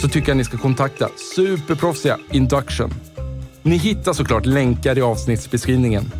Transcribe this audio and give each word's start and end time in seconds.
så 0.00 0.08
tycker 0.08 0.28
jag 0.28 0.36
ni 0.36 0.44
ska 0.44 0.58
kontakta 0.58 1.08
superproffsiga 1.36 2.18
Induction. 2.32 2.90
Ni 3.62 3.76
hittar 3.76 4.12
såklart 4.12 4.46
länkar 4.46 4.98
i 4.98 5.02
avsnittsbeskrivningen. 5.02 6.12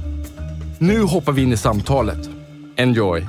Nu 0.79 1.01
hoppar 1.03 1.33
vi 1.33 1.43
in 1.43 1.53
i 1.53 1.57
samtalet. 1.57 2.31
Enjoy! 2.77 3.27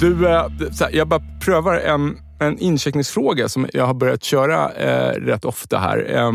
Du, 0.00 0.28
eh, 0.28 0.46
så 0.70 0.84
här, 0.84 0.90
jag 0.92 1.08
bara 1.08 1.22
prövar 1.40 1.74
en, 1.74 2.18
en 2.40 2.58
incheckningsfråga 2.58 3.48
som 3.48 3.68
jag 3.72 3.86
har 3.86 3.94
börjat 3.94 4.24
köra 4.24 4.72
eh, 4.72 5.12
rätt 5.12 5.44
ofta 5.44 5.78
här. 5.78 6.16
Eh, 6.16 6.32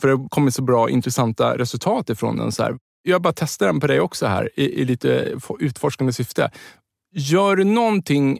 för 0.00 0.08
det 0.08 0.14
har 0.14 0.28
kommit 0.28 0.54
så 0.54 0.62
bra 0.62 0.90
intressanta 0.90 1.58
resultat 1.58 2.10
ifrån 2.10 2.36
den. 2.36 2.52
Så 2.52 2.62
här. 2.62 2.78
Jag 3.02 3.22
bara 3.22 3.32
testar 3.32 3.66
den 3.66 3.80
på 3.80 3.86
dig 3.86 4.00
också 4.00 4.26
här 4.26 4.50
i, 4.54 4.64
i 4.64 4.84
lite 4.84 5.38
utforskande 5.58 6.12
syfte. 6.12 6.50
Gör 7.12 7.56
du 7.56 7.64
någonting 7.64 8.38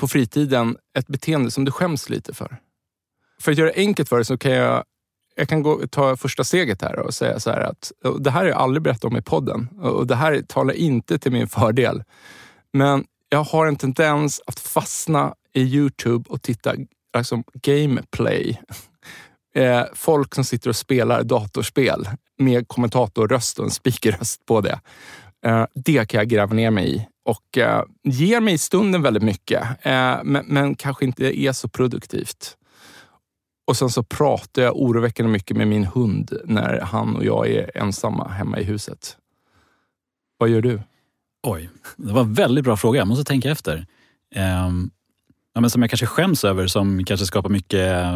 på 0.00 0.08
fritiden, 0.08 0.76
ett 0.98 1.06
beteende 1.06 1.50
som 1.50 1.64
du 1.64 1.72
skäms 1.72 2.08
lite 2.08 2.34
för? 2.34 2.56
För 3.40 3.52
att 3.52 3.58
göra 3.58 3.68
det 3.68 3.76
enkelt 3.76 4.08
för 4.08 4.16
dig 4.16 4.24
så 4.24 4.38
kan 4.38 4.52
jag 4.52 4.84
jag 5.38 5.48
kan 5.48 5.62
gå, 5.62 5.86
ta 5.86 6.16
första 6.16 6.44
steget 6.44 6.82
här 6.82 6.98
och 6.98 7.14
säga 7.14 7.40
så 7.40 7.50
här 7.50 7.60
att 7.60 7.92
det 8.20 8.30
här 8.30 8.40
har 8.40 8.48
jag 8.48 8.58
aldrig 8.58 8.82
berättat 8.82 9.04
om 9.04 9.16
i 9.16 9.22
podden 9.22 9.68
och 9.80 10.06
det 10.06 10.14
här 10.14 10.42
talar 10.42 10.74
inte 10.74 11.18
till 11.18 11.32
min 11.32 11.48
fördel. 11.48 12.04
Men 12.72 13.04
jag 13.28 13.44
har 13.44 13.66
en 13.66 13.76
tendens 13.76 14.40
att 14.46 14.60
fastna 14.60 15.34
i 15.54 15.62
Youtube 15.62 16.24
och 16.28 16.42
titta 16.42 16.74
alltså, 17.12 17.42
gameplay. 17.62 18.60
Eh, 19.54 19.84
folk 19.94 20.34
som 20.34 20.44
sitter 20.44 20.70
och 20.70 20.76
spelar 20.76 21.22
datorspel 21.22 22.08
med 22.38 22.68
kommentatorröst 22.68 23.58
och 23.58 23.64
en 23.64 23.70
speakerröst 23.70 24.46
på 24.46 24.60
det. 24.60 24.80
Eh, 25.46 25.66
det 25.74 26.08
kan 26.08 26.18
jag 26.18 26.28
gräva 26.28 26.54
ner 26.54 26.70
mig 26.70 26.96
i 26.96 27.06
och 27.24 27.58
eh, 27.58 27.84
ger 28.04 28.40
mig 28.40 28.54
i 28.54 28.58
stunden 28.58 29.02
väldigt 29.02 29.22
mycket, 29.22 29.62
eh, 29.62 30.16
men, 30.24 30.44
men 30.46 30.74
kanske 30.74 31.04
inte 31.04 31.40
är 31.40 31.52
så 31.52 31.68
produktivt. 31.68 32.56
Och 33.66 33.76
sen 33.76 33.90
så 33.90 34.02
pratar 34.02 34.62
jag 34.62 34.76
oroväckande 34.76 35.32
mycket 35.32 35.56
med 35.56 35.68
min 35.68 35.84
hund 35.84 36.32
när 36.44 36.80
han 36.80 37.16
och 37.16 37.24
jag 37.24 37.48
är 37.48 37.78
ensamma 37.78 38.28
hemma 38.28 38.58
i 38.58 38.64
huset. 38.64 39.16
Vad 40.38 40.48
gör 40.48 40.60
du? 40.60 40.80
Oj, 41.46 41.70
det 41.96 42.12
var 42.12 42.20
en 42.20 42.34
väldigt 42.34 42.64
bra 42.64 42.76
fråga. 42.76 42.98
Jag 42.98 43.08
måste 43.08 43.24
tänka 43.24 43.50
efter. 43.50 43.86
Um, 44.66 44.90
ja, 45.58 45.60
men 45.60 45.70
som 45.70 45.82
jag 45.82 45.90
kanske 45.90 46.06
skäms 46.06 46.44
över, 46.44 46.66
som 46.66 47.04
kanske 47.04 47.26
skapar 47.26 47.50
mycket 47.50 48.06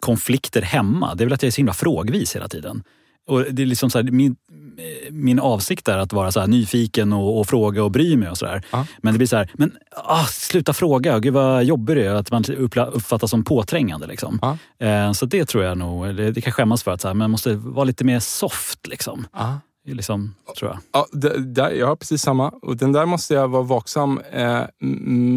konflikter 0.00 0.62
hemma, 0.62 1.14
det 1.14 1.24
är 1.24 1.26
väl 1.26 1.32
att 1.32 1.42
jag 1.42 1.46
är 1.46 1.52
så 1.52 1.56
himla 1.56 1.72
frågvis 1.72 2.36
hela 2.36 2.48
tiden. 2.48 2.82
Och 3.28 3.44
det 3.50 3.62
är 3.62 3.66
liksom 3.66 3.90
så 3.90 3.98
här, 3.98 4.10
min, 4.10 4.36
min 5.10 5.40
avsikt 5.40 5.88
är 5.88 5.98
att 5.98 6.12
vara 6.12 6.32
så 6.32 6.46
nyfiken 6.46 7.12
och, 7.12 7.40
och, 7.40 7.46
fråga 7.46 7.84
och 7.84 7.90
bry 7.90 8.16
mig 8.16 8.28
och 8.28 8.38
sådär. 8.38 8.62
Ja. 8.70 8.86
Men 8.98 9.14
det 9.14 9.18
blir 9.18 9.26
så 9.26 9.36
här, 9.36 9.50
men 9.54 9.72
ah, 9.96 10.24
sluta 10.24 10.72
fråga, 10.72 11.18
gud 11.18 11.32
vad 11.32 11.64
jobbig 11.64 11.96
du 11.96 12.06
är. 12.06 12.14
Att 12.14 12.30
man 12.30 12.44
uppfattas 12.92 13.30
som 13.30 13.44
påträngande. 13.44 14.06
Liksom. 14.06 14.38
Ja. 14.42 14.86
Eh, 14.86 15.12
så 15.12 15.26
det 15.26 15.44
tror 15.44 15.64
jag 15.64 15.78
nog, 15.78 16.14
det, 16.14 16.32
det 16.32 16.40
kan 16.40 16.52
skämmas 16.52 16.82
för 16.82 16.90
att 16.90 17.00
så 17.00 17.08
här, 17.08 17.14
man 17.14 17.30
måste 17.30 17.54
vara 17.54 17.84
lite 17.84 18.04
mer 18.04 18.20
soft. 18.20 18.86
Liksom. 18.86 19.26
Ja. 19.32 19.60
Liksom, 19.86 20.34
tror 20.58 20.70
jag. 20.70 20.78
Ja, 20.92 21.06
det, 21.12 21.54
där, 21.54 21.70
jag 21.70 21.86
har 21.86 21.96
precis 21.96 22.22
samma. 22.22 22.48
Och 22.48 22.76
den 22.76 22.92
där 22.92 23.06
måste 23.06 23.34
jag 23.34 23.48
vara 23.48 23.62
vaksam 23.62 24.20
eh, 24.32 24.62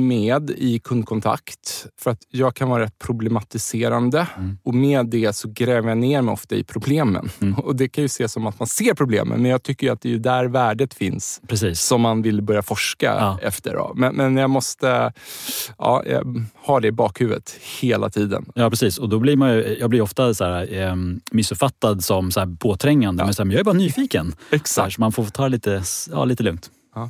med 0.07 0.49
i 0.49 0.79
kundkontakt. 0.79 1.87
För 1.99 2.11
att 2.11 2.19
jag 2.29 2.55
kan 2.55 2.69
vara 2.69 2.83
rätt 2.83 2.99
problematiserande. 2.99 4.27
Mm. 4.37 4.57
Och 4.63 4.73
med 4.73 5.05
det 5.05 5.35
så 5.35 5.49
gräver 5.49 5.89
jag 5.89 5.97
ner 5.97 6.21
mig 6.21 6.33
ofta 6.33 6.55
i 6.55 6.63
problemen. 6.63 7.29
Mm. 7.41 7.53
Och 7.59 7.75
Det 7.75 7.89
kan 7.89 8.01
ju 8.01 8.05
ses 8.05 8.31
som 8.31 8.47
att 8.47 8.59
man 8.59 8.67
ser 8.67 8.93
problemen, 8.93 9.41
men 9.41 9.51
jag 9.51 9.63
tycker 9.63 9.91
att 9.91 10.01
det 10.01 10.13
är 10.13 10.17
där 10.17 10.45
värdet 10.45 10.93
finns. 10.93 11.41
Precis. 11.47 11.81
Som 11.81 12.01
man 12.01 12.21
vill 12.21 12.41
börja 12.41 12.61
forska 12.61 13.05
ja. 13.05 13.39
efter. 13.41 13.73
Då. 13.73 13.91
Men, 13.95 14.15
men 14.15 14.37
jag 14.37 14.49
måste 14.49 15.13
ja, 15.77 16.03
ha 16.65 16.79
det 16.79 16.87
i 16.87 16.91
bakhuvudet 16.91 17.55
hela 17.81 18.09
tiden. 18.09 18.45
Ja, 18.55 18.69
precis. 18.69 18.97
Och 18.97 19.09
då 19.09 19.19
blir 19.19 19.35
man 19.35 19.53
ju, 19.53 19.77
jag 19.79 19.89
blir 19.89 20.01
ofta 20.01 20.33
så 20.33 20.43
här, 20.43 20.73
eh, 20.73 20.95
missuppfattad 21.31 22.03
som 22.03 22.31
så 22.31 22.39
här, 22.39 22.57
påträngande. 22.59 23.21
Ja. 23.21 23.25
Men, 23.25 23.33
så 23.33 23.41
här, 23.41 23.45
men 23.45 23.51
jag 23.51 23.59
är 23.59 23.63
bara 23.63 23.73
nyfiken. 23.73 24.32
Exakt. 24.49 24.95
Så 24.95 25.01
man 25.01 25.11
får 25.11 25.25
ta 25.25 25.43
det 25.43 25.49
lite, 25.49 25.83
ja, 26.11 26.25
lite 26.25 26.43
lugnt. 26.43 26.71
Ja. 26.95 27.09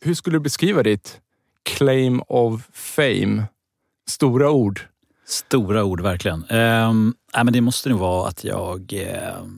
Hur 0.00 0.14
skulle 0.14 0.36
du 0.36 0.40
beskriva 0.40 0.82
ditt 0.82 1.20
claim 1.62 2.22
of 2.28 2.68
fame? 2.72 3.44
Stora 4.10 4.50
ord. 4.50 4.80
Stora 5.26 5.84
ord, 5.84 6.00
verkligen. 6.00 6.44
Um, 6.50 7.14
äh, 7.36 7.44
men 7.44 7.52
det 7.52 7.60
måste 7.60 7.88
nog 7.88 7.98
vara 7.98 8.28
att 8.28 8.44
jag 8.44 8.92
uh, 8.92 9.48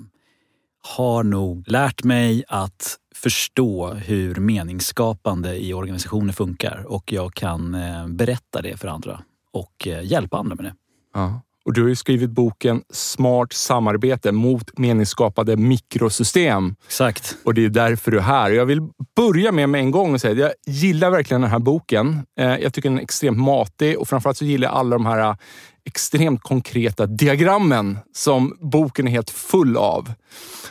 har 0.96 1.22
nog 1.22 1.68
lärt 1.68 2.04
mig 2.04 2.44
att 2.48 2.98
förstå 3.14 3.94
hur 3.94 4.34
meningsskapande 4.34 5.64
i 5.64 5.74
organisationer 5.74 6.32
funkar 6.32 6.84
och 6.88 7.12
jag 7.12 7.34
kan 7.34 7.74
uh, 7.74 8.08
berätta 8.08 8.62
det 8.62 8.76
för 8.76 8.88
andra 8.88 9.22
och 9.52 9.86
uh, 9.86 10.04
hjälpa 10.04 10.38
andra 10.38 10.54
med 10.54 10.64
det. 10.64 10.74
Ja. 11.14 11.40
Och 11.66 11.72
du 11.72 11.82
har 11.82 11.88
ju 11.88 11.96
skrivit 11.96 12.30
boken 12.30 12.82
Smart 12.90 13.52
samarbete 13.52 14.32
mot 14.32 14.78
meningsskapade 14.78 15.56
mikrosystem. 15.56 16.74
Exakt. 16.86 17.36
Och 17.44 17.54
det 17.54 17.64
är 17.64 17.68
därför 17.68 18.10
du 18.10 18.18
är 18.18 18.22
här. 18.22 18.50
Jag 18.50 18.66
vill 18.66 18.80
börja 19.16 19.52
med 19.52 19.68
med 19.68 19.80
en 19.80 19.90
gång 19.90 20.14
och 20.14 20.20
säga 20.20 20.32
att 20.32 20.38
jag 20.38 20.74
gillar 20.74 21.10
verkligen 21.10 21.40
den 21.40 21.50
här 21.50 21.58
boken. 21.58 22.26
Eh, 22.40 22.56
jag 22.56 22.74
tycker 22.74 22.88
den 22.88 22.98
är 22.98 23.02
extremt 23.02 23.38
matig 23.38 23.98
och 23.98 24.08
framförallt 24.08 24.38
så 24.38 24.44
gillar 24.44 24.68
jag 24.68 24.76
alla 24.76 24.96
de 24.96 25.06
här 25.06 25.30
eh, 25.30 25.36
extremt 25.84 26.42
konkreta 26.42 27.06
diagrammen 27.06 27.98
som 28.12 28.56
boken 28.60 29.08
är 29.08 29.12
helt 29.12 29.30
full 29.30 29.76
av. 29.76 30.12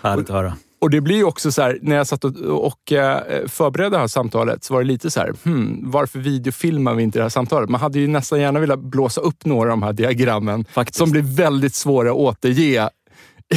Härligt 0.01 0.30
att 0.30 0.36
höra. 0.36 0.53
Och 0.81 0.89
det 0.89 1.01
blir 1.01 1.24
också 1.24 1.51
så 1.51 1.62
här, 1.62 1.80
när 1.81 1.95
jag 1.95 2.07
satt 2.07 2.24
och, 2.24 2.36
och 2.42 2.92
eh, 2.92 3.48
förberedde 3.48 3.95
det 3.95 4.00
här 4.00 4.07
samtalet 4.07 4.63
så 4.63 4.74
var 4.74 4.81
det 4.81 4.88
lite 4.88 5.12
så 5.12 5.19
här, 5.19 5.33
hmm, 5.44 5.92
varför 5.92 6.19
videofilmar 6.19 6.94
vi 6.94 7.04
inte 7.04 7.19
det 7.19 7.24
här 7.24 7.30
samtalet? 7.30 7.69
Man 7.69 7.81
hade 7.81 8.00
ju 8.00 8.07
nästan 8.07 8.42
gärna 8.42 8.60
velat 8.60 8.80
blåsa 8.80 9.22
upp 9.22 9.45
några 9.45 9.72
av 9.72 9.80
de 9.80 9.83
här 9.83 9.94
diagrammen 9.94 10.66
Faktiskt. 10.74 10.98
som 10.98 11.12
blir 11.12 11.22
väldigt 11.22 11.75
svåra 11.75 12.10
att 12.10 12.16
återge 12.16 12.89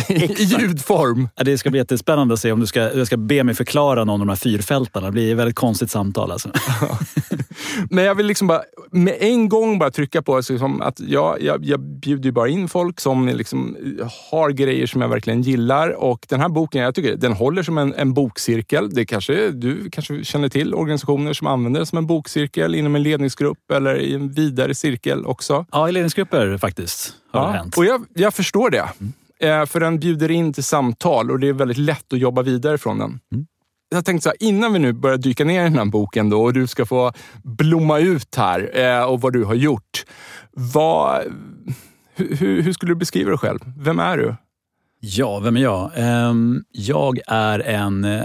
i 0.08 0.44
ljudform. 0.44 1.28
Ja, 1.36 1.44
det 1.44 1.58
ska 1.58 1.70
bli 1.70 1.78
jättespännande 1.78 2.34
att 2.34 2.40
se 2.40 2.52
om 2.52 2.60
du 2.60 2.66
ska, 2.66 2.88
du 2.88 3.06
ska 3.06 3.16
be 3.16 3.44
mig 3.44 3.54
förklara 3.54 4.04
någon 4.04 4.20
av 4.20 4.26
de 4.26 4.28
här 4.28 4.36
fyrfältarna. 4.36 5.06
Det 5.06 5.12
blir 5.12 5.32
ett 5.32 5.38
väldigt 5.38 5.56
konstigt 5.56 5.90
samtal. 5.90 6.32
Alltså. 6.32 6.50
Men 7.90 8.04
jag 8.04 8.14
vill 8.14 8.26
liksom 8.26 8.46
bara 8.46 8.62
med 8.90 9.16
en 9.20 9.48
gång 9.48 9.78
bara 9.78 9.90
trycka 9.90 10.22
på 10.22 10.40
liksom 10.50 10.82
att 10.82 11.00
jag, 11.00 11.42
jag, 11.42 11.64
jag 11.64 11.80
bjuder 11.80 12.30
bara 12.30 12.48
in 12.48 12.68
folk 12.68 13.00
som 13.00 13.28
liksom 13.28 13.76
har 14.30 14.50
grejer 14.50 14.86
som 14.86 15.00
jag 15.00 15.08
verkligen 15.08 15.42
gillar. 15.42 15.90
Och 15.90 16.26
den 16.28 16.40
här 16.40 16.48
boken, 16.48 16.82
jag 16.82 16.94
tycker 16.94 17.16
den 17.16 17.32
håller 17.32 17.62
som 17.62 17.78
en, 17.78 17.94
en 17.94 18.14
bokcirkel. 18.14 18.90
Det 18.90 19.06
kanske, 19.06 19.50
du 19.50 19.90
kanske 19.90 20.24
känner 20.24 20.48
till 20.48 20.74
organisationer 20.74 21.32
som 21.32 21.46
använder 21.46 21.80
det 21.80 21.86
som 21.86 21.98
en 21.98 22.06
bokcirkel 22.06 22.74
inom 22.74 22.94
en 22.94 23.02
ledningsgrupp 23.02 23.70
eller 23.72 23.96
i 23.96 24.14
en 24.14 24.32
vidare 24.32 24.74
cirkel 24.74 25.26
också. 25.26 25.66
Ja, 25.72 25.88
i 25.88 25.92
ledningsgrupper 25.92 26.58
faktiskt 26.58 27.12
har 27.32 27.40
ja, 27.40 27.46
det 27.46 27.58
hänt. 27.58 27.76
Och 27.76 27.84
jag, 27.84 28.04
jag 28.14 28.34
förstår 28.34 28.70
det. 28.70 28.88
Mm. 29.00 29.12
Eh, 29.40 29.66
för 29.66 29.80
den 29.80 29.98
bjuder 29.98 30.30
in 30.30 30.52
till 30.52 30.64
samtal 30.64 31.30
och 31.30 31.40
det 31.40 31.48
är 31.48 31.52
väldigt 31.52 31.78
lätt 31.78 32.12
att 32.12 32.18
jobba 32.18 32.42
vidare 32.42 32.78
från 32.78 32.98
den. 32.98 33.20
Mm 33.32 33.46
jag 33.88 34.04
tänkte 34.04 34.22
så 34.22 34.28
här, 34.28 34.36
innan 34.40 34.72
vi 34.72 34.78
nu 34.78 34.92
börjar 34.92 35.18
dyka 35.18 35.44
ner 35.44 35.60
i 35.60 35.64
den 35.64 35.78
här 35.78 35.84
boken 35.84 36.30
då 36.30 36.42
och 36.42 36.52
du 36.52 36.66
ska 36.66 36.86
få 36.86 37.12
blomma 37.42 37.98
ut 37.98 38.34
här 38.36 38.70
eh, 38.74 39.02
och 39.02 39.20
vad 39.20 39.32
du 39.32 39.44
har 39.44 39.54
gjort. 39.54 40.04
Vad, 40.52 41.22
hur, 42.14 42.62
hur 42.62 42.72
skulle 42.72 42.92
du 42.92 42.96
beskriva 42.96 43.30
dig 43.30 43.38
själv? 43.38 43.58
Vem 43.76 43.98
är 43.98 44.16
du? 44.16 44.36
Ja, 45.00 45.38
vem 45.38 45.56
är 45.56 45.60
jag? 45.60 45.90
Ehm, 45.94 46.64
jag 46.72 47.18
är 47.26 47.58
en 47.58 48.04
eh, 48.04 48.22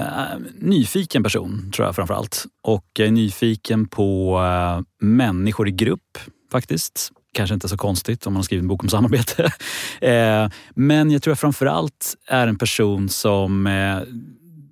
nyfiken 0.60 1.24
person, 1.24 1.71
tror 1.75 1.88
jag 1.88 1.95
framför 1.95 2.13
allt. 2.13 2.45
Och 2.63 2.86
jag 2.98 3.07
är 3.07 3.12
nyfiken 3.12 3.88
på 3.88 4.39
eh, 4.39 5.06
människor 5.07 5.68
i 5.68 5.71
grupp, 5.71 6.18
faktiskt. 6.51 7.12
Kanske 7.33 7.54
inte 7.54 7.68
så 7.68 7.77
konstigt 7.77 8.27
om 8.27 8.33
man 8.33 8.38
har 8.38 8.44
skrivit 8.44 8.62
en 8.62 8.68
bok 8.68 8.83
om 8.83 8.89
samarbete. 8.89 9.51
Eh, 10.01 10.50
men 10.75 11.12
jag 11.12 11.24
tror 11.24 11.31
jag 11.31 11.39
framför 11.39 11.65
allt 11.65 12.15
är 12.27 12.48
en 12.48 12.57
person 12.57 13.10
som 13.10 13.69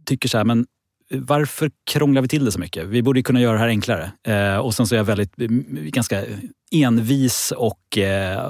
tycker 0.05 0.29
så 0.29 0.37
här, 0.37 0.45
men 0.45 0.65
varför 1.13 1.71
krånglar 1.91 2.21
vi 2.21 2.27
till 2.27 2.45
det 2.45 2.51
så 2.51 2.59
mycket? 2.59 2.87
Vi 2.87 3.01
borde 3.01 3.23
kunna 3.23 3.41
göra 3.41 3.53
det 3.53 3.59
här 3.59 3.67
enklare. 3.67 4.11
och 4.59 4.73
sen 4.73 4.87
så 4.87 4.95
är 4.95 4.97
jag 4.97 5.03
väldigt, 5.03 5.35
ganska 5.35 6.23
envis 6.71 7.53
och 7.57 7.79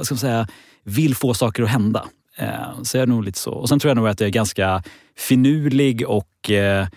ska 0.03 0.13
man 0.13 0.17
säga, 0.17 0.47
vill 0.83 1.15
få 1.15 1.33
saker 1.33 1.63
att 1.63 1.69
hända. 1.69 2.05
Eh, 2.37 2.81
så 2.83 2.97
jag 2.97 3.01
är 3.01 3.07
nog 3.07 3.23
lite 3.23 3.39
så. 3.39 3.51
Och 3.51 3.69
sen 3.69 3.79
tror 3.79 3.89
jag 3.89 3.95
nog 3.95 4.07
att 4.07 4.19
jag 4.19 4.27
är 4.27 4.31
ganska 4.31 4.83
finurlig 5.17 6.09
och 6.09 6.51
eh, 6.51 6.87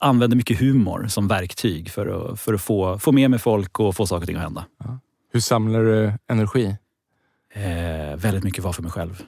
använder 0.00 0.36
mycket 0.36 0.60
humor 0.60 1.06
som 1.08 1.28
verktyg 1.28 1.90
för 1.90 2.06
att, 2.06 2.40
för 2.40 2.54
att 2.54 2.62
få, 2.62 2.98
få 2.98 3.12
med 3.12 3.30
mig 3.30 3.38
folk 3.38 3.80
och 3.80 3.96
få 3.96 4.06
saker 4.06 4.22
och 4.22 4.26
ting 4.26 4.36
att 4.36 4.42
hända. 4.42 4.64
Ja. 4.84 4.98
Hur 5.32 5.40
samlar 5.40 5.80
du 5.82 6.12
energi? 6.28 6.76
Eh, 7.54 8.16
väldigt 8.16 8.44
mycket 8.44 8.64
vara 8.64 8.72
för 8.72 8.82
mig 8.82 8.92
själv. 8.92 9.22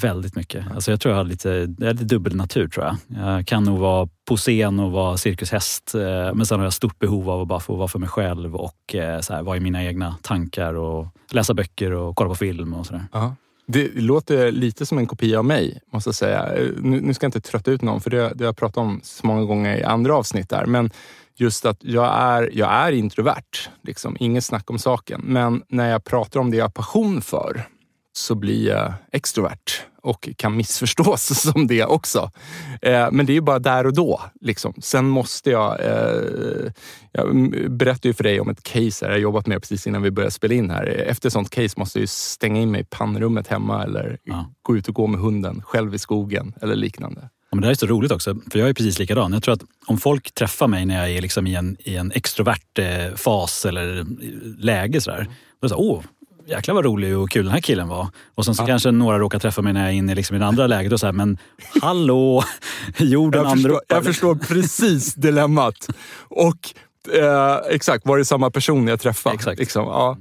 Väldigt 0.00 0.36
mycket. 0.36 0.64
Alltså 0.74 0.90
jag 0.90 1.00
tror 1.00 1.12
jag 1.12 1.18
har 1.18 1.24
lite, 1.24 1.74
jag 1.78 1.92
lite 1.92 2.04
dubbelnatur 2.04 2.68
tror 2.68 2.86
jag. 2.86 2.96
Jag 3.36 3.46
kan 3.46 3.64
nog 3.64 3.78
vara 3.78 4.08
på 4.28 4.36
scen 4.36 4.80
och 4.80 4.92
vara 4.92 5.16
cirkushäst. 5.16 5.94
Eh, 5.94 6.34
men 6.34 6.46
sen 6.46 6.58
har 6.58 6.66
jag 6.66 6.72
stort 6.72 6.98
behov 6.98 7.30
av 7.30 7.40
att 7.40 7.48
bara 7.48 7.60
få 7.60 7.76
vara 7.76 7.88
för 7.88 7.98
mig 7.98 8.08
själv 8.08 8.56
och 8.56 8.94
så 9.20 9.34
här, 9.34 9.42
vara 9.42 9.56
i 9.56 9.60
mina 9.60 9.84
egna 9.84 10.16
tankar 10.22 10.74
och 10.74 11.06
läsa 11.30 11.54
böcker 11.54 11.92
och 11.92 12.16
kolla 12.16 12.28
på 12.28 12.34
film 12.34 12.74
och 12.74 12.86
sådär. 12.86 13.04
-huh. 13.12 13.32
Det 13.72 13.94
låter 13.94 14.52
lite 14.52 14.86
som 14.86 14.98
en 14.98 15.06
kopia 15.06 15.38
av 15.38 15.44
mig, 15.44 15.80
måste 15.92 16.08
jag 16.08 16.14
säga. 16.14 16.48
Nu, 16.76 17.00
nu 17.00 17.14
ska 17.14 17.24
jag 17.24 17.28
inte 17.28 17.40
trötta 17.40 17.70
ut 17.70 17.82
någon, 17.82 18.00
för 18.00 18.10
det, 18.10 18.16
det 18.16 18.44
har 18.44 18.48
jag 18.48 18.56
pratat 18.56 18.76
om 18.76 19.00
så 19.02 19.26
många 19.26 19.44
gånger 19.44 19.76
i 19.76 19.82
andra 19.82 20.14
avsnitt 20.14 20.48
där. 20.48 20.66
Men 20.66 20.90
just 21.36 21.66
att 21.66 21.76
jag 21.80 22.18
är, 22.18 22.50
jag 22.52 22.72
är 22.72 22.92
introvert. 22.92 23.68
Liksom. 23.82 24.16
Inget 24.20 24.44
snack 24.44 24.70
om 24.70 24.78
saken. 24.78 25.20
Men 25.24 25.62
när 25.68 25.90
jag 25.90 26.04
pratar 26.04 26.40
om 26.40 26.50
det 26.50 26.56
jag 26.56 26.64
har 26.64 26.70
passion 26.70 27.20
för 27.22 27.62
så 28.12 28.34
blir 28.34 28.68
jag 28.68 28.92
extrovert 29.12 29.82
och 30.02 30.28
kan 30.36 30.56
missförstås 30.56 31.40
som 31.52 31.66
det 31.66 31.84
också. 31.84 32.30
Eh, 32.82 33.08
men 33.12 33.26
det 33.26 33.32
är 33.32 33.34
ju 33.34 33.40
bara 33.40 33.58
där 33.58 33.86
och 33.86 33.94
då. 33.94 34.20
Liksom. 34.40 34.74
Sen 34.78 35.08
måste 35.08 35.50
jag... 35.50 35.80
Eh, 35.80 36.72
jag 37.12 37.50
berättade 37.70 38.08
ju 38.08 38.14
för 38.14 38.24
dig 38.24 38.40
om 38.40 38.48
ett 38.48 38.62
case 38.62 39.06
här 39.06 39.12
jag 39.12 39.20
jobbat 39.20 39.46
med 39.46 39.62
precis 39.62 39.86
innan 39.86 40.02
vi 40.02 40.10
började 40.10 40.30
spela 40.30 40.54
in 40.54 40.70
här. 40.70 40.86
Efter 40.86 41.28
ett 41.28 41.32
sånt 41.32 41.50
case 41.50 41.74
måste 41.76 42.00
jag 42.00 42.08
stänga 42.08 42.60
in 42.60 42.70
mig 42.70 42.80
i 42.80 42.84
pannrummet 42.84 43.48
hemma 43.48 43.84
eller 43.84 44.18
ja. 44.24 44.50
gå 44.62 44.76
ut 44.76 44.88
och 44.88 44.94
gå 44.94 45.06
med 45.06 45.20
hunden 45.20 45.62
själv 45.62 45.94
i 45.94 45.98
skogen 45.98 46.54
eller 46.60 46.74
liknande. 46.74 47.20
Ja, 47.22 47.56
men 47.56 47.60
det 47.60 47.66
här 47.66 47.70
är 47.70 47.76
så 47.76 47.86
roligt 47.86 48.12
också, 48.12 48.36
för 48.50 48.58
jag 48.58 48.68
är 48.68 48.74
precis 48.74 48.98
likadan. 48.98 49.32
Jag 49.32 49.42
tror 49.42 49.54
att 49.54 49.62
om 49.86 49.98
folk 49.98 50.34
träffar 50.34 50.68
mig 50.68 50.86
när 50.86 50.98
jag 50.98 51.10
är 51.10 51.22
liksom 51.22 51.46
i, 51.46 51.54
en, 51.54 51.76
i 51.80 51.96
en 51.96 52.12
extrovert 52.12 52.78
eh, 52.78 53.14
fas 53.16 53.66
eller 53.66 54.06
läge 54.58 55.00
sådär, 55.00 55.28
då 55.60 55.66
är 55.66 55.68
det 55.68 55.68
så 55.68 55.76
åh, 55.76 56.02
jäklar 56.50 56.74
vad 56.74 56.84
rolig 56.84 57.18
och 57.18 57.30
kul 57.30 57.44
den 57.44 57.52
här 57.52 57.60
killen 57.60 57.88
var. 57.88 58.08
Och 58.34 58.44
sen 58.44 58.54
så 58.54 58.62
ja. 58.62 58.66
kanske 58.66 58.90
några 58.90 59.18
råkar 59.18 59.38
träffa 59.38 59.62
mig 59.62 59.72
när 59.72 59.80
jag 59.80 59.90
är 59.90 59.94
inne 59.94 60.14
liksom 60.14 60.36
i 60.36 60.38
det 60.38 60.46
andra 60.46 60.66
läget 60.66 60.92
och 60.92 61.00
så 61.00 61.06
här, 61.06 61.12
men 61.12 61.38
hallå, 61.82 62.44
jorden 62.98 63.42
jag 63.44 63.52
förstår, 63.52 63.80
jag 63.88 64.04
förstår 64.04 64.34
precis 64.34 65.14
dilemmat. 65.14 65.88
Och 66.28 66.74
eh, 67.14 67.56
exakt, 67.70 68.06
var 68.06 68.18
det 68.18 68.24
samma 68.24 68.50
person 68.50 68.88
jag 68.88 69.00
träffade? 69.00 69.34
Exakt. 69.34 69.58
Liksom, 69.58 69.84
ja. 69.84 70.18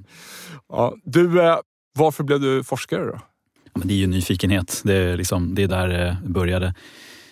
Ja. 0.70 0.96
Du, 1.04 1.42
eh, 1.42 1.58
varför 1.98 2.24
blev 2.24 2.40
du 2.40 2.64
forskare 2.64 3.06
då? 3.06 3.20
Ja, 3.64 3.72
men 3.74 3.88
det 3.88 3.94
är 3.94 3.98
ju 3.98 4.08
nyfikenhet. 4.08 4.82
Det 4.84 4.96
är, 4.96 5.18
liksom, 5.18 5.56
det 5.56 5.64
är 5.64 5.68
där 5.68 5.88
det 5.88 6.18
började. 6.26 6.74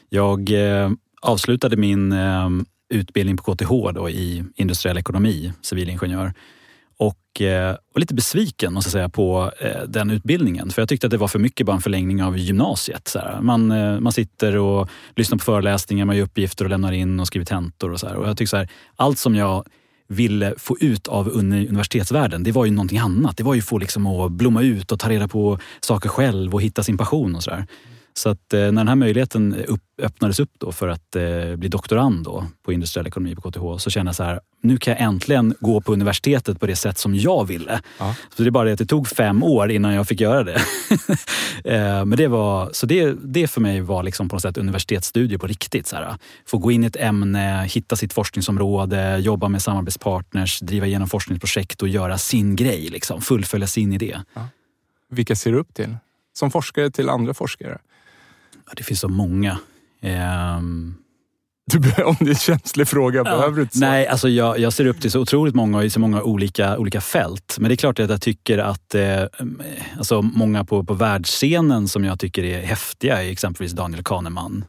Jag 0.10 0.52
eh, 0.52 0.92
avslutade 1.22 1.78
min 1.78 2.12
eh, 2.12 2.50
utbildning 2.90 3.38
på 3.38 3.56
KTH 3.56 3.72
då, 3.94 4.10
i 4.10 4.44
industriell 4.56 4.98
ekonomi, 4.98 5.54
civilingenjör 5.62 6.34
och 7.00 7.42
eh, 7.42 7.76
och 7.94 8.00
lite 8.00 8.14
besviken 8.14 8.74
måste 8.74 8.88
jag 8.88 8.92
säga 8.92 9.10
på 9.10 9.52
eh, 9.60 9.82
den 9.88 10.12
utbildningen. 10.12 10.70
För 10.70 10.82
jag 10.82 10.90
tyckte 10.90 11.08
att 11.08 11.12
det 11.12 11.18
var 11.18 11.28
för 11.28 11.40
mycket 11.40 11.66
bara 11.66 11.76
en 11.76 11.82
förlängning 11.82 12.24
av 12.24 12.38
gymnasiet. 12.38 13.08
Så 13.08 13.20
man, 13.42 13.72
eh, 13.72 14.00
man 14.00 14.12
sitter 14.12 14.58
och 14.58 14.90
lyssnar 15.16 15.38
på 15.38 15.44
föreläsningar, 15.44 16.06
man 16.06 16.18
gör 16.18 16.24
uppgifter 16.24 16.66
och 16.66 16.70
lämnar 16.70 16.92
in 16.92 17.20
och 17.20 17.28
skriver 17.28 17.46
tentor 17.46 17.92
och 17.92 18.00
så 18.00 18.08
här. 18.08 18.16
Och 18.16 18.28
jag 18.28 18.38
tycker 18.38 18.50
så 18.50 18.58
här, 18.58 18.70
allt 18.96 19.20
som 19.20 19.36
jag 19.36 19.64
ville 20.08 20.54
få 20.58 20.78
ut 20.80 21.08
av 21.08 21.28
universitetsvärlden, 21.28 22.44
det 22.44 22.52
var 22.52 22.66
ju 22.66 22.72
någonting 22.72 22.98
annat. 22.98 23.38
Det 23.38 23.44
var 23.44 23.54
ju 23.54 23.60
att 23.60 23.66
få 23.66 23.78
liksom 23.78 24.08
att 24.08 24.32
blomma 24.32 24.62
ut 24.62 24.92
och 24.92 25.00
ta 25.00 25.10
reda 25.10 25.28
på 25.28 25.60
saker 25.82 26.10
själv 26.10 26.54
och 26.54 26.62
hitta 26.62 26.84
sin 26.84 26.98
passion 26.98 27.36
och 27.36 27.44
sådär. 27.44 27.66
Så 28.18 28.30
att 28.30 28.54
eh, 28.54 28.60
när 28.60 28.72
den 28.72 28.88
här 28.88 28.96
möjligheten 28.96 29.56
upp, 29.68 29.82
öppnades 30.02 30.40
upp 30.40 30.52
då 30.58 30.72
för 30.72 30.88
att 30.88 31.16
eh, 31.16 31.56
bli 31.56 31.70
doktorand 31.70 32.24
då 32.24 32.46
på 32.64 32.74
industriell 32.74 33.08
ekonomi 33.08 33.36
på 33.36 33.52
KTH 33.52 33.78
så 33.78 33.90
kände 33.90 34.10
jag 34.10 34.16
så 34.16 34.24
här, 34.24 34.40
nu 34.62 34.78
kan 34.78 34.92
jag 34.92 35.02
äntligen 35.02 35.56
gå 35.60 35.82
på 35.82 35.94
universitetet 35.94 36.60
på 36.60 36.68
det 36.68 36.76
sätt 36.76 36.98
som 36.98 37.16
jag 37.16 37.48
ville. 37.48 37.82
Ja. 38.00 38.16
Så 38.36 38.44
det 38.44 38.50
är 38.50 38.52
bara 38.52 38.64
det 38.64 38.74
att 38.74 38.80
det 38.80 38.86
tog 38.86 39.08
fem 39.08 39.44
år 39.44 39.72
innan 39.72 39.94
jag 39.94 40.08
fick 40.08 40.22
göra 40.22 40.44
det. 40.44 40.56
eh, 41.64 42.06
men 42.06 42.10
det 42.10 42.28
var, 42.28 42.70
så 42.74 42.86
det, 42.86 43.14
det 43.24 43.48
för 43.48 43.62
mig 43.62 43.82
var 43.82 44.04
liksom 44.04 44.30
på 44.30 44.36
något 44.36 44.42
sätt 44.42 44.58
universitetsstudier 44.58 45.38
på 45.38 45.48
riktigt. 45.48 45.88
Så 45.88 45.96
här, 45.96 46.16
få 46.46 46.58
gå 46.58 46.72
in 46.72 46.84
i 46.84 46.88
ett 46.88 46.96
ämne, 46.96 47.68
hitta 47.74 47.96
sitt 47.96 48.14
forskningsområde, 48.14 49.18
jobba 49.18 49.50
med 49.50 49.62
samarbetspartners, 49.62 50.60
driva 50.60 50.86
igenom 50.86 51.08
forskningsprojekt 51.08 51.82
och 51.82 51.88
göra 51.88 52.18
sin 52.18 52.56
grej. 52.56 52.90
Liksom, 52.90 53.22
fullfölja 53.22 53.68
sin 53.68 53.94
idé. 53.94 54.20
Ja. 54.34 54.48
Vilka 55.10 55.36
ser 55.36 55.52
du 55.52 55.58
upp 55.58 55.74
till? 55.74 55.98
Som 56.34 56.52
forskare 56.52 56.92
till 56.92 57.10
andra 57.10 57.34
forskare? 57.34 57.78
Det 58.76 58.84
finns 58.84 59.00
så 59.00 59.08
många. 59.10 59.58
Um... 60.60 60.98
Du, 61.72 62.04
om 62.04 62.16
det 62.20 62.26
är 62.26 62.30
en 62.30 62.36
känslig 62.36 62.88
fråga, 62.88 63.18
ja, 63.18 63.24
behöver 63.24 63.56
du 63.56 63.62
inte 63.62 63.78
svara? 63.78 63.92
Nej, 63.92 64.08
alltså 64.08 64.30
jag, 64.30 64.60
jag, 64.60 64.74
ser 64.74 64.86
upp 64.86 65.02
till 65.02 65.12
så 65.12 65.20
otroligt 65.20 65.56
många 65.56 65.84
i 65.84 65.90
så 65.90 66.00
många 66.00 66.22
olika, 66.22 66.78
olika 66.78 67.02
fält. 67.02 67.58
Men 67.60 67.70
det 67.70 67.74
är 67.74 67.78
klart 67.78 68.00
att 68.00 68.10
jag 68.10 68.22
tycker 68.22 68.58
att 68.58 68.96
eh, 68.96 69.24
alltså 69.98 70.22
många 70.22 70.66
på, 70.66 70.84
på 70.84 70.94
världsscenen 70.94 71.88
som 71.88 72.04
jag 72.04 72.20
tycker 72.20 72.44
är 72.44 72.62
häftiga 72.62 73.24
är 73.24 73.32
exempelvis 73.32 73.72
Daniel 73.72 74.04
Kahneman. 74.04 74.66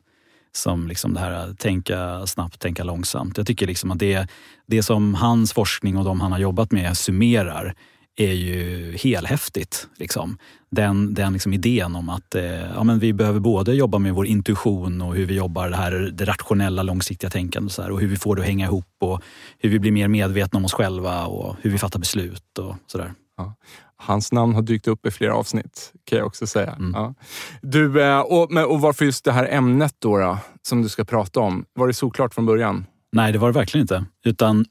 Som 0.53 0.89
liksom 0.89 1.15
det 1.15 1.21
här 1.21 1.33
att 1.33 1.59
tänka 1.59 2.27
snabbt, 2.27 2.61
tänka 2.61 2.85
långsamt. 2.85 3.37
Jag 3.37 3.47
tycker 3.47 3.67
liksom 3.67 3.91
att 3.91 3.99
det, 3.99 4.29
det 4.67 4.83
som 4.83 5.15
hans 5.15 5.53
forskning 5.53 5.97
och 5.97 6.05
de 6.05 6.21
han 6.21 6.33
har 6.33 6.39
jobbat 6.39 6.73
med 6.73 6.97
summerar 6.97 7.75
är 8.19 8.33
ju 8.33 8.93
helhäftigt. 8.97 9.89
Liksom. 9.97 10.39
Den, 10.71 11.15
den 11.15 11.33
liksom 11.33 11.53
idén 11.53 11.97
om 11.97 12.09
att 12.09 12.35
eh, 12.35 12.45
ja, 12.45 12.85
men 12.85 12.99
vi 12.99 13.13
behöver 13.13 13.41
både 13.41 13.75
jobba 13.75 13.99
med 13.99 14.15
vår 14.15 14.27
intuition 14.27 15.01
och 15.01 15.15
hur 15.15 15.27
vi 15.27 15.35
jobbar 15.35 15.71
det 15.71 15.77
här 15.77 15.93
det 15.93 16.25
rationella 16.25 16.83
långsiktiga 16.83 17.31
tänkandet 17.31 17.79
och, 17.79 17.85
här, 17.85 17.91
och 17.91 18.01
hur 18.01 18.09
vi 18.09 18.17
får 18.17 18.37
det 18.37 18.43
att 18.43 18.49
hänga 18.49 18.67
ihop 18.67 18.87
och 19.01 19.23
hur 19.59 19.71
vi 19.71 19.79
blir 19.79 19.93
mer 19.93 20.09
medvetna 20.09 20.57
om 20.57 20.65
oss 20.65 20.73
själva 20.73 21.27
och 21.27 21.57
hur 21.63 21.71
vi 21.71 21.79
fattar 21.79 21.99
beslut 21.99 22.59
och 22.59 22.77
sådär. 22.87 23.13
Ja. 23.37 23.55
Hans 23.97 24.33
namn 24.33 24.55
har 24.55 24.63
dykt 24.63 24.89
upp 24.89 25.07
i 25.07 25.11
flera 25.11 25.35
avsnitt 25.35 25.93
kan 26.05 26.19
jag 26.19 26.27
också 26.27 26.47
säga. 26.47 26.73
Mm. 26.73 26.93
Ja. 26.95 27.15
Du, 27.63 28.03
eh, 28.03 28.21
och, 28.21 28.71
och 28.71 28.81
varför 28.81 29.05
just 29.05 29.25
det 29.25 29.33
här 29.33 29.47
ämnet 29.51 29.95
då, 29.99 30.19
då, 30.19 30.39
som 30.63 30.83
du 30.83 30.89
ska 30.89 31.05
prata 31.05 31.41
om? 31.41 31.65
Var 31.75 31.87
det 31.87 31.95
såklart 31.95 32.35
från 32.35 32.47
början? 32.47 32.87
Nej, 33.13 33.33
det 33.33 33.39
var 33.39 33.49
det 33.49 33.59
verkligen 33.59 33.83
inte. 33.83 34.05
Utan 34.25 34.65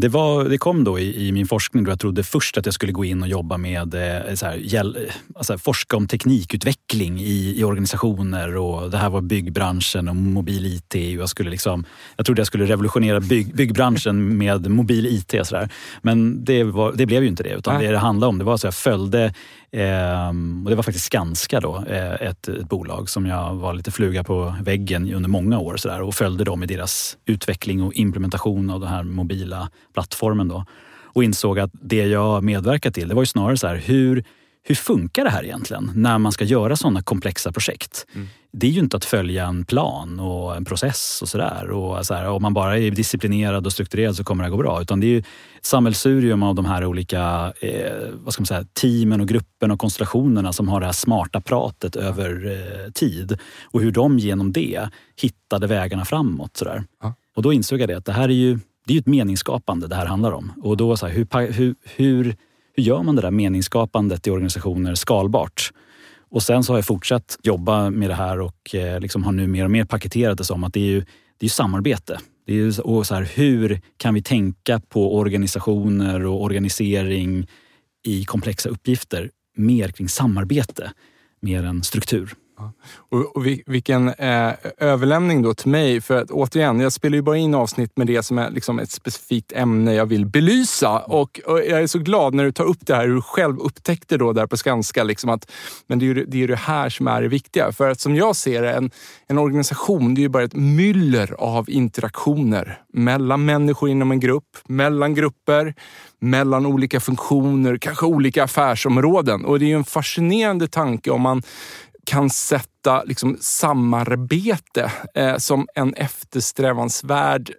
det, 0.00 0.08
var, 0.08 0.44
det 0.44 0.58
kom 0.58 0.84
då 0.84 0.98
i, 0.98 1.28
i, 1.28 1.32
min 1.32 1.46
forskning 1.46 1.84
då 1.84 1.90
jag 1.90 2.00
trodde 2.00 2.24
först 2.24 2.58
att 2.58 2.66
jag 2.66 2.74
skulle 2.74 2.92
gå 2.92 3.04
in 3.04 3.22
och 3.22 3.28
jobba 3.28 3.56
med 3.56 3.94
eh, 3.94 4.34
så 4.34 4.46
här, 4.46 4.56
hjäl, 4.56 4.98
alltså 5.34 5.58
forska 5.58 5.96
om 5.96 6.06
teknikutveckling 6.06 7.20
i, 7.20 7.54
i, 7.56 7.64
organisationer 7.64 8.56
och 8.56 8.90
det 8.90 8.96
här 8.96 9.10
var 9.10 9.20
byggbranschen 9.20 10.08
och 10.08 10.16
mobil 10.16 10.66
IT. 10.66 10.94
Och 10.94 11.22
jag, 11.22 11.28
skulle 11.28 11.50
liksom, 11.50 11.84
jag 12.16 12.26
trodde 12.26 12.40
jag 12.40 12.46
skulle 12.46 12.66
revolutionera 12.66 13.20
bygg, 13.20 13.54
byggbranschen 13.54 14.38
med 14.38 14.70
mobil 14.70 15.06
IT. 15.06 15.34
Och 15.40 15.46
så 15.46 15.54
där. 15.56 15.68
Men 16.02 16.44
det, 16.44 16.64
var, 16.64 16.92
det 16.92 17.06
blev 17.06 17.22
ju 17.22 17.28
inte 17.28 17.42
det. 17.42 17.54
Utan 17.54 17.74
Nej. 17.74 17.86
det 17.86 17.92
det 17.92 17.98
handlade 17.98 18.28
om 18.28 18.38
det 18.38 18.44
var 18.44 18.54
att 18.54 18.64
jag 18.64 18.74
följde 18.74 19.34
Ehm, 19.72 20.62
och 20.64 20.70
det 20.70 20.76
var 20.76 20.82
faktiskt 20.82 21.04
Skanska 21.04 21.60
då, 21.60 21.84
eh, 21.88 22.12
ett, 22.12 22.48
ett, 22.48 22.68
bolag 22.68 23.08
som 23.08 23.26
jag 23.26 23.54
var 23.54 23.74
lite 23.74 23.90
fluga 23.90 24.24
på 24.24 24.54
väggen 24.62 25.14
under 25.14 25.28
många 25.30 25.58
år 25.58 25.76
så 25.76 25.88
där, 25.88 26.02
och 26.02 26.14
följde 26.14 26.44
dem 26.44 26.62
i 26.62 26.66
deras 26.66 27.18
utveckling 27.26 27.82
och 27.82 27.94
implementation 27.94 28.70
av 28.70 28.80
den 28.80 28.88
här 28.88 29.02
mobila 29.02 29.70
plattformen. 29.94 30.48
Då. 30.48 30.64
Och 31.04 31.24
insåg 31.24 31.58
att 31.58 31.70
det 31.72 32.06
jag 32.06 32.44
medverkat 32.44 32.94
till, 32.94 33.08
det 33.08 33.14
var 33.14 33.22
ju 33.22 33.26
snarare 33.26 33.56
så 33.56 33.66
här, 33.66 33.76
hur 33.76 34.24
hur 34.68 34.74
funkar 34.74 35.24
det 35.24 35.30
här 35.30 35.44
egentligen 35.44 35.90
när 35.94 36.18
man 36.18 36.32
ska 36.32 36.44
göra 36.44 36.76
sådana 36.76 37.02
komplexa 37.02 37.52
projekt? 37.52 38.06
Mm. 38.14 38.28
Det 38.52 38.66
är 38.66 38.70
ju 38.70 38.80
inte 38.80 38.96
att 38.96 39.04
följa 39.04 39.46
en 39.46 39.64
plan 39.64 40.20
och 40.20 40.56
en 40.56 40.64
process 40.64 41.22
och 41.22 41.28
sådär. 41.28 41.70
Och 41.70 42.06
så 42.06 42.14
här, 42.14 42.28
om 42.28 42.42
man 42.42 42.54
bara 42.54 42.78
är 42.78 42.90
disciplinerad 42.90 43.66
och 43.66 43.72
strukturerad 43.72 44.16
så 44.16 44.24
kommer 44.24 44.44
det 44.44 44.50
gå 44.50 44.56
bra. 44.56 44.82
Utan 44.82 45.00
det 45.00 45.06
är 45.06 45.08
ju 45.08 45.22
sammelsurium 45.62 46.42
av 46.42 46.54
de 46.54 46.64
här 46.64 46.84
olika 46.84 47.52
eh, 47.60 47.92
vad 48.12 48.32
ska 48.32 48.40
man 48.40 48.46
säga, 48.46 48.64
teamen 48.80 49.20
och 49.20 49.28
gruppen 49.28 49.70
och 49.70 49.78
konstellationerna 49.78 50.52
som 50.52 50.68
har 50.68 50.80
det 50.80 50.86
här 50.86 50.92
smarta 50.92 51.40
pratet 51.40 51.94
ja. 51.94 52.00
över 52.00 52.46
eh, 52.46 52.92
tid. 52.92 53.38
Och 53.64 53.80
hur 53.80 53.90
de 53.90 54.18
genom 54.18 54.52
det 54.52 54.88
hittade 55.20 55.66
vägarna 55.66 56.04
framåt. 56.04 56.56
Så. 56.56 56.84
Ja. 57.02 57.14
Och 57.36 57.42
då 57.42 57.52
insåg 57.52 57.80
jag 57.80 57.88
det 57.88 57.96
att 57.96 58.04
det 58.04 58.12
här 58.12 58.28
är 58.28 58.32
ju 58.32 58.58
det 58.86 58.94
är 58.94 58.98
ett 58.98 59.06
meningsskapande 59.06 59.86
det 59.86 59.94
här 59.94 60.06
handlar 60.06 60.32
om. 60.32 60.52
Och 60.62 60.76
då 60.76 60.96
så 60.96 61.06
här, 61.06 61.14
hur, 61.14 61.52
hur 61.52 61.74
hur 61.96 62.36
gör 62.82 63.02
man 63.02 63.16
det 63.16 63.22
där 63.22 63.30
meningsskapandet 63.30 64.26
i 64.26 64.30
organisationer 64.30 64.94
skalbart? 64.94 65.72
Och 66.30 66.42
sen 66.42 66.64
så 66.64 66.72
har 66.72 66.78
jag 66.78 66.86
fortsatt 66.86 67.38
jobba 67.42 67.90
med 67.90 68.10
det 68.10 68.14
här 68.14 68.40
och 68.40 68.74
eh, 68.74 69.00
liksom 69.00 69.24
har 69.24 69.32
nu 69.32 69.46
mer 69.46 69.64
och 69.64 69.70
mer 69.70 69.84
paketerat 69.84 70.38
det 70.38 70.44
som 70.44 70.64
att 70.64 70.72
det 70.72 70.80
är 70.80 70.90
ju, 70.90 71.04
det 71.38 71.46
är 71.46 71.50
samarbete. 71.50 72.18
Det 72.46 72.54
är 72.60 72.86
och 72.86 73.06
så 73.06 73.14
här, 73.14 73.22
hur 73.34 73.80
kan 73.96 74.14
vi 74.14 74.22
tänka 74.22 74.80
på 74.88 75.16
organisationer 75.16 76.26
och 76.26 76.42
organisering 76.42 77.46
i 78.04 78.24
komplexa 78.24 78.68
uppgifter 78.68 79.30
mer 79.56 79.88
kring 79.88 80.08
samarbete 80.08 80.92
mer 81.40 81.64
än 81.64 81.82
struktur? 81.82 82.34
Och, 83.10 83.36
och 83.36 83.46
vilken 83.66 84.08
eh, 84.08 84.52
överlämning 84.78 85.42
då 85.42 85.54
till 85.54 85.70
mig. 85.70 86.00
För 86.00 86.22
att 86.22 86.30
återigen, 86.30 86.80
jag 86.80 86.92
spelar 86.92 87.16
ju 87.16 87.22
bara 87.22 87.36
in 87.36 87.54
avsnitt 87.54 87.96
med 87.96 88.06
det 88.06 88.22
som 88.22 88.38
är 88.38 88.50
liksom 88.50 88.78
ett 88.78 88.90
specifikt 88.90 89.52
ämne 89.52 89.94
jag 89.94 90.06
vill 90.06 90.26
belysa. 90.26 90.98
Och, 90.98 91.40
och, 91.46 91.58
jag 91.58 91.82
är 91.82 91.86
så 91.86 91.98
glad 91.98 92.34
när 92.34 92.44
du 92.44 92.52
tar 92.52 92.64
upp 92.64 92.86
det 92.86 92.94
här, 92.94 93.06
hur 93.06 93.14
du 93.14 93.22
själv 93.22 93.58
upptäckte 93.58 94.16
då 94.16 94.32
där 94.32 94.46
på 94.46 94.56
Skanska 94.56 95.04
liksom 95.04 95.30
att 95.30 95.50
men 95.86 95.98
det 95.98 96.04
är 96.04 96.06
ju 96.06 96.24
det, 96.24 96.42
är 96.42 96.48
det 96.48 96.56
här 96.56 96.88
som 96.88 97.08
är 97.08 97.22
det 97.22 97.28
viktiga. 97.28 97.72
För 97.72 97.90
att 97.90 98.00
som 98.00 98.14
jag 98.14 98.36
ser 98.36 98.62
det, 98.62 98.72
en, 98.72 98.90
en 99.26 99.38
organisation, 99.38 100.14
det 100.14 100.20
är 100.20 100.22
ju 100.22 100.28
bara 100.28 100.42
ett 100.42 100.54
myller 100.54 101.34
av 101.38 101.70
interaktioner 101.70 102.80
mellan 102.92 103.44
människor 103.44 103.88
inom 103.88 104.10
en 104.10 104.20
grupp, 104.20 104.56
mellan 104.66 105.14
grupper, 105.14 105.74
mellan 106.20 106.66
olika 106.66 107.00
funktioner, 107.00 107.78
kanske 107.78 108.06
olika 108.06 108.44
affärsområden. 108.44 109.44
Och 109.44 109.58
det 109.58 109.64
är 109.64 109.68
ju 109.68 109.76
en 109.76 109.84
fascinerande 109.84 110.68
tanke 110.68 111.10
om 111.10 111.20
man 111.20 111.42
kan 112.08 112.30
sätta 112.30 113.02
liksom, 113.04 113.36
samarbete 113.40 114.92
eh, 115.14 115.36
som 115.36 115.68
en 115.74 115.94
eftersträvansvärd 115.94 117.52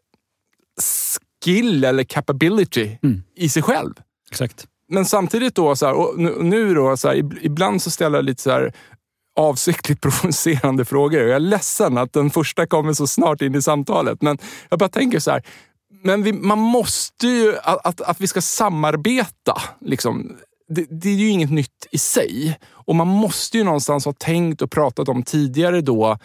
skill 1.44 1.84
eller 1.84 2.04
capability 2.04 2.98
mm. 3.04 3.24
i 3.36 3.50
sig 3.50 3.64
själv. 3.64 3.94
Exakt. 4.32 4.68
Men 4.88 5.06
samtidigt 5.06 5.56
då, 5.56 5.76
så 5.76 5.86
här, 5.86 5.94
och 5.94 6.20
nu 6.44 6.74
då, 6.74 6.98
så 6.98 7.08
här, 7.08 7.46
ibland 7.46 7.82
så 7.82 7.92
ställer 7.92 8.18
jag 8.18 8.26
lite 8.26 8.42
så 8.42 8.52
här, 8.52 8.74
avsiktligt 9.36 10.02
provocerande 10.02 10.86
frågor. 10.86 11.22
Jag 11.22 11.36
är 11.36 11.40
ledsen 11.40 11.98
att 11.98 12.14
den 12.14 12.30
första 12.30 12.68
kommer 12.68 12.94
så 12.94 13.08
snart 13.08 13.42
in 13.42 13.56
i 13.56 13.62
samtalet, 13.62 14.22
men 14.22 14.38
jag 14.70 14.80
bara 14.80 14.90
tänker 14.90 15.20
så 15.20 15.32
här. 15.32 15.44
Men 16.04 16.24
vi, 16.24 16.34
man 16.34 16.60
måste 16.60 17.28
ju, 17.28 17.58
att, 17.64 17.86
att, 17.86 18.02
att 18.02 18.22
vi 18.22 18.28
ska 18.28 18.42
samarbeta. 18.42 19.62
Liksom, 19.82 20.38
det, 20.70 20.86
det, 20.90 21.10
är 21.10 21.16
ju 21.16 21.30
inget 21.30 21.52
nytt 21.52 21.88
i 21.92 21.98
sig. 21.98 22.60
Och 22.72 22.96
man 22.96 23.08
måste 23.08 23.58
ju 23.58 23.64
någonstans 23.64 24.06
ha 24.06 24.14
tänkt 24.14 24.62
och 24.62 24.72
pratat 24.72 25.10
om 25.10 25.24
tidigare 25.24 25.82
då 25.82 26.18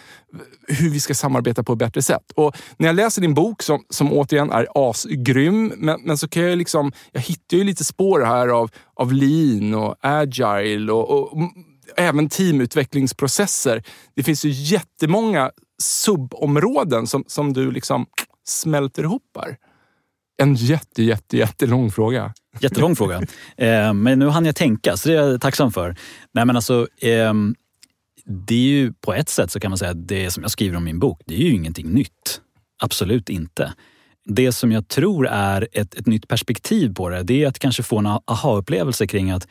hur 0.69 0.91
vi 0.91 1.01
ska 1.01 1.15
samarbeta 1.15 1.63
på 1.63 1.73
ett 1.73 1.79
bättre 1.79 2.03
sätt. 2.03 2.33
Och 2.35 2.57
när 2.77 2.87
jag 2.87 2.97
läser 2.97 3.23
din 3.23 3.35
bok, 3.35 3.63
som, 3.63 3.85
som 3.91 4.13
återigen 4.13 4.51
är 4.51 4.67
asgrym, 4.75 5.73
men, 5.77 6.01
men 6.05 6.19
så 6.19 6.29
kan 6.29 6.43
jag 6.43 6.59
liksom, 6.59 6.93
jag 7.13 7.21
hittar 7.21 7.57
ju 7.57 7.65
lite 7.65 7.85
spår 7.85 8.21
här 8.21 8.49
av, 8.49 8.71
av 8.95 9.13
lean 9.13 9.75
och 9.75 9.97
agile 10.01 10.93
och, 10.93 11.11
och, 11.11 11.33
och 11.33 11.51
även 11.97 12.29
teamutvecklingsprocesser. 12.29 13.83
Det 14.15 14.23
finns 14.23 14.45
ju 14.45 14.51
jättemånga 14.51 15.51
subområden 15.83 17.07
som, 17.07 17.25
som 17.27 17.53
du 17.53 17.71
liksom 17.71 18.07
smälter 18.45 19.03
ihop 19.03 19.23
här. 19.39 19.57
En 20.37 20.55
jätte, 20.55 21.03
jätte, 21.03 21.37
jättelång 21.37 21.91
fråga. 21.91 22.35
Jättelång 22.61 22.97
fråga. 22.97 23.23
Eh, 23.57 23.93
men 23.93 24.19
nu 24.19 24.29
hann 24.29 24.47
jag 24.47 24.57
tänka, 24.57 24.97
så 24.97 25.09
det 25.09 25.15
är 25.15 25.29
jag 25.29 25.41
tacksam 25.41 25.73
för. 25.73 25.97
Nej, 26.33 26.45
men 26.45 26.57
alltså, 26.57 26.89
eh, 27.01 27.33
det 28.25 28.55
är 28.55 28.59
ju 28.59 28.93
på 28.93 29.15
ett 29.15 29.29
sätt 29.29 29.51
så 29.51 29.61
kan 29.61 29.71
man 29.71 29.79
säga 29.79 29.91
att 29.91 30.09
det 30.09 30.31
som 30.31 30.43
jag 30.43 30.51
skriver 30.51 30.77
om 30.77 30.83
i 30.83 30.93
min 30.93 30.99
bok, 30.99 31.21
det 31.27 31.35
är 31.35 31.39
ju 31.39 31.55
ingenting 31.55 31.89
nytt. 31.89 32.41
Absolut 32.83 33.29
inte. 33.29 33.73
Det 34.25 34.53
som 34.53 34.73
jag 34.73 34.89
tror 34.89 35.27
är 35.27 35.69
ett, 35.73 35.95
ett 35.95 36.07
nytt 36.07 36.29
perspektiv 36.29 36.95
på 36.95 37.09
det, 37.09 37.23
det 37.23 37.45
är 37.45 37.49
att 37.49 37.59
kanske 37.59 37.83
få 37.83 37.99
en 37.99 38.07
aha-upplevelse 38.07 39.07
kring 39.07 39.31
att 39.31 39.49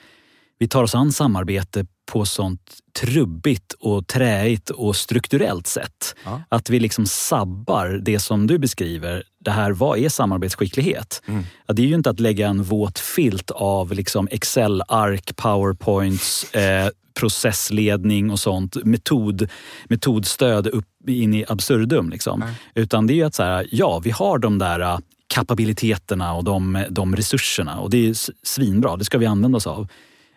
vi 0.59 0.67
tar 0.67 0.83
oss 0.83 0.95
an 0.95 1.11
samarbete 1.11 1.85
på 2.11 2.25
sånt 2.25 2.77
trubbigt 2.99 3.73
och 3.73 4.07
träigt 4.07 4.69
och 4.69 4.95
strukturellt 4.95 5.67
sätt. 5.67 6.15
Ja. 6.25 6.41
Att 6.49 6.69
vi 6.69 6.79
liksom 6.79 7.05
sabbar 7.05 8.01
det 8.05 8.19
som 8.19 8.47
du 8.47 8.57
beskriver. 8.59 9.23
Det 9.43 9.51
här, 9.51 9.71
vad 9.71 9.99
är 9.99 10.09
samarbetsskicklighet? 10.09 11.21
Mm. 11.25 11.43
Ja, 11.67 11.73
det 11.73 11.81
är 11.81 11.87
ju 11.87 11.95
inte 11.95 12.09
att 12.09 12.19
lägga 12.19 12.47
en 12.47 12.63
våt 12.63 12.99
filt 12.99 13.51
av 13.51 13.93
liksom 13.93 14.27
Excel-ark, 14.31 15.35
powerpoints, 15.35 16.53
eh, 16.53 16.89
processledning 17.13 18.31
och 18.31 18.39
sånt, 18.39 18.75
metod, 18.83 19.49
metodstöd 19.85 20.67
upp 20.67 20.85
in 21.07 21.33
i 21.33 21.45
absurdum. 21.47 22.09
Liksom. 22.09 22.43
Utan 22.75 23.07
det 23.07 23.13
är 23.13 23.15
ju 23.15 23.23
att 23.23 23.35
så 23.35 23.43
här, 23.43 23.67
ja, 23.71 24.01
vi 24.03 24.11
har 24.11 24.37
de 24.37 24.57
där 24.57 24.79
äh, 24.79 24.97
kapabiliteterna 25.33 26.33
och 26.33 26.43
de, 26.43 26.85
de 26.89 27.15
resurserna 27.15 27.79
och 27.79 27.89
det 27.89 28.09
är 28.09 28.15
svinbra, 28.43 28.97
det 28.97 29.05
ska 29.05 29.17
vi 29.17 29.25
använda 29.25 29.57
oss 29.57 29.67
av. 29.67 29.87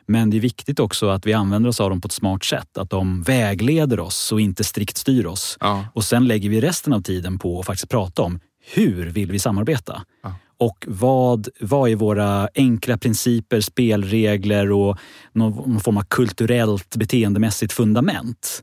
Men 0.09 0.31
det 0.31 0.37
är 0.37 0.41
viktigt 0.41 0.81
också 0.81 1.09
att 1.09 1.27
vi 1.27 1.33
använder 1.33 1.71
oss 1.71 1.81
av 1.81 1.91
dem 1.91 2.01
på 2.01 2.07
ett 2.07 2.13
smart 2.13 2.45
sätt. 2.45 2.79
Att 2.79 2.91
de 2.91 3.23
vägleder 3.23 4.01
oss 4.01 4.33
och 4.33 4.41
inte 4.41 4.65
strikt 4.65 4.97
styr 4.97 5.27
oss. 5.27 5.59
Ja. 5.61 5.85
Och 5.95 6.05
sen 6.05 6.27
lägger 6.27 6.51
vi 6.51 6.61
resten 6.61 6.93
av 6.93 7.01
tiden 7.01 7.39
på 7.39 7.61
att 7.61 7.67
faktiskt 7.67 7.89
prata 7.89 8.23
om 8.23 8.41
hur 8.75 9.07
vill 9.07 9.33
vi 9.33 9.39
samarbeta? 9.39 10.03
Ja. 10.23 10.35
Och 10.59 10.85
vad, 10.87 11.49
vad 11.61 11.91
är 11.91 11.97
våra 11.97 12.49
enkla 12.55 12.99
principer, 12.99 13.61
spelregler 13.61 14.73
och 14.73 14.99
någon 15.33 15.81
form 15.81 15.97
av 15.97 16.03
kulturellt 16.03 16.97
beteendemässigt 16.97 17.73
fundament? 17.73 18.63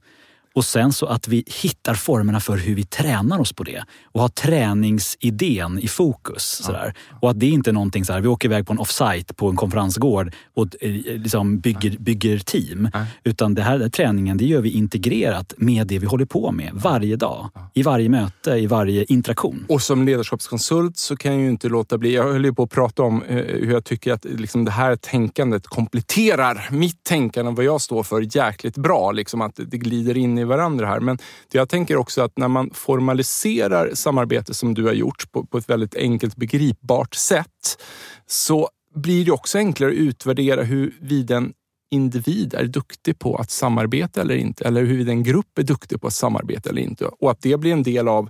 Och 0.56 0.66
sen 0.66 0.94
så 0.94 1.06
att 1.06 1.28
vi 1.28 1.44
hittar 1.62 1.94
formerna 1.94 2.40
för 2.40 2.58
hur 2.58 2.76
vi 2.76 2.84
tränar 2.84 3.40
oss 3.40 3.54
på 3.54 3.64
det 3.64 3.84
och 4.04 4.22
har 4.22 4.30
träningsidén 4.30 5.80
i 5.80 5.88
fokus. 5.88 6.44
Sådär. 6.44 6.94
Och 7.22 7.30
att 7.30 7.40
det 7.40 7.48
inte 7.48 7.70
är 7.70 7.74
någonting 7.74 8.06
så 8.06 8.14
här, 8.14 8.22
vi 8.22 8.28
åker 8.28 8.48
iväg 8.48 8.68
på 8.68 8.74
en 8.74 8.80
offsite 8.80 9.34
på 9.34 9.50
en 9.50 9.56
konferensgård 9.56 10.34
och 10.56 10.68
eh, 10.82 10.92
liksom 10.92 11.60
bygger, 11.60 11.98
bygger 12.00 12.38
team. 12.40 12.90
Utan 13.24 13.54
det 13.54 13.62
här 13.62 13.90
träningen, 13.90 14.38
det 14.38 14.46
gör 14.46 14.62
vi 14.62 14.70
integrerat 14.70 15.54
med 15.58 15.88
det 15.88 16.00
vi 16.00 16.06
håller 16.06 16.26
på 16.26 16.52
med 16.52 16.72
varje 16.74 17.16
dag. 17.16 17.50
I 17.74 17.84
varje 17.84 18.10
möte, 18.10 18.52
i 18.52 18.68
varje 18.68 19.04
interaktion. 19.04 19.66
Och 19.70 19.82
som 19.82 20.06
ledarskapskonsult 20.06 20.98
så 20.98 21.16
kan 21.16 21.34
jag 21.34 21.42
ju 21.42 21.50
inte 21.50 21.70
låta 21.70 21.98
bli, 21.98 22.16
jag 22.16 22.24
höll 22.24 22.46
ju 22.46 22.54
på 22.54 22.64
att 22.64 22.70
prata 22.70 23.04
om 23.04 23.24
eh, 23.24 23.36
hur 23.36 23.72
jag 23.72 23.86
tycker 23.86 24.14
att 24.14 24.26
liksom 24.26 24.66
det 24.66 24.72
här 24.72 24.96
tänkandet 24.96 25.68
kompletterar 25.68 26.68
mitt 26.72 27.04
tänkande 27.04 27.50
och 27.50 27.56
vad 27.56 27.66
jag 27.66 27.82
står 27.82 28.04
för 28.04 28.38
jäkligt 28.38 28.78
bra. 28.78 29.12
Liksom 29.12 29.42
att 29.42 29.60
det 29.68 29.78
glider 29.78 30.18
in 30.18 30.38
i 30.38 30.43
i 30.44 30.48
varandra 30.48 30.88
här. 30.88 31.00
Men 31.00 31.18
jag 31.52 31.70
tänker 31.70 31.98
också 31.98 32.22
att 32.22 32.38
när 32.38 32.48
man 32.48 32.70
formaliserar 32.74 33.92
samarbete 33.94 34.54
som 34.54 34.74
du 34.74 34.86
har 34.86 34.94
gjort 34.94 35.32
på, 35.32 35.46
på 35.46 35.58
ett 35.58 35.70
väldigt 35.70 35.96
enkelt 35.96 36.36
begripbart 36.36 37.16
sätt 37.16 37.84
så 38.28 38.70
blir 38.96 39.26
det 39.26 39.32
också 39.32 39.58
enklare 39.58 39.92
att 39.92 39.98
utvärdera 39.98 40.64
huruvida 40.64 41.38
en 41.38 41.54
individ 41.92 42.54
är 42.54 42.66
duktig 42.66 43.20
på 43.20 43.36
att 43.36 43.52
samarbeta 43.52 44.22
eller 44.22 44.36
inte. 44.36 44.66
Eller 44.66 44.82
huruvida 44.82 45.12
en 45.12 45.24
grupp 45.24 45.58
är 45.58 45.64
duktig 45.64 46.02
på 46.02 46.08
att 46.08 46.14
samarbeta 46.14 46.70
eller 46.70 46.82
inte. 46.82 47.06
Och 47.06 47.32
att 47.32 47.42
det 47.42 47.58
blir 47.58 47.74
en 47.74 47.84
del 47.84 48.08
av 48.08 48.30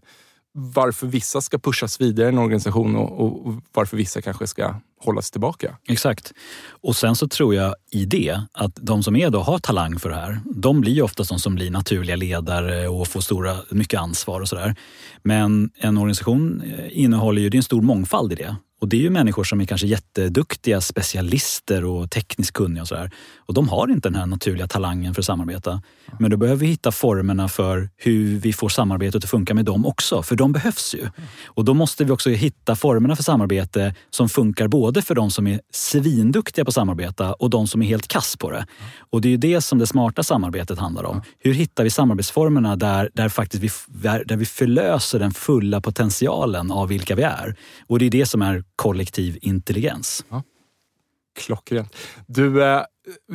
varför 0.54 1.08
vissa 1.08 1.42
ska 1.42 1.60
pushas 1.60 2.02
vidare 2.02 2.26
i 2.26 2.30
en 2.30 2.38
organisation 2.38 2.96
och, 2.96 3.26
och 3.26 3.54
varför 3.74 3.98
vissa 3.98 4.22
kanske 4.22 4.48
ska 4.48 4.76
hållas 5.00 5.32
tillbaka. 5.32 5.78
Exakt. 5.88 6.34
Och 6.70 6.96
sen 6.96 7.16
så 7.16 7.28
tror 7.28 7.56
jag 7.56 7.76
i 7.92 8.06
det 8.06 8.42
att 8.54 8.76
de 8.76 9.04
som 9.04 9.16
är 9.16 9.30
då 9.30 9.40
har 9.40 9.60
talang 9.60 10.00
för 10.00 10.10
det 10.10 10.16
här, 10.16 10.40
de 10.46 10.82
blir 10.82 10.94
ju 10.94 11.02
oftast 11.02 11.30
de 11.30 11.40
som 11.40 11.56
blir 11.56 11.72
naturliga 11.72 12.16
ledare 12.16 12.88
och 12.88 13.08
får 13.08 13.22
stora, 13.22 13.58
mycket 13.70 14.00
ansvar 14.00 14.42
och 14.42 14.50
sådär. 14.50 14.76
Men 15.24 15.70
en 15.76 15.98
organisation 15.98 16.62
eh, 16.62 17.00
innehåller 17.04 17.42
ju, 17.42 17.50
det 17.50 17.56
är 17.56 17.60
en 17.60 17.64
stor 17.64 17.82
mångfald 17.82 18.32
i 18.32 18.36
det. 18.36 18.56
Och 18.84 18.90
det 18.90 18.98
är 18.98 19.02
ju 19.02 19.10
människor 19.10 19.44
som 19.44 19.62
är 19.62 19.66
kanske 19.66 19.88
jätteduktiga 19.88 20.82
specialister 20.82 21.86
och 21.86 22.12
tekniskt 22.12 22.54
kunniga 22.54 22.82
och 22.82 22.88
sådär. 22.88 23.12
Och 23.38 23.54
de 23.54 23.70
har 23.70 23.92
inte 23.92 24.10
den 24.10 24.16
här 24.16 24.26
naturliga 24.26 24.68
talangen 24.68 25.14
för 25.14 25.22
att 25.22 25.26
samarbeta. 25.26 25.82
Men 26.20 26.32
då 26.32 26.38
behöver 26.38 26.60
vi 26.60 26.68
hitta 26.68 26.92
formerna 26.92 27.50
för 27.50 27.90
hur 27.98 28.40
vi 28.40 28.54
får 28.54 28.70
samarbetet 28.70 29.24
att 29.24 29.30
funka 29.30 29.54
med 29.54 29.66
dem 29.66 29.86
också, 29.86 30.24
för 30.24 30.36
de 30.36 30.52
behövs 30.52 30.96
ju. 30.96 31.08
Och 31.46 31.66
då 31.66 31.74
måste 31.74 32.06
vi 32.06 32.12
också 32.12 32.30
hitta 32.30 32.76
formerna 32.76 33.16
för 33.16 33.24
samarbete 33.24 33.96
som 34.10 34.30
funkar 34.30 34.68
både 34.68 35.02
för 35.02 35.16
de 35.16 35.32
som 35.32 35.48
är 35.48 35.60
svinduktiga 35.74 36.66
på 36.66 36.70
att 36.70 36.76
samarbeta 36.76 37.34
och 37.34 37.50
de 37.50 37.68
som 37.68 37.82
är 37.82 37.86
helt 37.86 38.08
kass 38.08 38.38
på 38.38 38.52
det. 38.52 38.66
Och 39.12 39.22
det 39.22 39.28
är 39.28 39.32
ju 39.32 39.38
det 39.38 39.62
som 39.62 39.80
det 39.80 39.88
smarta 39.88 40.24
samarbetet 40.24 40.80
handlar 40.80 41.04
om. 41.04 41.22
Hur 41.40 41.54
hittar 41.54 41.84
vi 41.84 41.90
samarbetsformerna 41.90 42.76
där, 42.76 43.10
där, 43.14 43.30
faktiskt 43.30 43.64
vi, 43.64 43.70
där 44.26 44.36
vi 44.36 44.46
förlöser 44.46 45.20
den 45.20 45.32
fulla 45.32 45.82
potentialen 45.82 46.72
av 46.72 46.88
vilka 46.88 47.16
vi 47.16 47.24
är? 47.24 47.56
Och 47.88 48.00
det 48.00 48.06
är 48.06 48.10
det 48.10 48.26
som 48.26 48.42
är 48.42 48.64
kollektiv 48.76 49.38
intelligens. 49.42 50.26
Ja. 50.30 50.44
Klockrent. 51.40 51.96
Du, 52.28 52.64
eh, 52.64 52.82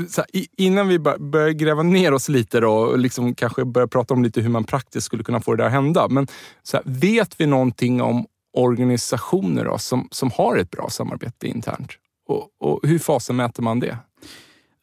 så 0.08 0.20
här, 0.20 0.46
innan 0.56 0.88
vi 0.88 0.98
börjar 0.98 1.50
gräva 1.50 1.82
ner 1.82 2.12
oss 2.12 2.28
lite 2.28 2.60
då, 2.60 2.72
och 2.72 2.98
liksom 2.98 3.34
kanske 3.34 3.64
börja 3.64 3.86
prata 3.86 4.14
om 4.14 4.22
lite 4.22 4.40
hur 4.40 4.48
man 4.48 4.64
praktiskt 4.64 5.06
skulle 5.06 5.24
kunna 5.24 5.40
få 5.40 5.54
det 5.54 5.62
där 5.62 5.66
att 5.66 5.72
hända. 5.72 6.08
Men 6.08 6.26
så 6.62 6.76
här, 6.76 6.84
vet 6.86 7.40
vi 7.40 7.46
någonting 7.46 8.02
om 8.02 8.26
organisationer 8.52 9.64
då, 9.64 9.78
som, 9.78 10.08
som 10.10 10.30
har 10.30 10.56
ett 10.56 10.70
bra 10.70 10.90
samarbete 10.90 11.46
internt? 11.46 11.90
Och, 12.26 12.48
och 12.58 12.80
hur 12.82 12.98
fasen 12.98 13.36
man 13.58 13.80
det? 13.80 13.98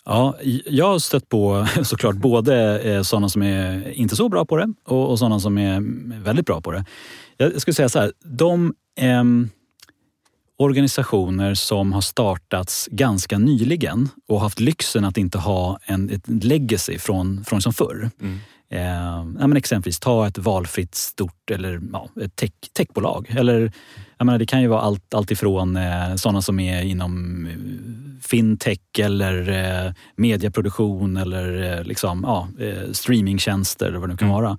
Ja, 0.06 0.36
jag 0.66 0.86
har 0.86 1.00
stött 1.00 1.30
på 1.30 1.68
såklart 1.84 2.16
både 2.16 2.80
eh, 2.80 3.02
sådana 3.02 3.30
som 3.30 3.42
är 3.42 3.90
inte 3.90 4.16
så 4.16 4.30
bra 4.30 4.46
på 4.46 4.58
det 4.58 4.74
och, 4.86 5.10
och 5.10 5.20
sådana 5.20 5.40
som 5.40 5.58
är 5.58 5.82
väldigt 6.24 6.46
bra 6.46 6.62
på 6.62 6.72
det. 6.72 6.86
Jag 7.38 7.62
skulle 7.62 7.76
säga 7.76 7.90
så 7.90 8.00
här, 8.00 8.14
de 8.24 8.74
eh, 9.00 9.24
organisationer 10.58 11.54
som 11.54 11.94
har 11.94 12.02
startats 12.02 12.88
ganska 12.92 13.38
nyligen 13.38 14.10
och 14.28 14.42
haft 14.42 14.60
lyxen 14.60 15.06
att 15.06 15.18
inte 15.18 15.38
ha 15.38 15.80
en, 15.86 16.10
ett 16.10 16.28
legacy 16.28 17.00
från, 17.00 17.44
från 17.44 17.62
som 17.62 17.74
förr. 17.74 18.10
Mm. 18.22 18.40
Eh, 18.70 19.24
men 19.48 19.58
exempelvis 19.58 20.00
ta 20.00 20.28
ett 20.28 20.38
valfritt 20.38 20.96
stort 20.96 21.52
eller 21.52 21.82
ja, 21.94 22.10
ett 22.22 22.36
tech, 22.36 22.52
techbolag. 22.74 23.36
Eller, 23.38 23.72
jag 24.18 24.26
menar, 24.26 24.40
det 24.40 24.46
kan 24.46 24.62
ju 24.62 24.68
vara 24.68 24.82
allt, 24.82 25.14
allt 25.14 25.32
ifrån 25.32 25.76
eh, 25.76 26.16
sådana 26.16 26.42
som 26.42 26.60
är 26.60 26.82
inom 26.82 27.46
eh, 27.46 28.22
fintech 28.22 28.80
eller 29.00 29.50
eh, 29.50 29.94
medieproduktion 30.16 31.18
eller 31.18 31.78
eh, 31.78 31.84
liksom, 31.84 32.24
ja, 32.28 32.48
eh, 32.66 32.92
streamingtjänster 32.92 33.86
eller 33.86 34.00
vad 34.00 34.10
det 34.10 34.14
nu 34.14 34.18
kan 34.18 34.28
mm. 34.30 34.42
vara. 34.42 34.58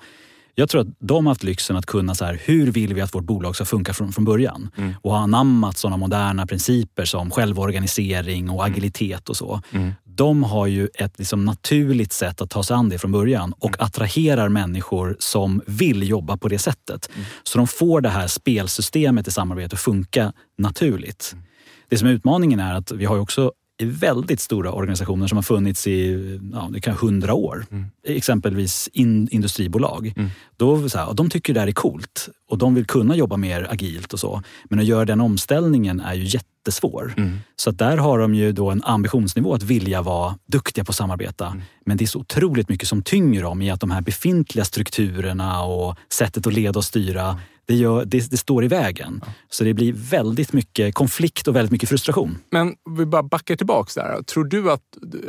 Jag 0.58 0.68
tror 0.68 0.80
att 0.80 0.86
de 0.98 1.26
har 1.26 1.30
haft 1.30 1.42
lyxen 1.42 1.76
att 1.76 1.86
kunna 1.86 2.14
så 2.14 2.24
här, 2.24 2.40
hur 2.44 2.72
vill 2.72 2.94
vi 2.94 3.00
att 3.00 3.14
vårt 3.14 3.24
bolag 3.24 3.54
ska 3.56 3.64
funka 3.64 3.94
från, 3.94 4.12
från 4.12 4.24
början? 4.24 4.70
Mm. 4.76 4.94
Och 5.02 5.12
har 5.12 5.18
anammat 5.18 5.78
sådana 5.78 5.96
moderna 5.96 6.46
principer 6.46 7.04
som 7.04 7.30
självorganisering 7.30 8.50
och 8.50 8.64
mm. 8.64 8.72
agilitet 8.72 9.28
och 9.28 9.36
så. 9.36 9.60
Mm. 9.70 9.92
De 10.04 10.42
har 10.42 10.66
ju 10.66 10.88
ett 10.94 11.18
liksom 11.18 11.44
naturligt 11.44 12.12
sätt 12.12 12.40
att 12.40 12.50
ta 12.50 12.62
sig 12.62 12.76
an 12.76 12.88
det 12.88 12.98
från 12.98 13.12
början 13.12 13.52
och 13.58 13.70
mm. 13.78 13.86
attraherar 13.86 14.48
människor 14.48 15.16
som 15.18 15.62
vill 15.66 16.08
jobba 16.08 16.36
på 16.36 16.48
det 16.48 16.58
sättet. 16.58 17.10
Mm. 17.14 17.26
Så 17.42 17.58
de 17.58 17.66
får 17.66 18.00
det 18.00 18.08
här 18.08 18.26
spelsystemet 18.26 19.28
i 19.28 19.30
samarbete 19.30 19.74
att 19.74 19.80
funka 19.80 20.32
naturligt. 20.58 21.30
Mm. 21.32 21.44
Det 21.88 21.98
som 21.98 22.08
är 22.08 22.12
utmaningen 22.12 22.60
är 22.60 22.74
att 22.74 22.92
vi 22.92 23.04
har 23.04 23.18
också 23.18 23.52
väldigt 23.84 24.40
stora 24.40 24.72
organisationer 24.72 25.26
som 25.26 25.38
har 25.38 25.42
funnits 25.42 25.86
i 25.86 26.40
ja, 26.52 26.68
det 26.72 26.80
kan 26.80 26.94
100 26.94 27.34
år. 27.34 27.66
Mm. 27.70 27.86
Exempelvis 28.06 28.88
in, 28.92 29.28
industribolag. 29.30 30.12
Mm. 30.16 30.30
Då, 30.56 30.88
så 30.88 30.98
här, 30.98 31.14
de 31.14 31.30
tycker 31.30 31.54
det 31.54 31.60
här 31.60 31.66
är 31.66 31.72
coolt 31.72 32.28
och 32.48 32.58
de 32.58 32.74
vill 32.74 32.86
kunna 32.86 33.16
jobba 33.16 33.36
mer 33.36 33.66
agilt 33.70 34.12
och 34.12 34.20
så. 34.20 34.42
Men 34.64 34.78
att 34.78 34.84
göra 34.84 35.04
den 35.04 35.20
omställningen 35.20 36.00
är 36.00 36.14
ju 36.14 36.24
jättesvår. 36.24 37.14
Mm. 37.16 37.38
Så 37.56 37.70
där 37.70 37.96
har 37.96 38.18
de 38.18 38.34
ju 38.34 38.52
då 38.52 38.70
en 38.70 38.82
ambitionsnivå 38.84 39.54
att 39.54 39.62
vilja 39.62 40.02
vara 40.02 40.38
duktiga 40.46 40.84
på 40.84 40.90
att 40.90 40.96
samarbeta. 40.96 41.46
Mm. 41.46 41.62
Men 41.86 41.96
det 41.96 42.04
är 42.04 42.06
så 42.06 42.18
otroligt 42.18 42.68
mycket 42.68 42.88
som 42.88 43.02
tynger 43.02 43.42
dem 43.42 43.62
i 43.62 43.70
att 43.70 43.80
de 43.80 43.90
här 43.90 44.00
befintliga 44.00 44.64
strukturerna 44.64 45.62
och 45.62 45.96
sättet 46.12 46.46
att 46.46 46.52
leda 46.52 46.78
och 46.78 46.84
styra 46.84 47.40
det, 47.66 47.74
gör, 47.74 48.04
det, 48.04 48.30
det 48.30 48.36
står 48.36 48.64
i 48.64 48.68
vägen. 48.68 49.22
Ja. 49.26 49.32
Så 49.48 49.64
det 49.64 49.74
blir 49.74 49.92
väldigt 49.92 50.52
mycket 50.52 50.94
konflikt 50.94 51.48
och 51.48 51.56
väldigt 51.56 51.72
mycket 51.72 51.88
frustration. 51.88 52.38
Men 52.50 52.74
vi 52.98 53.06
bara 53.06 53.22
backar 53.22 53.56
tillbaks 53.56 53.94
där. 53.94 54.22
Tror 54.22 54.44
du 54.44 54.70
att... 54.70 54.82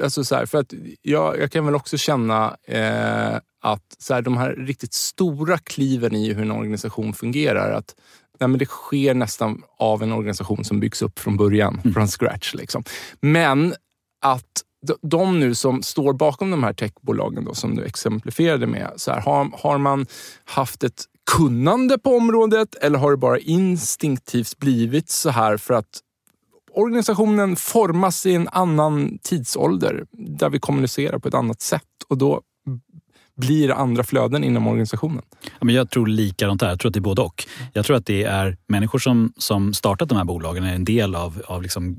Alltså 0.03 0.23
så 0.23 0.35
här, 0.35 0.45
för 0.45 0.57
att 0.57 0.73
jag, 1.01 1.39
jag 1.39 1.51
kan 1.51 1.65
väl 1.65 1.75
också 1.75 1.97
känna 1.97 2.57
eh, 2.67 3.35
att 3.61 3.95
så 3.97 4.13
här, 4.13 4.21
de 4.21 4.37
här 4.37 4.49
riktigt 4.51 4.93
stora 4.93 5.57
kliven 5.57 6.15
i 6.15 6.33
hur 6.33 6.41
en 6.41 6.51
organisation 6.51 7.13
fungerar, 7.13 7.71
att 7.71 7.95
nej, 8.39 8.47
men 8.47 8.59
det 8.59 8.65
sker 8.65 9.13
nästan 9.13 9.63
av 9.79 10.03
en 10.03 10.11
organisation 10.11 10.63
som 10.63 10.79
byggs 10.79 11.01
upp 11.01 11.19
från 11.19 11.37
början, 11.37 11.79
mm. 11.83 11.93
från 11.93 12.07
scratch. 12.07 12.53
Liksom. 12.53 12.83
Men 13.21 13.73
att 14.21 14.63
de 15.01 15.39
nu 15.39 15.55
som 15.55 15.83
står 15.83 16.13
bakom 16.13 16.51
de 16.51 16.63
här 16.63 16.73
techbolagen 16.73 17.45
då, 17.45 17.53
som 17.53 17.75
du 17.75 17.83
exemplifierade 17.83 18.67
med, 18.67 18.93
så 18.95 19.11
här, 19.11 19.21
har, 19.21 19.51
har 19.53 19.77
man 19.77 20.05
haft 20.45 20.83
ett 20.83 21.05
kunnande 21.31 21.97
på 21.97 22.15
området 22.15 22.75
eller 22.75 22.99
har 22.99 23.11
det 23.11 23.17
bara 23.17 23.39
instinktivt 23.39 24.57
blivit 24.57 25.09
så 25.09 25.29
här 25.29 25.57
för 25.57 25.73
att 25.73 25.99
organisationen 26.73 27.55
formas 27.55 28.25
i 28.25 28.35
en 28.35 28.47
annan 28.47 29.17
tidsålder 29.23 30.05
där 30.11 30.49
vi 30.49 30.59
kommunicerar 30.59 31.19
på 31.19 31.27
ett 31.27 31.33
annat 31.33 31.61
sätt? 31.61 31.83
Och 32.07 32.17
då 32.17 32.41
blir 33.37 33.71
andra 33.71 34.03
flöden 34.03 34.43
inom 34.43 34.67
organisationen? 34.67 35.21
Ja, 35.43 35.65
men 35.65 35.75
jag 35.75 35.89
tror 35.89 36.07
likadant 36.07 36.59
där. 36.59 36.69
Jag 36.69 36.79
tror 36.79 36.89
att 36.89 36.93
det 36.93 36.99
är 36.99 37.01
både 37.01 37.21
och. 37.21 37.47
Jag 37.73 37.85
tror 37.85 37.95
att 37.95 38.05
det 38.05 38.23
är 38.23 38.57
människor 38.67 38.99
som, 38.99 39.33
som 39.37 39.73
startat 39.73 40.09
de 40.09 40.17
här 40.17 40.25
bolagen, 40.25 40.63
är 40.63 40.75
en 40.75 40.85
del 40.85 41.15
av, 41.15 41.41
av 41.45 41.61
liksom 41.61 41.97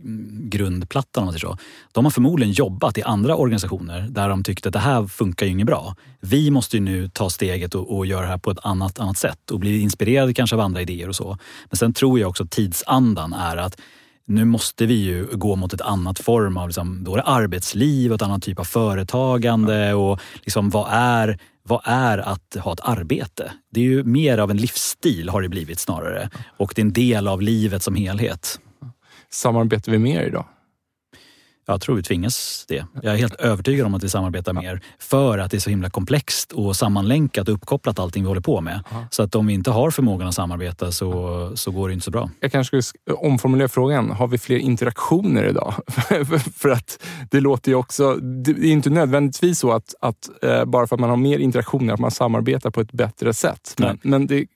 grundplattan 0.50 1.22
om 1.22 1.26
man 1.26 1.32
säger 1.32 1.46
så. 1.46 1.58
De 1.92 2.04
har 2.04 2.10
förmodligen 2.10 2.52
jobbat 2.52 2.98
i 2.98 3.02
andra 3.02 3.36
organisationer 3.36 4.06
där 4.10 4.28
de 4.28 4.44
tyckte 4.44 4.68
att 4.68 4.72
det 4.72 4.78
här 4.78 5.06
funkar 5.06 5.46
ju 5.46 5.52
inget 5.52 5.66
bra. 5.66 5.96
Vi 6.20 6.50
måste 6.50 6.76
ju 6.76 6.82
nu 6.82 7.08
ta 7.08 7.30
steget 7.30 7.74
och, 7.74 7.96
och 7.96 8.06
göra 8.06 8.22
det 8.22 8.28
här 8.28 8.38
på 8.38 8.50
ett 8.50 8.58
annat, 8.62 8.98
annat 8.98 9.18
sätt 9.18 9.50
och 9.50 9.60
bli 9.60 9.80
inspirerade 9.80 10.34
kanske 10.34 10.56
av 10.56 10.60
andra 10.60 10.82
idéer 10.82 11.08
och 11.08 11.16
så. 11.16 11.38
Men 11.70 11.76
sen 11.76 11.92
tror 11.92 12.20
jag 12.20 12.28
också 12.28 12.44
att 12.44 12.50
tidsandan 12.50 13.32
är 13.32 13.56
att 13.56 13.80
nu 14.28 14.44
måste 14.44 14.86
vi 14.86 14.94
ju 14.94 15.26
gå 15.32 15.56
mot 15.56 15.72
ett 15.72 15.80
annat 15.80 16.18
form 16.18 16.56
av 16.56 16.68
liksom, 16.68 17.04
då 17.04 17.20
arbetsliv 17.20 18.10
och 18.10 18.16
ett 18.16 18.22
annat 18.22 18.42
typ 18.42 18.58
av 18.58 18.64
företagande. 18.64 19.94
Och 19.94 20.20
liksom, 20.34 20.70
vad, 20.70 20.86
är, 20.90 21.38
vad 21.62 21.80
är 21.84 22.18
att 22.18 22.56
ha 22.60 22.72
ett 22.72 22.80
arbete? 22.82 23.52
Det 23.70 23.80
är 23.80 23.84
ju 23.84 24.04
mer 24.04 24.38
av 24.38 24.50
en 24.50 24.56
livsstil 24.56 25.28
har 25.28 25.42
det 25.42 25.48
blivit 25.48 25.78
snarare. 25.78 26.30
Och 26.56 26.72
det 26.76 26.80
är 26.80 26.84
en 26.84 26.92
del 26.92 27.28
av 27.28 27.42
livet 27.42 27.82
som 27.82 27.94
helhet. 27.94 28.60
Samarbetar 29.30 29.92
vi 29.92 29.98
mer 29.98 30.22
idag? 30.22 30.46
Jag 31.70 31.80
tror 31.80 31.96
vi 31.96 32.02
tvingas 32.02 32.64
det. 32.68 32.84
Jag 33.02 33.14
är 33.14 33.18
helt 33.18 33.34
övertygad 33.34 33.86
om 33.86 33.94
att 33.94 34.04
vi 34.04 34.08
samarbetar 34.08 34.52
mer 34.52 34.80
för 34.98 35.38
att 35.38 35.50
det 35.50 35.56
är 35.56 35.60
så 35.60 35.70
himla 35.70 35.90
komplext 35.90 36.52
och 36.52 36.76
sammanlänkat 36.76 37.48
och 37.48 37.54
uppkopplat 37.54 37.98
allting 37.98 38.22
vi 38.22 38.28
håller 38.28 38.40
på 38.40 38.60
med. 38.60 38.80
Aha. 38.90 39.04
Så 39.10 39.22
att 39.22 39.34
om 39.34 39.46
vi 39.46 39.52
inte 39.52 39.70
har 39.70 39.90
förmågan 39.90 40.28
att 40.28 40.34
samarbeta 40.34 40.92
så, 40.92 41.52
så 41.54 41.70
går 41.70 41.88
det 41.88 41.94
inte 41.94 42.04
så 42.04 42.10
bra. 42.10 42.30
Jag 42.40 42.52
kanske 42.52 42.82
skulle 42.82 43.16
omformulera 43.16 43.68
frågan. 43.68 44.10
Har 44.10 44.28
vi 44.28 44.38
fler 44.38 44.58
interaktioner 44.58 45.44
idag? 45.44 45.74
för 46.56 46.68
att 46.68 47.04
det 47.30 47.40
låter 47.40 47.70
ju 47.70 47.74
också... 47.74 48.14
Det 48.14 48.50
är 48.50 48.64
inte 48.64 48.90
nödvändigtvis 48.90 49.58
så 49.58 49.72
att, 49.72 49.94
att 50.00 50.30
eh, 50.42 50.64
bara 50.64 50.86
för 50.86 50.96
att 50.96 51.00
man 51.00 51.10
har 51.10 51.16
mer 51.16 51.38
interaktioner 51.38 51.94
att 51.94 52.00
man 52.00 52.10
samarbetar 52.10 52.70
på 52.70 52.80
ett 52.80 52.92
bättre 52.92 53.34
sätt. 53.34 53.74
Men, 53.78 53.98
men 54.02 54.26
det 54.26 54.46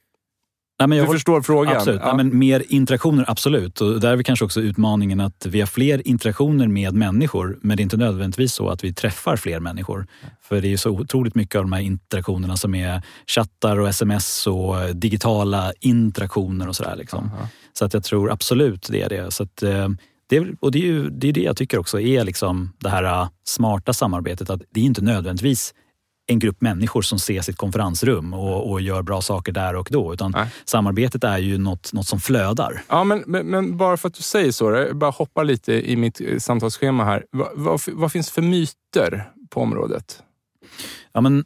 Nej, 0.83 0.88
men 0.88 0.99
jag 0.99 1.07
du 1.07 1.12
förstår 1.12 1.42
frågan? 1.42 1.77
Absolut. 1.77 2.01
Ja. 2.05 2.07
Nej, 2.07 2.25
men 2.25 2.38
mer 2.38 2.64
interaktioner, 2.68 3.25
absolut. 3.29 3.81
Och 3.81 4.01
där 4.01 4.12
är 4.12 4.16
vi 4.16 4.25
kanske 4.25 4.45
också 4.45 4.61
utmaningen 4.61 5.21
att 5.21 5.47
vi 5.47 5.61
har 5.61 5.66
fler 5.66 6.09
interaktioner 6.09 6.68
med 6.68 6.95
människor, 6.95 7.59
men 7.62 7.77
det 7.77 7.81
är 7.81 7.83
inte 7.83 7.97
nödvändigtvis 7.97 8.53
så 8.53 8.68
att 8.68 8.85
vi 8.85 8.95
träffar 8.95 9.37
fler 9.37 9.61
människor. 9.61 10.07
För 10.42 10.61
det 10.61 10.73
är 10.73 10.77
så 10.77 10.90
otroligt 10.90 11.35
mycket 11.35 11.57
av 11.57 11.62
de 11.62 11.73
här 11.73 11.81
interaktionerna 11.81 12.57
som 12.57 12.75
är 12.75 13.03
chattar 13.27 13.81
och 13.81 13.88
sms 13.88 14.47
och 14.47 14.97
digitala 14.97 15.73
interaktioner 15.81 16.68
och 16.68 16.77
sådär. 16.77 16.97
Liksom. 16.97 17.31
Så 17.73 17.85
att 17.85 17.95
jag 17.95 18.05
tror 18.05 18.33
absolut 18.33 18.88
det 18.90 19.03
är 19.03 19.09
det. 19.09 19.31
Så 19.31 19.42
att, 19.42 19.62
eh, 19.62 19.88
det, 20.29 20.47
och 20.61 20.73
det 20.73 20.79
är 20.79 20.87
ju 20.87 21.11
det, 21.11 21.29
är 21.29 21.33
det 21.33 21.42
jag 21.42 21.57
tycker 21.57 21.79
också 21.79 22.01
är 22.01 22.25
liksom 22.25 22.73
det 22.79 22.88
här 22.88 23.05
äh, 23.05 23.29
smarta 23.45 23.92
samarbetet. 23.92 24.51
Att 24.51 24.62
det 24.71 24.81
är 24.81 24.85
inte 24.85 25.03
nödvändigtvis 25.03 25.75
en 26.26 26.38
grupp 26.38 26.61
människor 26.61 27.02
som 27.02 27.18
ser 27.18 27.40
sitt 27.40 27.56
konferensrum 27.56 28.35
och, 28.35 28.70
och 28.70 28.80
gör 28.80 29.02
bra 29.02 29.22
saker 29.22 29.52
där 29.52 29.76
och 29.76 29.88
då. 29.90 30.12
Utan 30.12 30.30
Nej. 30.30 30.48
samarbetet 30.64 31.24
är 31.24 31.38
ju 31.38 31.58
något, 31.58 31.92
något 31.92 32.06
som 32.06 32.20
flödar. 32.20 32.82
Ja, 32.88 33.04
men, 33.04 33.24
men, 33.26 33.46
men, 33.46 33.76
bara 33.76 33.96
för 33.96 34.08
att 34.08 34.14
du 34.14 34.22
säger 34.22 34.52
så, 34.52 34.70
jag 34.70 34.96
bara 34.96 35.11
hoppa 35.11 35.42
lite 35.42 35.90
i 35.90 35.96
mitt 35.96 36.20
eh, 36.20 36.38
samtalsschema 36.38 37.04
här. 37.04 37.24
Vad, 37.30 37.48
vad, 37.54 37.80
vad 37.87 38.12
finns 38.12 38.30
för 38.30 38.42
myter 38.42 39.30
på 39.50 39.61
området? 39.61 40.22
Ja, 41.12 41.20
men 41.20 41.44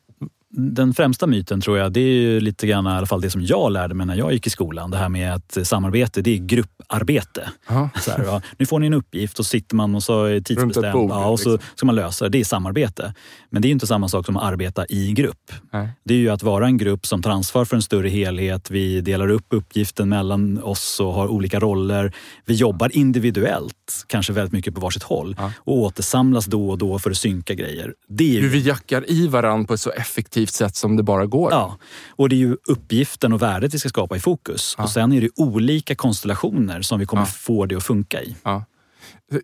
den 0.57 0.95
främsta 0.95 1.27
myten 1.27 1.61
tror 1.61 1.79
jag, 1.79 1.93
det 1.93 2.01
är 2.01 2.21
ju 2.21 2.41
lite 2.41 2.67
grann 2.67 2.87
i 2.87 2.91
alla 2.91 3.07
fall 3.07 3.21
det 3.21 3.31
som 3.31 3.43
jag 3.43 3.73
lärde 3.73 3.95
mig 3.95 4.07
när 4.07 4.17
jag 4.17 4.33
gick 4.33 4.47
i 4.47 4.51
skolan. 4.51 4.91
Det 4.91 4.97
här 4.97 5.09
med 5.09 5.35
att 5.35 5.59
samarbete, 5.63 6.23
det 6.23 6.31
är 6.31 6.39
grupparbete. 6.39 7.51
Så 8.01 8.11
här, 8.11 8.25
ja, 8.25 8.43
nu 8.59 8.67
får 8.67 8.79
ni 8.79 8.87
en 8.87 8.95
uppgift 8.95 9.39
och 9.39 9.47
så 9.47 9.51
sitter 9.51 9.77
man 9.77 9.95
och 9.95 10.03
så 10.03 10.25
är 10.25 10.41
tidsbestämt 10.41 10.95
ja, 10.95 11.27
och 11.27 11.41
så 11.41 11.53
liksom. 11.53 11.71
ska 11.75 11.87
man 11.87 11.95
lösa 11.95 12.25
det. 12.25 12.29
Det 12.29 12.41
är 12.41 12.45
samarbete. 12.45 13.15
Men 13.51 13.63
det 13.63 13.69
är 13.69 13.71
inte 13.71 13.87
samma 13.87 14.09
sak 14.09 14.27
som 14.27 14.37
att 14.37 14.43
arbeta 14.43 14.87
i 14.89 15.13
grupp. 15.13 15.53
Nej. 15.73 15.89
Det 16.05 16.15
är 16.15 16.19
ju 16.19 16.29
att 16.29 16.43
vara 16.43 16.67
en 16.67 16.77
grupp 16.77 17.07
som 17.07 17.23
tar 17.23 17.31
ansvar 17.31 17.65
för 17.65 17.77
en 17.77 17.83
större 17.83 18.09
helhet. 18.09 18.71
Vi 18.71 19.01
delar 19.01 19.29
upp 19.29 19.47
uppgiften 19.51 20.09
mellan 20.09 20.63
oss 20.63 21.01
och 21.01 21.13
har 21.13 21.29
olika 21.29 21.61
roller. 21.61 22.13
Vi 22.45 22.55
jobbar 22.55 22.97
individuellt, 22.97 24.05
kanske 24.07 24.33
väldigt 24.33 24.53
mycket 24.53 24.75
på 24.75 24.81
varsitt 24.81 25.03
håll 25.03 25.37
ja. 25.39 25.53
och 25.59 25.79
återsamlas 25.79 26.47
då 26.47 26.71
och 26.71 26.79
då 26.79 26.99
för 26.99 27.11
att 27.11 27.17
synka 27.17 27.55
grejer. 27.55 27.95
Det 28.09 28.37
är 28.37 28.41
ju... 28.41 28.49
Vi 28.49 28.61
jackar 28.61 29.11
i 29.11 29.29
varandra 29.29 29.67
på 29.67 29.75
ett 29.75 29.81
så 29.81 29.91
effektivt 29.91 30.46
effektivt 30.47 30.55
sätt 30.55 30.77
som 30.77 30.97
det 30.97 31.03
bara 31.03 31.27
går. 31.27 31.53
Ja, 31.53 31.79
och 32.17 32.29
det 32.29 32.37
är 32.37 32.39
ju 32.39 32.57
uppgiften 32.69 33.33
och 33.33 33.43
värdet 33.43 33.75
vi 33.75 33.79
ska 33.79 33.89
skapa 33.89 34.17
i 34.17 34.21
fokus. 34.21 34.75
Ja. 34.79 34.85
Och 34.85 34.91
sen 34.91 35.13
är 35.13 35.21
det 35.21 35.31
olika 35.37 35.95
konstellationer 35.95 36.83
som 36.83 36.99
vi 36.99 37.07
kommer 37.07 37.23
ja. 37.23 37.27
få 37.27 37.67
det 37.67 37.77
att 37.77 37.85
funka 37.85 38.23
i. 38.23 38.37
Ja. 38.45 38.65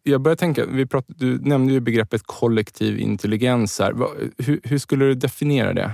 Jag 0.02 0.20
börjar 0.20 0.36
tänka, 0.36 0.66
vi 0.66 0.86
pratade, 0.86 1.14
du 1.18 1.38
nämnde 1.38 1.72
ju 1.72 1.80
begreppet 1.80 2.22
kollektiv 2.26 2.98
intelligens. 2.98 3.78
Här. 3.78 3.94
Hur, 4.38 4.60
hur 4.64 4.78
skulle 4.78 5.04
du 5.04 5.14
definiera 5.14 5.72
det? 5.72 5.92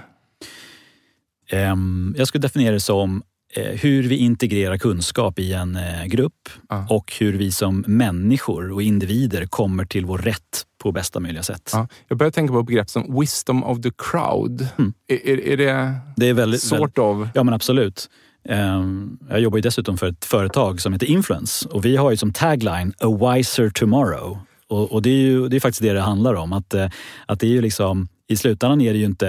Um, 1.52 2.14
jag 2.18 2.28
skulle 2.28 2.42
definiera 2.42 2.74
det 2.74 2.80
som 2.80 3.22
hur 3.56 4.02
vi 4.02 4.16
integrerar 4.16 4.78
kunskap 4.78 5.38
i 5.38 5.52
en 5.52 5.76
eh, 5.76 6.04
grupp 6.04 6.48
Ja. 6.68 6.86
och 6.90 7.12
hur 7.20 7.32
vi 7.32 7.52
som 7.52 7.84
människor 7.86 8.72
och 8.72 8.82
individer 8.82 9.46
kommer 9.46 9.84
till 9.84 10.06
vår 10.06 10.18
rätt 10.18 10.64
på 10.82 10.92
bästa 10.92 11.20
möjliga 11.20 11.42
sätt. 11.42 11.70
Ja. 11.72 11.88
Jag 12.08 12.18
börjar 12.18 12.30
tänka 12.30 12.52
på 12.52 12.62
begrepp 12.62 12.90
som 12.90 13.20
wisdom 13.20 13.64
of 13.64 13.82
the 13.82 13.90
crowd. 13.98 14.66
Mm. 14.78 14.92
Är, 15.08 15.28
är, 15.28 15.40
är 15.46 15.56
det 15.56 15.94
Det 16.16 16.26
är 16.28 16.34
väldigt, 16.34 16.62
sort 16.62 16.98
av... 16.98 17.28
Ja 17.34 17.42
men 17.44 17.54
absolut. 17.54 18.10
Ehm, 18.48 19.18
Jag 19.30 19.40
jobbar 19.40 19.58
ju 19.58 19.62
dessutom 19.62 19.98
för 19.98 20.06
ett 20.06 20.24
företag 20.24 20.80
som 20.80 20.92
heter 20.92 21.06
Influence 21.06 21.68
och 21.68 21.84
vi 21.84 21.96
har 21.96 22.10
ju 22.10 22.16
som 22.16 22.32
tagline 22.32 22.92
A 23.00 23.34
wiser 23.34 23.70
tomorrow. 23.70 24.38
Och, 24.68 24.92
och 24.92 25.02
det 25.02 25.10
är 25.10 25.14
ju 25.20 25.48
det 25.48 25.56
är 25.56 25.60
faktiskt 25.60 25.82
det 25.82 25.92
det 25.92 26.00
handlar 26.00 26.34
om. 26.34 26.52
Att, 26.52 26.74
eh, 26.74 26.88
att 27.26 27.40
det 27.40 27.46
är 27.46 27.50
ju 27.50 27.60
liksom, 27.60 28.08
I 28.30 28.36
slutändan 28.36 28.80
är 28.80 28.92
det, 28.92 28.98
ju 28.98 29.04
inte, 29.04 29.26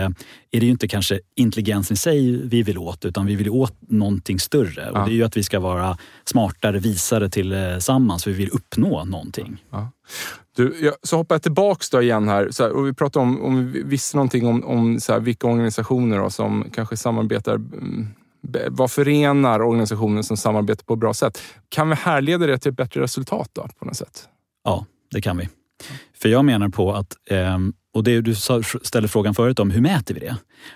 är 0.51 0.59
det 0.59 0.65
ju 0.65 0.71
inte 0.71 0.87
kanske 0.87 1.19
intelligensen 1.35 1.93
i 1.93 1.97
sig 1.97 2.47
vi 2.47 2.63
vill 2.63 2.77
åt 2.77 3.05
utan 3.05 3.25
vi 3.25 3.35
vill 3.35 3.49
åt 3.49 3.73
någonting 3.79 4.39
större. 4.39 4.89
Ja. 4.93 5.01
Och 5.01 5.09
det 5.09 5.13
är 5.13 5.15
ju 5.15 5.23
att 5.23 5.37
vi 5.37 5.43
ska 5.43 5.59
vara 5.59 5.97
smartare, 6.25 6.79
visare 6.79 7.29
tillsammans 7.29 8.23
för 8.23 8.31
vi 8.31 8.37
vill 8.37 8.49
uppnå 8.49 9.05
någonting. 9.05 9.63
Du, 10.55 10.75
jag, 10.81 10.93
så 11.03 11.17
hoppar 11.17 11.35
jag 11.35 11.43
tillbaks 11.43 11.89
då 11.89 12.01
igen 12.01 12.27
här. 12.27 12.51
Så 12.51 12.63
här, 12.63 12.71
och 12.71 12.87
vi 12.87 12.93
pratade 12.93 13.25
om, 13.25 13.41
om 13.41 13.71
vi 13.71 13.83
visste 13.83 14.17
någonting 14.17 14.47
om, 14.47 14.63
om 14.63 14.99
så 14.99 15.13
här, 15.13 15.19
vilka 15.19 15.47
organisationer 15.47 16.19
då, 16.19 16.29
som 16.29 16.69
kanske 16.73 16.97
samarbetar 16.97 17.55
mm, 17.55 18.07
vad 18.69 18.91
förenar 18.91 19.61
organisationer 19.61 20.21
som 20.21 20.37
samarbetar 20.37 20.83
på 20.83 20.93
ett 20.93 20.99
bra 20.99 21.13
sätt? 21.13 21.41
Kan 21.69 21.89
vi 21.89 21.95
härleda 21.95 22.47
det 22.47 22.57
till 22.57 22.71
ett 22.71 22.77
bättre 22.77 23.01
resultat 23.01 23.49
då, 23.53 23.67
på 23.79 23.85
något 23.85 23.97
sätt? 23.97 24.27
Ja, 24.63 24.85
det 25.11 25.21
kan 25.21 25.37
vi. 25.37 25.49
För 26.21 26.29
jag 26.29 26.45
menar 26.45 26.69
på 26.69 26.93
att, 26.93 27.13
ehm, 27.29 27.73
och 27.93 28.03
det 28.03 28.21
du 28.21 28.35
ställde 28.83 29.07
frågan 29.07 29.35
förut 29.35 29.59
om, 29.59 29.71
hur 29.71 29.81
mäter 29.81 30.13
vi 30.13 30.19
det? 30.19 30.35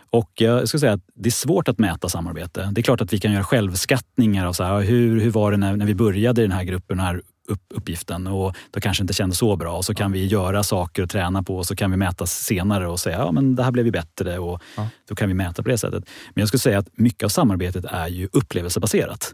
Och 0.10 0.32
jag 0.36 0.68
ska 0.68 0.80
säga 0.80 0.94
att 0.94 1.02
det 1.16 1.30
är 1.30 1.32
svårt 1.32 1.68
att 1.68 1.80
mäta 1.80 2.10
samarbete. 2.10 2.70
Det 2.72 2.82
är 2.82 2.84
klart 2.84 3.02
att 3.02 3.14
vi 3.14 3.20
kan 3.20 3.32
göra 3.32 3.44
självskattningar 3.44 4.46
av 4.46 4.54
så 4.54 4.64
här, 4.64 4.82
hur, 4.82 5.20
hur 5.20 5.32
var 5.32 5.52
det 5.52 5.58
när, 5.58 5.76
när 5.76 5.86
vi 5.86 5.96
började 5.96 6.42
i 6.42 6.44
den 6.44 6.52
här 6.52 6.64
gruppen, 6.64 6.98
den 6.98 7.06
här 7.06 7.22
upp, 7.48 7.62
uppgiften 7.70 8.28
och 8.28 8.56
då 8.72 8.80
kanske 8.80 9.04
inte 9.04 9.14
kändes 9.14 9.38
så 9.38 9.56
bra. 9.56 9.78
Och 9.78 9.86
så 9.86 9.96
kan 9.96 10.12
vi 10.12 10.26
göra 10.26 10.64
saker 10.64 11.04
och 11.04 11.10
träna 11.10 11.44
på 11.44 11.58
och 11.58 11.66
så 11.66 11.76
kan 11.76 11.92
vi 11.92 11.98
mäta 11.98 12.26
senare 12.26 12.88
och 12.88 13.00
säga 13.00 13.18
ja 13.18 13.32
men 13.32 13.56
det 13.56 13.64
här 13.64 13.72
blev 13.72 13.86
ju 13.86 13.92
bättre 13.92 14.40
och 14.40 14.62
Ja. 14.78 14.88
då 15.10 15.16
kan 15.16 15.28
vi 15.28 15.34
mäta 15.34 15.64
på 15.64 15.70
det 15.70 15.78
sättet. 15.78 16.04
Men 16.34 16.42
jag 16.42 16.48
skulle 16.48 16.60
säga 16.60 16.80
att 16.80 16.88
mycket 16.94 17.24
av 17.24 17.30
samarbetet 17.30 17.86
är 17.86 18.08
ju 18.08 18.30
upplevelsebaserat. 18.34 19.34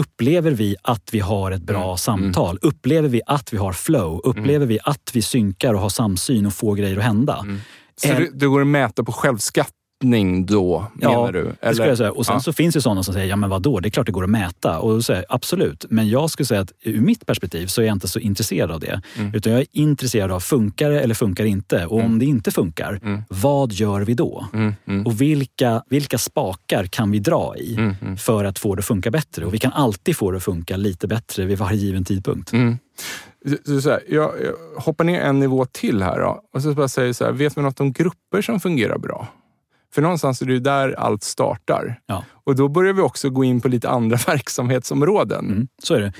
Upplever 0.00 0.50
vi 0.50 0.76
att 0.82 1.08
vi 1.12 1.20
har 1.20 1.50
ett 1.50 1.62
bra 1.62 1.84
Mm. 1.84 1.96
samtal? 1.98 2.58
Upplever 2.62 3.08
vi 3.08 3.20
att 3.26 3.52
vi 3.52 3.56
har 3.56 3.72
flow? 3.72 4.20
Upplever 4.24 4.66
vi 4.66 4.78
att 4.84 5.10
vi 5.12 5.22
synkar 5.22 5.74
och 5.74 5.80
har 5.80 5.88
samsyn 5.88 6.46
och 6.46 6.52
får 6.52 6.76
grejer 6.76 6.96
att 6.96 7.04
hända? 7.04 7.38
Mm. 7.42 7.60
Så 7.96 8.08
det, 8.08 8.46
går 8.46 8.60
att 8.60 8.66
mäta 8.66 9.04
på 9.04 9.12
självskattning 10.02 10.46
då, 10.46 10.86
menar 10.94 11.32
du? 11.32 11.52
Det 11.60 11.74
skulle 11.74 11.88
jag 11.88 11.98
säga. 11.98 12.12
Och 12.12 12.26
sen 12.26 12.34
ja. 12.34 12.40
så 12.40 12.52
finns 12.52 12.74
det 12.74 12.82
sådana 12.82 13.02
som 13.02 13.14
säger, 13.14 13.26
ja 13.26 13.36
men 13.36 13.50
vadå, 13.50 13.80
det 13.80 13.88
är 13.88 13.90
klart 13.90 14.06
det 14.06 14.12
går 14.12 14.24
att 14.24 14.30
mäta. 14.30 14.78
Och 14.78 14.92
då 14.94 15.02
säger 15.02 15.24
absolut. 15.28 15.84
Men 15.90 16.08
jag 16.08 16.30
skulle 16.30 16.46
säga 16.46 16.60
att 16.60 16.72
ur 16.82 17.00
mitt 17.00 17.26
perspektiv 17.26 17.66
så 17.66 17.82
är 17.82 17.86
jag 17.86 17.94
inte 17.94 18.08
så 18.08 18.18
intresserad 18.18 18.70
av 18.70 18.80
det. 18.80 19.02
Mm. 19.16 19.34
Utan 19.34 19.52
jag 19.52 19.60
är 19.60 19.66
intresserad 19.72 20.30
av, 20.30 20.40
funkar 20.40 20.90
det 20.90 21.00
eller 21.00 21.14
funkar 21.14 21.44
det 21.44 21.50
inte? 21.50 21.86
Och 21.86 22.00
om 22.00 22.18
det 22.18 22.24
inte 22.24 22.50
funkar, 22.50 23.00
Mm. 23.02 23.22
vad 23.28 23.72
gör 23.72 24.00
vi 24.00 24.14
då? 24.14 24.46
Mm, 24.52 24.74
mm, 24.86 25.06
Och 25.06 25.20
vilka, 25.20 25.82
vilka 25.88 26.18
spakar 26.18 26.84
kan 26.84 27.10
vi 27.10 27.18
dra 27.18 27.56
i 27.56 27.74
mm, 27.74 27.94
mm. 28.02 28.16
för 28.16 28.44
att 28.44 28.58
få 28.58 28.74
det 28.74 28.78
att 28.78 28.86
funka 28.86 29.10
bättre? 29.10 29.44
Och 29.44 29.54
vi 29.54 29.58
kan 29.58 29.72
alltid 29.72 30.16
få 30.16 30.30
det 30.30 30.36
att 30.36 30.42
funka 30.42 30.76
lite 30.76 31.08
bättre 31.08 31.44
vid 31.44 31.58
varje 31.58 31.78
given 31.78 32.04
tidpunkt. 32.04 32.52
Mm. 32.52 32.78
Så, 33.66 33.80
så 33.80 33.90
här, 33.90 34.00
jag, 34.08 34.32
jag 34.42 34.82
hoppar 34.82 35.04
ner 35.04 35.20
en 35.20 35.40
nivå 35.40 35.66
till 35.72 36.02
här 36.02 36.20
då, 36.20 36.40
och 36.54 36.62
så 36.62 36.72
bara 36.72 36.88
säger 36.88 37.12
så 37.12 37.24
här, 37.24 37.32
vet 37.32 37.56
vi 37.56 37.62
något 37.62 37.80
om 37.80 37.92
grupper 37.92 38.42
som 38.42 38.60
fungerar 38.60 38.98
bra? 38.98 39.28
För 39.94 40.02
någonstans 40.02 40.42
är 40.42 40.46
det 40.46 40.52
ju 40.52 40.60
där 40.60 40.92
allt 40.92 41.22
startar. 41.22 42.00
Ja. 42.06 42.24
Och 42.44 42.56
då 42.56 42.68
börjar 42.68 42.92
vi 42.92 43.02
också 43.02 43.30
gå 43.30 43.44
in 43.44 43.60
på 43.60 43.68
lite 43.68 43.88
andra 43.88 44.16
verksamhetsområden. 44.26 45.46
Mm, 45.46 45.68
så 45.82 45.94
är 45.94 46.00
det. 46.00 46.12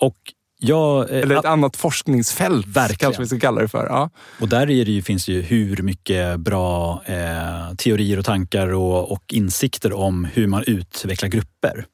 Och 0.00 0.16
jag, 0.62 1.10
eh, 1.10 1.18
Eller 1.18 1.36
ett 1.36 1.44
annat 1.44 1.76
forskningsfält 1.76 2.66
Verkligen. 2.66 2.98
kanske 2.98 3.22
vi 3.22 3.28
ska 3.28 3.38
kalla 3.38 3.60
det 3.60 3.68
för. 3.68 3.86
Ja. 3.86 4.10
Och 4.40 4.48
där 4.48 4.70
är 4.70 4.84
det 4.84 4.92
ju, 4.92 5.02
finns 5.02 5.26
det 5.26 5.32
ju 5.32 5.40
hur 5.42 5.82
mycket 5.82 6.40
bra 6.40 7.02
eh, 7.06 7.74
teorier 7.76 8.18
och 8.18 8.24
tankar 8.24 8.68
och, 8.68 9.12
och 9.12 9.24
insikter 9.32 9.92
om 9.92 10.24
hur 10.24 10.46
man 10.46 10.64
utvecklar 10.66 11.28
grupper. 11.28 11.84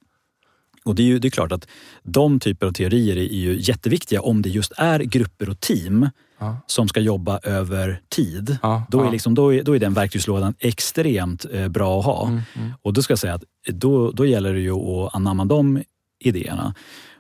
Och 0.85 0.95
det 0.95 1.03
är 1.03 1.07
ju 1.07 1.19
det 1.19 1.29
är 1.29 1.31
klart 1.31 1.53
att 1.53 1.69
de 2.03 2.41
typer 2.41 2.67
av 2.67 2.73
teorier 2.73 3.17
är 3.17 3.37
ju 3.37 3.61
jätteviktiga 3.61 4.21
om 4.21 4.43
det 4.43 4.49
just 4.49 4.73
är 4.77 5.01
grupper 5.01 5.49
och 5.49 5.61
team 5.61 6.09
Ja. 6.39 6.57
som 6.67 6.89
ska 6.89 7.01
jobba 7.01 7.39
över 7.39 8.01
tid. 8.09 8.59
Ja, 8.63 8.87
Då, 8.91 9.03
är 9.03 9.11
liksom, 9.11 9.35
då, 9.35 9.55
är, 9.55 9.63
då 9.63 9.77
är 9.77 9.79
den 9.79 9.95
verktygslådan 9.95 10.55
extremt 10.59 11.47
eh, 11.53 11.69
bra 11.69 11.99
att 11.99 12.05
ha. 12.05 12.27
Mm, 12.27 12.43
mm. 12.55 12.73
Och 12.83 12.93
då 12.93 13.03
ska 13.03 13.13
jag 13.13 13.19
säga 13.19 13.35
att 13.35 13.45
då, 13.69 14.11
då 14.11 14.27
gäller 14.27 14.55
det 14.55 14.61
ju 14.61 14.73
att 14.73 15.15
anamma 15.15 15.45
de 15.45 15.83
idéerna. 16.19 16.75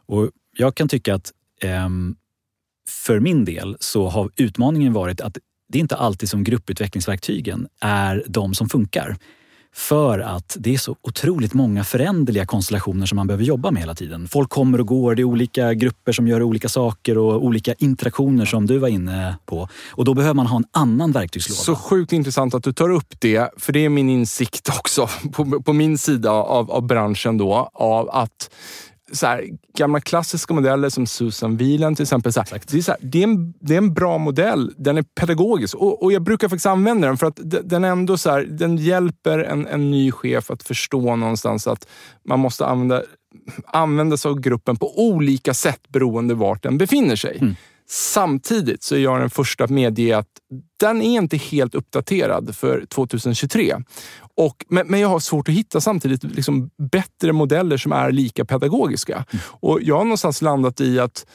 Och 0.07 0.31
jag 0.57 0.75
kan 0.75 0.89
tycka 0.89 1.15
att 1.15 1.33
ehm, 1.63 2.17
för 2.89 3.21
min 3.21 3.45
del 3.45 3.77
så 3.81 4.09
har 4.09 4.31
utmaningen 4.37 4.93
varit 4.93 5.21
att 5.21 5.39
det 5.69 5.79
är 5.79 5.81
inte 5.81 5.97
alltid 5.97 6.29
som 6.29 6.45
grupputvecklingsverktygen 6.45 7.69
är 7.81 8.25
de 8.27 8.55
som 8.55 8.69
funkar. 8.69 9.17
För 9.77 10.19
att 10.19 10.57
det 10.61 10.75
är 10.75 10.79
så 10.79 10.97
otroligt 11.03 11.55
många 11.55 11.85
föränderliga 11.85 12.47
konstellationer 12.47 13.07
som 13.07 13.17
man 13.17 13.27
behöver 13.27 13.45
jobba 13.45 13.71
med 13.71 13.83
hela 13.83 13.95
tiden. 13.95 14.29
Folk 14.29 14.51
kommer 14.51 14.81
och 14.81 14.87
går, 14.87 15.15
det 15.15 15.23
är 15.23 15.25
olika 15.25 15.75
grupper 15.75 16.13
som 16.13 16.29
gör 16.29 16.43
olika 16.43 16.69
saker 16.69 17.19
och 17.19 17.45
olika 17.45 17.75
interaktioner 17.79 18.45
som 18.45 18.67
du 18.67 18.79
var 18.79 18.89
inne 18.89 19.37
på. 19.47 19.69
Och 19.91 20.05
då 20.05 20.15
behöver 20.15 20.35
man 20.35 20.47
ha 20.47 20.57
en 20.57 20.65
annan 20.73 21.13
verktygslåda. 21.13 21.61
Så 21.61 21.77
sjukt 21.77 22.13
intressant 22.13 22.55
att 22.55 22.65
du 22.65 22.73
tar 22.73 22.91
upp 22.91 23.15
det, 23.19 23.51
för 23.57 23.73
det 23.73 23.85
är 23.85 23.89
min 23.89 24.09
insikt 24.11 24.69
också 24.69 25.09
på, 25.33 25.63
på 25.63 25.73
min 25.73 25.99
sida 25.99 26.31
av, 26.31 26.71
av 26.71 26.87
branschen 26.87 27.39
då, 27.39 27.71
av 27.75 28.11
att 28.11 28.51
så 29.13 29.27
här, 29.27 29.49
gamla 29.79 30.01
klassiska 30.01 30.55
modeller 30.55 30.89
som 30.89 31.07
Susan 31.07 31.57
Wieland 31.57 31.97
till 31.97 32.03
exempel. 32.03 32.33
Så 32.33 32.41
här, 32.41 32.61
det, 32.71 32.79
är 32.79 32.83
så 32.83 32.91
här, 32.91 33.01
det, 33.03 33.19
är 33.19 33.23
en, 33.23 33.55
det 33.61 33.75
är 33.75 33.79
en 33.79 33.95
bra 33.95 34.19
modell. 34.19 34.75
Den 34.77 34.99
är 34.99 35.03
pedagogisk 35.03 35.75
och, 35.75 36.03
och 36.03 36.13
jag 36.13 36.23
brukar 36.23 36.49
faktiskt 36.49 36.67
använda 36.67 37.07
den 37.09 37.17
för 37.17 37.27
att 37.27 37.37
de- 37.37 37.61
den 37.65 37.85
ändå 37.85 38.19
så 38.19 38.43
den 38.49 38.77
hjälper 38.77 39.39
en, 39.39 39.67
en 39.67 39.91
ny 39.91 40.13
chef 40.13 40.51
att 40.51 40.63
förstå 40.63 41.17
någonstans 41.17 41.67
att 41.67 41.89
man 42.29 42.41
måste 42.41 42.67
använda, 42.67 43.03
använda 43.67 44.17
sig 44.17 44.29
av 44.29 44.41
gruppen 44.41 44.77
på 44.77 45.01
olika 45.09 45.55
sätt 45.55 45.81
beroende 45.89 46.35
vart 46.35 46.63
den 46.63 46.79
befinner 46.79 47.17
sig. 47.17 47.39
Mm. 47.41 47.55
Samtidigt 47.89 48.83
så 48.83 48.95
är 48.95 48.99
jag 48.99 49.21
den 49.21 49.31
första 49.31 49.65
att 49.65 49.71
medge 49.71 50.19
att 50.19 50.29
den 50.81 51.03
är 51.03 51.19
inte 51.21 51.37
helt 51.37 51.75
uppdaterad 51.75 52.57
för 52.57 52.87
2023. 52.89 53.77
Och, 54.37 54.65
men, 54.69 54.87
men 54.87 55.01
jag 55.01 55.09
har 55.09 55.21
svårt 55.21 55.49
att 55.49 55.55
hitta 55.55 55.81
samtidigt 55.81 56.23
liksom 56.25 56.71
bättre 56.91 57.33
modeller 57.33 57.77
som 57.77 57.93
är 57.93 58.13
lika 58.13 58.45
pedagogiska. 58.45 59.25
Och 59.45 59.79
jag 59.83 59.97
har 59.97 60.05
någonstans 60.05 60.43
landat 60.43 60.81
i 60.81 61.01
att 61.01 61.27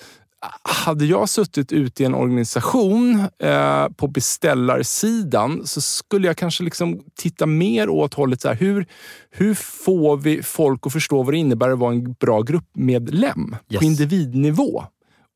hade 0.64 1.06
jag 1.06 1.30
suttit 1.30 1.72
ute 1.72 2.04
i 2.04 2.06
en 2.06 2.16
organisation 2.16 3.20
eh, 3.44 3.88
på 3.90 4.08
beställarsidan 4.08 5.68
så 5.68 5.82
skulle 5.82 6.28
jag 6.28 6.38
kanske 6.38 6.64
liksom 6.64 7.02
titta 7.16 7.46
mer 7.46 7.90
åt 7.90 8.14
hållet 8.14 8.42
så 8.42 8.48
här, 8.48 8.56
hur, 8.56 8.86
hur 9.32 9.54
får 9.54 10.18
vi 10.18 10.44
folk 10.44 10.88
att 10.88 10.94
förstå 10.94 11.24
vad 11.24 11.34
det 11.34 11.38
innebär 11.38 11.70
att 11.70 11.80
vara 11.80 11.94
en 11.94 12.14
bra 12.14 12.42
gruppmedlem 12.42 13.56
Yes. 13.70 13.80
på 13.80 13.86
individnivå? 13.86 14.84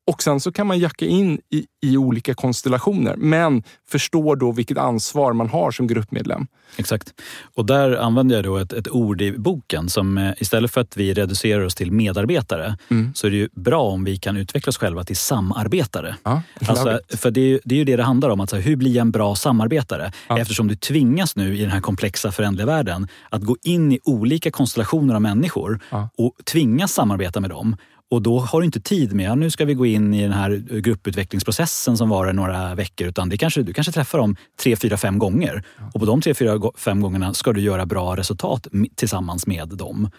Och 0.06 0.22
sen 0.22 0.40
så 0.40 0.52
kan 0.52 0.66
man 0.66 0.78
jacka 0.78 1.06
in 1.06 1.40
i, 1.50 1.66
i 1.82 1.96
olika 1.96 2.34
konstellationer, 2.34 3.14
men 3.16 3.62
förstår 3.88 4.36
då 4.36 4.52
vilket 4.52 4.78
ansvar 4.78 5.32
man 5.32 5.48
har 5.48 5.70
som 5.70 5.86
gruppmedlem. 5.86 6.46
Exakt. 6.76 7.14
Och 7.54 7.66
där 7.66 7.96
använder 7.96 8.36
jag 8.36 8.44
då 8.44 8.56
ett, 8.56 8.72
ett 8.72 8.88
ord 8.88 9.20
i 9.22 9.32
boken 9.38 9.88
som 9.88 10.18
eh, 10.18 10.30
istället 10.38 10.70
för 10.70 10.80
att 10.80 10.96
vi 10.96 11.14
reducerar 11.14 11.64
oss 11.64 11.74
till 11.74 11.92
medarbetare 11.92 12.76
Mm. 12.90 13.14
så 13.14 13.26
är 13.26 13.30
det 13.30 13.36
ju 13.36 13.48
bra 13.52 13.82
om 13.82 14.04
vi 14.04 14.16
kan 14.16 14.36
utveckla 14.36 14.70
oss 14.70 14.78
själva 14.78 15.04
till 15.04 15.16
samarbetare. 15.16 16.16
Ja, 16.22 16.42
Alltså, 16.66 17.00
för 17.08 17.30
det 17.30 17.40
är, 17.40 17.46
ju, 17.48 17.60
det 17.64 17.74
är 17.74 17.78
ju 17.78 17.84
det 17.84 17.96
det 17.96 18.02
handlar 18.02 18.30
om. 18.30 18.40
Att, 18.40 18.50
så 18.50 18.56
här, 18.56 18.62
hur 18.62 18.76
blir 18.76 18.90
jag 18.94 19.00
en 19.00 19.10
bra 19.10 19.34
samarbetare? 19.34 20.12
Ja. 20.28 20.38
Eftersom 20.38 20.68
du 20.68 20.76
tvingas 20.76 21.36
nu 21.36 21.56
i 21.56 21.60
den 21.60 21.70
här 21.70 21.80
komplexa 21.80 22.32
föränderliga 22.32 22.66
världen 22.66 23.08
att 23.30 23.42
gå 23.42 23.56
in 23.62 23.92
i 23.92 23.98
olika 24.04 24.50
konstellationer 24.50 25.14
av 25.14 25.22
människor 25.22 25.80
Ja. 25.90 26.08
och 26.18 26.32
tvingas 26.44 26.92
samarbeta 26.92 27.40
med 27.40 27.50
dem. 27.50 27.76
Och 28.10 28.22
då 28.22 28.38
har 28.38 28.60
du 28.60 28.66
inte 28.66 28.80
tid 28.80 29.12
med, 29.12 29.26
ja, 29.26 29.34
nu 29.34 29.50
ska 29.50 29.64
vi 29.64 29.74
gå 29.74 29.86
in 29.86 30.14
i 30.14 30.22
den 30.22 30.32
här 30.32 30.50
grupputvecklingsprocessen 30.80 31.96
som 31.96 32.08
varar 32.08 32.32
några 32.32 32.74
veckor. 32.74 33.06
Utan 33.08 33.28
det 33.28 33.36
kanske, 33.38 33.62
du 33.62 33.72
kanske 33.72 33.92
träffar 33.92 34.18
dem 34.18 34.36
tre, 34.62 34.76
fyra, 34.76 34.96
fem 34.96 35.18
gånger. 35.18 35.62
Och 35.94 36.00
på 36.00 36.06
de 36.06 36.20
tre, 36.20 36.34
fyra, 36.34 36.60
fem 36.76 37.00
gångerna 37.00 37.34
ska 37.34 37.52
du 37.52 37.60
göra 37.60 37.86
bra 37.86 38.16
resultat 38.16 38.66
tillsammans 38.94 39.46
med 39.46 39.68
dem. 39.68 40.10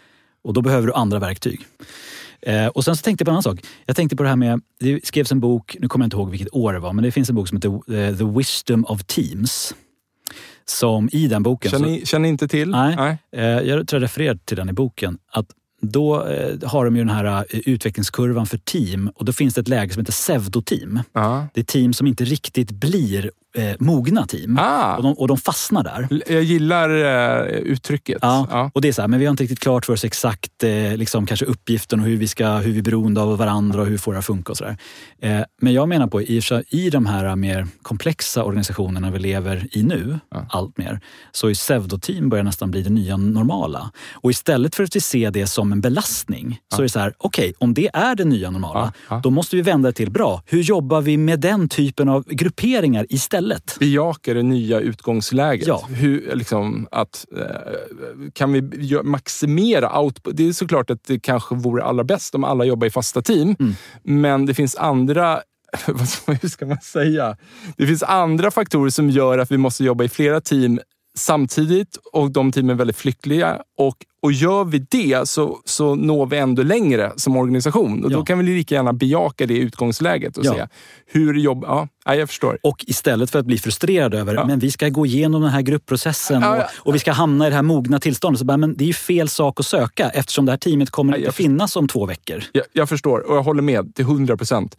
Och 0.44 0.52
då 0.54 0.62
behöver 0.62 0.86
du 0.86 0.92
andra 0.92 1.18
verktyg. 1.18 1.60
Eh, 2.42 2.66
och 2.66 2.84
sen 2.84 2.96
så 2.96 3.02
tänkte 3.02 3.22
jag 3.22 3.26
på 3.26 3.30
en 3.30 3.34
annan 3.34 3.42
sak. 3.42 3.60
Jag 3.86 3.96
tänkte 3.96 4.16
på 4.16 4.22
det 4.22 4.28
här 4.28 4.36
med, 4.36 4.60
det 4.80 5.06
skrevs 5.06 5.32
en 5.32 5.40
bok, 5.40 5.76
nu 5.80 5.88
kommer 5.88 6.02
jag 6.04 6.06
inte 6.06 6.16
ihåg 6.16 6.30
vilket 6.30 6.54
år 6.54 6.72
det 6.72 6.78
var, 6.78 6.92
men 6.92 7.04
det 7.04 7.10
finns 7.12 7.28
en 7.28 7.34
bok 7.36 7.48
som 7.48 7.56
heter 7.56 7.68
eh, 7.94 8.16
The 8.16 8.24
Wisdom 8.24 8.84
of 8.84 9.04
Teams. 9.04 9.74
Som 10.64 11.08
i 11.12 11.26
den 11.28 11.42
boken... 11.42 11.70
så- 11.70 11.76
Känner, 11.76 11.88
ni- 11.90 12.06
känner 12.06 12.28
inte 12.28 12.48
till? 12.48 12.70
Nej. 12.70 13.18
Eh, 13.36 13.42
Jag 13.44 13.88
tror 13.88 14.00
jag 14.00 14.04
refererar 14.04 14.38
till 14.44 14.56
den 14.56 14.68
i 14.68 14.72
boken. 14.72 15.18
Att 15.32 15.46
då 15.80 16.26
eh, 16.26 16.68
har 16.68 16.84
de 16.84 16.96
ju 16.96 17.04
den 17.04 17.14
här 17.14 17.44
eh, 17.50 17.58
utvecklingskurvan 17.58 18.46
för 18.46 18.58
team 18.58 19.10
och 19.14 19.24
då 19.24 19.32
finns 19.32 19.54
det 19.54 19.60
ett 19.60 19.68
läge 19.68 19.92
som 19.92 20.00
heter 20.00 20.12
pseudoteam. 20.12 21.00
Ja. 21.12 21.46
Det 21.54 21.60
är 21.60 21.64
team 21.64 21.92
som 21.92 22.06
inte 22.06 22.24
riktigt 22.24 22.70
blir 22.70 23.30
eh, 23.56 23.76
mogna 23.78 24.26
team. 24.26 24.58
Ah. 24.60 24.96
Och, 24.96 25.02
de, 25.02 25.12
och 25.12 25.28
de 25.28 25.36
fastnar 25.38 25.82
där. 25.84 26.08
Jag 26.32 26.42
gillar 26.42 26.90
eh, 26.90 27.46
uttrycket. 27.46 28.18
Ja, 28.22 28.46
Ja. 28.50 28.70
och 28.74 28.80
det 28.80 28.88
är 28.88 28.92
så 28.92 29.00
här, 29.02 29.08
men 29.08 29.20
vi 29.20 29.26
har 29.26 29.30
inte 29.30 29.42
riktigt 29.42 29.60
klart 29.60 29.86
för 29.86 29.92
oss 29.92 30.04
exakt 30.04 30.64
eh, 30.64 30.96
liksom, 30.96 31.26
kanske 31.26 31.46
uppgiften 31.46 32.00
och 32.00 32.06
hur 32.06 32.16
vi, 32.16 32.28
ska, 32.28 32.48
hur 32.48 32.72
vi 32.72 32.78
är 32.78 32.82
beroende 32.82 33.20
av 33.20 33.38
varandra 33.38 33.80
och 33.80 33.86
hur 33.86 33.98
får 33.98 34.12
det 34.12 34.18
att 34.18 34.24
funka 34.26 34.52
och 34.52 34.56
sådär. 34.58 34.76
Eh, 35.22 35.40
men 35.60 35.72
jag 35.72 35.88
menar 35.88 36.06
på, 36.06 36.22
i, 36.22 36.42
i 36.68 36.90
de 36.90 37.06
här 37.06 37.36
mer 37.36 37.66
komplexa 37.82 38.44
organisationerna 38.44 39.10
vi 39.10 39.18
lever 39.18 39.68
i 39.72 39.82
nu, 39.82 40.18
allt 40.50 40.78
mer, 40.78 41.00
så 41.32 41.48
är 41.48 41.54
pseudoteam 41.54 42.28
börjar 42.28 42.44
nästan 42.44 42.70
bli 42.70 42.82
det 42.82 42.90
nya 42.90 43.16
normala. 43.16 43.90
Och 44.14 44.30
istället 44.30 44.74
för 44.74 44.84
att 44.84 44.96
vi 44.96 45.00
ser 45.00 45.30
det 45.30 45.46
som 45.46 45.72
en 45.72 45.80
belastning, 45.80 46.58
så 46.74 46.78
är 46.78 46.82
det 46.82 46.88
så 46.88 46.98
här, 46.98 47.14
okej, 47.18 47.52
om 47.58 47.74
det 47.74 47.90
är 47.92 48.14
det 48.14 48.24
nya 48.24 48.50
normala, 48.50 48.92
Ja, 49.08 49.16
ja. 49.16 49.20
då 49.24 49.30
måste 49.30 49.56
vi 49.56 49.62
vända 49.62 49.88
det 49.88 49.92
till, 49.92 50.10
bra, 50.10 50.42
hur 50.46 50.62
jobbar 50.62 51.00
vi 51.00 51.16
med 51.16 51.40
den 51.40 51.68
typen 51.68 52.08
av 52.08 52.24
grupperingar 52.28 53.06
istället? 53.08 53.37
Bejaka 53.78 54.34
det 54.34 54.42
nya 54.42 54.80
utgångsläget. 54.80 55.66
Ja. 55.66 55.86
Hur, 55.88 56.34
liksom, 56.34 56.88
att, 56.90 57.26
eh, 57.36 58.30
kan 58.32 58.52
vi 58.52 58.62
maximera 59.02 60.00
output? 60.00 60.36
Det 60.36 60.48
är 60.48 60.52
såklart 60.52 60.90
att 60.90 61.04
det 61.04 61.20
kanske 61.20 61.54
vore 61.54 61.84
allra 61.84 62.04
bäst 62.04 62.34
om 62.34 62.44
alla 62.44 62.64
jobbar 62.64 62.86
i 62.86 62.90
fasta 62.90 63.22
team. 63.22 63.56
Mm. 63.60 63.74
Men 64.02 64.46
det 64.46 64.54
finns 64.54 64.76
andra 64.76 65.40
hur 66.40 66.48
ska 66.48 66.66
man 66.66 66.80
säga? 66.80 67.36
Det 67.76 67.86
finns 67.86 68.02
andra 68.02 68.50
faktorer 68.50 68.90
som 68.90 69.10
gör 69.10 69.38
att 69.38 69.50
vi 69.50 69.58
måste 69.58 69.84
jobba 69.84 70.04
i 70.04 70.08
flera 70.08 70.40
team 70.40 70.80
samtidigt 71.18 71.96
och 72.12 72.30
de 72.30 72.52
teamen 72.52 72.70
är 72.70 72.74
väldigt 72.74 72.96
flyktliga. 72.96 73.62
Och, 73.78 73.96
och 74.22 74.32
gör 74.32 74.64
vi 74.64 74.78
det 74.90 75.28
så, 75.28 75.58
så 75.64 75.94
når 75.94 76.26
vi 76.26 76.36
ändå 76.38 76.62
längre 76.62 77.12
som 77.16 77.36
organisation. 77.36 78.04
Och 78.04 78.12
Ja. 78.12 78.16
Då 78.16 78.24
kan 78.24 78.38
vi 78.38 78.44
lika 78.44 78.74
gärna 78.74 78.92
bejaka 78.92 79.46
det 79.46 79.54
utgångsläget 79.58 80.36
och 80.36 80.44
Ja. 80.44 80.54
se 80.54 80.66
hur 81.06 81.34
jobb... 81.34 81.64
Ja, 81.66 81.88
ja, 82.04 82.14
jag 82.14 82.28
förstår. 82.28 82.58
Och 82.62 82.84
istället 82.88 83.30
för 83.30 83.38
att 83.38 83.46
bli 83.46 83.58
frustrerad 83.58 84.14
över 84.14 84.34
Ja. 84.34 84.46
men 84.46 84.58
vi 84.58 84.70
ska 84.70 84.88
gå 84.88 85.06
igenom 85.06 85.42
den 85.42 85.50
här 85.50 85.62
gruppprocessen 85.62 86.44
och, 86.44 86.56
och 86.76 86.94
vi 86.94 86.98
ska 86.98 87.12
hamna 87.12 87.46
i 87.46 87.50
det 87.50 87.56
här 87.56 87.62
mogna 87.62 88.00
tillståndet. 88.00 88.38
Så 88.38 88.44
bara, 88.44 88.56
men 88.56 88.76
det 88.76 88.84
är 88.84 88.86
ju 88.86 88.92
fel 88.92 89.28
sak 89.28 89.60
att 89.60 89.66
söka 89.66 90.08
eftersom 90.10 90.46
det 90.46 90.52
här 90.52 90.56
teamet 90.58 90.90
kommer 90.90 91.16
inte 91.18 91.32
finnas 91.32 91.76
om 91.76 91.88
två 91.88 92.06
veckor. 92.06 92.44
Jag, 92.52 92.64
jag 92.72 92.88
förstår 92.88 93.18
och 93.30 93.36
jag 93.36 93.42
håller 93.42 93.62
med 93.62 93.94
till 93.94 94.04
100 94.04 94.36
procent. 94.36 94.76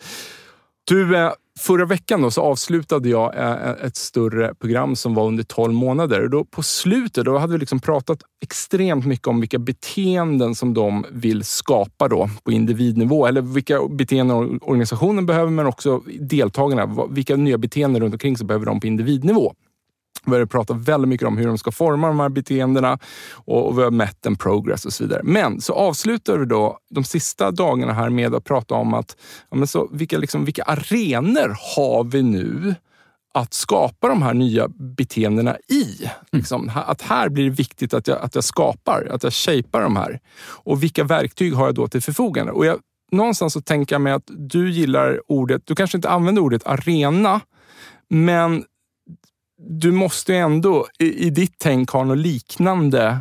Du, 0.83 1.17
eh, 1.17 1.31
förra 1.59 1.85
veckan 1.85 2.21
då 2.21 2.31
så 2.31 2.41
avslutade 2.41 3.09
jag 3.09 3.35
eh, 3.35 3.51
eh, 3.51 3.85
ett 3.85 3.95
större 3.95 4.55
program 4.55 4.95
som 4.95 5.13
var 5.13 5.27
under 5.27 5.43
12 5.43 5.73
månader. 5.73 6.23
Och 6.23 6.29
då 6.29 6.45
på 6.45 6.63
slutet 6.63 7.25
då 7.25 7.37
hade 7.37 7.53
vi 7.53 7.59
liksom 7.59 7.79
pratat 7.79 8.19
extremt 8.41 9.05
mycket 9.05 9.27
om 9.27 9.39
vilka 9.39 9.59
beteenden 9.59 10.55
som 10.55 10.73
de 10.73 11.05
vill 11.11 11.43
skapa 11.43 12.07
då 12.07 12.29
på 12.43 12.51
individnivå. 12.51 13.25
Eller 13.25 13.41
vilka 13.41 13.87
beteenden 13.87 14.59
organisationen 14.61 15.25
behöver, 15.25 15.51
men 15.51 15.65
också 15.65 16.01
deltagarna. 16.19 17.07
Vilka 17.09 17.35
nya 17.35 17.57
beteenden 17.57 18.01
runt 18.01 18.13
omkring 18.13 18.37
så 18.37 18.45
behöver 18.45 18.65
de 18.65 18.79
på 18.79 18.87
individnivå. 18.87 19.53
Vi 20.29 20.37
har 20.37 20.45
pratat 20.45 20.77
väldigt 20.77 21.09
mycket 21.09 21.27
om 21.27 21.37
hur 21.37 21.47
de 21.47 21.57
ska 21.57 21.71
forma 21.71 22.07
de 22.07 22.19
här 22.19 22.29
beteendena 22.29 22.99
och, 23.33 23.67
och 23.67 23.77
vi 23.77 23.83
har 23.83 23.91
mätt 23.91 24.25
en 24.25 24.35
progress 24.35 24.85
och 24.85 24.93
så 24.93 25.03
vidare. 25.03 25.21
Men 25.23 25.61
så 25.61 25.73
avslutar 25.73 26.37
vi 26.37 26.45
då 26.45 26.79
de 26.89 27.03
sista 27.03 27.51
dagarna 27.51 27.93
här 27.93 28.09
med 28.09 28.35
att 28.35 28.43
prata 28.43 28.75
om 28.75 28.93
att 28.93 29.15
ja, 29.49 29.57
men 29.57 29.67
så, 29.67 29.89
vilka, 29.91 30.17
liksom, 30.17 30.45
vilka 30.45 30.63
arenor 30.63 31.57
har 31.75 32.03
vi 32.03 32.23
nu 32.23 32.75
att 33.33 33.53
skapa 33.53 34.07
de 34.07 34.21
här 34.21 34.33
nya 34.33 34.67
beteendena 34.67 35.57
i. 35.57 36.09
Liksom, 36.31 36.71
att 36.75 37.01
här 37.01 37.29
blir 37.29 37.43
det 37.43 37.49
viktigt 37.49 37.93
att 37.93 38.07
jag, 38.07 38.17
att 38.21 38.35
jag 38.35 38.43
skapar, 38.43 39.07
att 39.11 39.23
jag 39.23 39.33
shapar 39.33 39.81
de 39.81 39.95
här. 39.95 40.19
Och 40.63 40.83
vilka 40.83 41.03
verktyg 41.03 41.53
har 41.53 41.65
jag 41.65 41.75
då 41.75 41.87
till 41.87 42.01
förfogande? 42.01 42.51
Och 42.51 42.65
jag, 42.65 42.79
någonstans 43.11 43.53
så 43.53 43.61
tänker 43.61 43.95
jag 43.95 44.01
mig 44.01 44.13
att 44.13 44.31
du 44.37 44.71
gillar 44.71 45.21
ordet, 45.27 45.61
du 45.65 45.75
kanske 45.75 45.97
inte 45.97 46.09
använder 46.09 46.41
ordet 46.41 46.67
arena, 46.67 47.41
men 48.09 48.63
du 49.59 49.91
måste 49.91 50.33
ju 50.33 50.37
ändå 50.39 50.87
i, 50.99 51.25
i 51.25 51.29
ditt 51.29 51.55
tänk 51.57 51.89
ha 51.89 52.03
något 52.03 52.17
liknande. 52.17 53.19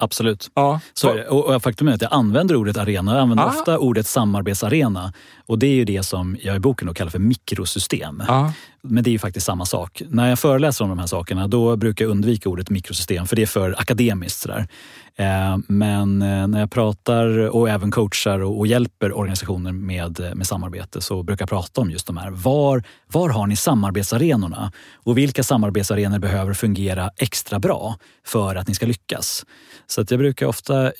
Absolut. 0.00 0.50
Ja, 0.54 0.80
Så. 0.94 1.20
Och 1.28 1.54
och 1.54 1.62
faktum 1.62 1.88
är 1.88 1.92
att 1.92 2.02
jag 2.02 2.12
använder 2.12 2.56
ordet 2.56 2.76
arena. 2.76 3.12
Jag 3.12 3.20
använder 3.20 3.44
Ah. 3.44 3.48
ofta 3.48 3.78
ordet 3.78 4.06
samarbetsarena. 4.06 5.12
Och 5.46 5.58
det 5.58 5.66
är 5.66 5.74
ju 5.74 5.84
det 5.84 6.02
som 6.02 6.36
jag 6.42 6.56
i 6.56 6.58
boken 6.58 6.88
då 6.88 6.94
kallar 6.94 7.10
för 7.10 7.18
mikrosystem. 7.18 8.22
Ja, 8.28 8.52
men 8.82 9.04
det 9.04 9.10
är 9.10 9.12
ju 9.12 9.18
faktiskt 9.18 9.46
samma 9.46 9.64
sak. 9.66 10.02
När 10.08 10.28
jag 10.28 10.38
föreläser 10.38 10.84
om 10.84 10.88
de 10.88 10.98
här 10.98 11.06
sakerna 11.06 11.48
då 11.48 11.76
brukar 11.76 12.04
jag 12.04 12.10
undvika 12.10 12.48
ordet 12.48 12.70
mikrosystem 12.70 13.26
för 13.26 13.36
det 13.36 13.42
är 13.42 13.46
för 13.46 13.74
akademiskt. 13.78 14.40
Sådär. 14.40 14.68
Eh, 15.16 15.58
men 15.68 16.22
eh, 16.22 16.46
när 16.46 16.60
jag 16.60 16.70
pratar 16.70 17.56
och 17.56 17.68
även 17.68 17.90
coachar 17.90 18.40
och 18.40 18.66
hjälper 18.66 19.18
organisationer 19.18 19.72
med, 19.72 20.32
med 20.34 20.46
samarbete 20.46 21.00
så 21.00 21.22
brukar 21.22 21.42
jag 21.42 21.48
prata 21.48 21.80
om 21.80 21.90
just 21.90 22.06
de 22.06 22.16
här. 22.16 22.30
Var, 22.30 22.82
var 23.06 23.28
har 23.28 23.46
ni 23.46 23.56
samarbetsarenorna? 23.56 24.72
Och 24.94 25.18
vilka 25.18 25.42
samarbetsarenor 25.42 26.18
behöver 26.18 26.54
fungera 26.54 27.10
extra 27.16 27.58
bra 27.58 27.96
för 28.26 28.54
att 28.54 28.68
ni 28.68 28.74
ska 28.74 28.86
lyckas? 28.86 29.46
Så 29.86 30.00
att 30.00 30.10
jag 30.10 30.20
brukar 30.20 30.46
ofta, 30.46 30.86
eh, 30.86 30.92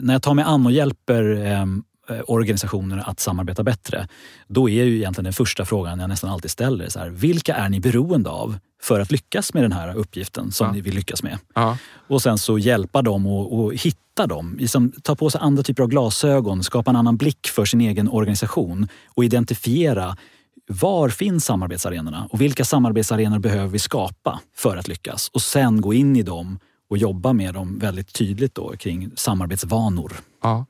när 0.00 0.12
jag 0.12 0.22
tar 0.22 0.34
mig 0.34 0.44
an 0.44 0.66
och 0.66 0.72
hjälper 0.72 1.46
ehm, 1.46 1.84
eh, 2.08 2.20
organisationer 2.26 3.02
att 3.10 3.20
samarbeta 3.20 3.62
bättre, 3.62 4.08
då 4.48 4.68
är 4.68 4.84
ju 4.84 4.96
egentligen 4.96 5.24
den 5.24 5.32
första 5.32 5.64
frågan 5.64 6.00
jag 6.00 6.08
nästan 6.08 6.30
alltid 6.30 6.50
ställer 6.50 6.88
så 6.88 6.98
här, 6.98 7.08
vilka 7.10 7.54
är 7.54 7.68
ni 7.68 7.80
beroende 7.80 8.30
av 8.30 8.58
för 8.82 9.00
att 9.00 9.12
lyckas 9.12 9.54
med 9.54 9.64
den 9.64 9.72
här 9.72 9.94
uppgiften 9.96 10.52
som 10.52 10.66
Ja. 10.66 10.72
ni 10.72 10.80
vill 10.80 10.94
lyckas 10.94 11.22
med? 11.22 11.38
ja, 11.54 11.78
Och 12.08 12.22
sen 12.22 12.38
så 12.38 12.58
hjälpa 12.58 13.02
dem 13.02 13.26
och, 13.26 13.58
och 13.60 13.74
hitta 13.74 14.26
dem. 14.26 14.56
Liksom, 14.60 14.92
ta 15.02 15.16
på 15.16 15.30
sig 15.30 15.40
andra 15.44 15.62
typer 15.62 15.82
av 15.82 15.88
glasögon, 15.88 16.64
skapa 16.64 16.90
en 16.90 16.96
annan 16.96 17.16
blick 17.16 17.46
för 17.46 17.64
sin 17.64 17.80
egen 17.80 18.08
organisation 18.08 18.88
och 19.14 19.24
identifiera 19.24 20.16
var 20.66 21.08
finns 21.08 21.44
samarbetsarenorna 21.44 22.26
och 22.30 22.40
vilka 22.40 22.64
samarbetsarenor 22.64 23.38
behöver 23.38 23.68
vi 23.68 23.78
skapa 23.78 24.40
för 24.56 24.76
att 24.76 24.88
lyckas? 24.88 25.28
Och 25.28 25.42
sen 25.42 25.80
gå 25.80 25.94
in 25.94 26.16
i 26.16 26.22
dem 26.22 26.58
och 26.90 26.98
jobba 26.98 27.32
med 27.32 27.54
dem 27.54 27.78
väldigt 27.78 28.12
tydligt 28.12 28.54
då 28.54 28.72
kring 28.76 29.10
samarbetsvanor. 29.16 30.12
ja. 30.42 30.66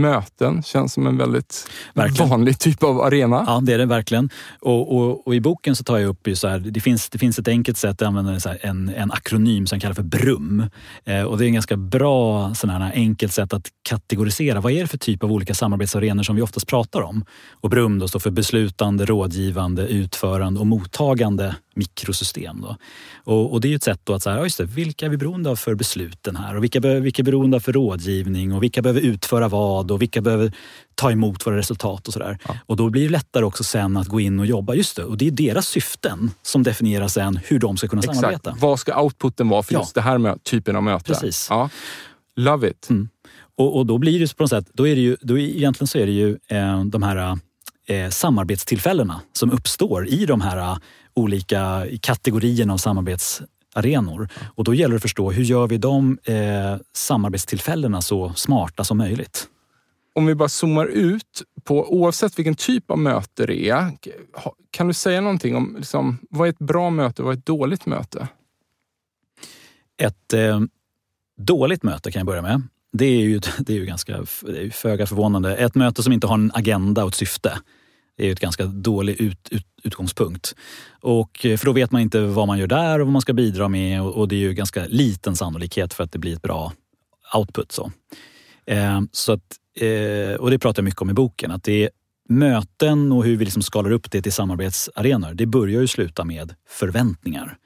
Möten 0.00 0.62
känns 0.62 0.92
som 0.92 1.06
en 1.06 1.16
väldigt 1.18 1.68
Verkligen. 1.94 2.30
vanlig 2.30 2.58
typ 2.58 2.82
av 2.82 3.00
arena. 3.00 3.44
Ja, 3.46 3.60
det 3.62 3.74
är 3.74 3.78
det 3.78 3.86
verkligen. 3.86 4.30
Och, 4.60 4.96
och, 4.96 5.26
och 5.26 5.34
i 5.34 5.40
boken 5.40 5.76
så 5.76 5.84
tar 5.84 5.98
jag 5.98 6.08
upp 6.08 6.28
så 6.34 6.48
här, 6.48 6.58
det 6.58 6.80
finns, 6.80 7.08
det 7.08 7.18
finns 7.18 7.38
ett 7.38 7.48
enkelt 7.48 7.78
sätt 7.78 8.02
att 8.02 8.08
använda 8.08 8.32
här, 8.32 8.58
en, 8.60 8.88
en 8.88 9.12
akronym 9.12 9.66
som 9.66 9.80
kallas 9.80 9.96
för 9.96 10.02
BRUM. 10.02 10.66
Eh, 11.04 11.22
och 11.22 11.38
det 11.38 11.44
är 11.44 11.46
en 11.46 11.54
ganska 11.54 11.76
bra 11.76 12.54
sån 12.54 12.70
här, 12.70 12.92
enkelt 12.94 13.32
sätt 13.32 13.52
att 13.52 13.68
kategorisera 13.88 14.60
vad 14.60 14.72
är 14.72 14.80
det 14.80 14.86
för 14.88 14.98
typ 14.98 15.24
av 15.24 15.32
olika 15.32 15.54
samarbetsarenor 15.54 16.22
som 16.22 16.36
vi 16.36 16.42
oftast 16.42 16.66
pratar 16.66 17.02
om. 17.02 17.24
Och 17.60 17.70
BRUM 17.70 17.98
då 17.98 18.08
står 18.08 18.20
för 18.20 18.30
beslutande, 18.30 19.04
rådgivande, 19.04 19.86
utförande 19.86 20.60
och 20.60 20.66
mottagande 20.66 21.54
mikrosystem. 21.78 22.60
Då. 22.60 22.76
Och, 23.24 23.52
och 23.52 23.60
det 23.60 23.68
är 23.68 23.70
ju 23.70 23.76
ett 23.76 23.82
sätt 23.82 24.10
att 24.10 24.22
säga, 24.22 24.36
ja, 24.36 24.42
just 24.42 24.58
det, 24.58 24.64
vilka 24.64 25.06
är 25.06 25.10
vi 25.10 25.16
beroende 25.16 25.50
av 25.50 25.56
för 25.56 25.74
besluten 25.74 26.36
här 26.36 26.56
och 26.56 26.64
vilka, 26.64 26.80
be, 26.80 27.00
vilka 27.00 27.22
är 27.22 27.24
beroende 27.24 27.56
av 27.56 27.60
för 27.60 27.72
rådgivning 27.72 28.52
och 28.52 28.62
vilka 28.62 28.82
behöver 28.82 29.00
utföra 29.00 29.48
vad 29.48 29.90
och 29.90 30.02
vilka 30.02 30.20
behöver 30.20 30.52
ta 30.94 31.10
emot 31.10 31.46
våra 31.46 31.56
resultat 31.56 32.06
och 32.06 32.12
sådär. 32.12 32.38
Och 32.66 32.76
då 32.76 32.90
blir 32.90 33.02
det 33.02 33.08
lättare 33.08 33.44
också 33.44 33.64
sen 33.64 33.96
att 33.96 34.08
gå 34.08 34.20
in 34.20 34.40
och 34.40 34.46
jobba. 34.46 34.74
Just 34.74 34.96
det, 34.96 35.04
och 35.04 35.16
det 35.16 35.26
är 35.26 35.30
deras 35.30 35.68
syften 35.68 36.30
som 36.42 36.62
definierar 36.62 37.08
sen 37.08 37.40
hur 37.44 37.58
de 37.58 37.76
ska 37.76 37.88
kunna 37.88 38.02
samarbeta. 38.02 38.50
Exakt. 38.50 38.62
Vad 38.62 38.80
ska 38.80 39.02
outputen 39.02 39.48
vara 39.48 39.62
för 39.62 39.74
Ja. 39.74 39.80
just 39.80 39.94
det 39.94 40.00
här 40.00 40.18
med 40.18 40.44
typen 40.44 40.76
av 40.76 40.82
möte? 40.82 41.04
Precis. 41.04 41.46
Ja. 41.50 41.70
Love 42.36 42.70
it. 42.70 42.90
Mm. 42.90 43.08
Och, 43.58 43.76
och 43.76 43.86
då 43.86 43.98
blir 43.98 44.20
det 44.20 44.36
på 44.36 44.42
något 44.42 44.50
sätt, 44.50 44.66
då 44.72 44.88
är 44.88 44.94
det 44.94 45.00
ju, 45.00 45.16
då 45.20 45.38
är, 45.38 45.42
egentligen 45.42 45.88
så 45.88 45.98
är 45.98 46.06
det 46.06 46.12
ju 46.12 46.38
eh, 46.48 46.84
de 46.84 47.02
här 47.02 47.38
eh, 47.86 48.10
samarbetstillfällena 48.10 49.20
som 49.32 49.50
uppstår 49.50 50.08
i 50.08 50.26
de 50.26 50.40
här 50.40 50.78
olika 51.18 51.86
kategorierna 52.00 52.72
av 52.72 52.76
samarbetsarenor. 52.76 54.28
Och 54.54 54.64
då 54.64 54.74
gäller 54.74 54.92
det 54.92 54.96
att 54.96 55.02
förstå 55.02 55.30
hur 55.30 55.44
gör 55.44 55.66
vi 55.66 55.78
de 55.78 56.18
eh, 56.24 56.76
samarbetstillfällena 56.92 58.02
så 58.02 58.32
smarta 58.34 58.84
som 58.84 58.98
möjligt. 58.98 59.48
Om 60.14 60.26
vi 60.26 60.34
bara 60.34 60.48
zoomar 60.48 60.86
ut 60.86 61.42
på 61.64 61.92
oavsett 61.94 62.38
vilken 62.38 62.54
typ 62.54 62.90
av 62.90 62.98
möte 62.98 63.46
det 63.46 63.68
är. 63.68 63.92
Kan 64.70 64.88
du 64.88 64.94
säga 64.94 65.20
någonting 65.20 65.56
om 65.56 65.76
liksom, 65.78 66.18
vad 66.30 66.48
är 66.48 66.52
ett 66.52 66.58
bra 66.58 66.90
möte 66.90 67.22
och 67.22 67.26
vad 67.26 67.34
är 67.34 67.38
ett 67.38 67.46
dåligt 67.46 67.86
möte? 67.86 68.28
Ett 70.02 70.32
eh, 70.32 70.60
dåligt 71.38 71.82
möte 71.82 72.12
kan 72.12 72.20
jag 72.20 72.26
börja 72.26 72.42
med. 72.42 72.62
Det 72.92 73.04
är 73.04 73.20
ju, 73.20 73.40
det 73.58 73.72
är 73.72 73.76
ju 73.76 73.86
ganska 73.86 74.26
föga 74.72 75.06
förvånande. 75.06 75.56
Ett 75.56 75.74
möte 75.74 76.02
som 76.02 76.12
inte 76.12 76.26
har 76.26 76.34
en 76.34 76.50
agenda 76.54 77.04
och 77.04 77.08
ett 77.08 77.14
syfte. 77.14 77.58
Är 78.16 78.26
ju 78.26 78.32
ett 78.32 78.40
ganska 78.40 78.64
dålig 78.64 79.20
ut, 79.20 79.48
ut, 79.50 79.66
utgångspunkt. 79.82 80.54
Och, 81.00 81.46
eh, 81.46 81.56
för 81.56 81.66
då 81.66 81.72
vet 81.72 81.90
man 81.90 82.00
inte 82.00 82.20
vad 82.20 82.46
man 82.46 82.58
gör 82.58 82.66
där 82.66 82.98
och 82.98 83.06
vad 83.06 83.12
man 83.12 83.22
ska 83.22 83.32
bidra 83.32 83.68
med 83.68 84.02
och, 84.02 84.16
och 84.16 84.28
det 84.28 84.36
är 84.36 84.40
ju 84.40 84.52
ganska 84.52 84.86
liten 84.86 85.36
sannolikhet 85.36 85.94
för 85.94 86.04
att 86.04 86.12
det 86.12 86.18
blir 86.18 86.32
ett 86.32 86.42
bra 86.42 86.72
output. 87.34 87.72
Så. 87.72 87.92
Eh, 88.66 89.00
så 89.12 89.32
att, 89.32 89.56
eh, 89.80 90.34
och 90.34 90.50
det 90.50 90.58
pratar 90.58 90.82
jag 90.82 90.84
mycket 90.84 91.02
om 91.02 91.10
i 91.10 91.14
boken. 91.14 91.50
Att 91.50 91.64
det 91.64 91.84
är 91.84 91.90
möten 92.28 93.12
och 93.12 93.24
hur 93.24 93.36
vi 93.36 93.44
liksom 93.44 93.62
skalar 93.62 93.90
upp 93.90 94.10
det 94.10 94.22
till 94.22 94.32
samarbetsarenor. 94.32 95.34
Det 95.34 95.46
börjar 95.46 95.80
ju 95.80 95.86
sluta 95.86 96.24
med 96.24 96.54
förväntningar. 96.68 97.56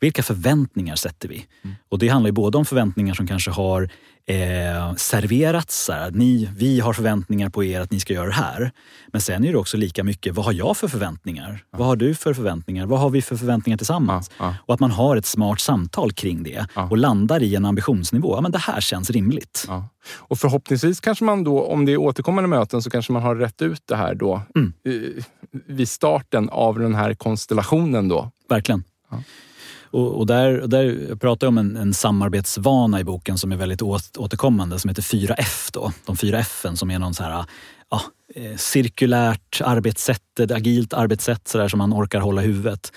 Vilka 0.00 0.22
förväntningar 0.22 0.96
sätter 0.96 1.28
vi? 1.28 1.46
Mm. 1.64 1.76
Och 1.88 1.98
det 1.98 2.08
handlar 2.08 2.28
ju 2.28 2.32
både 2.32 2.58
om 2.58 2.64
förväntningar 2.64 3.14
som 3.14 3.26
kanske 3.26 3.50
har 3.50 3.90
eh, 4.26 4.94
serverats. 4.94 5.84
Så 5.84 5.92
här, 5.92 6.10
ni, 6.10 6.48
vi 6.56 6.80
har 6.80 6.92
förväntningar 6.92 7.50
på 7.50 7.64
er 7.64 7.80
att 7.80 7.90
ni 7.90 8.00
ska 8.00 8.12
göra 8.12 8.26
det 8.26 8.32
här. 8.32 8.70
Men 9.12 9.20
sen 9.20 9.44
är 9.44 9.52
det 9.52 9.58
också 9.58 9.76
lika 9.76 10.04
mycket, 10.04 10.34
vad 10.34 10.44
har 10.44 10.52
jag 10.52 10.76
för 10.76 10.88
förväntningar? 10.88 11.64
Ja. 11.70 11.78
Vad 11.78 11.86
har 11.86 11.96
du 11.96 12.14
för 12.14 12.34
förväntningar? 12.34 12.86
Vad 12.86 13.00
har 13.00 13.10
vi 13.10 13.22
för 13.22 13.36
förväntningar 13.36 13.76
tillsammans? 13.76 14.30
Ja, 14.38 14.44
ja. 14.44 14.54
Och 14.66 14.74
att 14.74 14.80
man 14.80 14.90
har 14.90 15.16
ett 15.16 15.26
smart 15.26 15.60
samtal 15.60 16.12
kring 16.12 16.42
det 16.42 16.66
och 16.90 16.96
landar 16.96 17.42
i 17.42 17.54
en 17.54 17.64
ambitionsnivå. 17.64 18.36
Ja, 18.36 18.40
men 18.40 18.52
det 18.52 18.58
här 18.58 18.80
känns 18.80 19.10
rimligt. 19.10 19.68
Och 20.14 20.38
förhoppningsvis 20.38 21.00
kanske 21.00 21.24
man 21.24 21.44
då, 21.44 21.62
om 21.62 21.84
det 21.84 21.92
är 21.92 21.96
återkommande 21.96 22.48
möten, 22.48 22.82
så 22.82 22.90
kanske 22.90 23.12
man 23.12 23.22
har 23.22 23.34
rätt 23.34 23.62
ut 23.62 23.82
det 23.84 23.96
här 23.96 24.14
då 24.14 24.42
mm. 24.54 24.72
vid 25.66 25.88
starten 25.88 26.48
av 26.48 26.78
den 26.78 26.94
här 26.94 27.14
konstellationen 27.14 28.08
då. 28.08 28.30
Verkligen. 28.48 28.84
Och, 29.92 30.18
och, 30.18 30.26
där, 30.26 30.66
där 30.66 31.16
pratar 31.16 31.46
jag 31.46 31.48
om 31.48 31.58
en, 31.58 31.76
en, 31.76 31.94
samarbetsvana 31.94 33.00
i 33.00 33.04
boken 33.04 33.38
som 33.38 33.52
är 33.52 33.56
väldigt 33.56 33.82
återkommande 33.82 34.78
som 34.78 34.88
heter 34.88 35.02
4F. 35.02 35.70
Då. 35.72 35.92
De 36.06 36.16
fyra 36.16 36.38
F 36.38 36.66
som 36.74 36.90
är 36.90 36.98
någon 36.98 37.14
så 37.14 37.22
här, 37.22 37.44
ja, 37.90 38.00
eh, 38.34 38.56
cirkulärt 38.56 39.60
arbetssätt, 39.64 40.40
ett 40.40 40.50
agilt 40.50 40.92
arbetssätt 40.92 41.48
så 41.48 41.58
där, 41.58 41.68
som 41.68 41.78
man 41.78 41.92
orkar 41.92 42.20
hålla 42.20 42.42
i 42.42 42.46
huvudet. 42.46 42.92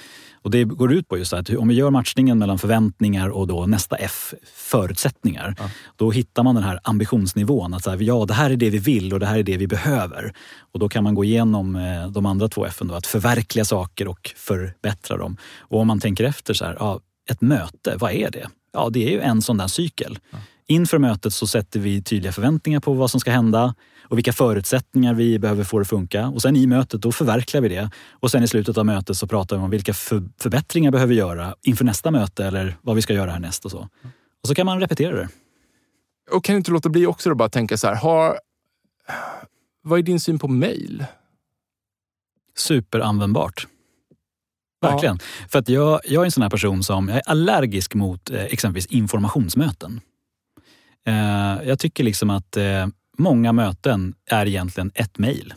Och 0.46 0.52
det 0.52 0.64
går 0.64 0.94
ut 0.94 1.08
på 1.08 1.18
just 1.18 1.34
att 1.34 1.50
om 1.50 1.68
vi 1.68 1.74
gör 1.74 1.90
matchningen 1.90 2.38
mellan 2.38 2.60
förväntningar 2.60 3.30
och 3.30 3.48
då 3.48 3.66
nästa 3.66 3.96
F, 3.96 4.34
förutsättningar. 4.56 5.56
Ja. 5.58 5.70
Då 5.96 6.12
hittar 6.12 6.44
man 6.44 6.56
den 6.56 6.64
här 6.64 6.80
ambitionsnivån. 6.84 7.74
Att 7.74 7.84
så 7.84 7.90
här, 7.90 7.98
ja, 8.02 8.26
det 8.26 8.34
här 8.34 8.50
är 8.50 8.56
det 8.56 8.70
vi 8.70 8.78
vill 8.78 9.14
och 9.14 9.20
det 9.20 9.26
här 9.26 9.38
är 9.38 9.44
det 9.44 9.58
vi 9.58 9.68
behöver. 9.68 10.34
Och 10.74 10.80
då 10.80 10.90
kan 10.90 11.04
man 11.04 11.16
gå 11.16 11.24
igenom 11.24 11.76
eh, 11.76 12.08
de 12.08 12.26
andra 12.26 12.48
två 12.48 12.66
F, 12.66 12.82
att 12.92 13.08
förverkliga 13.08 13.66
saker 13.66 14.08
och 14.08 14.34
förbättra 14.36 15.18
dem. 15.18 15.38
Och 15.60 15.80
om 15.80 15.88
man 15.88 16.00
tänker 16.00 16.24
efter, 16.24 16.54
så 16.54 16.66
här, 16.66 16.78
ja, 16.80 17.00
ett 17.30 17.42
möte, 17.42 17.96
vad 17.98 18.12
är 18.12 18.32
det? 18.32 18.48
Ja, 18.74 18.90
det 18.90 19.08
är 19.08 19.12
ju 19.12 19.20
en 19.20 19.42
sån 19.42 19.58
där 19.58 19.68
cykel. 19.68 20.20
Ja. 20.32 20.38
Inför 20.68 20.98
mötet 20.98 21.34
så 21.34 21.48
sätter 21.48 21.80
vi 21.80 22.02
tydliga 22.02 22.32
förväntningar 22.32 22.80
på 22.80 22.94
vad 22.94 23.12
som 23.12 23.20
ska 23.20 23.32
hända 23.32 23.76
och 24.10 24.18
vilka 24.18 24.34
förutsättningar 24.34 25.14
vi 25.14 25.40
behöver 25.40 25.64
få 25.64 25.80
det 25.80 25.82
att 25.82 25.90
funka. 25.90 26.28
Och 26.28 26.42
sen 26.42 26.56
i 26.56 26.68
mötet 26.68 27.02
då 27.02 27.12
förverkligar 27.12 27.62
vi 27.62 27.70
det. 27.70 27.90
Och 28.12 28.32
sen 28.32 28.44
i 28.44 28.48
slutet 28.48 28.78
av 28.78 28.86
mötet 28.86 29.18
så 29.18 29.28
pratar 29.28 29.58
vi 29.58 29.64
om 29.64 29.70
vilka 29.70 29.94
för 29.94 30.24
förbättringar 30.42 30.92
behöver 30.92 31.10
vi 31.10 31.20
göra 31.20 31.56
inför 31.62 31.86
nästa 31.86 32.12
möte 32.12 32.46
eller 32.46 32.78
vad 32.82 32.96
vi 32.96 33.02
ska 33.02 33.14
göra 33.14 33.32
härnäst 33.32 33.66
och 33.66 33.72
så. 33.72 33.90
Och 34.42 34.48
så 34.48 34.56
kan 34.56 34.66
man 34.66 34.80
repetera 34.80 35.16
det. 35.16 35.30
Och 36.32 36.44
kan 36.44 36.56
inte 36.56 36.72
låta 36.72 36.90
bli 36.90 37.06
också 37.06 37.32
att 37.32 37.38
bara 37.38 37.50
tänka 37.50 37.78
så 37.78 37.88
här, 37.88 37.96
har, 37.96 38.40
vad 39.82 40.00
är 40.00 40.04
din 40.04 40.20
syn 40.20 40.40
på 40.40 40.48
mail? 40.48 41.06
Superanvändbart. 42.58 43.68
Verkligen. 44.82 45.20
Ja. 45.22 45.48
För 45.50 45.60
att 45.60 45.70
jag, 45.70 46.02
jag 46.06 46.22
är 46.22 46.26
en 46.26 46.32
sån 46.32 46.44
här 46.44 46.50
person 46.50 46.84
som 46.84 47.10
jag 47.10 47.18
är 47.18 47.30
allergisk 47.30 47.94
mot 47.94 48.30
eh, 48.30 48.44
exempelvis 48.44 48.86
informationsmöten. 48.86 50.02
Eh, 51.08 51.68
jag 51.68 51.80
tycker 51.80 52.04
liksom 52.04 52.30
att 52.30 52.58
eh, 52.58 52.88
många 53.18 53.54
möten 53.54 54.14
är 54.30 54.46
egentligen 54.46 54.92
ett 54.96 55.18
mejl. 55.18 55.54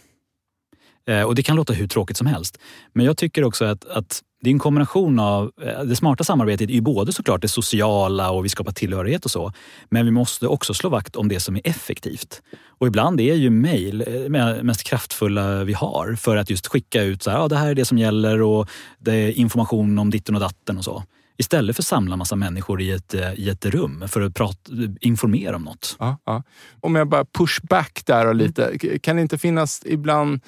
Eh, 1.08 1.22
och 1.22 1.34
det 1.34 1.42
kan 1.42 1.56
låta 1.56 1.72
hur 1.72 1.88
tråkigt 1.88 2.16
som 2.16 2.26
helst. 2.26 2.58
Men 2.92 3.06
jag 3.06 3.16
tycker 3.16 3.44
också 3.44 3.64
att, 3.64 3.84
att 3.84 4.22
det 4.40 4.50
är 4.50 4.52
en 4.52 4.58
kombination 4.58 5.18
av... 5.18 5.52
Eh, 5.62 5.82
det 5.82 5.96
smarta 5.96 6.24
samarbetet 6.24 6.70
är 6.70 6.74
ju 6.74 6.80
både 6.80 7.12
såklart 7.12 7.42
det 7.42 7.48
sociala 7.48 8.30
och 8.30 8.44
vi 8.44 8.48
skapar 8.48 8.72
tillhörighet 8.72 9.24
och 9.24 9.30
så. 9.30 9.52
Men 9.90 10.04
vi 10.04 10.10
måste 10.10 10.46
också 10.46 10.74
slå 10.74 10.90
vakt 10.90 11.16
om 11.16 11.28
det 11.28 11.40
som 11.40 11.56
är 11.56 11.60
effektivt. 11.64 12.42
Och 12.78 12.86
ibland 12.86 13.20
är 13.20 13.34
ju 13.34 13.50
mejl 13.50 14.04
eh, 14.06 14.12
det 14.14 14.62
mest 14.62 14.84
kraftfulla 14.84 15.64
vi 15.64 15.72
har 15.72 16.14
för 16.14 16.36
att 16.36 16.50
just 16.50 16.66
skicka 16.66 17.02
ut 17.02 17.22
så 17.22 17.30
här, 17.30 17.38
ja, 17.38 17.48
det 17.48 17.56
här 17.56 17.70
är 17.70 17.74
det 17.74 17.84
som 17.84 17.98
gäller 17.98 18.42
och 18.42 18.68
det 18.98 19.14
är 19.14 19.30
information 19.32 19.98
om 19.98 20.10
ditten 20.10 20.34
och 20.34 20.40
datten 20.40 20.78
och 20.78 20.84
så. 20.84 21.02
Istället 21.40 21.76
för 21.76 21.82
att 21.82 21.86
samla 21.86 22.16
massa 22.16 22.36
människor 22.36 22.80
i 22.82 22.90
ett, 22.90 23.14
eh, 23.14 23.32
i 23.34 23.48
ett 23.48 23.66
rum 23.66 24.04
för 24.08 24.20
att 24.20 24.34
prata, 24.34 24.72
informera 25.00 25.56
om 25.56 25.62
något. 25.62 25.96
Ja, 25.98 26.18
ja. 26.24 26.42
Om 26.80 26.94
jag 26.94 27.08
bara 27.08 27.24
push 27.24 27.60
back 27.62 28.02
där 28.04 28.26
och 28.26 28.34
lite. 28.34 28.64
Mm. 28.64 28.98
Kan 28.98 29.16
det 29.16 29.22
inte 29.22 29.38
finnas 29.38 29.82
ibland 29.86 30.40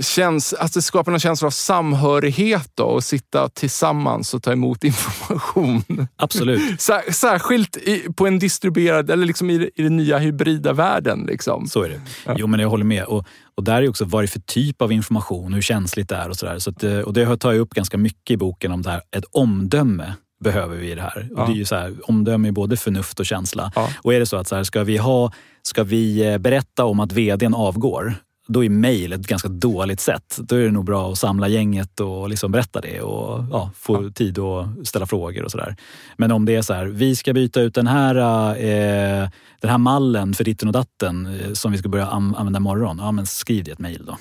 känns, 0.00 0.52
att 0.52 0.72
det 0.72 0.82
skapar 0.82 1.12
någon 1.12 1.20
känsla 1.20 1.46
av 1.46 1.50
samhörighet 1.50 2.70
då, 2.74 2.84
och 2.84 3.04
sitta 3.04 3.48
tillsammans 3.48 4.34
och 4.34 4.42
ta 4.42 4.52
emot 4.52 4.84
information. 4.84 6.06
Absolut. 6.16 6.60
Sär, 6.80 7.12
särskilt 7.12 7.76
i, 7.76 8.06
på 8.16 8.26
en 8.26 8.38
distribuerad, 8.38 9.10
eller 9.10 9.26
liksom 9.26 9.50
i, 9.50 9.70
i 9.74 9.82
den 9.82 9.96
nya 9.96 10.18
hybrida 10.18 10.72
världen. 10.72 11.26
Liksom. 11.28 11.66
Så 11.66 11.82
är 11.82 11.88
det. 11.88 12.00
Ja. 12.26 12.34
Jo, 12.38 12.46
men 12.46 12.60
jag 12.60 12.68
håller 12.68 12.84
med. 12.84 13.04
Och, 13.04 13.26
och 13.54 13.64
där 13.64 13.82
är 13.82 13.88
också 13.88 14.04
vad 14.04 14.22
det 14.22 14.24
är 14.24 14.28
för 14.28 14.40
typ 14.40 14.82
av 14.82 14.92
information, 14.92 15.52
hur 15.52 15.62
känsligt 15.62 16.08
det 16.08 16.16
är 16.16 16.28
och 16.28 16.36
sådär. 16.36 16.58
Så 16.58 16.70
att, 16.70 16.84
eh, 16.84 16.98
och 16.98 17.12
det 17.12 17.36
tar 17.36 17.52
jag 17.52 17.60
upp 17.60 17.74
ganska 17.74 17.98
mycket 17.98 18.34
i 18.34 18.36
boken 18.36 18.72
om 18.72 18.82
det 18.82 18.90
här, 18.90 19.02
ett 19.16 19.24
omdöme 19.30 20.14
behöver 20.42 20.76
vi 20.76 20.90
i 20.90 20.94
det 20.94 21.02
här. 21.02 21.28
Ja. 21.30 21.42
Och 21.42 21.48
det 21.48 21.54
är 21.54 21.56
ju 21.56 21.64
så 21.64 21.74
här, 21.74 21.94
omdöme 22.02 22.48
är 22.48 22.52
både 22.52 22.76
förnuft 22.76 23.20
och 23.20 23.26
känsla. 23.26 23.72
Ja. 23.74 23.88
Och 23.96 24.14
är 24.14 24.20
det 24.20 24.26
så 24.26 24.36
att 24.36 24.48
så 24.48 24.56
här, 24.56 24.64
ska, 24.64 24.84
vi 24.84 24.96
ha, 24.96 25.32
ska 25.62 25.84
vi 25.84 26.32
eh, 26.32 26.38
berätta 26.38 26.84
om 26.84 27.00
att 27.00 27.12
vdn 27.12 27.54
avgår, 27.54 28.14
då 28.52 28.64
är 28.64 28.68
mejl 28.68 29.12
ett 29.12 29.26
ganska 29.26 29.48
dåligt 29.48 30.00
sätt. 30.00 30.38
Då 30.38 30.56
är 30.56 30.64
det 30.64 30.70
nog 30.70 30.84
bra 30.84 31.12
att 31.12 31.18
samla 31.18 31.48
gänget 31.48 32.00
och 32.00 32.28
liksom 32.28 32.52
berätta 32.52 32.80
det 32.80 33.00
och 33.00 33.44
ja, 33.50 33.70
få 33.74 34.04
ja. 34.04 34.10
tid 34.10 34.38
att 34.38 34.86
ställa 34.86 35.06
frågor 35.06 35.44
och 35.44 35.50
sådär. 35.50 35.76
Men 36.16 36.32
om 36.32 36.44
det 36.44 36.54
är 36.54 36.62
så 36.62 36.74
här, 36.74 36.86
vi 36.86 37.16
ska 37.16 37.32
byta 37.32 37.60
ut 37.60 37.74
den 37.74 37.86
här, 37.86 38.14
eh, 38.50 39.28
den 39.60 39.70
här 39.70 39.78
mallen 39.78 40.34
för 40.34 40.44
ditten 40.44 40.68
och 40.68 40.74
datten 40.74 41.26
eh, 41.26 41.52
som 41.52 41.72
vi 41.72 41.78
ska 41.78 41.88
börja 41.88 42.06
använda 42.06 42.56
imorgon. 42.56 42.98
Ja, 43.00 43.12
men 43.12 43.26
skriv 43.26 43.64
det 43.64 43.68
i 43.68 43.72
ett 43.72 43.78
mejl 43.78 44.04
då. 44.06 44.18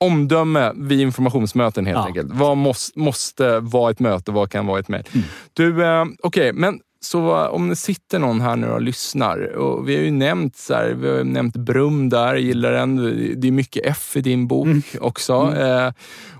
Omdöme 0.00 0.72
vid 0.76 1.00
informationsmöten 1.00 1.86
helt 1.86 1.98
ja. 1.98 2.06
enkelt. 2.06 2.28
Vad 2.32 2.56
måste, 2.56 2.98
måste 2.98 3.60
vara 3.60 3.90
ett 3.90 4.00
möte? 4.00 4.32
Vad 4.32 4.50
kan 4.50 4.66
vara 4.66 4.80
ett 4.80 4.88
mejl? 4.88 5.04
Mm. 5.12 5.26
Du, 5.52 5.84
eh, 5.84 6.02
okej, 6.02 6.16
okay, 6.22 6.52
men 6.52 6.80
så 7.04 7.48
om 7.48 7.68
det 7.68 7.76
sitter 7.76 8.18
någon 8.18 8.40
här 8.40 8.56
nu 8.56 8.66
och 8.66 8.82
lyssnar. 8.82 9.56
Och 9.56 9.88
vi 9.88 9.96
har 9.96 10.02
ju 10.02 10.10
nämnt, 10.10 10.56
så 10.56 10.74
här, 10.74 10.88
vi 10.88 11.10
har 11.10 11.24
nämnt 11.24 11.56
Brum 11.56 12.08
där, 12.08 12.34
gillar 12.34 12.72
den. 12.72 12.96
Det 13.40 13.48
är 13.48 13.52
mycket 13.52 13.82
F 13.86 14.16
i 14.16 14.20
din 14.20 14.46
bok 14.46 14.66
mm. 14.66 14.82
också. 15.00 15.32
Mm. 15.32 15.86
Eh, 15.86 15.92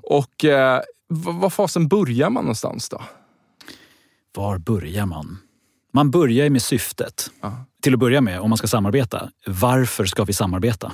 och 0.02 0.44
eh, 0.44 0.80
var 1.08 1.50
fasen 1.50 1.88
börjar 1.88 2.30
man 2.30 2.44
någonstans 2.44 2.88
då? 2.88 3.02
Var 4.36 4.58
börjar 4.58 5.06
man? 5.06 5.38
Man 5.92 6.10
börjar 6.10 6.50
med 6.50 6.62
syftet. 6.62 7.30
Ja. 7.40 7.64
Till 7.82 7.94
att 7.94 8.00
börja 8.00 8.20
med, 8.20 8.40
om 8.40 8.50
man 8.50 8.58
ska 8.58 8.66
samarbeta. 8.66 9.28
Varför 9.46 10.04
ska 10.04 10.24
vi 10.24 10.32
samarbeta? 10.32 10.92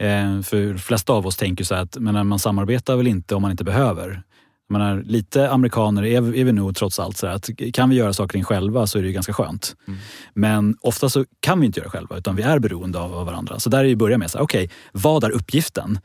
Eh, 0.00 0.42
för 0.42 0.72
de 0.72 0.78
flesta 0.78 1.12
av 1.12 1.26
oss 1.26 1.36
tänker 1.36 1.64
så 1.64 1.74
att 1.74 1.96
men 2.00 2.26
man 2.26 2.38
samarbetar 2.38 2.96
väl 2.96 3.06
inte 3.06 3.34
om 3.34 3.42
man 3.42 3.50
inte 3.50 3.64
behöver 3.64 4.22
menar, 4.68 5.02
lite 5.02 5.50
amerikaner 5.50 6.04
är, 6.04 6.36
är 6.36 6.44
vi 6.44 6.52
nog 6.52 6.76
trots 6.76 6.98
allt. 6.98 7.16
Så 7.16 7.26
att 7.26 7.50
kan 7.72 7.90
vi 7.90 7.96
göra 7.96 8.12
saker 8.12 8.42
själva 8.42 8.86
så 8.86 8.98
är 8.98 9.02
det 9.02 9.12
ganska 9.12 9.32
skönt. 9.32 9.76
Mm. 9.88 10.00
Men 10.34 10.76
ofta 10.80 11.08
så 11.08 11.24
kan 11.40 11.60
vi 11.60 11.66
inte 11.66 11.80
göra 11.80 11.90
själva 11.90 12.18
utan 12.18 12.36
vi 12.36 12.42
är 12.42 12.58
beroende 12.58 12.98
av, 12.98 13.14
av 13.14 13.26
varandra. 13.26 13.58
Så 13.58 13.70
där 13.70 13.84
är 13.84 13.88
det 13.88 13.96
börja 13.96 14.18
med, 14.18 14.30
okej, 14.34 14.64
okay, 14.64 14.68
vad 14.92 15.24
är 15.24 15.30
uppgiften? 15.30 15.98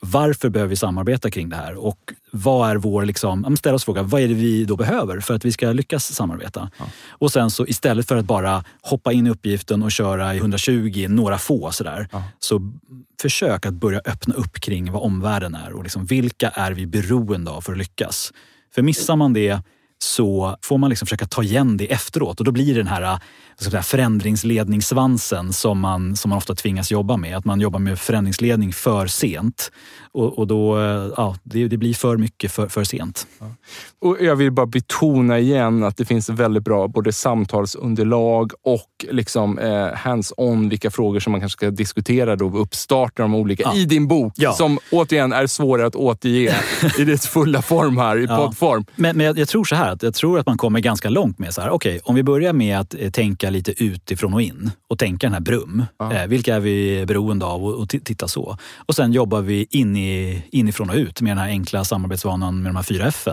Varför 0.00 0.48
behöver 0.48 0.70
vi 0.70 0.76
samarbeta 0.76 1.30
kring 1.30 1.48
det 1.48 1.56
här? 1.56 1.74
Och 1.74 2.12
vad 2.30 2.70
är 2.70 2.76
vår, 2.76 3.04
liksom, 3.04 3.56
ställa 3.56 3.74
oss 3.74 3.84
frågan, 3.84 4.08
vad 4.08 4.20
är 4.20 4.28
det 4.28 4.34
vi 4.34 4.64
då 4.64 4.76
behöver 4.76 5.20
för 5.20 5.34
att 5.34 5.44
vi 5.44 5.52
ska 5.52 5.72
lyckas 5.72 6.14
samarbeta? 6.14 6.70
Ja. 6.78 6.84
Och 7.08 7.32
sen 7.32 7.50
så 7.50 7.66
istället 7.66 8.08
för 8.08 8.16
att 8.16 8.24
bara 8.24 8.64
hoppa 8.82 9.12
in 9.12 9.26
i 9.26 9.30
uppgiften 9.30 9.82
och 9.82 9.92
köra 9.92 10.34
i 10.34 10.38
120, 10.38 11.06
några 11.08 11.38
få 11.38 11.72
sådär, 11.72 12.08
ja. 12.12 12.22
så 12.38 12.72
försök 13.22 13.66
att 13.66 13.74
börja 13.74 14.00
öppna 14.04 14.34
upp 14.34 14.60
kring 14.60 14.92
vad 14.92 15.02
omvärlden 15.02 15.54
är 15.54 15.72
och 15.72 15.82
liksom, 15.82 16.06
vilka 16.06 16.48
är 16.48 16.72
vi 16.72 16.86
beroende 16.86 17.50
av 17.50 17.60
för 17.60 17.72
att 17.72 17.78
lyckas? 17.78 18.32
För 18.74 18.82
missar 18.82 19.16
man 19.16 19.32
det 19.32 19.60
så 19.98 20.56
får 20.62 20.78
man 20.78 20.90
liksom 20.90 21.06
försöka 21.06 21.26
ta 21.26 21.42
igen 21.42 21.76
det 21.76 21.92
efteråt 21.92 22.38
och 22.40 22.44
då 22.44 22.52
blir 22.52 22.74
det 22.74 22.80
den 22.80 22.86
här 22.86 23.18
säga, 23.64 23.82
förändringsledningssvansen 23.82 25.52
som 25.52 25.80
man, 25.80 26.16
som 26.16 26.28
man 26.28 26.36
ofta 26.36 26.54
tvingas 26.54 26.90
jobba 26.90 27.16
med. 27.16 27.36
Att 27.36 27.44
man 27.44 27.60
jobbar 27.60 27.78
med 27.78 27.98
förändringsledning 27.98 28.72
för 28.72 29.06
sent 29.06 29.70
och, 30.16 30.38
och 30.38 30.46
då, 30.46 30.78
ja, 31.16 31.36
det, 31.42 31.68
det, 31.68 31.76
blir 31.76 31.94
för 31.94 32.16
mycket 32.16 32.52
för, 32.52 32.68
för 32.68 32.84
sent. 32.84 33.26
Ja. 33.38 33.46
Och 34.00 34.16
jag 34.20 34.36
vill 34.36 34.52
bara 34.52 34.66
betona 34.66 35.38
igen 35.38 35.84
att 35.84 35.96
det 35.96 36.04
finns 36.04 36.28
väldigt 36.28 36.64
bra 36.64 36.88
både 36.88 37.12
samtalsunderlag 37.12 38.52
och 38.62 39.06
liksom, 39.10 39.58
eh, 39.58 39.94
hands-on 39.94 40.68
vilka 40.68 40.90
frågor 40.90 41.20
som 41.20 41.30
man 41.30 41.40
kanske 41.40 41.56
ska 41.56 41.70
diskutera 41.70 42.36
då 42.36 42.48
vid 42.48 42.60
uppstarten 42.60 43.24
av 43.24 43.30
de 43.30 43.36
olika 43.40 43.62
ja. 43.62 43.74
i 43.74 43.84
din 43.84 44.08
bok. 44.08 44.32
Ja. 44.36 44.52
Som 44.52 44.78
återigen 44.90 45.32
är 45.32 45.46
svårare 45.46 45.86
att 45.86 45.96
återge 45.96 46.54
i 46.98 47.04
dess 47.04 47.26
fulla 47.26 47.62
form 47.62 47.96
här, 47.98 48.18
i 48.18 48.26
poddform. 48.26 48.84
Men, 48.96 49.16
men 49.16 49.26
jag, 49.26 49.38
jag, 49.38 49.48
tror 49.48 49.64
så 49.64 49.74
här, 49.74 49.92
att 49.92 50.02
jag 50.02 50.14
tror 50.14 50.38
att 50.38 50.46
man 50.46 50.58
kommer 50.58 50.80
ganska 50.80 51.08
långt 51.08 51.38
med 51.38 51.54
så 51.54 51.60
här, 51.60 51.70
okej, 51.70 51.90
okay, 51.90 52.00
om 52.04 52.14
vi 52.14 52.22
börjar 52.22 52.52
med 52.52 52.80
att 52.80 52.94
eh, 52.98 53.10
tänka 53.10 53.45
lite 53.50 53.84
utifrån 53.84 54.34
och 54.34 54.42
in 54.42 54.70
och 54.88 54.98
tänka 54.98 55.26
den 55.26 55.34
här 55.34 55.40
brum. 55.40 55.84
Eh, 56.12 56.26
vilka 56.26 56.54
är 56.54 56.60
vi 56.60 57.06
beroende 57.06 57.44
av 57.44 57.64
och, 57.64 57.74
och 57.74 57.88
titta 57.88 58.28
så. 58.28 58.56
Och 58.76 58.94
sen 58.94 59.12
jobbar 59.12 59.42
vi 59.42 59.66
in 59.70 59.96
i, 59.96 60.42
inifrån 60.52 60.90
och 60.90 60.96
ut 60.96 61.20
med 61.20 61.30
den 61.30 61.38
här 61.38 61.48
enkla 61.48 61.84
samarbetsvanan 61.84 62.62
med 62.62 62.70
de 62.70 62.76
här 62.76 62.82
fyra 62.82 63.06
F. 63.06 63.28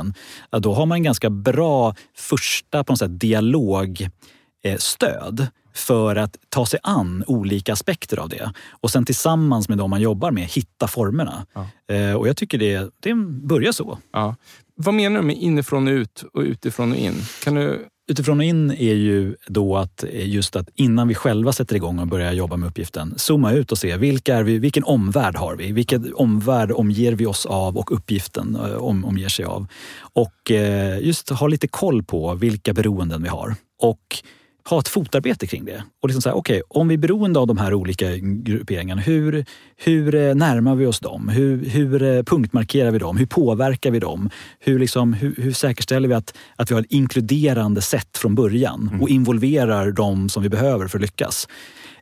Då 0.60 0.74
har 0.74 0.86
man 0.86 0.96
en 0.96 1.04
ganska 1.04 1.30
bra 1.30 1.96
första 2.18 2.84
på 2.84 2.92
något 2.92 3.00
sätt, 3.00 3.20
dialogstöd 3.20 5.48
för 5.76 6.16
att 6.16 6.38
ta 6.50 6.66
sig 6.66 6.80
an 6.84 7.24
olika 7.28 7.74
aspekter 7.74 8.18
av 8.18 8.30
det. 8.30 8.54
Och 8.70 8.92
sen 8.92 9.06
tillsammans 9.06 9.70
med 9.70 9.78
de 9.78 9.90
man 9.90 10.02
jobbar 10.02 10.32
med 10.32 10.44
hitta 10.44 10.88
formerna. 10.88 11.46
Ja. 11.54 11.68
Eh, 11.96 12.14
och 12.14 12.28
jag 12.28 12.38
tycker 12.38 12.58
det, 12.58 12.92
det 13.00 13.14
börjar 13.44 13.72
så. 13.72 13.98
Ja. 14.12 14.36
vad 14.76 14.94
menar 14.94 15.20
du 15.20 15.26
med 15.26 15.38
inifrån 15.38 15.88
och 15.88 15.92
ut 15.92 16.24
och 16.34 16.42
utifrån 16.42 16.92
och 16.92 16.98
in? 16.98 17.16
Kan 17.44 17.56
du... 17.56 17.88
Utifrån 18.08 18.40
och 18.40 18.44
in 18.44 18.72
är 18.72 18.94
ju 18.94 19.36
då 19.48 19.78
att 19.78 20.04
eh, 20.04 20.30
just 20.30 20.56
att 20.56 20.70
innan 20.76 21.08
vi 21.08 21.16
själva 21.16 21.54
sätter 21.54 21.76
igång 21.76 22.00
och 22.00 22.08
börjar 22.08 22.34
jobba 22.34 22.58
med 22.58 22.70
uppgiften, 22.70 23.14
zooma 23.18 23.52
ut 23.52 23.72
och 23.72 23.78
se 23.78 23.98
vilka 23.98 24.36
är 24.36 24.44
vi, 24.44 24.60
vilken 24.60 24.84
omvärld 24.84 25.36
har 25.36 25.56
vi? 25.56 25.72
Vilken 25.72 26.14
omvärld 26.16 26.72
omger 26.72 27.12
vi 27.12 27.26
oss 27.26 27.46
av 27.46 27.78
och 27.78 27.92
uppgiften 27.92 28.56
eh, 28.56 28.76
om, 28.76 29.06
omger 29.06 29.30
sig 29.30 29.46
av? 29.46 29.68
Och 30.14 30.52
eh, 30.52 31.00
just 31.00 31.30
ha 31.30 31.48
lite 31.48 31.68
koll 31.68 32.04
på 32.04 32.34
vilka 32.34 32.74
beroenden 32.74 33.24
vi 33.24 33.30
har. 33.30 33.56
Och 33.82 34.24
ha 34.70 34.80
ett 34.80 34.88
fotarbete 34.88 35.48
kring 35.48 35.66
det. 35.66 35.84
Och 36.02 36.10
liksom 36.10 36.22
säga, 36.22 36.36
okej, 36.36 36.62
okay, 36.62 36.82
om 36.82 36.88
vi 36.88 36.94
är 36.94 36.98
beroende 36.98 37.40
av 37.40 37.48
de 37.48 37.58
här 37.58 37.74
olika 37.74 38.18
grupperingarna, 38.18 39.02
hur, 39.02 39.46
hur 39.78 40.16
eh, 40.16 40.36
närmar 40.36 40.76
vi 40.76 40.86
oss 40.86 41.00
dem? 41.00 41.30
Hur, 41.30 41.66
hur 41.66 42.04
eh, 42.04 42.24
punktmarkerar 42.24 42.92
vi 42.92 43.00
dem? 43.00 43.18
Hur 43.18 43.26
påverkar 43.26 43.92
vi 43.92 44.00
dem? 44.00 44.30
Hur, 44.60 44.80
liksom, 44.80 45.14
hur, 45.14 45.36
hur 45.38 45.52
säkerställer 45.52 46.08
vi 46.08 46.14
att, 46.14 46.34
att 46.56 46.72
vi 46.72 46.76
har 46.76 46.82
ett 46.82 46.92
inkluderande 46.92 47.82
sätt 47.82 48.18
från 48.18 48.36
början 48.36 48.88
mm. 48.88 49.02
och 49.02 49.10
involverar 49.10 49.92
dem 49.92 50.30
som 50.30 50.44
vi 50.44 50.50
behöver 50.50 50.88
för 50.88 50.98
att 50.98 51.02
lyckas? 51.02 51.48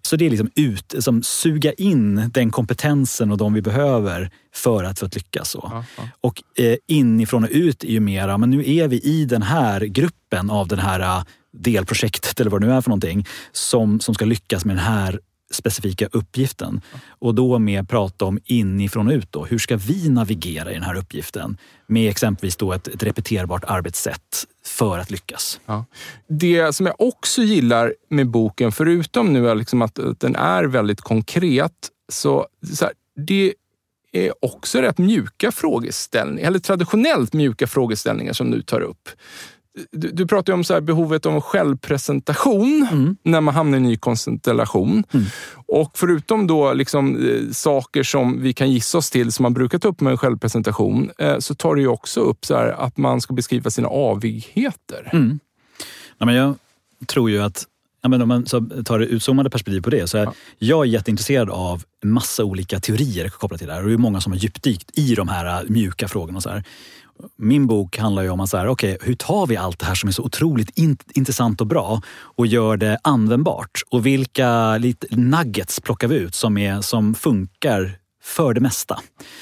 Så 0.02 0.16
det 0.16 0.26
är 0.26 0.30
liksom 0.30 0.52
ut, 0.56 0.96
som 1.00 1.24
suga 1.24 1.74
in 1.74 2.30
den 2.34 2.52
kompetensen 2.52 3.32
och 3.32 3.38
de 3.38 3.54
vi 3.54 3.62
behöver 3.62 4.32
för 4.54 4.84
att, 4.84 5.00
för 5.00 5.06
att 5.06 5.16
lyckas. 5.16 5.50
Så. 5.50 5.70
Ja, 5.72 5.86
ja. 5.98 6.04
Och 6.22 6.44
eh, 6.64 6.76
inifrån 6.88 7.44
och 7.44 7.50
ut 7.52 7.84
är 7.84 7.88
ju 7.92 8.00
mera, 8.00 8.38
men 8.38 8.50
nu 8.50 8.74
är 8.74 8.88
vi 8.88 9.00
i 9.00 9.26
den 9.26 9.42
här 9.42 9.82
gruppen 9.82 10.50
av 10.50 10.68
den 10.68 10.80
här 10.80 11.24
delprojektet 11.54 12.40
eller 12.40 12.52
vad 12.52 12.62
det 12.62 12.68
nu 12.68 12.74
är 12.74 12.82
för 12.82 12.90
någonting 12.90 13.28
som, 13.52 14.00
som 14.00 14.16
ska 14.16 14.26
lyckas 14.26 14.66
med 14.66 14.76
den 14.76 14.86
här 14.86 15.20
specifika 15.52 16.08
uppgiften. 16.12 16.82
Och 17.10 17.36
då 17.36 17.60
med 17.60 17.90
prata 17.90 18.26
om 18.26 18.40
inifrån 18.46 19.08
och 19.08 19.14
ut. 19.14 19.32
Då. 19.32 19.46
Hur 19.46 19.58
ska 19.58 19.78
vi 19.78 20.10
navigera 20.10 20.72
i 20.72 20.74
den 20.74 20.84
här 20.84 20.96
uppgiften 20.96 21.58
med 21.88 22.10
exempelvis 22.10 22.56
då 22.56 22.74
ett, 22.74 22.88
ett 22.88 23.04
repeterbart 23.04 23.64
arbetssätt 23.68 24.46
för 24.66 25.00
att 25.00 25.12
lyckas? 25.12 25.60
Ja. 25.66 25.86
Det 26.28 26.76
som 26.76 26.86
jag 26.86 26.96
också 27.02 27.42
gillar 27.42 27.94
med 28.10 28.30
boken, 28.30 28.72
förutom 28.72 29.34
nu 29.34 29.56
liksom 29.56 29.82
att, 29.82 30.00
att 30.00 30.20
den 30.20 30.36
är 30.36 30.64
väldigt 30.64 31.02
konkret, 31.02 31.90
så, 32.12 32.48
så 32.74 32.86
här, 32.86 32.94
det 33.16 33.54
är 34.12 34.34
också 34.42 34.82
rätt 34.82 34.98
mjuka 34.98 35.52
frågeställningar, 35.52 36.48
eller 36.48 36.60
traditionellt 36.60 37.34
mjuka 37.34 37.68
frågeställningar 37.68 38.34
som 38.34 38.52
du 38.52 38.62
tar 38.62 38.82
upp 38.82 39.10
du, 39.92 40.12
du 40.12 40.28
pratar 40.28 40.54
om 40.54 40.64
så 40.64 40.82
behovet 40.82 41.26
av 41.26 41.42
självpresentation 41.42 42.88
mm. 42.92 43.16
när 43.24 43.42
man 43.42 43.54
hamnar 43.54 43.78
i 43.78 43.82
en 43.82 43.84
ny 43.84 43.98
konstellation. 43.98 45.04
Mm. 45.12 45.26
Och 45.68 45.92
förutom 45.94 46.48
då 46.48 46.74
liksom, 46.74 47.30
eh, 47.30 47.52
saker 47.52 48.04
som 48.04 48.42
vi 48.42 48.54
kan 48.54 48.72
gissa 48.72 48.98
oss 48.98 49.10
till 49.10 49.32
som 49.32 49.44
man 49.44 49.54
brukar 49.54 49.80
ta 49.80 49.88
upp 49.88 50.02
med 50.02 50.12
en 50.12 50.18
självpresentation, 50.18 51.12
eh, 51.18 51.40
så 51.40 51.56
tar 51.56 51.76
du 51.76 51.88
också 51.88 52.20
upp 52.20 52.46
så 52.46 52.56
att 52.56 52.98
man 52.98 53.22
ska 53.22 53.34
beskriva 53.34 53.70
sina 53.70 53.88
avigheter. 53.88 55.10
Mm. 55.14 55.40
Ja, 56.18 56.26
men 56.26 56.36
jag 56.36 56.56
tror 57.08 57.30
ju 57.30 57.42
att 57.42 57.68
Ja, 58.04 58.10
men 58.10 58.22
om 58.22 58.28
man 58.28 58.44
tar 58.86 59.00
det 59.00 59.06
utzoomade 59.06 59.50
perspektiv 59.50 59.82
på 59.82 59.90
det. 59.90 60.08
Så 60.08 60.18
är 60.18 60.24
ja. 60.24 60.34
Jag 60.58 60.80
är 60.80 60.86
jätteintresserad 60.86 61.50
av 61.50 61.84
massa 62.04 62.44
olika 62.44 62.80
teorier 62.80 63.30
kopplat 63.30 63.60
till 63.60 63.68
det 63.68 63.74
här. 63.74 63.82
Och 63.82 63.88
det 63.88 63.94
är 63.94 63.98
många 63.98 64.22
som 64.22 64.32
har 64.32 64.40
djupdykt 64.40 64.98
i 64.98 65.16
de 65.16 65.28
här 65.28 65.62
äh, 65.62 65.70
mjuka 65.70 66.08
frågorna. 66.08 66.42
Så 66.42 66.50
här 66.50 66.64
min 67.38 67.68
bok 67.68 67.98
handlar 67.98 68.24
ju 68.24 68.30
om 68.30 68.40
att 68.40 68.50
så 68.50 68.58
här, 68.58 68.68
okay, 68.68 68.98
hur 69.02 69.16
tar 69.16 69.48
vi 69.48 69.58
allt 69.58 69.80
det 69.80 69.86
här 69.86 69.96
som 69.96 70.10
är 70.10 70.14
så 70.14 70.24
otroligt 70.24 70.78
in 70.78 70.98
intressant 71.14 71.62
och 71.62 71.68
bra 71.68 72.02
och 72.12 72.48
gör 72.48 72.78
det 72.78 73.00
användbart? 73.04 73.82
Och 73.92 74.06
vilka 74.06 74.78
lite 74.78 75.08
nuggets 75.16 75.80
plockar 75.80 76.08
vi 76.08 76.16
ut 76.16 76.36
som, 76.36 76.58
är, 76.58 76.82
som 76.82 77.16
funkar 77.16 78.02
för 78.24 78.54
det 78.54 78.62
mesta. 78.62 79.00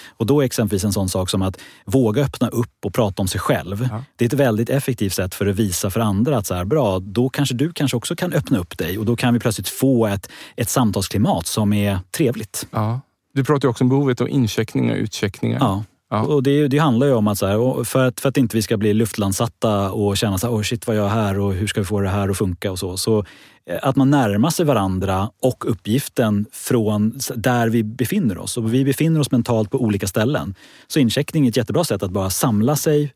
Och 0.07 0.25
då 0.25 0.41
är 0.41 0.45
exempelvis 0.45 0.83
en 0.83 0.93
sån 0.93 1.09
sak 1.09 1.29
som 1.29 1.41
att 1.41 1.59
våga 1.85 2.23
öppna 2.23 2.47
upp 2.49 2.85
och 2.85 2.93
prata 2.93 3.21
om 3.21 3.27
sig 3.27 3.41
själv. 3.41 3.87
Ja. 3.91 4.03
Det 4.15 4.25
är 4.25 4.27
ett 4.27 4.33
väldigt 4.33 4.69
effektivt 4.69 5.13
sätt 5.13 5.35
för 5.35 5.45
att 5.45 5.55
visa 5.55 5.89
för 5.89 5.99
andra 5.99 6.37
att 6.37 6.47
så 6.47 6.55
här, 6.55 6.65
bra, 6.65 6.99
då 6.99 7.29
kanske 7.29 7.55
du 7.55 7.71
kanske 7.73 7.97
också 7.97 8.15
kan 8.15 8.33
öppna 8.33 8.57
upp 8.57 8.77
dig 8.77 8.97
och 8.97 9.05
då 9.05 9.15
kan 9.15 9.33
vi 9.33 9.39
plötsligt 9.39 9.69
få 9.69 10.07
ett, 10.07 10.29
ett 10.55 10.69
samtalsklimat 10.69 11.47
som 11.47 11.73
är 11.73 11.99
trevligt. 12.11 12.67
Ja. 12.71 13.01
Du 13.33 13.43
pratar 13.43 13.69
också 13.69 13.83
om 13.83 13.89
behovet 13.89 14.21
av 14.21 14.29
incheckningar 14.29 14.93
och 14.93 14.99
utcheckningar. 14.99 15.57
Ja. 15.59 15.83
Ja. 16.09 16.21
Och 16.21 16.43
det, 16.43 16.67
det, 16.67 16.77
handlar 16.77 17.07
ju 17.07 17.13
om 17.13 17.27
att, 17.27 17.37
så 17.37 17.45
här, 17.45 17.83
för 17.83 18.07
att 18.07 18.19
för 18.19 18.29
att 18.29 18.37
inte 18.37 18.55
vi 18.55 18.61
ska 18.61 18.77
bli 18.77 18.93
luftlandsatta 18.93 19.91
och 19.91 20.17
känna 20.17 20.37
så 20.37 20.47
här, 20.47 20.53
oh 20.53 20.61
shit 20.61 20.87
vad 20.87 20.95
jag 20.95 21.05
är 21.05 21.09
här 21.09 21.39
och 21.39 21.53
hur 21.53 21.67
ska 21.67 21.81
vi 21.81 21.85
få 21.85 21.99
det 21.99 22.09
här 22.09 22.29
att 22.29 22.37
funka 22.37 22.71
och 22.71 22.79
så. 22.79 22.97
Så 22.97 23.25
eh, 23.65 23.79
att 23.81 23.95
man 23.95 24.09
närmar 24.09 24.49
sig 24.49 24.65
varandra 24.65 25.31
och 25.41 25.71
uppgiften 25.71 26.45
från 26.51 27.19
där 27.35 27.69
vi 27.69 27.83
befinner 27.83 28.37
oss. 28.37 28.57
Och 28.57 28.73
vi 28.73 28.85
befinner 28.85 29.19
oss 29.19 29.31
mentalt 29.31 29.71
på 29.71 29.81
olika 29.81 30.07
ställen. 30.07 30.55
Så 30.87 30.99
incheckning 30.99 31.45
är 31.45 31.49
ett 31.49 31.57
jättebra 31.57 31.83
sätt 31.83 32.03
att 32.03 32.11
bara 32.11 32.29
samla 32.29 32.75
sig 32.75 33.13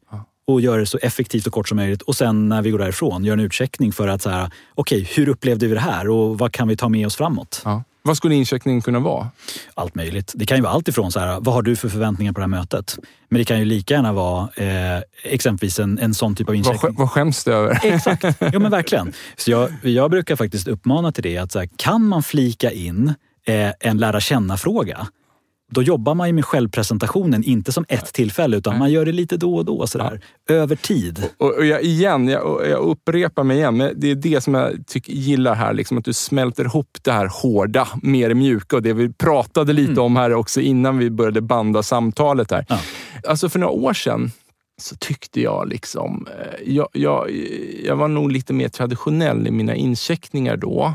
och 0.47 0.61
göra 0.61 0.79
det 0.79 0.85
så 0.85 0.97
effektivt 0.97 1.47
och 1.47 1.53
kort 1.53 1.69
som 1.69 1.75
möjligt. 1.75 2.01
Och 2.01 2.15
sen 2.15 2.49
när 2.49 2.61
vi 2.61 2.69
går 2.71 2.79
därifrån, 2.79 3.23
göra 3.23 3.39
en 3.39 3.45
utcheckning 3.45 3.91
för 3.91 4.07
att, 4.07 4.25
okej, 4.25 4.49
okay, 4.75 5.05
hur 5.15 5.29
upplevde 5.29 5.67
vi 5.67 5.73
det 5.73 5.79
här 5.79 6.09
och 6.09 6.37
vad 6.37 6.51
kan 6.51 6.67
vi 6.67 6.75
ta 6.75 6.89
med 6.89 7.05
oss 7.07 7.15
framåt? 7.15 7.61
Ja. 7.65 7.83
Vad 8.05 8.17
skulle 8.17 8.35
incheckningen 8.35 8.81
kunna 8.81 8.99
vara? 8.99 9.29
Allt 9.73 9.95
möjligt. 9.95 10.31
Det 10.35 10.45
kan 10.45 10.57
ju 10.57 10.63
vara 10.63 10.73
allt 10.73 10.87
ifrån 10.87 11.11
så 11.11 11.19
här, 11.19 11.39
vad 11.39 11.55
har 11.55 11.61
du 11.61 11.75
för 11.75 11.89
förväntningar 11.89 12.33
på 12.33 12.39
det 12.39 12.43
här 12.43 12.47
mötet? 12.47 12.97
Men 13.29 13.39
det 13.39 13.45
kan 13.45 13.59
ju 13.59 13.65
lika 13.65 13.93
gärna 13.93 14.13
vara 14.13 14.49
eh, 14.55 15.01
exempelvis 15.23 15.79
en, 15.79 15.99
en 15.99 16.13
sån 16.13 16.35
typ 16.35 16.49
av 16.49 16.55
incheckning. 16.55 16.79
Vad, 16.81 16.95
vad 16.95 17.11
skäms 17.11 17.43
du 17.43 17.53
över? 17.53 17.79
Exakt, 17.83 18.25
jo 18.53 18.59
men 18.59 18.71
verkligen. 18.71 19.13
Så 19.37 19.51
jag, 19.51 19.69
jag 19.81 20.11
brukar 20.11 20.35
faktiskt 20.35 20.67
uppmana 20.67 21.11
till 21.11 21.23
det 21.23 21.37
att 21.37 21.51
så 21.51 21.59
här, 21.59 21.69
kan 21.75 22.07
man 22.07 22.23
flika 22.23 22.71
in 22.71 23.13
eh, 23.45 23.71
en 23.79 23.97
lära 23.97 24.19
känna-fråga 24.19 25.07
då 25.71 25.83
jobbar 25.83 26.15
man 26.15 26.27
ju 26.27 26.33
med 26.33 26.45
självpresentationen, 26.45 27.43
inte 27.43 27.71
som 27.71 27.85
ett 27.87 28.13
tillfälle, 28.13 28.57
utan 28.57 28.79
man 28.79 28.91
gör 28.91 29.05
det 29.05 29.11
lite 29.11 29.37
då 29.37 29.55
och 29.55 29.65
då, 29.65 29.87
sådär, 29.87 30.21
ja. 30.47 30.55
över 30.55 30.75
tid. 30.75 31.29
Och, 31.37 31.57
och 31.57 31.65
jag, 31.65 31.83
igen, 31.83 32.27
jag, 32.27 32.67
jag, 32.69 32.79
upprepar 32.79 33.43
mig 33.43 33.57
igen, 33.57 33.77
men 33.77 33.93
det 33.95 34.11
är 34.11 34.15
det 34.15 34.41
som 34.41 34.53
jag 34.53 34.87
tycker, 34.87 35.13
gillar 35.13 35.55
här, 35.55 35.73
liksom 35.73 35.97
att 35.97 36.05
du 36.05 36.13
smälter 36.13 36.65
ihop 36.65 36.97
det 37.01 37.11
här 37.11 37.29
hårda 37.41 37.87
med 38.01 38.29
det 38.31 38.35
mjuka 38.35 38.75
och 38.75 38.81
det 38.81 38.93
vi 38.93 39.13
pratade 39.13 39.73
lite 39.73 39.91
mm. 39.91 40.03
om 40.03 40.15
här 40.15 40.33
också 40.33 40.61
innan 40.61 40.97
vi 40.97 41.09
började 41.09 41.41
banda 41.41 41.83
samtalet 41.83 42.51
här. 42.51 42.65
Ja. 42.69 42.79
Alltså 43.27 43.49
för 43.49 43.59
några 43.59 43.73
år 43.73 43.93
sedan 43.93 44.31
så 44.81 44.95
tyckte 44.95 45.41
jag 45.41 45.67
liksom, 45.67 46.27
eh, 46.39 46.73
jag, 46.73 46.87
jag, 46.93 47.31
jag 47.85 47.95
var 47.95 48.07
nog 48.07 48.31
lite 48.31 48.53
mer 48.53 48.69
traditionell 48.69 49.47
i 49.47 49.51
mina 49.51 49.75
incheckningar 49.75 50.57
då. 50.57 50.93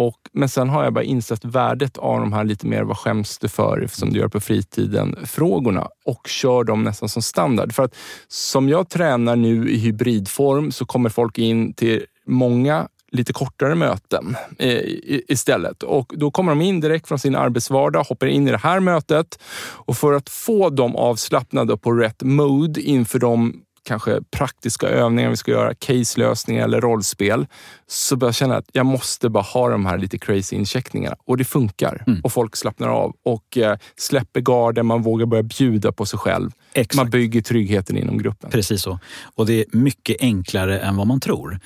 Och, 0.00 0.16
men 0.32 0.48
sen 0.48 0.68
har 0.68 0.84
jag 0.84 0.92
bara 0.92 1.04
insett 1.04 1.44
värdet 1.44 1.98
av 1.98 2.20
de 2.20 2.32
här 2.32 2.44
lite 2.44 2.66
mer 2.66 2.82
vad 2.82 2.98
skäms 2.98 3.38
du 3.38 3.48
för 3.48 3.86
som 3.90 4.12
du 4.12 4.18
gör 4.18 4.28
på 4.28 4.40
fritiden-frågorna 4.40 5.88
och 6.04 6.28
kör 6.28 6.64
dem 6.64 6.84
nästan 6.84 7.08
som 7.08 7.22
standard. 7.22 7.72
För 7.72 7.82
att 7.82 7.94
som 8.28 8.68
jag 8.68 8.88
tränar 8.88 9.36
nu 9.36 9.70
i 9.70 9.78
hybridform 9.78 10.72
så 10.72 10.86
kommer 10.86 11.10
folk 11.10 11.38
in 11.38 11.74
till 11.74 12.04
många 12.26 12.88
lite 13.12 13.32
kortare 13.32 13.74
möten 13.74 14.36
eh, 14.58 14.82
istället. 15.28 15.82
Och 15.82 16.12
då 16.16 16.30
kommer 16.30 16.52
de 16.52 16.60
in 16.62 16.80
direkt 16.80 17.08
från 17.08 17.18
sin 17.18 17.36
arbetsvardag, 17.36 18.02
hoppar 18.02 18.26
in 18.26 18.48
i 18.48 18.50
det 18.50 18.58
här 18.58 18.80
mötet 18.80 19.38
och 19.86 19.96
för 19.96 20.12
att 20.12 20.28
få 20.28 20.70
dem 20.70 20.96
avslappnade 20.96 21.76
på 21.76 21.92
rätt 21.92 22.22
mode 22.22 22.80
inför 22.80 23.18
de 23.18 23.62
kanske 23.82 24.20
praktiska 24.30 24.88
övningar 24.88 25.30
vi 25.30 25.36
ska 25.36 25.50
göra, 25.50 25.74
case-lösningar 25.74 26.64
eller 26.64 26.80
rollspel, 26.80 27.46
så 27.86 28.16
börjar 28.16 28.28
jag 28.28 28.34
känna 28.34 28.56
att 28.56 28.68
jag 28.72 28.86
måste 28.86 29.28
bara 29.28 29.42
ha 29.42 29.68
de 29.68 29.86
här 29.86 29.98
lite 29.98 30.18
crazy 30.18 30.56
incheckningarna. 30.56 31.16
Och 31.24 31.36
det 31.36 31.44
funkar. 31.44 32.04
Mm. 32.06 32.20
Och 32.20 32.32
folk 32.32 32.56
slappnar 32.56 32.88
av 32.88 33.14
och 33.22 33.58
eh, 33.58 33.76
släpper 33.96 34.40
garden, 34.40 34.86
man 34.86 35.02
vågar 35.02 35.26
börja 35.26 35.42
bjuda 35.42 35.92
på 35.92 36.06
sig 36.06 36.18
själv. 36.18 36.50
Exakt. 36.72 36.96
Man 36.96 37.10
bygger 37.10 37.40
tryggheten 37.40 37.96
inom 37.96 38.18
gruppen. 38.18 38.50
Precis 38.50 38.82
så. 38.82 38.98
Och 39.34 39.46
det 39.46 39.60
är 39.60 39.64
mycket 39.72 40.16
enklare 40.20 40.78
än 40.78 40.96
vad 40.96 41.06
man 41.06 41.20
tror. 41.20 41.60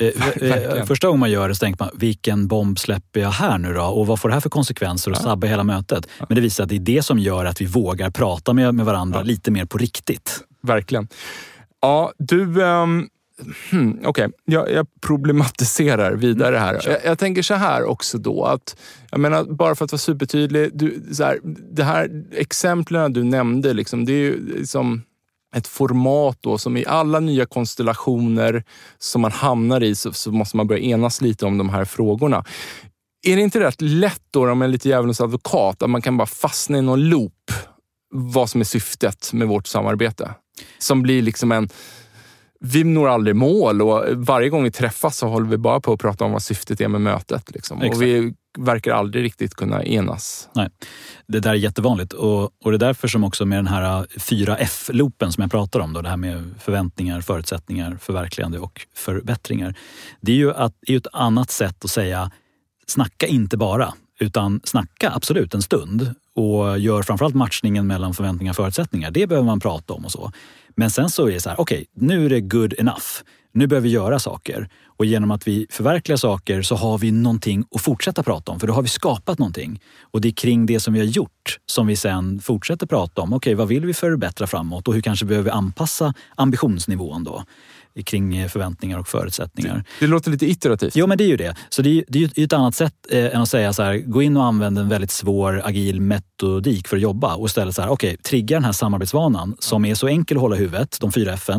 Eh, 0.00 0.06
eh, 0.50 0.84
första 0.84 1.06
gången 1.06 1.20
man 1.20 1.30
gör 1.30 1.48
det 1.48 1.54
så 1.54 1.64
tänker 1.64 1.84
man, 1.84 1.92
vilken 1.94 2.48
bomb 2.48 2.78
släpper 2.78 3.20
jag 3.20 3.30
här 3.30 3.58
nu 3.58 3.74
då? 3.74 3.82
Och 3.82 4.06
vad 4.06 4.20
får 4.20 4.28
det 4.28 4.34
här 4.34 4.40
för 4.40 4.50
konsekvenser 4.50 5.10
och 5.10 5.16
ja. 5.16 5.22
sabbar 5.22 5.48
hela 5.48 5.64
mötet? 5.64 6.08
Ja. 6.18 6.26
Men 6.28 6.34
det 6.34 6.40
visar 6.40 6.64
att 6.64 6.70
det 6.70 6.76
är 6.76 6.80
det 6.80 7.02
som 7.02 7.18
gör 7.18 7.44
att 7.44 7.60
vi 7.60 7.64
vågar 7.64 8.10
prata 8.10 8.52
med, 8.52 8.74
med 8.74 8.86
varandra 8.86 9.18
ja. 9.18 9.24
lite 9.24 9.50
mer 9.50 9.64
på 9.64 9.78
riktigt. 9.78 10.40
Verkligen. 10.62 11.08
Ja, 11.86 12.12
du... 12.18 12.62
Um, 12.62 13.08
hmm, 13.70 13.98
Okej, 14.04 14.08
okay. 14.08 14.28
jag, 14.44 14.70
jag, 14.72 14.86
problematiserar 15.00 16.12
vidare 16.12 16.56
här. 16.56 16.80
Jag, 16.84 17.04
jag, 17.04 17.18
tänker 17.18 17.42
så 17.42 17.54
här 17.54 17.84
också 17.84 18.18
då 18.18 18.44
att, 18.44 18.76
jag 19.10 19.20
menar 19.20 19.44
bara 19.44 19.74
för 19.74 19.84
att 19.84 19.92
vara 19.92 19.98
supertydlig, 19.98 20.70
du, 20.74 21.02
så 21.12 21.24
här, 21.24 21.40
det 21.72 21.84
här 21.84 22.24
exemplen 22.32 23.12
du 23.12 23.24
nämnde, 23.24 23.72
liksom, 23.72 24.04
det 24.04 24.12
är 24.12 24.16
ju 24.16 24.56
liksom 24.58 25.02
ett 25.56 25.66
format 25.66 26.38
då 26.40 26.58
som 26.58 26.76
i 26.76 26.86
alla 26.86 27.20
nya 27.20 27.46
konstellationer 27.46 28.64
som 28.98 29.22
man 29.22 29.32
hamnar 29.32 29.82
i 29.82 29.94
så, 29.94 30.12
så 30.12 30.32
måste 30.32 30.56
man 30.56 30.66
börja 30.66 30.80
enas 30.80 31.20
lite 31.20 31.46
om 31.46 31.58
de 31.58 31.68
här 31.68 31.84
frågorna. 31.84 32.44
Är 33.26 33.36
det 33.36 33.42
inte 33.42 33.60
rätt 33.60 33.80
lätt 33.80 34.22
då, 34.30 34.50
om 34.50 34.58
man 34.58 34.68
är 34.68 34.72
lite 34.72 34.88
djävulens 34.88 35.20
advokat, 35.20 35.82
att 35.82 35.90
man 35.90 36.02
kan 36.02 36.16
bara 36.16 36.26
fastna 36.26 36.78
i 36.78 36.82
någon 36.82 37.08
loop 37.08 37.52
vad 38.10 38.50
som 38.50 38.60
är 38.60 38.64
syftet 38.64 39.32
med 39.32 39.48
vårt 39.48 39.66
samarbete? 39.66 40.34
Som 40.78 41.02
blir 41.02 41.22
liksom 41.22 41.52
en 41.52 41.68
vi 42.60 42.84
når 42.84 43.08
aldrig 43.08 43.36
mål 43.36 43.82
och 43.82 44.04
varje 44.14 44.48
gång 44.48 44.64
vi 44.64 44.70
träffas 44.70 45.16
så 45.16 45.28
håller 45.28 45.48
vi 45.48 45.56
bara 45.56 45.80
på 45.80 45.92
att 45.92 46.00
prata 46.00 46.24
om 46.24 46.32
vad 46.32 46.42
syftet 46.42 46.80
är 46.80 46.88
med 46.88 47.00
mötet. 47.00 47.50
Liksom. 47.54 47.78
Och 47.78 48.02
vi 48.02 48.34
verkar 48.58 48.92
aldrig 48.92 49.24
riktigt 49.24 49.54
kunna 49.54 49.84
enas. 49.84 50.48
Nej, 50.54 50.68
det 51.26 51.40
där 51.40 51.50
är 51.50 51.54
jättevanligt 51.54 52.12
och, 52.12 52.42
och 52.42 52.70
det 52.70 52.76
är 52.76 52.78
därför 52.78 53.08
som 53.08 53.24
också 53.24 53.46
med 53.46 53.58
den 53.58 53.66
här 53.66 54.06
4F-loopen 54.16 55.30
som 55.30 55.42
jag 55.42 55.50
pratar 55.50 55.80
om, 55.80 55.92
då, 55.92 56.02
det 56.02 56.08
här 56.08 56.16
med 56.16 56.54
förväntningar, 56.60 57.20
förutsättningar, 57.20 57.98
förverkligande 58.00 58.58
och 58.58 58.86
förbättringar. 58.94 59.74
Det 60.20 60.32
är 60.32 60.36
ju, 60.36 60.52
att, 60.54 60.74
är 60.86 60.96
ett 60.96 61.06
annat 61.12 61.50
sätt 61.50 61.84
att 61.84 61.90
säga 61.90 62.30
snacka 62.86 63.26
inte 63.26 63.56
bara, 63.56 63.94
utan 64.20 64.60
snacka 64.64 65.12
absolut 65.14 65.54
en 65.54 65.62
stund 65.62 66.14
och 66.34 66.78
gör 66.78 67.02
framförallt 67.02 67.34
matchningen 67.34 67.86
mellan 67.86 68.14
förväntningar 68.14 68.52
och 68.52 68.56
förutsättningar. 68.56 69.10
Det 69.10 69.26
behöver 69.26 69.46
man 69.46 69.60
prata 69.60 69.94
om 69.94 70.04
och 70.04 70.12
så. 70.12 70.32
Men 70.74 70.90
sen 70.90 71.10
så 71.10 71.26
är 71.26 71.32
det 71.32 71.40
så 71.40 71.48
här, 71.48 71.60
okej, 71.60 71.86
okay, 71.94 72.06
nu 72.06 72.26
är 72.26 72.30
det 72.30 72.40
good 72.40 72.74
enough. 72.78 73.06
Nu 73.52 73.66
behöver 73.66 73.88
vi 73.88 73.94
göra 73.94 74.18
saker. 74.18 74.68
Och 74.86 75.06
genom 75.06 75.30
att 75.30 75.48
vi 75.48 75.66
förverkligar 75.70 76.16
saker 76.16 76.62
så 76.62 76.76
har 76.76 76.98
vi 76.98 77.12
någonting 77.12 77.64
att 77.74 77.80
fortsätta 77.80 78.22
prata 78.22 78.52
om, 78.52 78.60
för 78.60 78.66
då 78.66 78.72
har 78.72 78.82
vi 78.82 78.88
skapat 78.88 79.38
någonting. 79.38 79.80
Och 80.00 80.20
det 80.20 80.28
är 80.28 80.32
kring 80.32 80.66
det 80.66 80.80
som 80.80 80.94
vi 80.94 81.00
har 81.00 81.06
gjort 81.06 81.58
som 81.66 81.86
vi 81.86 81.96
sen 81.96 82.40
fortsätter 82.40 82.86
prata 82.86 83.22
om. 83.22 83.32
Okej, 83.32 83.36
okay, 83.36 83.54
vad 83.54 83.68
vill 83.68 83.86
vi 83.86 83.94
förbättra 83.94 84.46
framåt 84.46 84.88
och 84.88 84.94
hur 84.94 85.00
kanske 85.00 85.26
behöver 85.26 85.44
vi 85.44 85.50
anpassa 85.50 86.14
ambitionsnivån 86.34 87.24
då? 87.24 87.44
Kring 88.04 88.36
eh, 88.36 88.48
förväntningar 88.48 88.98
och 88.98 89.08
förutsättningar. 89.08 89.74
Det, 89.74 90.06
det 90.06 90.06
låter 90.06 90.30
lite 90.30 90.50
iterativt. 90.50 90.96
Jo, 90.96 91.06
men 91.06 91.18
det 91.18 91.24
är 91.24 91.28
ju 91.28 91.36
det. 91.36 91.56
Så 91.68 91.82
det 91.82 91.98
är, 91.98 92.04
det 92.08 92.18
är 92.18 92.38
ju 92.38 92.44
ett 92.44 92.52
annat 92.52 92.74
sätt 92.74 92.94
eh, 93.10 93.34
än 93.34 93.42
att 93.42 93.48
säga 93.48 93.72
så 93.72 93.82
här, 93.82 93.96
gå 93.96 94.22
in 94.22 94.36
och 94.36 94.44
använd 94.44 94.78
en 94.78 94.88
väldigt 94.88 95.10
svår 95.10 95.62
agil 95.64 96.00
metodik 96.00 96.88
för 96.88 96.96
att 96.96 97.02
jobba 97.02 97.34
och 97.34 97.46
istället 97.46 97.74
så 97.74 97.82
här, 97.82 97.88
okej, 97.88 98.08
okay, 98.08 98.16
trigga 98.16 98.56
den 98.56 98.64
här 98.64 98.72
samarbetsvanan 98.72 99.56
som 99.58 99.84
är 99.84 99.94
så 99.94 100.08
enkel 100.08 100.36
att 100.36 100.40
hålla 100.40 100.56
i 100.56 100.58
huvudet, 100.58 100.96
de 101.00 101.12
fyra 101.12 101.32
F. 101.32 101.50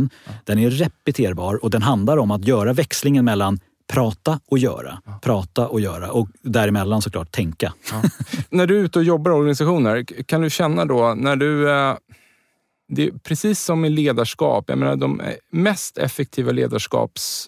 Den 0.43 0.59
är 0.59 0.69
repeterbar 0.69 1.63
och 1.63 1.69
den 1.69 1.81
handlar 1.81 2.17
om 2.17 2.31
att 2.31 2.47
göra 2.47 2.73
växlingen 2.73 3.25
mellan 3.25 3.59
prata 3.87 4.39
och 4.47 4.57
göra. 4.57 5.01
Ja. 5.05 5.19
Prata 5.21 5.67
och 5.67 5.81
göra 5.81 6.11
och 6.11 6.29
däremellan 6.41 7.01
såklart 7.01 7.31
tänka. 7.31 7.73
Ja. 7.91 8.01
när 8.49 8.67
du 8.67 8.79
är 8.79 8.83
ute 8.83 8.99
och 8.99 9.05
jobbar 9.05 9.31
i 9.31 9.33
organisationer, 9.33 10.03
kan 10.23 10.41
du 10.41 10.49
känna 10.49 10.85
då 10.85 11.13
när 11.17 11.35
du 11.35 11.69
eh, 11.69 11.95
det 12.87 13.07
är 13.07 13.11
precis 13.11 13.63
som 13.63 13.85
i 13.85 13.89
ledarskap. 13.89 14.65
Jag 14.67 14.77
menar, 14.77 14.95
de 14.95 15.21
mest 15.51 15.97
effektiva 15.97 16.51
ledarskaps 16.51 17.47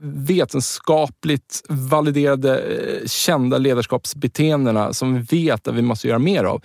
vetenskapligt 0.00 1.62
validerade, 1.68 2.58
eh, 2.58 3.06
kända 3.06 3.58
ledarskapsbeteendena 3.58 4.92
som 4.92 5.14
vi 5.14 5.20
vet 5.20 5.68
att 5.68 5.74
vi 5.74 5.82
måste 5.82 6.08
göra 6.08 6.18
mer 6.18 6.44
av. 6.44 6.62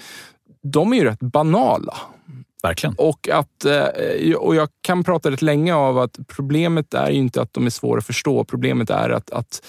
De 0.63 0.93
är 0.93 0.97
ju 0.97 1.03
rätt 1.03 1.19
banala. 1.19 1.97
Verkligen. 2.64 2.95
Och, 2.97 3.30
att, 3.30 3.66
eh, 3.66 4.36
och 4.36 4.55
jag 4.55 4.70
kan 4.82 5.03
prata 5.03 5.32
rätt 5.32 5.41
länge 5.41 5.74
av 5.76 5.99
att 5.99 6.20
problemet 6.28 6.93
är 6.93 7.09
inte 7.09 7.41
att 7.41 7.53
de 7.53 7.66
är 7.66 7.70
svåra 7.70 7.97
att 7.97 8.05
förstå. 8.05 8.43
Problemet 8.43 8.89
är 8.89 9.09
att, 9.09 9.32
att, 9.32 9.64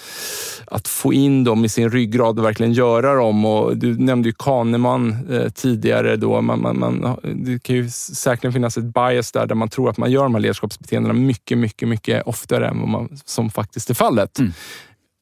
att 0.67 0.87
få 0.87 1.13
in 1.13 1.43
dem 1.43 1.65
i 1.65 1.69
sin 1.69 1.89
ryggrad 1.89 2.39
och 2.39 2.45
verkligen 2.45 2.73
göra 2.73 3.15
dem. 3.15 3.45
Och 3.45 3.77
du 3.77 3.97
nämnde 3.97 4.29
ju 4.29 4.33
Kahneman 4.39 5.17
eh, 5.31 5.49
tidigare. 5.49 6.15
Då. 6.15 6.41
Man, 6.41 6.61
man, 6.61 6.79
man, 6.79 7.17
det 7.23 7.63
kan 7.63 7.75
ju 7.75 7.89
säkert 7.89 8.53
finnas 8.53 8.77
ett 8.77 8.83
bias 8.83 9.31
där, 9.31 9.45
där 9.45 9.55
man 9.55 9.69
tror 9.69 9.89
att 9.89 9.97
man 9.97 10.11
gör 10.11 10.23
de 10.23 10.35
här 10.35 10.41
ledarskapsbeteendena 10.41 11.13
mycket, 11.13 11.57
mycket, 11.57 11.87
mycket 11.87 12.23
oftare 12.27 12.67
än 12.67 12.79
vad 12.79 12.89
man, 12.89 13.17
som 13.25 13.49
faktiskt 13.49 13.89
är 13.89 13.93
fallet. 13.93 14.39
Mm. 14.39 14.53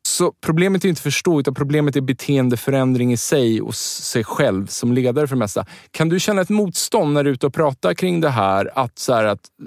Så 0.08 0.34
problemet 0.41 0.86
är 0.86 0.89
inte 0.89 0.99
att 0.99 1.04
förstå, 1.04 1.39
utan 1.39 1.54
problemet 1.54 1.95
är 1.95 2.02
beteendeförändring 2.02 3.14
i 3.14 3.18
sig 3.18 3.62
och 3.62 3.76
sig 3.76 4.24
själv 4.24 4.68
som 4.68 4.91
ledare 4.91 5.28
för 5.28 5.36
det 5.36 5.39
mesta. 5.39 5.66
Kan 5.91 6.10
du 6.10 6.20
känna 6.20 6.41
ett 6.41 6.49
motstånd 6.49 7.14
när 7.14 7.24
du 7.24 7.30
är 7.30 7.34
ute 7.34 7.47
och 7.47 7.54
pratar 7.54 7.93
kring 7.93 8.22
det 8.22 8.30
här? 8.30 8.72
Att, 8.76 8.99
så 8.99 9.14
här, 9.14 9.26
att 9.26 9.39
eh, 9.62 9.66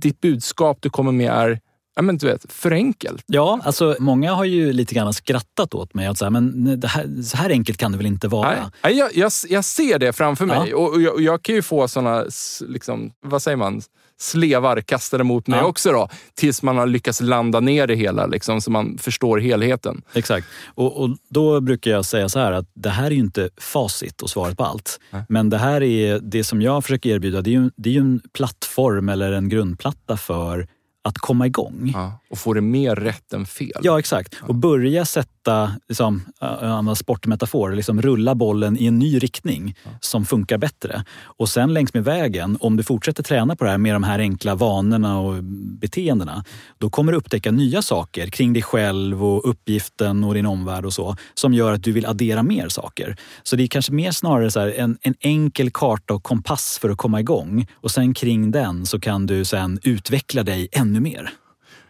ditt 0.00 0.20
budskap 0.20 0.78
du 0.80 0.90
kommer 0.90 1.12
med 1.12 1.32
är 1.32 1.60
ja, 1.98 2.02
men 2.02 2.16
du 2.16 2.26
vet, 2.26 2.52
för 2.52 2.70
enkelt. 2.70 3.24
Ja, 3.26 3.60
alltså 3.62 3.96
många 3.98 4.34
har 4.34 4.44
ju 4.44 4.72
lite 4.72 4.94
grann 4.94 5.14
skrattat 5.14 5.74
åt 5.74 5.94
mig. 5.94 6.06
Att 6.06 6.18
så 6.18 6.24
här, 6.24 6.30
men 6.30 6.82
här, 6.86 7.22
så 7.22 7.36
här 7.36 7.50
enkelt 7.50 7.78
kan 7.78 7.92
det 7.92 7.98
väl 7.98 8.06
inte 8.06 8.28
vara? 8.28 8.70
Nej, 8.82 8.98
jag, 8.98 9.16
jag, 9.16 9.32
jag 9.48 9.64
ser 9.64 9.98
det 9.98 10.12
framför 10.12 10.46
mig 10.46 10.70
ja. 10.70 10.76
och, 10.76 11.02
jag, 11.02 11.14
och 11.14 11.22
jag 11.22 11.42
kan 11.42 11.54
ju 11.54 11.62
få 11.62 11.88
såna, 11.88 12.24
liksom, 12.60 13.12
vad 13.20 13.42
säger 13.42 13.56
man, 13.56 13.82
slevar 14.18 14.80
kastade 14.80 15.24
mot 15.24 15.46
mig 15.46 15.58
ja. 15.58 15.64
också 15.64 15.92
då. 15.92 16.08
Tills 16.34 16.62
man 16.62 16.76
har 16.78 16.86
lyckats 16.86 17.20
landa 17.20 17.60
ner 17.60 17.86
det 17.86 17.94
hela 17.94 18.26
liksom, 18.26 18.60
så 18.60 18.70
man 18.70 18.98
förstår 18.98 19.38
helheten. 19.38 20.02
Exakt. 20.14 20.46
Och, 20.66 21.02
och 21.02 21.10
då 21.28 21.60
brukar 21.60 21.90
jag 21.90 22.04
säga 22.04 22.28
så 22.28 22.38
här 22.38 22.52
att 22.52 22.70
det 22.74 22.90
här 22.90 23.06
är 23.06 23.10
ju 23.10 23.20
inte 23.20 23.50
facit 23.56 24.22
och 24.22 24.30
svaret 24.30 24.56
på 24.56 24.64
allt. 24.64 25.00
Nej. 25.10 25.22
Men 25.28 25.50
det 25.50 25.58
här 25.58 25.82
är 25.82 26.18
det 26.18 26.44
som 26.44 26.62
jag 26.62 26.84
försöker 26.84 27.10
erbjuda. 27.10 27.40
Det 27.40 27.50
är 27.50 27.52
ju, 27.52 27.70
det 27.76 27.88
är 27.88 27.94
ju 27.94 28.00
en 28.00 28.20
plattform 28.32 29.08
eller 29.08 29.32
en 29.32 29.48
grundplatta 29.48 30.16
för 30.16 30.68
att 31.08 31.18
komma 31.18 31.46
igång. 31.46 31.90
Ja, 31.94 32.20
och 32.30 32.38
få 32.38 32.54
det 32.54 32.60
mer 32.60 32.96
rätt 32.96 33.32
än 33.32 33.46
fel. 33.46 33.80
Ja, 33.82 33.98
exakt. 33.98 34.36
Ja. 34.40 34.46
Och 34.46 34.54
börja 34.54 35.04
sätta, 35.04 35.72
liksom, 35.88 36.22
använda 36.40 36.94
sportmetafor, 36.94 37.72
liksom 37.72 38.02
rulla 38.02 38.34
bollen 38.34 38.78
i 38.78 38.86
en 38.86 38.98
ny 38.98 39.18
riktning 39.18 39.76
ja. 39.84 39.90
som 40.00 40.24
funkar 40.24 40.58
bättre. 40.58 41.04
Och 41.22 41.48
sen 41.48 41.74
längs 41.74 41.94
med 41.94 42.04
vägen, 42.04 42.58
om 42.60 42.76
du 42.76 42.82
fortsätter 42.82 43.22
träna 43.22 43.56
på 43.56 43.64
det 43.64 43.70
här 43.70 43.78
med 43.78 43.94
de 43.94 44.02
här 44.02 44.18
enkla 44.18 44.54
vanorna 44.54 45.18
och 45.18 45.44
beteendena, 45.80 46.44
då 46.78 46.90
kommer 46.90 47.12
du 47.12 47.18
upptäcka 47.18 47.50
nya 47.50 47.82
saker 47.82 48.26
kring 48.26 48.52
dig 48.52 48.62
själv 48.62 49.24
och 49.24 49.50
uppgiften 49.50 50.24
och 50.24 50.34
din 50.34 50.46
omvärld 50.46 50.84
och 50.84 50.92
så, 50.92 51.16
som 51.34 51.54
gör 51.54 51.72
att 51.72 51.82
du 51.82 51.92
vill 51.92 52.06
addera 52.06 52.42
mer 52.42 52.68
saker. 52.68 53.16
Så 53.42 53.56
det 53.56 53.62
är 53.62 53.66
kanske 53.68 53.92
mer 53.92 54.12
snarare 54.12 54.50
så 54.50 54.60
en, 54.60 54.98
en 55.02 55.14
enkel 55.20 55.70
karta 55.70 56.14
och 56.14 56.22
kompass 56.22 56.78
för 56.80 56.90
att 56.90 56.98
komma 56.98 57.20
igång. 57.20 57.66
Och 57.74 57.90
sen 57.90 58.14
kring 58.14 58.50
den 58.50 58.86
så 58.86 59.00
kan 59.00 59.26
du 59.26 59.44
sen 59.44 59.78
utveckla 59.82 60.42
dig 60.42 60.68
ännu 60.72 60.97
ännu 60.98 61.00
mer. 61.00 61.30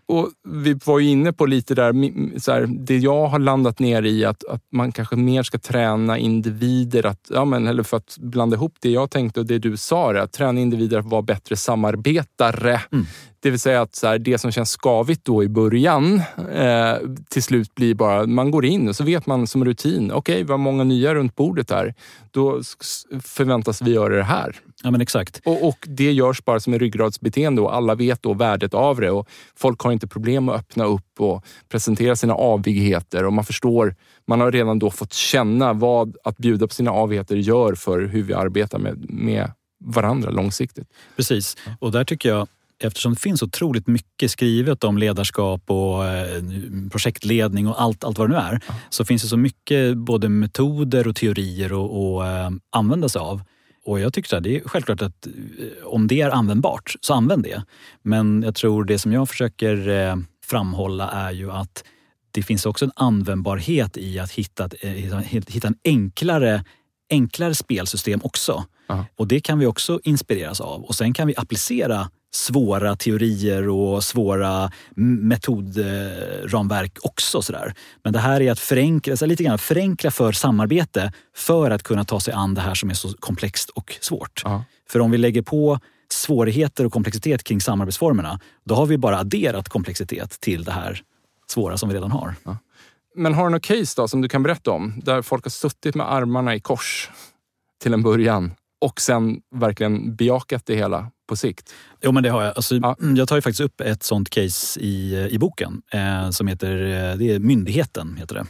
Och 0.06 0.30
vi 0.48 0.74
var 0.84 0.98
ju 0.98 1.08
inne 1.08 1.32
på 1.32 1.46
lite 1.46 1.74
där, 1.74 1.92
så 2.40 2.52
här, 2.52 2.66
det 2.66 2.98
jag 2.98 3.26
har 3.26 3.38
landat 3.38 3.78
ner 3.78 4.02
i 4.02 4.24
att, 4.24 4.44
att 4.44 4.62
man 4.72 4.92
kanske 4.92 5.16
mer 5.16 5.42
ska 5.42 5.58
träna 5.58 6.18
individer, 6.18 7.06
att, 7.06 7.30
ja, 7.30 7.44
men, 7.44 7.66
eller 7.66 7.82
för 7.82 7.96
att 7.96 8.16
blanda 8.18 8.56
ihop 8.56 8.74
det 8.80 8.90
jag 8.90 9.10
tänkte 9.10 9.40
och 9.40 9.46
det 9.46 9.58
du 9.58 9.76
sa, 9.76 10.18
att 10.18 10.32
träna 10.32 10.60
individer 10.60 10.98
att 10.98 11.06
vara 11.06 11.22
bättre 11.22 11.56
samarbetare. 11.56 12.80
Mm. 12.92 13.06
Det 13.40 13.50
vill 13.50 13.60
säga 13.60 13.82
att 13.82 13.94
så 13.94 14.06
här, 14.06 14.18
det 14.18 14.38
som 14.38 14.52
känns 14.52 14.76
skavigt 14.76 15.24
då 15.24 15.44
i 15.44 15.48
början 15.48 16.22
eh, 16.52 16.96
till 17.30 17.42
slut 17.42 17.74
blir 17.74 17.94
bara, 17.94 18.26
man 18.26 18.50
går 18.50 18.64
in 18.64 18.88
och 18.88 18.96
så 18.96 19.04
vet 19.04 19.26
man 19.26 19.46
som 19.46 19.64
rutin, 19.64 20.12
okej, 20.12 20.42
okay, 20.42 20.52
har 20.52 20.58
många 20.58 20.84
nya 20.84 21.14
runt 21.14 21.34
bordet 21.36 21.70
här. 21.70 21.94
Då 22.30 22.60
förväntas 23.22 23.82
vi 23.82 23.92
göra 23.92 24.16
det 24.16 24.22
här. 24.22 24.56
Ja, 24.82 24.90
men 24.90 25.00
exakt. 25.00 25.40
Och, 25.44 25.68
och 25.68 25.78
det 25.88 26.12
görs 26.12 26.44
bara 26.44 26.60
som 26.60 26.72
en 26.72 26.78
ryggradsbeteende 26.78 27.62
och 27.62 27.74
alla 27.74 27.94
vet 27.94 28.22
då 28.22 28.34
värdet 28.34 28.74
av 28.74 29.00
det. 29.00 29.10
Och 29.10 29.28
folk 29.56 29.80
har 29.80 29.92
inte 29.92 30.06
problem 30.06 30.48
att 30.48 30.56
öppna 30.56 30.84
upp 30.84 31.20
och 31.20 31.44
presentera 31.68 32.16
sina 32.16 32.34
avigheter 32.34 33.24
och 33.24 33.32
man 33.32 33.44
förstår, 33.44 33.94
man 34.26 34.40
har 34.40 34.52
redan 34.52 34.78
då 34.78 34.90
fått 34.90 35.12
känna 35.12 35.72
vad 35.72 36.16
att 36.24 36.36
bjuda 36.36 36.66
på 36.66 36.74
sina 36.74 36.90
avigheter 36.90 37.36
gör 37.36 37.74
för 37.74 38.00
hur 38.00 38.22
vi 38.22 38.34
arbetar 38.34 38.78
med, 38.78 39.10
med 39.10 39.52
varandra 39.84 40.30
långsiktigt. 40.30 40.88
Precis, 41.16 41.56
och 41.80 41.92
där 41.92 42.04
tycker 42.04 42.28
jag 42.28 42.48
eftersom 42.84 43.14
det 43.14 43.20
finns 43.20 43.42
otroligt 43.42 43.86
mycket 43.86 44.30
skrivet 44.30 44.84
om 44.84 44.98
ledarskap 44.98 45.62
och 45.66 46.06
eh, 46.06 46.42
projektledning 46.90 47.68
och 47.68 47.82
allt, 47.82 48.04
allt 48.04 48.18
vad 48.18 48.30
det 48.30 48.34
nu 48.34 48.40
är, 48.40 48.60
ja. 48.68 48.74
så 48.90 49.04
finns 49.04 49.22
det 49.22 49.28
så 49.28 49.36
mycket 49.36 49.96
både 49.96 50.28
metoder 50.28 51.08
och 51.08 51.16
teorier 51.16 51.66
att 51.66 52.26
eh, 52.26 52.56
använda 52.70 53.08
sig 53.08 53.20
av. 53.20 53.42
Och 53.84 54.00
jag 54.00 54.12
tycker 54.12 54.36
att 54.36 54.42
det 54.42 54.56
är 54.56 54.60
självklart 54.68 55.02
att 55.02 55.26
eh, 55.26 55.32
om 55.84 56.06
det 56.06 56.20
är 56.20 56.30
användbart, 56.30 56.94
så 57.00 57.14
använd 57.14 57.42
det. 57.42 57.62
Men 58.02 58.42
jag 58.42 58.54
tror 58.54 58.84
det 58.84 58.98
som 58.98 59.12
jag 59.12 59.28
försöker 59.28 59.88
eh, 59.88 60.16
framhålla 60.44 61.10
är 61.10 61.32
ju 61.32 61.50
att 61.50 61.84
det 62.30 62.42
finns 62.42 62.66
också 62.66 62.84
en 62.84 62.92
användbarhet 62.94 63.96
i 63.96 64.18
att 64.18 64.30
hitta, 64.30 64.68
hitta 65.48 65.66
en 65.66 65.78
enklare, 65.84 66.64
enklare 67.10 67.54
spelsystem 67.54 68.20
också. 68.22 68.64
Aha. 68.88 69.04
Och 69.16 69.28
det 69.28 69.40
kan 69.40 69.58
vi 69.58 69.66
också 69.66 70.00
inspireras 70.04 70.60
av. 70.60 70.84
Och 70.84 70.94
sen 70.94 71.12
kan 71.12 71.26
vi 71.26 71.34
applicera 71.36 72.10
svåra 72.34 72.96
teorier 72.96 73.68
och 73.68 74.04
svåra 74.04 74.72
metodramverk 74.96 76.98
också. 77.02 77.42
Sådär. 77.42 77.74
Men 78.04 78.12
det 78.12 78.18
här 78.18 78.40
är 78.40 78.52
att 78.52 78.58
förenkla, 78.58 79.16
så 79.16 79.26
lite 79.26 79.44
grann 79.44 79.58
förenkla 79.58 80.10
för 80.10 80.32
samarbete 80.32 81.12
för 81.36 81.70
att 81.70 81.82
kunna 81.82 82.04
ta 82.04 82.20
sig 82.20 82.34
an 82.34 82.54
det 82.54 82.60
här 82.60 82.74
som 82.74 82.90
är 82.90 82.94
så 82.94 83.12
komplext 83.12 83.70
och 83.70 83.98
svårt. 84.00 84.42
Ja. 84.44 84.64
För 84.88 85.00
om 85.00 85.10
vi 85.10 85.18
lägger 85.18 85.42
på 85.42 85.80
svårigheter 86.10 86.86
och 86.86 86.92
komplexitet 86.92 87.44
kring 87.44 87.60
samarbetsformerna, 87.60 88.40
då 88.64 88.74
har 88.74 88.86
vi 88.86 88.98
bara 88.98 89.18
adderat 89.18 89.68
komplexitet 89.68 90.40
till 90.40 90.64
det 90.64 90.72
här 90.72 91.02
svåra 91.50 91.76
som 91.76 91.88
vi 91.88 91.94
redan 91.94 92.10
har. 92.10 92.34
Ja. 92.44 92.56
Men 93.14 93.34
har 93.34 93.44
du 93.44 93.50
något 93.50 93.62
case 93.62 93.94
då 93.96 94.08
som 94.08 94.20
du 94.20 94.28
kan 94.28 94.42
berätta 94.42 94.70
om? 94.70 95.00
Där 95.04 95.22
folk 95.22 95.44
har 95.44 95.50
suttit 95.50 95.94
med 95.94 96.12
armarna 96.12 96.54
i 96.54 96.60
kors 96.60 97.10
till 97.82 97.94
en 97.94 98.02
början 98.02 98.52
och 98.80 99.00
sen 99.00 99.40
verkligen 99.54 100.16
bejakat 100.16 100.66
det 100.66 100.76
hela 100.76 101.10
på 101.28 101.36
sikt? 101.36 101.74
Jo, 102.02 102.12
men 102.12 102.22
det 102.22 102.28
har 102.28 102.42
jag. 102.42 102.56
Alltså, 102.56 102.74
ja. 102.76 102.96
Jag 103.16 103.28
tar 103.28 103.36
ju 103.36 103.42
faktiskt 103.42 103.60
upp 103.60 103.80
ett 103.80 104.02
sånt 104.02 104.30
case 104.30 104.80
i, 104.80 105.28
i 105.30 105.38
boken 105.38 105.82
eh, 105.92 106.30
som 106.30 106.46
heter 106.48 106.72
eh, 106.72 107.16
det 107.18 107.34
är 107.34 107.38
Myndigheten. 107.38 108.16
heter 108.18 108.34
det. 108.34 108.46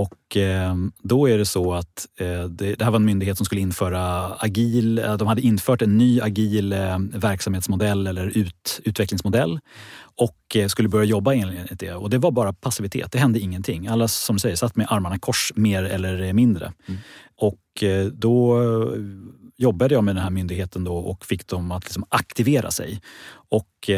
Och 0.00 0.36
eh, 0.36 0.74
då 1.02 1.28
är 1.28 1.38
det 1.38 1.44
så 1.44 1.74
att 1.74 2.06
eh, 2.16 2.44
det, 2.44 2.74
det, 2.74 2.84
här 2.84 2.90
var 2.90 2.96
en 2.96 3.04
myndighet 3.04 3.36
som 3.36 3.46
skulle 3.46 3.60
införa 3.60 4.34
agil, 4.34 4.98
eh, 4.98 5.16
de 5.16 5.28
hade 5.28 5.40
infört 5.40 5.82
en 5.82 5.98
ny 5.98 6.20
agil 6.20 6.72
eh, 6.72 6.98
verksamhetsmodell 6.98 8.06
eller 8.06 8.38
ut, 8.38 8.80
utvecklingsmodell 8.84 9.60
och 10.16 10.56
eh, 10.56 10.68
skulle 10.68 10.88
börja 10.88 11.04
jobba 11.04 11.34
enligt 11.34 11.80
det. 11.80 11.94
Och 11.94 12.10
det 12.10 12.18
var 12.18 12.30
bara 12.30 12.52
passivitet, 12.52 13.12
det 13.12 13.18
hände 13.18 13.38
ingenting. 13.38 13.86
Alla 13.86 14.08
som 14.08 14.36
du 14.36 14.40
säger 14.40 14.56
satt 14.56 14.76
med 14.76 14.86
armarna 14.90 15.18
kors 15.18 15.52
mer 15.56 15.82
eller 15.84 16.32
mindre. 16.32 16.72
Mm. 16.88 17.00
Och 17.36 17.84
då 18.12 18.62
jobbade 19.56 19.94
jag 19.94 20.04
med 20.04 20.16
den 20.16 20.22
här 20.22 20.30
myndigheten 20.30 20.84
då 20.84 20.96
och 20.96 21.26
fick 21.26 21.46
dem 21.46 21.72
att 21.72 21.84
liksom 21.84 22.04
aktivera 22.08 22.70
sig. 22.70 23.00
Och 23.32 23.90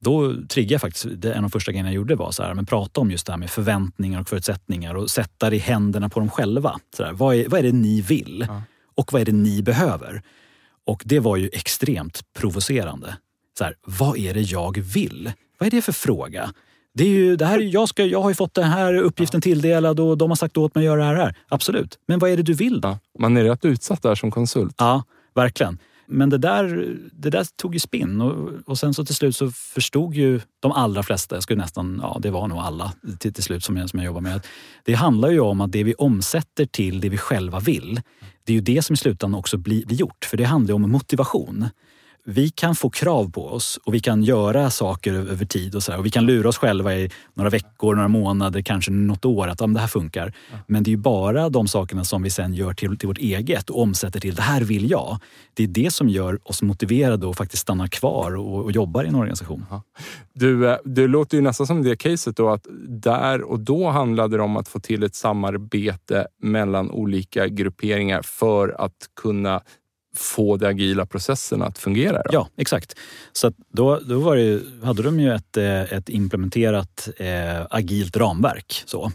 då 0.00 0.34
triggade 0.48 0.74
jag 0.74 0.80
faktiskt, 0.80 1.06
det, 1.16 1.32
en 1.32 1.36
av 1.36 1.42
de 1.42 1.50
första 1.50 1.72
grejerna 1.72 1.88
jag 1.88 1.94
gjorde 1.94 2.14
var 2.14 2.30
så 2.30 2.42
här, 2.42 2.54
men 2.54 2.66
prata 2.66 3.00
om 3.00 3.10
just 3.10 3.26
det 3.26 3.32
här 3.32 3.38
med 3.38 3.50
förväntningar 3.50 4.20
och 4.20 4.28
förutsättningar 4.28 4.94
och 4.94 5.10
sätta 5.10 5.50
det 5.50 5.56
i 5.56 5.58
händerna 5.58 6.08
på 6.08 6.20
dem 6.20 6.30
själva. 6.30 6.78
Så 6.96 7.04
här, 7.04 7.12
vad, 7.12 7.36
är, 7.36 7.48
vad 7.48 7.60
är 7.60 7.64
det 7.64 7.72
ni 7.72 8.00
vill? 8.00 8.44
Ja. 8.48 8.62
Och 8.94 9.12
vad 9.12 9.22
är 9.22 9.26
det 9.26 9.32
ni 9.32 9.62
behöver? 9.62 10.22
Och 10.86 11.02
det 11.04 11.20
var 11.20 11.36
ju 11.36 11.50
extremt 11.52 12.20
provocerande. 12.38 13.16
Så 13.58 13.64
här, 13.64 13.74
vad 13.86 14.18
är 14.18 14.34
det 14.34 14.40
jag 14.40 14.78
vill? 14.78 15.32
Vad 15.58 15.66
är 15.66 15.70
det 15.70 15.82
för 15.82 15.92
fråga? 15.92 16.52
Det 16.94 17.04
är 17.04 17.08
ju, 17.08 17.36
det 17.36 17.46
här, 17.46 17.58
jag, 17.58 17.88
ska, 17.88 18.04
jag 18.04 18.22
har 18.22 18.30
ju 18.30 18.34
fått 18.34 18.54
den 18.54 18.64
här 18.64 18.94
uppgiften 18.94 19.40
tilldelad 19.40 20.00
och 20.00 20.18
de 20.18 20.30
har 20.30 20.36
sagt 20.36 20.56
åt 20.56 20.74
mig 20.74 20.82
att 20.82 20.84
göra 20.84 21.12
det 21.12 21.16
här. 21.16 21.34
Absolut. 21.48 21.98
Men 22.06 22.18
vad 22.18 22.30
är 22.30 22.36
det 22.36 22.42
du 22.42 22.52
vill 22.52 22.80
då? 22.80 22.88
Ja, 22.88 22.98
man 23.18 23.36
är 23.36 23.44
rätt 23.44 23.64
utsatt 23.64 24.02
där 24.02 24.14
som 24.14 24.30
konsult. 24.30 24.74
Ja, 24.78 25.04
verkligen. 25.34 25.78
Men 26.10 26.30
det 26.30 26.38
där, 26.38 26.96
det 27.12 27.30
där 27.30 27.46
tog 27.56 27.74
ju 27.74 27.80
spinn 27.80 28.20
och, 28.20 28.48
och 28.66 28.78
sen 28.78 28.94
så 28.94 29.04
till 29.04 29.14
slut 29.14 29.36
så 29.36 29.50
förstod 29.50 30.14
ju 30.14 30.40
de 30.60 30.72
allra 30.72 31.02
flesta, 31.02 31.36
jag 31.36 31.42
skulle 31.42 31.62
nästan, 31.62 32.00
ja 32.02 32.18
det 32.22 32.30
var 32.30 32.48
nog 32.48 32.58
alla 32.58 32.92
till, 33.18 33.34
till 33.34 33.44
slut 33.44 33.64
som 33.64 33.76
jag, 33.76 33.90
som 33.90 33.98
jag 33.98 34.06
jobbar 34.06 34.20
med, 34.20 34.36
att 34.36 34.46
det 34.84 34.94
handlar 34.94 35.30
ju 35.30 35.40
om 35.40 35.60
att 35.60 35.72
det 35.72 35.84
vi 35.84 35.94
omsätter 35.94 36.66
till 36.66 37.00
det 37.00 37.08
vi 37.08 37.18
själva 37.18 37.60
vill, 37.60 38.00
det 38.44 38.52
är 38.52 38.54
ju 38.54 38.60
det 38.60 38.82
som 38.82 38.94
i 38.94 38.96
slutändan 38.96 39.38
också 39.38 39.56
blir, 39.56 39.86
blir 39.86 39.96
gjort. 39.96 40.24
För 40.24 40.36
det 40.36 40.44
handlar 40.44 40.68
ju 40.68 40.74
om 40.74 40.90
motivation 40.90 41.68
vi 42.24 42.50
kan 42.50 42.74
få 42.74 42.90
krav 42.90 43.30
på 43.30 43.48
oss 43.48 43.78
och 43.84 43.94
vi 43.94 44.00
kan 44.00 44.22
göra 44.22 44.70
saker 44.70 45.12
över 45.12 45.44
tid 45.44 45.74
och, 45.74 45.82
så 45.82 45.92
här, 45.92 45.98
och 45.98 46.06
vi 46.06 46.10
kan 46.10 46.26
lura 46.26 46.48
oss 46.48 46.58
själva 46.58 46.94
i 46.94 47.10
några 47.34 47.50
veckor, 47.50 47.94
några 47.94 48.08
månader, 48.08 48.62
kanske 48.62 48.90
något 48.90 49.24
år 49.24 49.48
att 49.48 49.60
om 49.60 49.74
det 49.74 49.80
här 49.80 49.86
funkar. 49.86 50.32
Men 50.66 50.82
det 50.82 50.88
är 50.88 50.92
ju 50.92 50.96
bara 50.96 51.48
de 51.48 51.68
sakerna 51.68 52.04
som 52.04 52.22
vi 52.22 52.30
sen 52.30 52.54
gör 52.54 52.72
till, 52.72 52.98
till 52.98 53.08
vårt 53.08 53.18
eget 53.18 53.70
och 53.70 53.82
omsätter 53.82 54.20
till 54.20 54.34
det 54.34 54.42
här 54.42 54.60
vill 54.60 54.90
jag. 54.90 55.18
Det 55.54 55.62
är 55.62 55.68
det 55.68 55.92
som 55.92 56.08
gör 56.08 56.38
oss 56.42 56.62
motiverade 56.62 57.26
och 57.26 57.36
faktiskt 57.36 57.62
stannar 57.62 57.86
kvar 57.86 58.36
och, 58.36 58.64
och 58.64 58.72
jobbar 58.72 59.04
i 59.04 59.08
en 59.08 59.14
organisation. 59.14 59.66
Du, 60.32 60.70
eh, 60.70 60.76
det 60.84 61.06
låter 61.06 61.36
ju 61.36 61.42
nästan 61.42 61.66
som 61.66 61.82
det 61.82 61.96
caset 61.96 62.36
då 62.36 62.48
att 62.48 62.66
där 62.88 63.42
och 63.42 63.60
då 63.60 63.88
handlade 63.88 64.36
det 64.36 64.42
om 64.42 64.56
att 64.56 64.68
få 64.68 64.80
till 64.80 65.02
ett 65.02 65.14
samarbete 65.14 66.26
mellan 66.42 66.90
olika 66.90 67.48
grupperingar 67.48 68.22
för 68.22 68.68
att 68.78 68.96
kunna 69.20 69.60
få 70.16 70.56
de 70.56 70.66
agila 70.66 71.06
processerna 71.06 71.66
att 71.66 71.78
fungera? 71.78 72.22
Då? 72.22 72.30
Ja, 72.32 72.48
exakt. 72.56 72.98
Så 73.32 73.52
då, 73.72 74.00
då 74.04 74.18
var 74.18 74.36
det, 74.36 74.62
hade 74.82 75.02
de 75.02 75.20
ju 75.20 75.32
ett, 75.32 75.56
eh, 75.56 75.80
ett 75.80 76.08
implementerat 76.08 77.08
eh, 77.16 77.66
agilt 77.70 78.16
ramverk. 78.16 78.82
Så. 78.86 79.12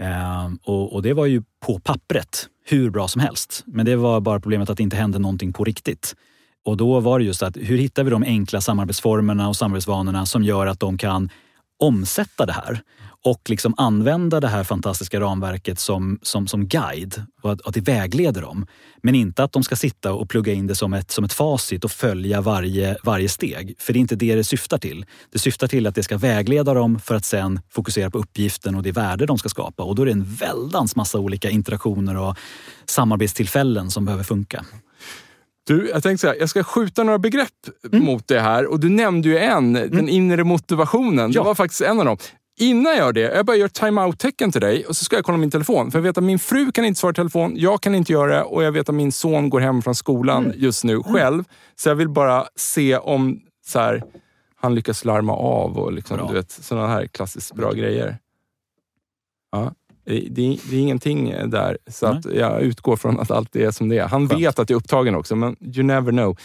Eh, 0.00 0.50
och, 0.62 0.92
och, 0.92 1.02
det 1.02 1.12
var 1.12 1.26
ju 1.26 1.42
på 1.66 1.78
pappret 1.78 2.46
hur 2.64 2.90
bra 2.90 3.08
som 3.08 3.20
helst. 3.20 3.62
Men 3.66 3.86
det 3.86 3.96
var 3.96 4.20
bara 4.20 4.40
problemet 4.40 4.70
att 4.70 4.76
det 4.76 4.82
inte 4.82 4.96
hände 4.96 5.18
någonting 5.18 5.52
på 5.52 5.64
riktigt. 5.64 6.14
Och 6.64 6.76
då 6.76 7.00
var 7.00 7.18
det 7.18 7.24
just 7.24 7.42
att 7.42 7.56
hur 7.56 7.78
hittar 7.78 8.04
vi 8.04 8.10
de 8.10 8.22
enkla 8.22 8.60
samarbetsformerna 8.60 9.48
och 9.48 9.56
samarbetsvanorna 9.56 10.26
som 10.26 10.44
gör 10.44 10.66
att 10.66 10.80
de 10.80 10.98
kan 10.98 11.30
omsätta 11.78 12.46
det 12.46 12.52
här 12.52 12.82
och 13.24 13.50
liksom 13.50 13.74
använda 13.76 14.40
det 14.40 14.48
här 14.48 14.64
fantastiska 14.64 15.20
ramverket 15.20 15.78
som, 15.78 16.18
som, 16.22 16.46
som 16.46 16.66
guide 16.66 17.24
och 17.42 17.52
att, 17.52 17.66
att 17.66 17.74
det 17.74 17.80
vägleder 17.80 18.42
dem. 18.42 18.66
Men 19.02 19.14
inte 19.14 19.44
att 19.44 19.52
de 19.52 19.62
ska 19.62 19.76
sitta 19.76 20.12
och 20.12 20.28
plugga 20.28 20.52
in 20.52 20.66
det 20.66 20.74
som 20.74 20.92
ett, 20.92 21.10
som 21.10 21.24
ett 21.24 21.32
facit 21.32 21.84
och 21.84 21.90
följa 21.90 22.40
varje, 22.40 22.96
varje 23.02 23.28
steg. 23.28 23.74
För 23.78 23.92
det 23.92 23.98
är 23.98 24.00
inte 24.00 24.16
det 24.16 24.34
det 24.34 24.44
syftar 24.44 24.78
till. 24.78 25.06
Det 25.32 25.38
syftar 25.38 25.68
till 25.68 25.86
att 25.86 25.94
det 25.94 26.02
ska 26.02 26.18
vägleda 26.18 26.74
dem 26.74 27.00
för 27.00 27.14
att 27.14 27.24
sen 27.24 27.60
fokusera 27.70 28.10
på 28.10 28.18
uppgiften 28.18 28.74
och 28.74 28.82
det 28.82 28.92
värde 28.92 29.26
de 29.26 29.38
ska 29.38 29.48
skapa. 29.48 29.82
Och 29.82 29.94
då 29.94 30.02
är 30.02 30.06
det 30.06 30.12
en 30.12 30.34
väldans 30.34 30.96
massa 30.96 31.18
olika 31.18 31.50
interaktioner 31.50 32.16
och 32.16 32.36
samarbetstillfällen 32.86 33.90
som 33.90 34.04
behöver 34.04 34.24
funka. 34.24 34.64
Du, 35.66 35.88
jag 35.88 36.02
tänkte 36.02 36.20
så 36.20 36.26
här, 36.26 36.36
jag 36.40 36.48
ska 36.48 36.64
skjuta 36.64 37.02
några 37.02 37.18
begrepp 37.18 37.48
mm. 37.92 38.04
mot 38.04 38.28
det 38.28 38.40
här 38.40 38.66
och 38.66 38.80
du 38.80 38.88
nämnde 38.88 39.28
ju 39.28 39.38
en, 39.38 39.76
mm. 39.76 39.90
den 39.90 40.08
inre 40.08 40.44
motivationen. 40.44 41.32
Ja. 41.32 41.40
Det 41.40 41.46
var 41.46 41.54
faktiskt 41.54 41.80
en 41.80 41.98
av 41.98 42.04
dem. 42.04 42.16
Innan 42.60 42.92
jag 42.92 42.98
gör 42.98 43.12
det, 43.12 43.20
jag 43.20 43.46
bara 43.46 43.56
gör 43.56 43.68
time-out-tecken 43.68 44.52
till 44.52 44.60
dig 44.60 44.86
och 44.86 44.96
så 44.96 45.04
ska 45.04 45.16
jag 45.16 45.24
kolla 45.24 45.38
min 45.38 45.50
telefon. 45.50 45.90
För 45.90 45.98
jag 45.98 46.02
vet 46.02 46.18
att 46.18 46.24
min 46.24 46.38
fru 46.38 46.72
kan 46.72 46.84
inte 46.84 47.00
svara 47.00 47.10
i 47.10 47.14
telefon, 47.14 47.52
jag 47.56 47.82
kan 47.82 47.94
inte 47.94 48.12
göra 48.12 48.36
det 48.36 48.42
och 48.42 48.62
jag 48.62 48.72
vet 48.72 48.88
att 48.88 48.94
min 48.94 49.12
son 49.12 49.50
går 49.50 49.60
hem 49.60 49.82
från 49.82 49.94
skolan 49.94 50.44
mm. 50.44 50.56
just 50.58 50.84
nu 50.84 50.92
mm. 50.92 51.02
själv. 51.02 51.44
Så 51.76 51.88
jag 51.88 51.94
vill 51.94 52.08
bara 52.08 52.46
se 52.56 52.96
om 52.96 53.40
så 53.66 53.78
här, 53.78 54.04
han 54.56 54.74
lyckas 54.74 55.04
larma 55.04 55.32
av 55.32 55.78
och 55.78 55.92
liksom, 55.92 56.26
du 56.28 56.34
vet, 56.34 56.50
sådana 56.50 56.88
här 56.88 57.06
klassiskt 57.06 57.54
bra 57.54 57.72
grejer. 57.72 58.18
Ja. 59.52 59.72
Det, 60.04 60.26
det, 60.30 60.42
är 60.42 60.74
ingenting 60.74 61.34
där, 61.46 61.78
så 61.86 62.06
att 62.06 62.24
jag 62.24 62.62
utgår 62.62 62.96
från 62.96 63.20
att 63.20 63.30
allt 63.30 63.56
är 63.56 63.70
som 63.70 63.88
det 63.88 63.98
är. 63.98 64.08
Han 64.08 64.28
Skönt. 64.28 64.40
vet 64.40 64.58
att 64.58 64.70
jag 64.70 64.76
är 64.76 64.80
upptagen 64.80 65.14
också, 65.14 65.36
men 65.36 65.56
you 65.60 65.82
never 65.82 66.12
know. 66.12 66.36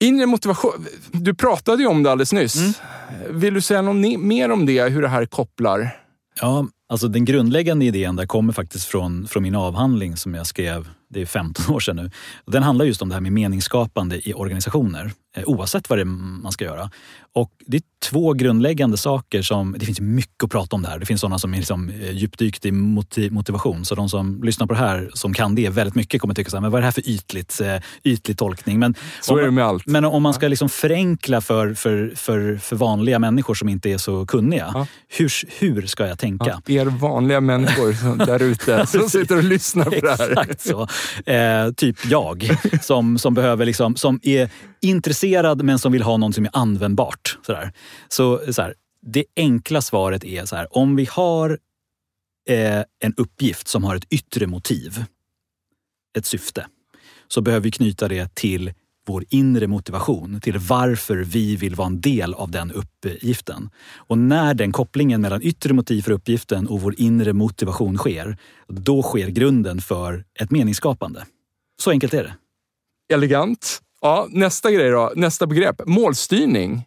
Inre 0.00 0.26
motivation. 0.26 0.86
Du 1.12 1.34
pratade 1.34 1.82
ju 1.82 1.88
om 1.88 2.02
det 2.02 2.10
alldeles 2.10 2.32
nyss. 2.32 2.56
Mm. 2.56 3.40
Vill 3.40 3.54
du 3.54 3.60
säga 3.60 3.82
något 3.82 4.20
mer 4.20 4.50
om 4.50 4.66
det, 4.66 4.88
hur 4.88 5.02
det 5.02 5.08
här 5.08 5.26
kopplar? 5.26 5.96
Ja, 6.40 6.66
alltså 6.88 7.08
den 7.08 7.24
grundläggande 7.24 7.84
idén 7.84 8.16
där 8.16 8.26
kommer 8.26 8.52
faktiskt 8.52 8.84
från, 8.84 9.28
från 9.28 9.42
min 9.42 9.54
avhandling 9.54 10.16
som 10.16 10.34
jag 10.34 10.46
skrev, 10.46 10.88
det 11.10 11.20
är 11.20 11.26
15 11.26 11.74
år 11.74 11.80
sedan 11.80 11.96
nu. 11.96 12.10
Den 12.46 12.62
handlar 12.62 12.84
just 12.84 13.02
om 13.02 13.08
det 13.08 13.14
här 13.14 13.22
med 13.22 13.32
meningsskapande 13.32 14.28
i 14.28 14.34
organisationer. 14.34 15.12
Eh, 15.38 15.44
oavsett 15.46 15.90
vad 15.90 15.98
det 15.98 16.02
är 16.02 16.04
man 16.42 16.52
ska 16.52 16.64
göra. 16.64 16.90
Och 17.32 17.50
det 17.66 17.76
är 17.76 17.82
två 18.02 18.32
grundläggande 18.32 18.96
saker 18.96 19.42
som, 19.42 19.76
det 19.78 19.86
finns 19.86 20.00
mycket 20.00 20.44
att 20.44 20.50
prata 20.50 20.76
om 20.76 20.82
det 20.82 20.88
här. 20.88 20.98
Det 20.98 21.06
finns 21.06 21.20
sådana 21.20 21.38
som 21.38 21.54
är 21.54 21.58
liksom 21.58 21.88
eh, 21.88 22.10
djupdykt 22.10 22.66
i 22.66 22.72
motivation. 23.30 23.84
Så 23.84 23.94
de 23.94 24.08
som 24.08 24.42
lyssnar 24.42 24.66
på 24.66 24.72
det 24.72 24.78
här, 24.78 25.10
som 25.14 25.34
kan 25.34 25.54
det 25.54 25.68
väldigt 25.68 25.94
mycket, 25.94 26.20
kommer 26.20 26.34
tycka 26.34 26.50
så 26.50 26.56
här, 26.56 26.60
men 26.60 26.70
vad 26.70 26.78
är 26.78 26.82
det 26.82 26.86
här 26.86 26.92
för 26.92 27.08
ytligt, 27.08 27.60
eh, 27.60 27.76
ytlig 28.04 28.38
tolkning? 28.38 28.78
Men 28.78 28.94
så 29.20 29.38
är 29.38 29.42
det 29.42 29.50
med 29.50 29.64
allt. 29.64 29.86
Men 29.86 30.04
om 30.04 30.22
man 30.22 30.34
ska 30.34 30.48
liksom 30.48 30.68
förenkla 30.68 31.40
för, 31.40 31.74
för, 31.74 32.12
för, 32.16 32.56
för 32.56 32.76
vanliga 32.76 33.18
människor 33.18 33.54
som 33.54 33.68
inte 33.68 33.90
är 33.90 33.98
så 33.98 34.26
kunniga. 34.26 34.70
Ja. 34.74 34.86
Hur, 35.08 35.32
hur 35.60 35.86
ska 35.86 36.06
jag 36.06 36.18
tänka? 36.18 36.60
Ja, 36.66 36.74
er 36.80 36.86
vanliga 36.86 37.40
människor 37.40 38.16
där 38.26 38.42
ute 38.42 38.86
som 38.86 39.10
sitter 39.10 39.36
och 39.36 39.44
lyssnar 39.44 39.84
på 39.84 40.06
det 40.06 40.16
här. 40.18 40.30
Exakt 40.30 40.60
så. 40.60 40.88
Eh, 41.32 41.72
typ 41.72 41.96
jag, 42.10 42.50
som, 42.82 43.18
som 43.18 43.34
behöver 43.34 43.66
liksom, 43.66 43.96
som 43.96 44.20
är 44.22 44.50
intresserad 44.80 45.62
men 45.62 45.78
som 45.78 45.92
vill 45.92 46.02
ha 46.02 46.16
något 46.16 46.34
som 46.34 46.44
är 46.44 46.50
användbart. 46.52 47.38
Sådär. 47.42 47.72
Så, 48.08 48.52
så 48.52 48.62
här, 48.62 48.74
det 49.02 49.24
enkla 49.36 49.82
svaret 49.82 50.24
är 50.24 50.44
så 50.44 50.56
här, 50.56 50.76
om 50.76 50.96
vi 50.96 51.08
har 51.10 51.58
eh, 52.48 52.82
en 53.00 53.14
uppgift 53.16 53.68
som 53.68 53.84
har 53.84 53.96
ett 53.96 54.12
yttre 54.12 54.46
motiv, 54.46 55.04
ett 56.18 56.26
syfte, 56.26 56.66
så 57.28 57.40
behöver 57.40 57.64
vi 57.64 57.70
knyta 57.70 58.08
det 58.08 58.34
till 58.34 58.72
vår 59.06 59.24
inre 59.28 59.66
motivation, 59.66 60.40
till 60.40 60.58
varför 60.58 61.16
vi 61.16 61.56
vill 61.56 61.74
vara 61.74 61.86
en 61.86 62.00
del 62.00 62.34
av 62.34 62.50
den 62.50 62.72
uppgiften. 62.72 63.70
Och 63.96 64.18
när 64.18 64.54
den 64.54 64.72
kopplingen 64.72 65.20
mellan 65.20 65.42
yttre 65.42 65.74
motiv 65.74 66.02
för 66.02 66.12
uppgiften 66.12 66.66
och 66.66 66.80
vår 66.80 66.94
inre 67.00 67.32
motivation 67.32 67.98
sker, 67.98 68.36
då 68.66 69.02
sker 69.02 69.28
grunden 69.28 69.80
för 69.80 70.24
ett 70.40 70.50
meningsskapande. 70.50 71.26
Så 71.82 71.90
enkelt 71.90 72.14
är 72.14 72.24
det. 72.24 72.34
Elegant. 73.14 73.82
Ja, 74.00 74.28
nästa 74.30 74.70
grej 74.70 74.90
då, 74.90 75.12
nästa 75.16 75.46
begrepp. 75.46 75.80
Målstyrning. 75.86 76.84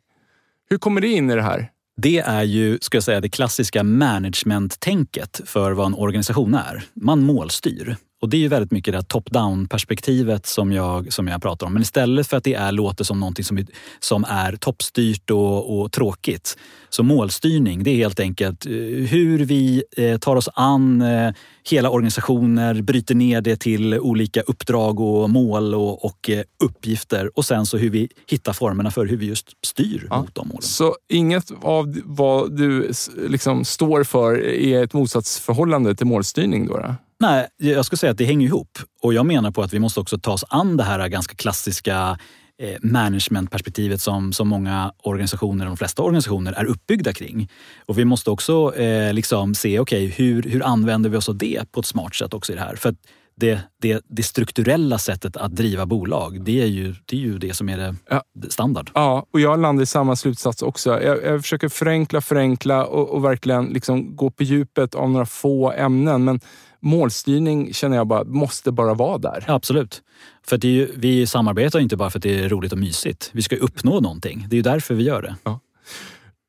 Hur 0.70 0.78
kommer 0.78 1.02
det 1.02 1.08
in 1.08 1.30
i 1.30 1.36
det 1.36 1.42
här? 1.42 1.70
Det 2.02 2.20
är 2.20 2.44
ju, 2.44 2.78
ska 2.82 2.96
jag 2.96 3.04
säga, 3.04 3.22
det 3.22 3.30
klassiska 3.30 3.84
management-tänket 3.84 5.42
för 5.46 5.72
vad 5.72 5.86
en 5.86 5.96
organisation 5.96 6.54
är. 6.54 6.84
Man 6.94 7.20
målstyr. 7.22 7.96
Och 8.22 8.30
det 8.30 8.38
är 8.38 8.42
ju 8.42 8.48
väldigt 8.48 8.72
mycket 8.72 8.94
det 8.94 9.02
top-down 9.02 9.68
perspektivet 9.68 10.46
som 10.46 10.72
jag, 10.72 11.14
som 11.14 11.28
jag 11.28 11.42
pratar 11.42 11.68
om. 11.68 11.74
Men 11.74 11.82
istället 11.82 12.28
för 12.28 12.38
att 12.38 12.44
det 12.44 12.54
är, 12.54 12.72
låter 12.72 13.04
som 13.04 13.20
någonting 13.20 13.46
som, 13.46 13.66
som 14.00 14.26
är 14.30 14.56
toppstyrt 14.56 15.30
och, 15.30 15.80
och 15.80 15.92
tråkigt. 15.92 16.58
Så 16.90 17.04
målstyrning, 17.04 17.84
det 17.84 17.92
är 17.92 17.96
helt 17.96 18.20
enkelt 18.20 18.66
eh, 18.66 18.72
hur 18.72 19.46
vi 19.46 19.84
eh, 19.98 20.18
tar 20.18 20.36
oss 20.36 20.50
an 20.54 21.02
eh, 21.02 21.34
hela 21.70 21.90
organisationer, 21.90 22.82
bryter 22.82 23.16
ner 23.16 23.42
det 23.42 23.56
till 23.56 24.00
olika 24.00 24.42
uppdrag 24.42 25.00
och 25.00 25.30
mål 25.30 25.76
och, 25.76 26.06
och 26.06 26.30
uppgifter 26.64 27.38
och 27.38 27.46
sen 27.46 27.66
så 27.66 27.78
hur 27.78 27.90
vi 27.90 28.10
hittar 28.28 28.54
formerna 28.54 28.92
för 28.92 29.06
hur 29.06 29.18
vi 29.18 29.26
just 29.26 29.48
styr 29.66 30.08
ja. 30.10 30.22
mot 30.22 30.36
de 30.36 30.48
målen. 30.48 30.62
Så 30.62 30.96
inget 31.10 31.52
av 31.62 32.02
vad 32.06 32.58
du 32.58 32.92
liksom 33.30 33.66
står 33.66 34.04
för 34.04 34.46
är 34.46 34.84
ett 34.84 34.94
motsatsförhållande 34.94 35.96
till 35.96 36.08
målstyrning? 36.08 36.68
Då, 36.68 36.78
då? 36.78 36.96
Nej, 37.22 37.48
jag 37.58 37.86
skulle 37.86 37.98
säga 37.98 38.12
att 38.12 38.18
det 38.18 38.26
hänger 38.26 38.48
ihop. 38.48 38.80
Och 39.02 39.14
jag 39.14 39.26
menar 39.26 39.52
på 39.52 39.62
att 39.62 39.74
vi 39.74 39.80
måste 39.80 40.00
också 40.00 40.18
ta 40.18 40.32
oss 40.32 40.46
an 40.50 40.78
det 40.78 40.84
här 40.84 41.08
ganska 41.08 41.36
klassiska 41.36 42.18
eh, 42.62 42.78
managementperspektivet 42.82 44.02
som, 44.02 44.34
som 44.34 44.48
många 44.48 44.94
organisationer, 45.04 45.66
de 45.66 45.78
flesta 45.78 46.02
organisationer, 46.02 46.54
är 46.54 46.66
uppbyggda 46.66 47.14
kring. 47.14 47.50
Och 47.86 47.98
vi 47.98 48.06
måste 48.06 48.30
också 48.30 48.76
eh, 48.76 49.14
liksom 49.14 49.56
se, 49.56 49.80
okej, 49.80 50.06
okay, 50.06 50.26
hur, 50.26 50.44
hur 50.44 50.64
använder 50.64 51.10
vi 51.10 51.18
oss 51.18 51.30
av 51.30 51.38
det 51.38 51.72
på 51.72 51.80
ett 51.80 51.86
smart 51.86 52.16
sätt 52.16 52.34
också 52.34 52.52
i 52.52 52.56
det 52.56 52.62
här? 52.62 52.76
För 52.76 52.96
det, 53.36 53.60
det, 53.82 54.02
det, 54.08 54.24
strukturella 54.24 54.98
sättet 54.98 55.38
att 55.38 55.56
driva 55.56 55.86
bolag, 55.86 56.44
det 56.44 56.62
är 56.62 56.66
ju 56.66 56.96
det, 57.06 57.16
är 57.16 57.20
ju 57.20 57.38
det 57.38 57.54
som 57.54 57.70
är 57.70 57.78
det 57.78 57.96
ja. 58.10 58.24
standard. 58.50 58.92
Ja, 58.94 59.26
och 59.32 59.40
jag 59.40 59.60
landar 59.60 59.84
i 59.84 59.86
samma 59.86 60.16
slutsats 60.16 60.62
också. 60.62 61.02
Jag, 61.02 61.24
jag 61.24 61.42
försöker 61.42 61.70
förenkla, 61.70 62.22
förenkla 62.22 62.86
och, 62.86 63.10
och 63.10 63.26
verkligen 63.26 63.66
liksom 63.66 64.16
gå 64.16 64.32
på 64.32 64.44
djupet 64.44 64.96
av 64.96 65.10
några 65.10 65.26
få 65.26 65.72
ämnen. 65.72 66.24
Men 66.24 66.40
målstyrning 66.82 67.74
känner 67.74 67.98
jag 67.98 68.08
bara 68.08 68.24
måste 68.24 68.72
bara 68.72 68.94
vara 68.94 69.18
där. 69.18 69.46
Absolut. 69.48 70.02
För 70.48 70.58
det 70.58 70.68
ju, 70.68 70.92
vi 70.96 71.28
samarbetar 71.28 71.80
inte 71.80 71.98
bara 71.98 72.10
för 72.10 72.20
att 72.20 72.24
det 72.24 72.40
är 72.40 72.50
roligt 72.50 72.72
och 72.72 72.78
mysigt. 72.78 73.30
Vi 73.34 73.42
ska 73.42 73.56
uppnå 73.56 74.00
någonting. 74.00 74.46
Det 74.50 74.58
är 74.58 74.64
därför 74.64 74.94
vi 74.94 75.04
gör 75.04 75.22
det. 75.22 75.36
Ja. 75.44 75.60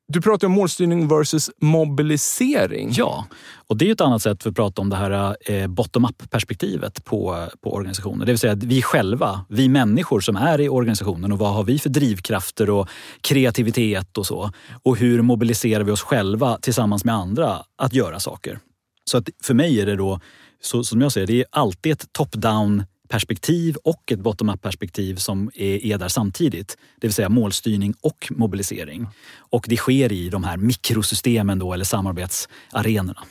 Du 0.09 0.21
pratar 0.21 0.47
om 0.47 0.53
målstyrning 0.53 1.09
versus 1.09 1.51
mobilisering. 1.61 2.91
Ja, 2.93 3.27
och 3.67 3.77
det 3.77 3.89
är 3.89 3.93
ett 3.93 4.01
annat 4.01 4.23
sätt 4.23 4.43
för 4.43 4.51
att 4.51 4.57
prata 4.57 4.83
om 4.83 4.91
det 4.91 4.97
här 4.97 5.37
eh, 5.41 5.67
bottom-up-perspektivet 5.67 7.05
på, 7.05 7.47
på 7.61 7.75
organisationer. 7.75 8.27
Det 8.27 8.33
vill 8.33 8.39
säga 8.39 8.53
att 8.53 8.63
vi 8.63 8.83
själva, 8.83 9.45
vi 9.49 9.69
människor 9.69 10.21
som 10.21 10.37
är 10.37 10.61
i 10.61 10.69
organisationen 10.69 11.33
och 11.33 11.39
vad 11.39 11.55
har 11.55 11.65
vi 11.65 11.79
för 11.79 11.91
drivkrafter 11.91 12.71
och 12.71 12.89
kreativitet 13.21 14.19
och 14.19 14.27
så. 14.27 14.51
Och 14.83 14.97
hur 14.97 15.23
mobiliserar 15.23 15.85
vi 15.85 15.93
oss 15.93 16.03
själva 16.03 16.59
tillsammans 16.63 17.05
med 17.05 17.15
andra 17.15 17.57
att 17.79 17.95
göra 17.95 18.21
saker. 18.21 18.59
Så 19.05 19.19
att 19.19 19.29
för 19.43 19.55
mig 19.55 19.81
är 19.81 19.87
det 19.87 19.97
då, 19.97 20.21
så, 20.61 20.85
som 20.85 21.01
jag 21.01 21.13
ser 21.13 21.27
det, 21.27 21.41
är 21.41 21.47
alltid 21.51 21.93
ett 21.93 22.07
top-down 22.19 22.85
perspektiv 23.13 23.77
och 23.85 24.13
ett 24.13 24.21
bottom-up-perspektiv 24.21 25.17
som 25.17 25.51
är, 25.55 25.87
är, 25.87 25.99
där 25.99 26.09
samtidigt. 26.09 26.77
Det 27.01 27.07
vill 27.07 27.15
säga 27.15 27.29
målstyrning 27.29 27.95
och 28.01 28.29
mobilisering. 28.31 29.07
Och 29.37 29.65
det 29.69 29.77
sker 29.77 30.13
i 30.13 30.29
de 30.29 30.45
här 30.45 30.57
mikrosystemen 30.57 31.59
då, 31.59 31.73
eller 31.73 31.85
samarbetsarenorna. 31.85 33.23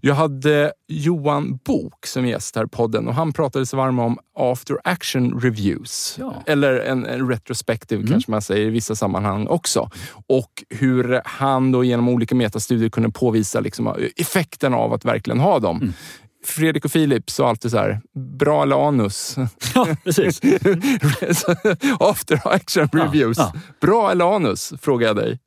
Jag 0.00 0.14
hade 0.14 0.72
Johan 0.88 1.58
Bok 1.64 2.06
som 2.06 2.26
gäst 2.26 2.56
här 2.56 2.64
i 2.64 2.68
podden 2.68 3.08
och 3.08 3.14
han 3.14 3.32
pratade 3.32 3.66
sig 3.66 3.76
varm 3.76 3.98
om 3.98 4.18
after 4.38 4.76
action 4.84 5.40
reviews. 5.40 6.16
Ja. 6.18 6.42
Eller 6.46 6.78
en, 6.78 7.06
en 7.06 7.28
retrospective 7.28 8.00
mm. 8.00 8.12
kanske 8.12 8.30
man 8.30 8.42
säger 8.42 8.66
i 8.66 8.70
vissa 8.70 8.94
sammanhang 8.94 9.46
också. 9.46 9.90
Och 10.26 10.64
hur 10.70 11.20
han 11.24 11.72
då 11.72 11.84
genom 11.84 12.08
olika 12.08 12.34
metastudier 12.34 12.88
kunde 12.88 13.10
påvisa 13.10 13.60
liksom 13.60 13.94
effekten 14.16 14.74
av 14.74 14.92
att 14.92 15.04
verkligen 15.04 15.40
ha 15.40 15.58
dem. 15.58 15.76
Mm. 15.76 15.92
Fredrik 16.44 16.84
och 16.84 16.90
Filip 16.90 17.30
sa 17.30 17.48
alltid 17.48 17.70
så 17.70 17.78
här, 17.78 18.00
bra 18.38 18.62
eller 18.62 18.88
anus? 18.88 19.36
Ja, 19.74 19.86
precis. 20.04 20.40
After 22.00 22.40
action 22.44 22.88
reviews. 22.92 23.38
Ja, 23.38 23.50
ja. 23.54 23.60
Bra 23.80 24.10
eller 24.10 24.36
anus? 24.36 24.72
Frågar 24.80 25.06
jag 25.06 25.16
dig. 25.16 25.38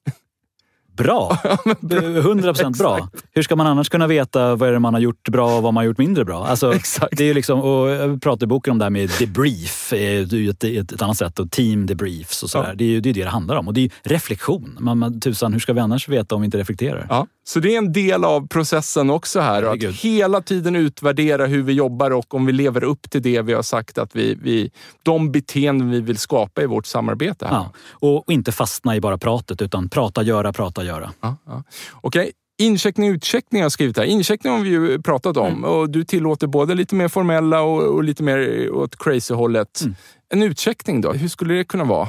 Bra! 0.98 1.38
100 1.92 2.54
procent 2.54 2.78
bra. 2.78 3.10
Hur 3.32 3.42
ska 3.42 3.56
man 3.56 3.68
annars 3.68 3.90
kunna 3.90 4.08
veta 4.08 4.56
vad 4.56 4.82
man 4.82 4.94
har 4.94 5.02
gjort 5.02 5.30
bra 5.30 5.58
och 5.58 5.64
vad 5.64 5.74
man 5.74 5.82
har 5.82 5.84
gjort 5.84 5.98
mindre 5.98 6.26
bra? 6.26 6.46
Alltså, 6.46 6.74
Exakt. 6.74 7.18
Det 7.18 7.30
är 7.30 7.34
liksom, 7.34 7.62
och 7.62 7.90
jag 7.90 8.22
pratar 8.22 8.46
i 8.46 8.48
boken 8.48 8.72
om 8.72 8.78
det 8.78 8.86
här 8.86 8.90
med 8.90 9.10
debrief, 9.20 9.88
det 9.90 10.34
är 10.34 10.50
ett, 10.50 10.92
ett, 10.94 11.02
annat 11.02 11.18
sätt, 11.18 11.40
och 11.40 11.52
team 11.52 11.86
debriefs 11.86 12.44
och 12.44 12.50
sådär. 12.50 12.68
Ja. 12.70 12.76
Det 12.76 12.84
är 12.84 12.90
ju 12.90 13.02
det, 13.02 13.10
är 13.10 13.14
det 13.14 13.24
det 13.24 13.30
handlar 13.30 13.56
om. 13.56 13.68
Och 13.68 13.74
det 13.74 13.82
är 13.82 13.92
reflektion. 14.04 14.78
Man, 14.80 14.98
man, 14.98 15.20
tusan, 15.20 15.54
hur 15.54 15.60
ska 15.60 15.74
vi 15.74 15.80
annars 15.80 16.10
veta 16.10 16.36
om 16.36 16.42
vi 16.42 16.46
inte 16.46 16.58
reflekterar? 16.58 17.08
Ja. 17.10 17.28
Så 17.48 17.60
det 17.60 17.74
är 17.74 17.78
en 17.78 17.94
del 17.94 18.24
av 18.24 18.48
processen 18.48 19.10
också 19.10 19.40
här. 19.40 19.64
Att 19.64 19.96
hela 19.96 20.42
tiden 20.42 20.76
utvärdera 20.76 21.46
hur 21.46 21.64
vi 21.64 21.74
jobbar 21.74 22.12
och 22.12 22.34
om 22.34 22.46
vi 22.46 22.52
lever 22.52 22.84
upp 22.84 23.10
till 23.10 23.22
det 23.22 23.42
vi 23.42 23.54
har 23.54 23.62
sagt 23.62 23.98
att 23.98 24.16
vi, 24.16 24.38
vi 24.42 24.72
de 25.04 25.32
beteenden 25.32 25.92
vi 25.92 26.02
vill 26.02 26.18
skapa 26.18 26.62
i 26.62 26.66
vårt 26.66 26.86
samarbete. 26.86 27.46
Här. 27.46 27.56
Ja. 27.56 27.72
Och, 27.92 28.32
inte 28.32 28.52
fastna 28.52 28.96
i 28.96 29.02
bara 29.02 29.18
pratet 29.18 29.62
utan 29.62 29.90
prata, 29.90 30.24
göra, 30.24 30.54
prata, 30.54 30.84
göra. 30.84 31.12
Ja, 31.22 31.38
ja. 31.46 31.64
Okay. 32.02 32.32
Incheckning 32.58 33.10
och 33.10 33.14
utcheckning 33.14 33.62
har 33.62 33.66
jag 33.66 33.72
skrivit 33.72 33.98
här. 33.98 34.06
Incheckning 34.06 34.54
har 34.54 34.60
vi 34.60 34.70
ju 34.70 35.02
pratat 35.02 35.38
om 35.38 35.48
mm. 35.48 35.64
och 35.64 35.90
du 35.90 36.04
tillåter 36.04 36.48
både 36.48 36.76
lite 36.76 36.96
mer 36.96 37.08
formella 37.08 37.62
och, 37.62 37.84
och 37.84 38.04
lite 38.04 38.24
mer 38.24 38.70
åt 38.72 38.96
crazy-hållet. 39.04 39.82
Mm. 39.82 39.96
En 40.30 40.44
utcheckning 40.44 41.02
då, 41.02 41.14
hur 41.14 41.28
skulle 41.28 41.54
det 41.54 41.64
kunna 41.64 41.84
vara? 41.84 42.08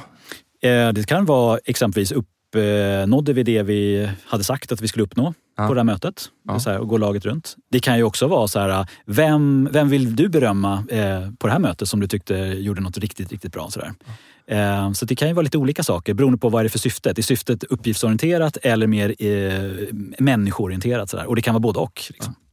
Eh, 0.63 0.93
det 0.93 1.07
kan 1.07 1.25
vara 1.25 1.59
exempelvis 1.65 2.13
upp 2.13 2.27
uppnådde 2.57 3.33
vi 3.33 3.43
det 3.43 3.63
vi 3.63 4.11
hade 4.25 4.45
sagt 4.45 4.73
att 4.73 4.81
vi 4.81 4.89
skulle 4.89 5.05
uppnå 5.05 5.35
ja. 5.57 5.69
på 5.69 5.75
det 5.75 5.81
här 5.81 5.85
mötet. 5.85 6.31
Ja. 6.49 6.59
Här, 6.67 6.79
och 6.79 6.89
gå 6.89 6.97
laget 6.97 7.25
runt. 7.25 7.57
Det 7.71 7.81
kan 7.81 7.97
ju 7.97 8.03
också 8.03 8.27
vara 8.27 8.49
så 8.49 8.61
här, 8.61 8.87
vem, 9.07 9.69
vem 9.73 9.89
vill 9.89 10.17
du 10.17 10.29
berömma 10.29 10.85
eh, 10.91 11.31
på 11.39 11.47
det 11.47 11.53
här 11.53 11.61
mötet 11.61 11.89
som 11.89 12.01
du 12.01 12.09
tyckte 12.09 12.35
gjorde 12.35 12.81
något 12.81 12.99
riktigt, 12.99 13.33
riktigt 13.33 13.53
bra? 13.53 13.71
Så. 13.71 13.81
Eh, 14.47 14.93
så 14.93 15.05
det 15.05 15.17
kan 15.17 15.29
ju 15.29 15.35
vara 15.35 15.43
lite 15.43 15.59
olika 15.59 15.83
saker 15.83 16.15
beroende 16.15 16.39
på 16.39 16.49
vad 16.49 16.65
det 16.65 16.67
är 16.67 16.69
för 16.69 16.79
syfte. 16.79 17.11
Är 17.11 17.23
syftet 17.23 17.65
uppgiftsorienterat 17.65 18.57
eller 18.63 18.87
mer 18.87 19.15
eh, 19.19 19.71
människoorienterat? 20.19 21.11
Så 21.11 21.17
där. 21.17 21.27
Och 21.27 21.37
det 21.37 21.43
kan 21.43 21.55
vara 21.55 21.61
både 21.61 21.79
och. 21.79 22.03
Liksom. 22.09 22.35
Ja. 22.39 22.46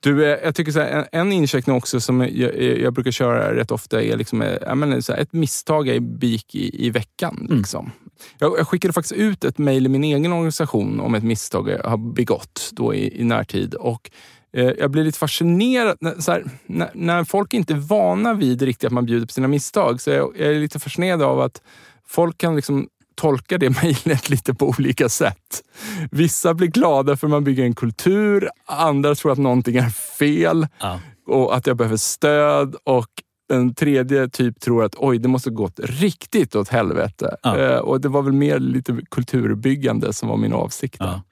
Du, 0.00 0.24
eh, 0.24 0.38
jag 0.44 0.54
tycker 0.54 0.72
så 0.72 0.80
här, 0.80 1.08
en, 1.12 1.32
incheckning 1.32 1.76
också 1.76 2.00
som 2.00 2.20
jag, 2.20 2.62
jag, 2.80 2.92
brukar 2.92 3.10
köra 3.10 3.54
rätt 3.54 3.70
ofta 3.70 4.02
är 4.02 4.16
liksom, 4.16 4.42
eh, 4.42 4.74
menar, 4.74 5.00
så 5.00 5.12
här, 5.12 5.20
ett 5.20 5.32
misstag 5.32 5.88
jag 5.88 6.02
begick 6.02 6.54
i, 6.54 6.86
i 6.86 6.90
veckan. 6.90 7.38
Mm. 7.40 7.58
Liksom. 7.58 7.90
Jag, 8.38 8.58
jag 8.58 8.68
skickade 8.68 8.92
faktiskt 8.92 9.20
ut 9.20 9.44
ett 9.44 9.58
mejl 9.58 9.86
i 9.86 9.88
min 9.88 10.04
egen 10.04 10.32
organisation 10.32 11.00
om 11.00 11.14
ett 11.14 11.24
misstag 11.24 11.68
jag 11.68 11.90
har 11.90 11.96
begått 11.96 12.70
då 12.72 12.94
i, 12.94 13.20
i 13.20 13.24
närtid. 13.24 13.74
Och 13.74 14.10
eh, 14.52 14.70
jag 14.78 14.90
blir 14.90 15.04
lite 15.04 15.18
fascinerad. 15.18 15.96
När, 16.00 16.30
här, 16.30 16.44
när, 16.66 16.90
när, 16.94 17.24
folk 17.24 17.54
inte 17.54 17.72
är 17.72 17.78
vana 17.78 18.34
vid 18.34 18.62
riktigt 18.62 18.86
att 18.86 18.92
man 18.92 19.06
bjuder 19.06 19.26
på 19.26 19.32
sina 19.32 19.48
misstag, 19.48 20.00
så 20.00 20.10
jag, 20.10 20.34
jag 20.38 20.48
är 20.48 20.60
lite 20.60 20.78
fascinerad 20.78 21.22
av 21.22 21.40
att 21.40 21.62
folk 22.06 22.38
kan 22.38 22.56
liksom 22.56 22.88
tolka 23.18 23.58
det 23.58 23.70
mejlet 23.82 24.30
lite 24.30 24.54
på 24.54 24.68
olika 24.68 25.08
sätt. 25.08 25.62
Vissa 26.10 26.54
blir 26.54 26.68
glada 26.68 27.16
för 27.16 27.28
man 27.28 27.44
bygger 27.44 27.64
en 27.64 27.74
kultur, 27.74 28.48
andra 28.66 29.14
tror 29.14 29.32
att 29.32 29.38
någonting 29.38 29.76
är 29.76 29.90
fel 30.18 30.66
ja. 30.80 31.00
och 31.26 31.56
att 31.56 31.66
jag 31.66 31.76
behöver 31.76 31.96
stöd 31.96 32.76
och 32.84 33.08
en 33.52 33.74
tredje 33.74 34.28
typ 34.28 34.60
tror 34.60 34.84
att 34.84 34.94
oj, 34.96 35.18
det 35.18 35.28
måste 35.28 35.50
gått 35.50 35.80
riktigt 35.82 36.56
åt 36.56 36.68
helvete. 36.68 37.36
Ja. 37.42 37.58
Eh, 37.58 37.78
och 37.78 38.00
det 38.00 38.08
var 38.08 38.22
väl 38.22 38.32
mer 38.32 38.58
lite 38.58 39.00
kulturbyggande 39.10 40.12
som 40.12 40.28
var 40.28 40.36
min 40.36 40.52
avsikt. 40.52 40.96
Ja. 40.98 41.22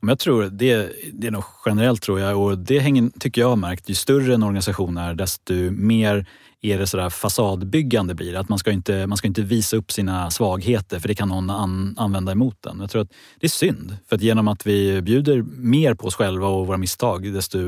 Men 0.00 0.08
jag 0.08 0.18
tror 0.18 0.44
det, 0.44 0.92
det 1.12 1.26
är 1.26 1.30
nog 1.30 1.44
generellt 1.66 2.02
tror 2.02 2.20
jag 2.20 2.40
och 2.40 2.58
det 2.58 2.78
hänger, 2.78 3.10
tycker 3.20 3.40
jag 3.40 3.48
har 3.48 3.56
märkt, 3.56 3.90
ju 3.90 3.94
större 3.94 4.34
en 4.34 4.42
organisation 4.42 4.98
är 4.98 5.14
desto 5.14 5.54
mer 5.70 6.26
är 6.64 6.78
det 6.78 6.86
sådär 6.86 7.10
fasadbyggande 7.10 8.14
blir 8.14 8.36
Att 8.36 8.48
man 8.48 8.58
ska, 8.58 8.70
inte, 8.70 9.06
man 9.06 9.16
ska 9.16 9.28
inte 9.28 9.42
visa 9.42 9.76
upp 9.76 9.92
sina 9.92 10.30
svagheter 10.30 11.00
för 11.00 11.08
det 11.08 11.14
kan 11.14 11.28
någon 11.28 11.50
an, 11.50 11.94
använda 11.98 12.32
emot 12.32 12.56
den. 12.60 12.80
Jag 12.80 12.90
tror 12.90 13.02
att 13.02 13.12
det 13.40 13.46
är 13.46 13.50
synd. 13.50 13.96
För 14.08 14.16
att 14.16 14.22
genom 14.22 14.48
att 14.48 14.66
vi 14.66 15.02
bjuder 15.02 15.42
mer 15.42 15.94
på 15.94 16.06
oss 16.06 16.14
själva 16.14 16.48
och 16.48 16.66
våra 16.66 16.76
misstag 16.76 17.32
desto 17.32 17.58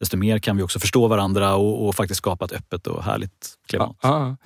desto 0.00 0.16
mer 0.16 0.38
kan 0.38 0.56
vi 0.56 0.62
också 0.62 0.78
förstå 0.78 1.08
varandra 1.08 1.54
och, 1.54 1.88
och 1.88 1.94
faktiskt 1.94 2.18
skapa 2.18 2.44
ett 2.44 2.52
öppet 2.52 2.86
och 2.86 3.04
härligt 3.04 3.54
klimat. 3.68 3.96
Ja, 4.02 4.36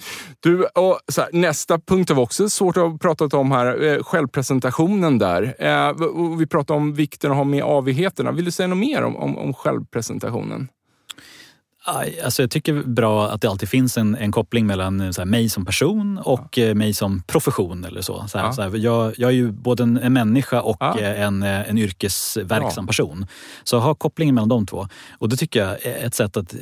Du, 0.41 0.65
och 0.65 1.01
här, 1.17 1.29
nästa 1.33 1.79
punkt 1.79 2.09
har 2.09 2.17
vi 2.17 2.23
också 2.23 2.49
svårt 2.49 2.77
att 2.77 3.01
prata 3.01 3.37
om 3.37 3.51
här. 3.53 3.83
Eh, 3.85 4.03
självpresentationen 4.03 5.19
där. 5.19 5.55
Eh, 5.59 5.93
vi 6.39 6.47
pratade 6.47 6.77
om 6.77 6.95
vikten 6.95 7.31
av 7.31 7.33
att 7.33 7.39
ha 7.39 7.45
med 7.45 7.65
avigheterna. 7.65 8.33
Vill 8.33 8.45
du 8.45 8.51
säga 8.51 8.67
något 8.67 8.79
mer 8.79 9.03
om, 9.03 9.17
om, 9.17 9.39
om 9.39 9.55
självpresentationen? 9.55 10.69
Alltså 11.85 12.43
jag 12.43 12.51
tycker 12.51 12.83
bra 12.83 13.29
att 13.29 13.41
det 13.41 13.49
alltid 13.49 13.69
finns 13.69 13.99
en, 13.99 14.15
en 14.15 14.33
koppling 14.33 14.67
mellan 14.67 15.01
eh, 15.01 15.11
så 15.11 15.21
här, 15.21 15.27
mig 15.27 15.49
som 15.49 15.65
person 15.65 16.19
och 16.19 16.59
ja. 16.59 16.65
Eh, 16.65 16.75
mig 16.75 16.95
som 16.95 17.23
profession. 17.23 17.85
eller 17.85 18.01
så. 18.01 18.25
så, 18.29 18.39
här, 18.39 18.45
ja. 18.45 18.53
så 18.53 18.63
här, 18.63 18.77
jag, 18.77 19.15
jag 19.17 19.31
är 19.31 19.35
ju 19.35 19.53
både 19.53 19.83
en, 19.83 19.97
en 19.97 20.13
människa 20.13 20.61
och 20.61 20.77
ja. 20.81 20.99
Eh, 20.99 21.23
en, 21.23 21.43
en 21.43 21.79
yrkesverksam 21.79 22.87
person. 22.87 23.27
Så 23.65 23.79
ha 23.79 23.95
kopplingen 23.95 24.35
mellan 24.35 24.49
de 24.49 24.67
två. 24.67 24.89
Och 25.19 25.29
det 25.29 25.37
tycker 25.37 25.61
jag 25.61 25.87
är 25.87 26.07
ett 26.07 26.15
sätt 26.15 26.37
att 26.37 26.55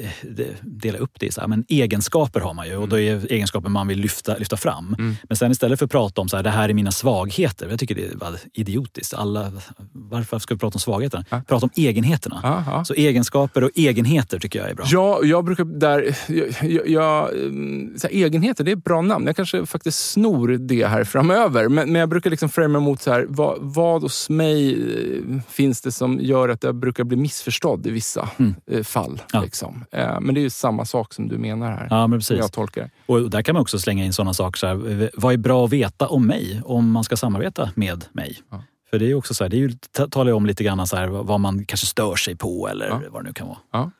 dela 0.60 0.98
upp 0.98 1.12
det. 1.20 1.34
Så 1.34 1.48
men 1.48 1.64
egenskaper 1.68 2.40
har 2.40 2.54
man 2.54 2.68
ju 2.68 2.76
och 2.76 2.88
då 2.88 2.98
är 2.98 3.32
egenskaper 3.32 3.68
man 3.68 3.88
vill 3.88 3.98
lyfta, 3.98 4.36
lyfta 4.36 4.56
fram. 4.56 4.94
Mm. 4.98 5.16
Men 5.22 5.36
sen 5.36 5.50
istället 5.50 5.78
för 5.78 5.86
att 5.86 5.92
prata 5.92 6.20
om 6.20 6.28
så 6.28 6.42
det 6.42 6.50
här 6.50 6.68
är 6.68 6.74
mina 6.74 6.90
svagheter. 6.90 7.68
Jag 7.70 7.78
tycker 7.78 7.94
det 7.94 8.04
är 8.04 8.38
idiotiskt. 8.52 9.14
Alla, 9.14 9.52
varför 9.92 10.38
ska 10.38 10.54
vi 10.54 10.58
prata 10.58 10.76
om 10.76 10.80
svagheter? 10.80 11.24
Prata 11.30 11.66
om 11.66 11.70
egenheterna. 11.74 12.40
Så 12.84 12.94
egenskaper 12.94 13.64
och 13.64 13.70
egenheter 13.74 14.38
tycker 14.38 14.58
jag 14.58 14.70
är 14.70 14.74
bra. 14.74 14.86
Ja, 15.10 15.24
jag 15.24 15.44
brukar 15.44 15.64
där... 15.64 16.16
Jag, 16.62 16.88
jag, 16.88 17.36
mm, 17.36 17.96
här, 18.02 18.10
egenheter, 18.10 18.64
det 18.64 18.70
är 18.70 18.76
ett 18.76 18.84
bra 18.84 19.02
namn. 19.02 19.26
Jag 19.26 19.36
kanske 19.36 19.66
faktiskt 19.66 20.10
snor 20.10 20.48
det 20.48 20.86
här 20.86 21.04
framöver. 21.04 21.68
Men, 21.68 21.92
men 21.92 22.00
jag 22.00 22.08
brukar 22.08 22.30
liksom 22.30 22.48
framea 22.48 22.80
emot 22.80 23.00
så 23.00 23.12
här, 23.12 23.26
vad, 23.28 23.58
vad 23.60 24.02
hos 24.02 24.30
mig 24.30 24.72
eh, 24.72 25.40
finns 25.48 25.80
det 25.80 25.92
som 25.92 26.18
gör 26.20 26.48
att 26.48 26.62
jag 26.62 26.74
brukar 26.74 27.04
bli 27.04 27.16
missförstådd 27.16 27.86
i 27.86 27.90
vissa 27.90 28.28
mm. 28.36 28.54
Eh, 28.66 28.82
fall. 28.82 29.22
Ja. 29.32 29.40
Liksom. 29.40 29.84
Eh, 29.92 30.20
men 30.20 30.34
det 30.34 30.40
är 30.40 30.42
ju 30.42 30.50
samma 30.50 30.84
sak 30.84 31.14
som 31.14 31.28
du 31.28 31.38
menar 31.38 31.70
här. 31.70 31.86
Ja, 31.90 32.06
men 32.06 32.18
precis. 32.18 32.38
Jag 32.38 32.52
tolkar 32.52 32.90
Och 33.06 33.30
där 33.30 33.42
kan 33.42 33.52
man 33.52 33.62
också 33.62 33.78
slänga 33.78 34.04
in 34.04 34.12
sådana 34.12 34.34
saker. 34.34 34.58
Så 34.58 34.66
här, 34.66 35.10
vad 35.14 35.32
är 35.32 35.38
bra 35.38 35.64
att 35.64 35.72
veta 35.72 36.06
om 36.06 36.26
mig 36.26 36.60
om 36.64 36.90
man 36.90 37.04
ska 37.04 37.16
samarbeta 37.16 37.70
med 37.74 38.04
mig? 38.12 38.38
Ja. 38.50 38.62
För 38.90 38.98
det 38.98 39.10
är 39.10 39.14
också 39.14 39.34
så 39.34 39.44
här, 39.44 39.48
det 39.48 39.56
är 39.56 39.58
ju, 39.58 39.72
talar 40.10 40.30
ju 40.30 40.36
om 40.36 40.46
lite 40.46 40.64
grann 40.64 40.86
så 40.86 40.96
här, 40.96 41.06
vad 41.06 41.40
man 41.40 41.64
kanske 41.64 41.86
stör 41.86 42.16
sig 42.16 42.36
på 42.36 42.68
eller 42.68 42.86
ja. 42.86 43.00
vad 43.10 43.22
det 43.22 43.28
nu 43.28 43.32
kan 43.32 43.46
vara. 43.46 43.58
Ja. 43.72 43.90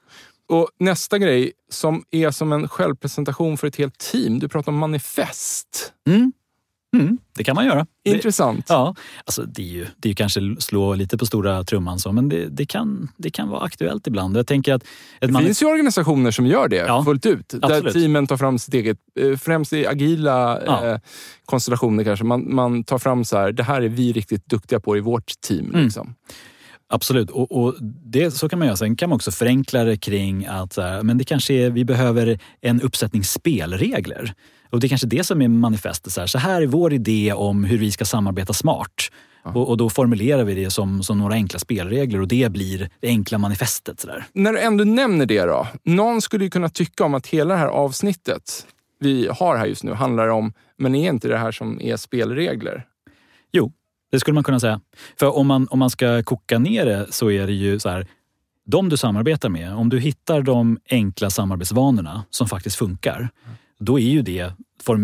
Och 0.51 0.68
nästa 0.78 1.18
grej 1.18 1.53
som 1.68 2.05
är 2.11 2.30
som 2.30 2.53
en 2.53 2.68
självpresentation 2.68 3.59
för 3.59 3.66
ett 3.66 3.76
helt 3.76 3.98
team. 3.98 4.38
Du 4.38 4.48
pratar 4.48 4.72
om 4.72 4.78
manifest. 4.78 5.92
Mm. 6.09 6.32
Mm, 6.96 7.18
det 7.36 7.44
kan 7.44 7.55
man 7.55 7.66
göra. 7.66 7.86
Intressant. 8.05 8.66
Det, 8.66 8.74
ja, 8.74 8.94
alltså 9.24 9.42
det 9.42 9.62
är 9.62 9.66
ju 9.66 9.86
det 9.96 10.11
är 10.11 10.14
kanske 10.14 10.40
slå 10.59 10.94
lite 10.94 11.18
på 11.18 11.26
stora 11.26 11.64
trumman 11.64 11.98
så, 11.98 12.12
men 12.12 12.28
det, 12.28 12.48
det, 12.48 12.66
kan, 12.66 13.09
det 13.16 13.30
kan 13.30 13.48
vara 13.48 13.61
aktuellt 13.61 14.07
ibland. 14.07 14.36
Jag 14.36 14.46
tänker 14.46 14.74
att 14.74 14.84
det 15.20 15.38
finns 15.38 15.62
ju 15.62 15.66
organisationer 15.66 16.30
som 16.30 16.46
gör 16.46 16.68
det 16.68 16.76
ja, 16.76 17.05
fullt 17.05 17.26
ut. 17.26 17.55
Absolut. 17.62 17.84
Där 17.84 17.92
teamen 17.92 18.26
tar 18.26 18.36
fram 18.36 18.59
sitt 18.59 18.74
eget, 18.74 18.98
eh, 19.20 19.36
främst 19.36 19.72
i 19.72 19.86
agila 19.86 20.62
ja. 20.66 20.86
eh, 20.86 20.98
konstellationer 21.44 22.05
kanske. 22.05 22.24
Man, 22.24 22.55
man 22.55 22.84
tar 22.84 22.98
fram 22.98 23.24
så 23.24 23.38
här, 23.38 23.53
det 23.53 23.62
här 23.62 23.82
är 23.82 23.88
vi 23.88 24.12
riktigt 24.12 24.46
duktiga 24.46 24.80
på 24.80 24.96
i 24.96 25.01
vårt 25.01 25.40
team. 25.40 25.74
Mm. 25.74 25.90
Absolut, 26.93 27.30
och, 27.30 27.53
och, 27.53 27.74
det, 28.05 28.30
så 28.30 28.49
kan 28.49 28.59
man 28.59 28.68
göra. 28.68 28.76
Sen 28.76 28.97
kan 28.97 29.09
man 29.09 29.16
också 29.16 29.30
förenkla 29.30 29.84
det 29.84 29.97
kring 29.97 30.47
att 30.47 30.78
men 31.03 31.18
det 31.18 31.24
kanske 31.24 31.55
är, 31.55 31.70
vi 31.70 31.84
behöver 31.84 32.38
en 32.61 32.80
uppsättning 32.80 33.24
spelregler. 33.24 34.34
Och 34.70 34.80
det 34.80 34.86
är 34.86 34.88
kanske 34.88 35.07
det 35.07 35.24
som 35.24 35.43
är 35.43 35.49
manifestet. 35.49 36.12
Så 36.12 36.20
här, 36.20 36.26
så 36.26 36.38
här 36.38 36.62
är 36.62 36.66
vår 36.66 36.93
idé 36.93 37.32
om 37.32 37.64
hur 37.64 37.78
vi 37.78 37.93
ska 37.93 38.05
samarbeta 38.05 38.53
smart. 38.53 39.11
Och, 39.43 39.68
och, 39.68 39.76
då 39.76 39.91
formulerar 39.91 40.45
vi 40.45 40.55
det 40.55 40.70
som, 40.70 41.03
som 41.03 41.18
några 41.18 41.34
enkla 41.34 41.59
spelregler 41.59 42.20
och 42.20 42.28
det 42.28 42.53
blir 42.53 42.91
det 43.01 43.09
enkla 43.09 43.38
manifestet. 43.38 44.01
Så 44.01 44.07
där. 44.07 44.24
När 44.32 44.53
du 44.53 44.61
ändå 44.61 44.84
nämner 44.84 45.26
det 45.26 45.45
då. 45.45 45.66
Någon 45.84 46.22
skulle 46.22 46.45
ju 46.45 46.51
kunna 46.51 46.68
tycka 46.68 47.05
om 47.05 47.14
att 47.14 47.26
hela 47.26 47.55
det 47.55 47.61
här 47.61 47.68
avsnittet 47.68 48.66
vi 49.01 49.28
har 49.32 49.57
här 49.57 49.66
just 49.66 49.84
nu 49.84 49.93
handlar 49.93 50.28
om, 50.28 50.53
men 50.76 50.95
är 50.95 51.09
inte 51.09 51.28
det 51.28 51.38
här 51.38 51.53
som 51.53 51.80
är 51.80 51.97
spelregler? 51.97 52.86
Jo, 53.53 53.72
det 54.11 54.20
skulle 54.20 54.34
man 54.34 54.44
kunna 54.44 54.61
säga. 54.61 54.80
För 55.18 55.36
om 55.36 55.46
man, 55.46 55.68
om 55.70 55.78
man 55.78 55.90
ska 55.90 56.22
koka 56.22 56.58
ner 56.58 56.86
det 56.86 57.06
så 57.11 57.30
är 57.30 57.46
det 57.46 57.52
ju 57.52 57.78
så 57.78 57.88
här, 57.88 58.06
de 58.66 58.88
du 58.88 58.96
samarbetar 58.96 59.48
med, 59.48 59.74
om 59.74 59.88
du 59.88 59.98
hittar 59.98 60.42
de 60.42 60.78
enkla 60.90 61.30
samarbetsvanorna 61.30 62.24
som 62.30 62.48
faktiskt 62.48 62.76
funkar, 62.76 63.28
då 63.78 63.98
är 63.98 64.11
ju 64.11 64.22
det 64.22 64.52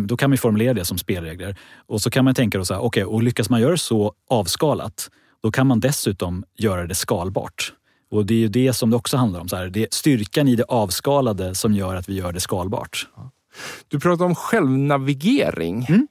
då 0.07 0.16
kan 0.16 0.30
man 0.30 0.38
formulera 0.38 0.74
det 0.74 0.84
som 0.84 0.98
spelregler. 0.98 1.57
Och 1.86 2.00
så 2.00 2.11
kan 2.11 2.24
man 2.24 2.34
tänka 2.34 2.59
då 2.59 2.64
så 2.64 2.74
här, 2.74 2.84
okay, 2.84 3.04
och 3.04 3.22
lyckas 3.22 3.50
man 3.50 3.61
göra 3.61 3.70
det 3.70 3.78
så 3.78 4.12
avskalat, 4.30 5.11
då 5.42 5.52
kan 5.52 5.66
man 5.66 5.80
dessutom 5.80 6.44
göra 6.59 6.86
det 6.86 6.94
skalbart. 6.94 7.72
Och 8.11 8.26
det 8.26 8.34
är 8.34 8.38
ju 8.38 8.48
det 8.48 8.72
som 8.72 8.90
det 8.90 8.96
också 8.96 9.16
handlar 9.16 9.40
om. 9.40 9.48
Så 9.48 9.57
här, 9.57 9.66
det 9.66 9.82
är 9.82 9.88
styrkan 9.90 10.48
i 10.48 10.57
det 10.57 10.64
avskalade 10.64 11.54
som 11.54 11.74
gör 11.74 11.96
att 11.96 12.09
vi 12.09 12.14
gör 12.14 12.32
det 12.32 12.40
skalbart. 12.40 13.09
Du 13.88 14.00
pratar 14.00 14.24
om 14.24 14.34
självnavigering. 14.34 15.86
Mm. 15.88 16.09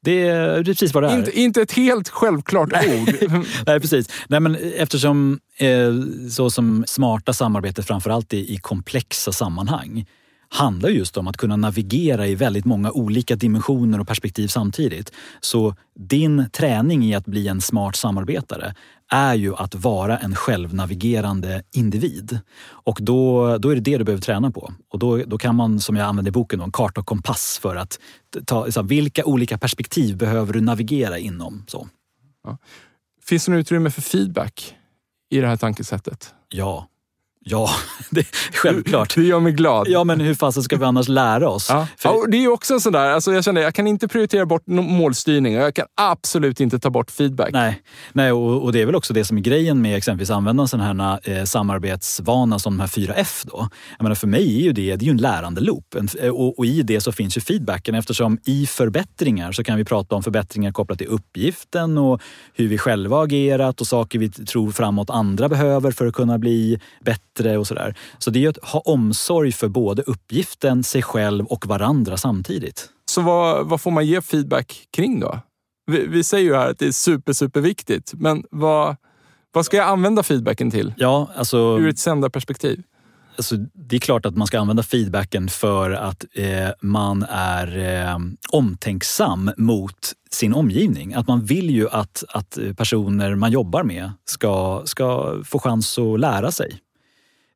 Det 0.00 0.28
är 0.28 0.64
precis 0.64 0.94
vad 0.94 1.02
det 1.02 1.08
är. 1.10 1.18
Inte, 1.18 1.40
inte 1.40 1.62
ett 1.62 1.72
helt 1.72 2.08
självklart 2.08 2.72
ord. 2.72 3.14
Nej, 3.66 3.80
precis. 3.80 4.08
Nej, 4.28 4.40
men 4.40 4.56
eftersom 4.76 5.40
eh, 5.56 5.92
så 6.30 6.50
som 6.50 6.84
smarta 6.86 7.32
samarbete 7.32 7.82
framförallt 7.82 8.32
är 8.32 8.36
i 8.36 8.56
komplexa 8.56 9.32
sammanhang 9.32 10.06
handlar 10.48 10.88
just 10.88 11.16
om 11.16 11.28
att 11.28 11.36
kunna 11.36 11.56
navigera 11.56 12.26
i 12.26 12.34
väldigt 12.34 12.64
många 12.64 12.90
olika 12.90 13.36
dimensioner 13.36 14.00
och 14.00 14.08
perspektiv 14.08 14.48
samtidigt. 14.48 15.12
Så 15.40 15.74
din 15.98 16.50
träning 16.50 17.04
i 17.04 17.14
att 17.14 17.26
bli 17.26 17.48
en 17.48 17.60
smart 17.60 17.96
samarbetare 17.96 18.74
är 19.10 19.34
ju 19.34 19.54
att 19.54 19.74
vara 19.74 20.18
en 20.18 20.34
självnavigerande 20.34 21.62
individ. 21.74 22.38
Och 22.68 22.98
då, 23.00 23.58
då 23.58 23.70
är 23.70 23.74
det 23.74 23.80
det 23.80 23.98
du 23.98 24.04
behöver 24.04 24.22
träna 24.22 24.50
på. 24.50 24.72
Och 24.92 24.98
då, 24.98 25.16
då 25.16 25.38
kan 25.38 25.54
man, 25.56 25.80
som 25.80 25.96
jag 25.96 26.06
använder 26.06 26.30
i 26.30 26.32
boken, 26.32 26.60
en 26.60 26.72
karta 26.72 27.00
och 27.00 27.06
kompass 27.06 27.58
för 27.62 27.76
att 27.76 27.98
ta 28.44 28.72
så 28.72 28.82
vilka 28.82 29.24
olika 29.24 29.58
perspektiv 29.58 30.16
behöver 30.16 30.52
du 30.52 30.60
navigera 30.60 31.18
inom. 31.18 31.64
Så. 31.68 31.88
Ja. 32.44 32.58
Finns 33.22 33.44
det 33.44 33.52
något 33.52 33.60
utrymme 33.60 33.90
för 33.90 34.02
feedback 34.02 34.74
i 35.30 35.40
det 35.40 35.46
här 35.46 35.56
tankesättet? 35.56 36.34
Ja, 36.48 36.88
Ja, 37.50 37.70
det, 38.10 38.26
självklart. 38.52 39.14
Det 39.14 39.22
gör 39.22 39.40
mig 39.40 39.52
glad. 39.52 39.88
Ja, 39.88 40.04
men 40.04 40.20
hur 40.20 40.34
fasen 40.34 40.62
ska 40.62 40.76
vi 40.76 40.84
annars 40.84 41.08
lära 41.08 41.48
oss? 41.48 41.66
Ja. 41.70 41.86
För... 41.96 42.08
ja 42.08 42.24
det 42.28 42.44
är 42.44 42.48
också 42.48 42.80
sådär, 42.80 43.10
alltså 43.10 43.32
jag 43.32 43.44
känner 43.44 43.60
jag 43.60 43.74
kan 43.74 43.86
inte 43.86 44.08
prioritera 44.08 44.46
bort 44.46 44.62
målstyrning 44.66 45.56
och 45.56 45.62
jag 45.62 45.74
kan 45.74 45.86
absolut 45.96 46.60
inte 46.60 46.78
ta 46.78 46.90
bort 46.90 47.10
feedback. 47.10 47.52
Nej, 47.52 47.82
Nej 48.12 48.32
och, 48.32 48.64
och 48.64 48.72
det 48.72 48.82
är 48.82 48.86
väl 48.86 48.94
också 48.94 49.14
det 49.14 49.24
som 49.24 49.36
är 49.36 49.40
grejen 49.40 49.82
med 49.82 49.96
exempelvis 49.96 50.30
använda 50.30 50.62
en 50.62 50.68
sån 50.68 50.80
här 50.80 51.20
eh, 51.30 51.44
samarbetsvana 51.44 52.58
som 52.58 52.76
de 52.76 52.80
här 52.80 52.88
4F. 52.88 53.46
Då. 53.46 53.68
Jag 53.98 54.02
menar, 54.02 54.14
för 54.14 54.26
mig 54.26 54.58
är 54.58 54.62
ju 54.62 54.72
det, 54.72 54.96
det 54.96 55.04
är 55.04 55.06
ju 55.06 55.10
en 55.10 55.16
lärande 55.16 55.60
loop 55.60 55.94
en, 55.94 56.30
och, 56.30 56.58
och, 56.58 56.66
i 56.66 56.82
det 56.82 57.00
så 57.00 57.12
finns 57.12 57.36
ju 57.36 57.40
feedbacken 57.40 57.94
eftersom 57.94 58.38
i 58.44 58.66
förbättringar 58.66 59.52
så 59.52 59.64
kan 59.64 59.76
vi 59.76 59.84
prata 59.84 60.16
om 60.16 60.22
förbättringar 60.22 60.72
kopplat 60.72 60.98
till 60.98 61.06
uppgiften 61.06 61.98
och 61.98 62.22
hur 62.54 62.68
vi 62.68 62.78
själva 62.78 63.22
agerat 63.22 63.80
och 63.80 63.86
saker 63.86 64.18
vi 64.18 64.30
tror 64.30 64.70
framåt 64.70 65.10
andra 65.10 65.48
behöver 65.48 65.90
för 65.90 66.06
att 66.06 66.14
kunna 66.14 66.38
bli 66.38 66.80
bättre 67.04 67.37
bättre 67.38 67.58
och 67.58 67.66
sådär. 67.66 67.94
Så 68.18 68.30
det 68.30 68.44
är 68.44 68.48
att 68.48 68.58
ha 68.62 68.80
omsorg 68.80 69.52
för 69.52 69.68
både 69.68 70.02
uppgiften, 70.02 70.84
sig 70.84 71.02
själv 71.02 71.46
och 71.46 71.66
varandra 71.66 72.16
samtidigt. 72.16 72.88
Så 73.10 73.20
vad, 73.20 73.66
vad 73.66 73.80
får 73.80 73.90
man 73.90 74.06
ge 74.06 74.20
feedback 74.20 74.86
kring 74.90 75.20
då? 75.20 75.40
Vi, 75.86 76.06
vi 76.06 76.24
säger 76.24 76.44
ju 76.44 76.54
här 76.54 76.70
att 76.70 76.78
det 76.78 76.86
är 76.86 76.92
super, 76.92 77.32
superviktigt, 77.32 78.14
men 78.14 78.44
vad, 78.50 78.96
vad 79.52 79.64
ska 79.64 79.76
jag 79.76 79.88
använda 79.88 80.22
feedbacken 80.22 80.70
till? 80.70 80.94
Ja, 80.96 81.28
alltså, 81.36 81.78
Ur 81.78 81.88
ett 81.88 81.98
sändarperspektiv? 81.98 82.82
Alltså, 83.36 83.56
det 83.56 83.96
är 83.96 84.00
klart 84.00 84.26
att 84.26 84.36
man 84.36 84.46
ska 84.46 84.60
använda 84.60 84.82
feedbacken 84.82 85.48
för 85.48 85.90
att 85.90 86.24
eh, 86.34 86.68
man 86.82 87.26
är 87.30 87.78
eh, 87.78 88.18
omtänksam 88.52 89.50
mot 89.56 90.12
sin 90.30 90.54
omgivning. 90.54 91.14
Att 91.14 91.28
man 91.28 91.44
vill 91.44 91.70
ju 91.70 91.88
att, 91.88 92.24
att 92.28 92.58
personer 92.76 93.34
man 93.34 93.50
jobbar 93.50 93.82
med 93.82 94.12
ska, 94.24 94.82
ska 94.84 95.36
få 95.44 95.58
chans 95.58 95.98
att 95.98 96.20
lära 96.20 96.50
sig. 96.50 96.80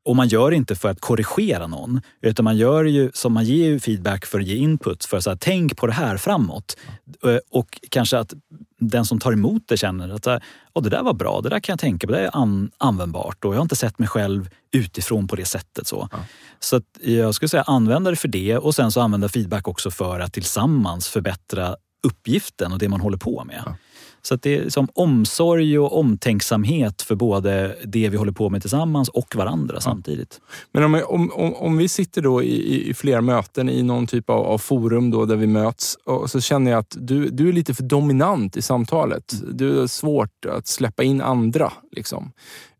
Och 0.04 0.16
man 0.16 0.28
gör 0.28 0.50
det 0.50 0.56
inte 0.56 0.76
för 0.76 0.88
att 0.88 1.00
korrigera 1.00 1.66
någon, 1.66 2.00
utan 2.20 2.44
man 2.44 2.56
gör 2.56 2.84
ju 2.84 3.10
som 3.14 3.32
man 3.32 3.44
ger 3.44 3.78
feedback 3.78 4.26
för 4.26 4.40
att 4.40 4.46
ge 4.46 4.56
input. 4.56 5.04
För 5.04 5.28
att 5.28 5.40
tänk 5.40 5.76
på 5.76 5.86
det 5.86 5.92
här 5.92 6.16
framåt. 6.16 6.76
Eh, 7.24 7.38
och 7.50 7.80
kanske 7.90 8.18
att 8.18 8.34
den 8.80 9.04
som 9.04 9.18
tar 9.18 9.32
emot 9.32 9.62
det 9.66 9.76
känner 9.76 10.08
att 10.08 10.26
oh, 10.26 10.82
det 10.82 10.90
där 10.90 11.02
var 11.02 11.14
bra, 11.14 11.40
det 11.40 11.48
där 11.48 11.60
kan 11.60 11.72
jag 11.72 11.80
tänka 11.80 12.06
på, 12.06 12.12
det 12.12 12.20
är 12.20 12.36
an 12.36 12.70
användbart 12.78 13.44
och 13.44 13.52
jag 13.54 13.58
har 13.58 13.62
inte 13.62 13.76
sett 13.76 13.98
mig 13.98 14.08
själv 14.08 14.48
utifrån 14.72 15.28
på 15.28 15.36
det 15.36 15.44
sättet. 15.44 15.86
Så, 15.86 16.08
ja. 16.12 16.18
så 16.60 16.80
jag 17.00 17.34
skulle 17.34 17.48
säga 17.48 17.62
använda 17.62 18.10
det 18.10 18.16
för 18.16 18.28
det 18.28 18.58
och 18.58 18.74
sen 18.74 18.92
så 18.92 19.00
använda 19.00 19.28
feedback 19.28 19.68
också 19.68 19.90
för 19.90 20.20
att 20.20 20.32
tillsammans 20.32 21.08
förbättra 21.08 21.76
uppgiften 22.06 22.72
och 22.72 22.78
det 22.78 22.88
man 22.88 23.00
håller 23.00 23.18
på 23.18 23.44
med. 23.44 23.62
Ja. 23.66 23.76
Så 24.22 24.36
det 24.36 24.56
är 24.56 24.68
som 24.68 24.88
omsorg 24.94 25.78
och 25.78 25.98
omtänksamhet 25.98 27.02
för 27.02 27.14
både 27.14 27.76
det 27.84 28.08
vi 28.08 28.16
håller 28.16 28.32
på 28.32 28.50
med 28.50 28.60
tillsammans 28.60 29.08
och 29.08 29.36
varandra 29.36 29.74
ja. 29.74 29.80
samtidigt. 29.80 30.40
Men 30.72 30.84
om, 30.84 31.30
om, 31.34 31.54
om 31.54 31.76
vi 31.76 31.88
sitter 31.88 32.22
då 32.22 32.42
i, 32.42 32.90
i 32.90 32.94
flera 32.94 33.20
möten 33.20 33.68
i 33.68 33.82
någon 33.82 34.06
typ 34.06 34.30
av, 34.30 34.46
av, 34.46 34.58
forum 34.58 35.10
då 35.10 35.24
där 35.24 35.36
vi 35.36 35.46
möts 35.46 35.96
och 36.04 36.30
så 36.30 36.40
känner 36.40 36.70
jag 36.70 36.78
att 36.78 36.96
du, 36.98 37.28
du 37.28 37.48
är 37.48 37.52
lite 37.52 37.74
för 37.74 37.82
dominant 37.82 38.56
i 38.56 38.62
samtalet. 38.62 39.32
Mm. 39.32 39.56
Du 39.56 39.80
har 39.80 39.86
svårt 39.86 40.46
att 40.46 40.66
släppa 40.66 41.02
in 41.02 41.20
andra. 41.20 41.72
Liksom. 41.92 42.32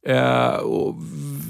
Eh, 0.07 0.57
och, 0.57 0.97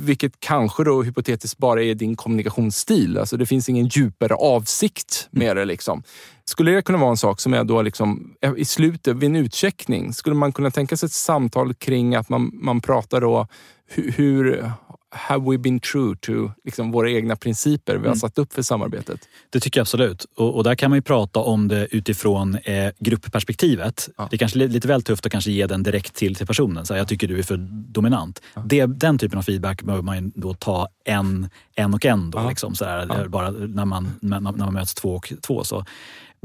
vilket 0.00 0.40
kanske 0.40 0.84
då 0.84 1.02
hypotetiskt 1.02 1.58
bara 1.58 1.82
är 1.82 1.94
din 1.94 2.16
kommunikationsstil. 2.16 3.18
Alltså 3.18 3.36
det 3.36 3.46
finns 3.46 3.68
ingen 3.68 3.86
djupare 3.86 4.34
avsikt 4.34 5.28
med 5.30 5.56
det. 5.56 5.64
Liksom. 5.64 6.02
Skulle 6.44 6.70
det 6.70 6.82
kunna 6.82 6.98
vara 6.98 7.10
en 7.10 7.16
sak 7.16 7.40
som 7.40 7.54
är 7.54 7.64
då 7.64 7.82
liksom, 7.82 8.34
eh, 8.40 8.52
i 8.56 8.64
slutet, 8.64 9.16
vid 9.16 9.30
en 9.30 9.36
utcheckning, 9.36 10.12
skulle 10.12 10.36
man 10.36 10.52
kunna 10.52 10.70
tänka 10.70 10.96
sig 10.96 11.06
ett 11.06 11.12
samtal 11.12 11.74
kring 11.74 12.14
att 12.14 12.28
man, 12.28 12.50
man 12.54 12.80
pratar 12.80 13.20
då 13.20 13.46
hur, 13.86 14.12
hur 14.12 14.72
have 15.12 15.50
we 15.50 15.58
been 15.58 15.80
true 15.80 16.16
to 16.20 16.50
liksom, 16.64 16.92
våra 16.92 17.10
egna 17.10 17.36
principer 17.36 17.92
vi 17.92 17.98
har 17.98 18.06
mm. 18.06 18.16
satt 18.16 18.38
upp 18.38 18.52
för 18.52 18.62
samarbetet? 18.62 19.28
Det 19.50 19.60
tycker 19.60 19.80
jag 19.80 19.82
absolut. 19.82 20.26
Och, 20.36 20.56
och 20.56 20.64
där 20.64 20.74
kan 20.74 20.90
man 20.90 20.96
ju 20.96 21.02
prata 21.02 21.40
om 21.40 21.68
det 21.68 21.88
utifrån 21.90 22.54
eh, 22.54 22.92
gruppperspektivet. 22.98 24.08
Ja. 24.16 24.28
Det 24.30 24.36
är 24.36 24.38
kanske 24.38 24.58
lite 24.58 24.88
väl 24.88 25.02
tufft 25.02 25.26
att 25.26 25.32
kanske 25.32 25.50
ge 25.50 25.66
den 25.66 25.82
direkt 25.82 26.14
till, 26.14 26.34
till 26.34 26.46
personen. 26.46 26.86
Så 26.86 26.94
här, 26.94 26.98
jag 26.98 27.08
tycker 27.08 27.28
du 27.28 27.38
är 27.38 27.42
för 27.42 27.56
dominant. 27.70 28.42
Ja. 28.54 28.62
Det, 28.66 28.86
den 28.86 29.18
typen 29.18 29.38
av 29.38 29.42
feedback 29.42 29.82
behöver 29.82 30.02
man 30.02 30.32
då 30.34 30.54
ta 30.54 30.88
en, 31.04 31.48
en 31.74 31.94
och 31.94 32.06
en. 32.06 32.30
Då, 32.30 32.38
ja. 32.38 32.48
liksom, 32.48 32.74
så 32.74 32.84
här, 32.84 33.28
Bara 33.28 33.50
när 33.50 33.84
man, 33.84 34.10
när, 34.20 34.40
när 34.40 34.52
man 34.52 34.74
möts 34.74 34.94
två 34.94 35.14
och 35.14 35.32
två. 35.42 35.64
Så. 35.64 35.84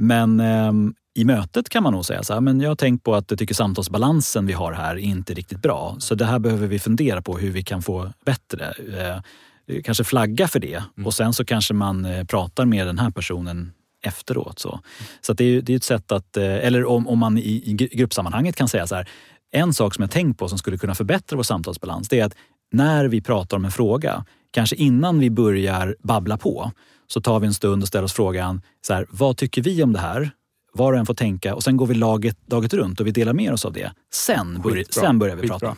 Men 0.02 0.40
eh, 0.40 0.72
i 1.16 1.24
mötet 1.26 1.70
kan 1.70 1.84
man 1.84 1.94
nog 1.94 2.06
säga 2.06 2.24
så 2.24 2.34
här, 2.34 2.42
men 2.42 2.62
jag 2.62 2.70
har 2.70 2.76
tänkt 2.76 3.04
på 3.04 3.16
att 3.16 3.32
jag 3.32 3.40
tycker 3.40 3.56
samtalsbalansen 3.56 4.46
vi 4.46 4.54
har 4.54 4.74
här 4.74 4.92
är 4.92 4.98
inte 4.98 5.34
riktigt 5.34 5.62
bra. 5.62 5.96
Så 6.00 6.16
det 6.16 6.26
här 6.26 6.40
behöver 6.40 6.68
vi 6.68 6.80
fundera 6.80 7.22
på 7.22 7.38
hur 7.38 7.52
vi 7.52 7.64
kan 7.64 7.82
få 7.82 8.14
bättre. 8.26 8.74
Eh, 8.98 9.82
kanske 9.84 10.04
flagga 10.04 10.48
för 10.48 10.60
det 10.60 10.84
mm. 10.96 11.06
och 11.06 11.14
sen 11.14 11.34
så 11.34 11.46
kanske 11.46 11.74
man 11.74 12.06
eh, 12.06 12.24
pratar 12.24 12.66
med 12.66 12.88
den 12.88 13.00
här 13.00 13.10
personen 13.10 13.72
efteråt. 14.04 14.60
Så, 14.60 14.80
så 15.22 15.34
det, 15.34 15.44
är, 15.44 15.62
det 15.62 15.74
är 15.74 15.78
ett 15.78 15.84
sätt 15.84 16.12
att, 16.12 16.38
eh, 16.38 16.44
eller 16.44 16.86
om, 16.86 17.08
om 17.08 17.20
man 17.20 17.38
i, 17.38 17.62
i 17.66 17.74
gruppsammanhanget 17.74 18.56
kan 18.56 18.68
säga 18.68 18.88
så 18.88 18.96
här, 18.96 19.10
en 19.52 19.74
sak 19.74 19.96
som 19.96 20.02
jag 20.02 20.12
tänkt 20.12 20.40
på 20.40 20.50
som 20.50 20.58
skulle 20.58 20.78
kunna 20.78 20.96
förbättra 20.96 21.36
vår 21.36 21.44
samtalsbalans, 21.44 22.10
det 22.10 22.20
är 22.20 22.26
att 22.26 22.36
när 22.72 23.06
vi 23.06 23.22
pratar 23.22 23.58
om 23.58 23.66
en 23.66 23.72
fråga, 23.72 24.26
kanske 24.52 24.76
innan 24.76 25.20
vi 25.20 25.30
börjar 25.30 25.96
babbla 26.00 26.38
på, 26.38 26.72
så 27.08 27.22
tar 27.22 27.40
vi 27.40 27.48
en 27.48 27.54
stund 27.54 27.82
och 27.84 27.88
ställer 27.88 28.06
oss 28.06 28.14
frågan, 28.14 28.62
så 28.88 28.94
här, 28.94 29.08
vad 29.10 29.38
tycker 29.38 29.62
vi 29.62 29.84
om 29.84 29.94
det 29.94 30.00
här? 30.00 30.32
Var 30.74 30.94
och 30.94 31.00
en 31.00 31.06
får 31.06 31.14
tänka 31.14 31.56
och 31.56 31.64
sen 31.64 31.78
går 31.78 31.88
vi 31.88 31.94
laget, 31.94 32.38
laget 32.46 32.74
runt 32.74 33.00
och 33.00 33.08
vi 33.08 33.12
delar 33.12 33.34
med 33.34 33.54
oss 33.54 33.66
av 33.66 33.74
det. 33.74 33.94
Sen, 34.14 34.62
börj 34.62 34.86
sen 34.90 35.20
börjar 35.20 35.36
vi 35.36 35.42
Skitbra. 35.42 35.60
prata. 35.60 35.76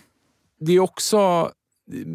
Det 0.59 0.71
är 0.73 0.79
också 0.79 1.51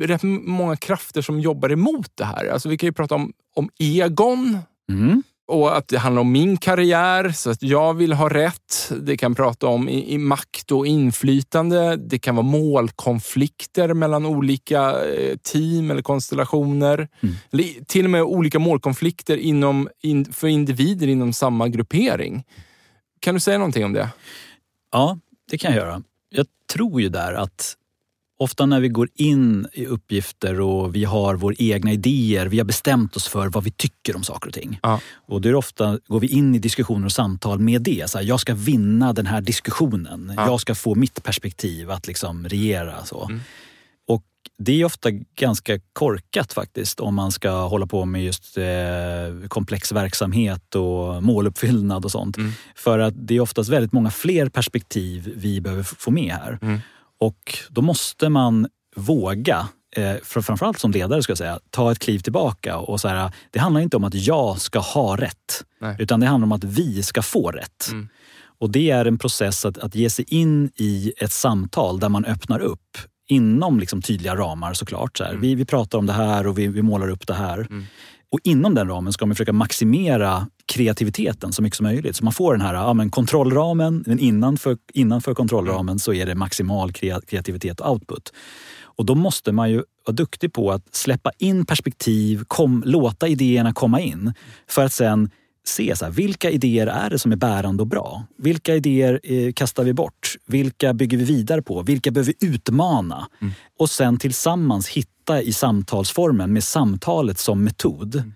rätt 0.01 0.23
många 0.23 0.77
krafter 0.77 1.23
som 1.23 1.41
jobbar 1.41 1.73
emot 1.73 2.11
det 2.15 2.25
här. 2.25 2.47
Alltså 2.49 2.69
vi 2.69 2.79
kan 2.79 2.87
ju 2.87 2.93
prata 2.93 3.15
om, 3.15 3.33
om 3.55 3.71
egon. 3.79 4.59
Mm. 4.91 5.23
Och 5.47 5.76
att 5.76 5.88
det 5.88 5.99
handlar 5.99 6.20
om 6.20 6.32
min 6.32 6.57
karriär, 6.57 7.32
så 7.32 7.51
att 7.51 7.62
jag 7.62 7.95
vill 7.95 8.12
ha 8.12 8.28
rätt. 8.28 8.92
Det 9.03 9.16
kan 9.16 9.34
prata 9.34 9.66
om 9.66 9.88
i, 9.88 10.14
i 10.14 10.18
makt 10.18 10.72
och 10.72 10.86
inflytande. 10.86 11.97
Det 11.97 12.18
kan 12.18 12.36
vara 12.36 12.47
målkonflikter 12.47 13.95
mellan 13.95 14.26
olika 14.26 15.05
eh, 15.05 15.36
team 15.36 15.90
eller 15.90 16.03
konstellationer. 16.03 17.09
Mm. 17.20 17.34
Eller 17.53 17.84
till 17.84 18.05
och 18.05 18.11
med 18.11 18.22
olika 18.22 18.59
målkonflikter 18.59 19.36
inom, 19.36 19.88
in, 20.03 20.32
för 20.32 20.49
individer 20.49 21.07
inom 21.07 21.32
samma 21.32 21.68
gruppering. 21.68 22.45
Kan 23.20 23.34
du 23.34 23.40
säga 23.40 23.59
någonting 23.59 23.84
om 23.84 23.92
det? 23.92 24.09
Ja, 24.92 25.18
det 25.51 25.59
kan 25.59 25.74
jag 25.74 25.80
göra. 25.80 26.03
Jag 26.28 26.47
tror 26.72 27.01
ju 27.01 27.09
där 27.09 27.32
att 27.32 27.76
ofta 28.39 28.66
när 28.66 28.80
vi 28.80 28.89
går 28.89 29.09
in 29.14 29.66
i 29.72 29.87
uppgifter 29.87 30.61
och 30.61 30.95
vi 30.95 31.05
har 31.05 31.35
våra 31.35 31.55
egna 31.59 31.93
idéer, 31.93 32.47
vi 32.47 32.59
har 32.59 32.64
bestämt 32.64 33.16
oss 33.16 33.28
för 33.28 33.49
vad 33.49 33.64
vi 33.64 33.70
tycker 33.70 34.16
om 34.16 34.24
saker 34.24 34.49
och 34.49 34.55
ting. 34.55 34.78
Ja. 34.82 35.01
Och 35.26 35.41
då 35.41 35.59
ofta, 35.59 35.99
går 36.07 36.20
vi 36.20 36.26
in 36.26 36.55
i 36.55 36.59
diskussioner 36.59 37.07
och 37.07 37.12
samtal 37.12 37.59
med 37.59 37.82
det. 37.82 38.11
Så 38.11 38.18
här, 38.18 38.24
jag 38.24 38.41
ska 38.41 38.55
vinna 38.55 39.12
den 39.12 39.26
här 39.26 39.41
diskussionen. 39.41 40.32
Ja. 40.37 40.47
Jag 40.47 40.61
ska 40.61 40.74
få 40.74 40.95
mitt 40.95 41.22
perspektiv 41.22 41.91
att 41.91 42.07
liksom 42.07 42.49
regera. 42.49 43.05
Så. 43.05 43.24
Mm. 43.24 43.41
Och 44.09 44.24
det 44.59 44.80
är 44.80 44.85
ofta 44.85 45.11
ganska 45.11 45.78
korkat 45.93 46.53
faktiskt 46.53 47.01
om 47.01 47.14
man 47.14 47.32
ska 47.32 47.51
hålla 47.51 47.87
på 47.87 48.05
med 48.05 48.24
just 48.24 48.59
eh, 48.59 49.49
komplex 49.49 49.93
verksamhet 49.93 50.74
och 50.74 51.22
måluppfyllnad 51.22 52.05
och 52.05 52.11
sånt. 52.11 52.37
Mm. 52.37 52.53
För 52.74 52.99
att 52.99 53.14
det 53.16 53.37
är 53.37 53.41
oftast 53.41 53.70
väldigt 53.70 53.93
många 53.93 54.11
fler 54.11 54.49
perspektiv 54.49 55.32
vi 55.37 55.61
behöver 55.61 55.82
få 55.82 56.11
med 56.11 56.32
här. 56.32 56.59
Mm. 56.62 56.80
Och 57.21 57.59
då 57.71 57.83
måste 57.83 58.29
man 58.29 58.67
våga, 58.97 59.69
eh, 59.97 60.15
för- 60.23 60.41
framförallt 60.41 60.79
som 60.79 60.91
ledare 60.91 61.23
ska 61.23 61.31
jag 61.31 61.39
säga, 61.39 61.59
ta 61.71 61.93
ett 61.93 61.99
kliv 61.99 62.19
tillbaka 62.19 62.77
och 62.77 63.01
så 63.01 63.09
här, 63.09 63.33
det 63.51 63.59
handlar 63.59 63.81
inte 63.81 63.97
om 63.97 64.05
att 64.05 64.15
jag 64.15 64.61
ska 64.61 64.79
ha 64.79 65.17
rätt. 65.17 65.65
Nej. 65.81 65.97
Utan 65.99 66.21
det 66.21 66.27
handlar 66.27 66.47
om 66.47 66.53
att 66.53 66.65
vi 66.65 67.03
ska 67.03 67.23
få 67.23 67.51
rätt. 67.51 67.89
Mm. 67.91 68.09
Och 68.59 68.71
det 68.71 68.91
är 68.91 69.05
en 69.05 69.19
process 69.19 69.65
att, 69.65 69.79
att 69.79 69.95
ge 69.95 70.11
sig 70.11 70.25
in 70.29 70.71
i 70.77 71.12
ett 71.17 71.33
samtal 71.33 72.01
där 72.01 72.09
man 72.09 72.25
öppnar 72.25 72.61
upp 72.61 72.99
inom 73.29 73.81
liksom 73.81 74.03
tydliga 74.03 74.37
ramar 74.37 74.75
såklart. 74.75 75.19
Så 75.19 75.25
här. 75.25 75.35
Vi, 75.35 75.55
vi 75.55 75.65
pratar 75.65 75.99
om 75.99 76.07
det 76.07 76.12
här 76.12 76.47
och 76.47 76.59
vi, 76.59 76.67
vi 76.67 76.83
målar 76.83 77.09
upp 77.09 77.27
det 77.27 77.35
här. 77.35 77.59
Mm. 77.59 77.85
Och 78.31 78.41
inom 78.45 78.75
den 78.75 78.89
ramen 78.89 79.12
ska 79.12 79.27
man 79.27 79.35
försöka 79.35 79.53
maximera 79.53 80.47
kreativiteten 80.67 81.53
så 81.53 81.62
mycket 81.62 81.77
som 81.77 81.85
möjligt. 81.85 82.17
Så 82.17 82.25
man 82.25 82.33
får 82.33 82.53
den 82.53 82.61
här 82.61 82.75
ja, 82.75 82.95
men 82.95 83.11
kontrollramen, 83.11 84.05
men 84.07 84.19
innanför, 84.19 84.77
innanför 84.93 85.35
kontrollramen 85.35 85.99
så 85.99 86.12
är 86.12 86.27
det 86.27 86.35
maximal 86.35 86.93
krea- 86.93 87.21
kreativitet 87.27 87.81
och 87.81 87.91
output. 87.91 88.33
Och 88.97 89.07
då 89.07 89.15
måste 89.15 89.53
man 89.53 89.71
ju 89.71 89.83
vara 90.07 90.15
duktig 90.15 90.53
på 90.53 90.73
att 90.73 90.95
släppa 90.95 91.31
in 91.39 91.67
perspektiv, 91.67 92.45
kom, 92.49 92.83
låta 92.87 93.29
idéerna 93.29 93.73
komma 93.73 94.01
in. 94.01 94.33
För 94.69 94.85
att 94.85 94.93
sen 94.93 95.31
se 95.67 95.97
så 95.97 96.05
här, 96.05 96.12
vilka 96.12 96.51
idéer 96.51 96.87
är 96.87 97.11
det 97.11 97.19
som 97.19 97.33
är 97.33 97.37
bärande 97.37 97.83
och 97.83 97.87
bra? 97.87 98.27
Vilka 98.39 98.75
idéer 98.75 99.21
eh, 99.23 99.53
kastar 99.53 99.85
vi 99.85 99.93
bort? 99.93 100.37
Vilka 100.47 100.95
bygger 100.95 101.19
vi 101.19 101.25
vidare 101.25 101.62
på? 101.62 101.83
Vilka 101.83 102.11
behöver 102.11 102.35
vi 102.41 102.47
utmana? 102.47 103.29
Och 103.79 103.91
sen 103.91 104.19
tillsammans 104.19 104.89
hitta 104.89 105.43
i 105.43 105.53
samtalsformen 105.53 106.53
med 106.53 106.65
samtalet 106.65 107.39
som 107.39 107.65
metod 107.65 108.33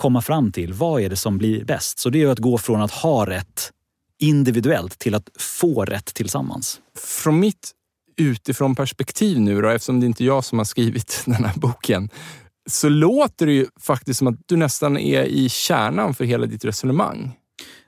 komma 0.00 0.22
fram 0.22 0.52
till 0.52 0.72
vad 0.72 1.02
är 1.02 1.08
det 1.08 1.16
som 1.16 1.38
blir 1.38 1.64
bäst. 1.64 1.98
Så 1.98 2.10
det 2.10 2.22
är 2.22 2.26
att 2.26 2.38
gå 2.38 2.58
från 2.58 2.82
att 2.82 2.90
ha 2.90 3.26
rätt 3.26 3.72
individuellt 4.18 4.98
till 4.98 5.14
att 5.14 5.28
få 5.38 5.84
rätt 5.84 6.14
tillsammans. 6.14 6.80
Från 6.98 7.40
mitt 7.40 7.70
utifrån 8.16 8.74
perspektiv 8.74 9.40
nu 9.40 9.62
då, 9.62 9.68
eftersom 9.68 10.00
det 10.00 10.06
inte 10.06 10.24
är 10.24 10.26
jag 10.26 10.44
som 10.44 10.58
har 10.58 10.64
skrivit 10.64 11.22
den 11.26 11.44
här 11.44 11.58
boken, 11.58 12.08
så 12.70 12.88
låter 12.88 13.46
det 13.46 13.52
ju 13.52 13.66
faktiskt 13.80 14.18
som 14.18 14.26
att 14.26 14.38
du 14.46 14.56
nästan 14.56 14.96
är 14.96 15.22
i 15.22 15.48
kärnan 15.48 16.14
för 16.14 16.24
hela 16.24 16.46
ditt 16.46 16.64
resonemang. 16.64 17.32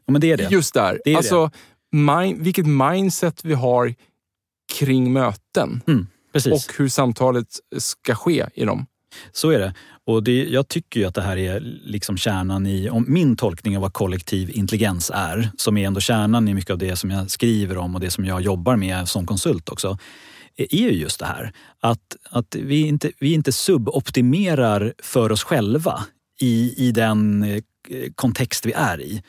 Ja, 0.07 0.13
men 0.13 0.21
det 0.21 0.33
är 0.33 0.37
det. 0.37 0.49
Just 0.51 0.75
där. 0.75 1.01
Det 1.05 1.13
är 1.13 1.17
alltså, 1.17 1.51
Mind, 1.93 2.43
vilket 2.43 2.67
mindset 2.67 3.45
vi 3.45 3.55
har 3.55 3.95
kring 4.79 5.13
möten 5.13 5.83
Mm, 5.87 6.07
och 6.35 6.75
hur 6.79 6.89
samtalet 6.89 7.49
ska 7.79 8.15
ske 8.15 8.47
i 8.55 8.65
dem. 8.65 8.87
Så 9.33 9.51
är 9.51 9.59
det. 9.59 9.75
Och 10.07 10.23
det, 10.23 10.45
jag 10.45 10.69
tycker 10.69 11.01
ju 11.01 11.07
att 11.07 11.15
det 11.15 11.23
här 11.23 11.37
är 11.37 11.61
liksom 11.85 12.17
kärnan 12.17 12.67
i 12.67 12.91
om 12.91 13.05
min 13.09 13.37
tolkning 13.37 13.77
av 13.77 13.83
vad 13.83 13.93
kollektiv 13.93 14.51
intelligens 14.51 15.11
är, 15.15 15.51
som 15.57 15.77
är 15.77 15.87
ändå 15.87 16.01
kärnan 16.01 16.49
i 16.49 16.55
mycket 16.55 16.71
av 16.71 16.79
det 16.79 16.97
som 16.97 17.11
jag 17.11 17.31
skriver 17.31 17.79
om 17.79 17.95
och 17.95 18.01
det 18.01 18.11
som 18.11 18.25
jag 18.25 18.41
jobbar 18.41 18.77
med 18.77 19.09
som 19.09 19.27
konsult 19.27 19.69
också, 19.69 19.99
är 20.57 20.75
ju 20.75 20.93
just 20.93 21.19
det 21.19 21.27
här. 21.27 21.53
Att, 21.81 22.17
att 22.31 22.55
vi, 22.55 22.87
inte, 22.87 23.11
vi 23.21 23.33
inte 23.33 23.53
suboptimerar 23.53 24.93
för 25.03 25.33
oss 25.33 25.43
själva 25.43 26.05
i, 26.41 26.75
i 26.89 26.93
den 26.93 27.43
eh, 27.43 27.63
kontext 28.15 28.67
vi 28.67 28.73
är 28.73 29.01
i. 29.01 29.23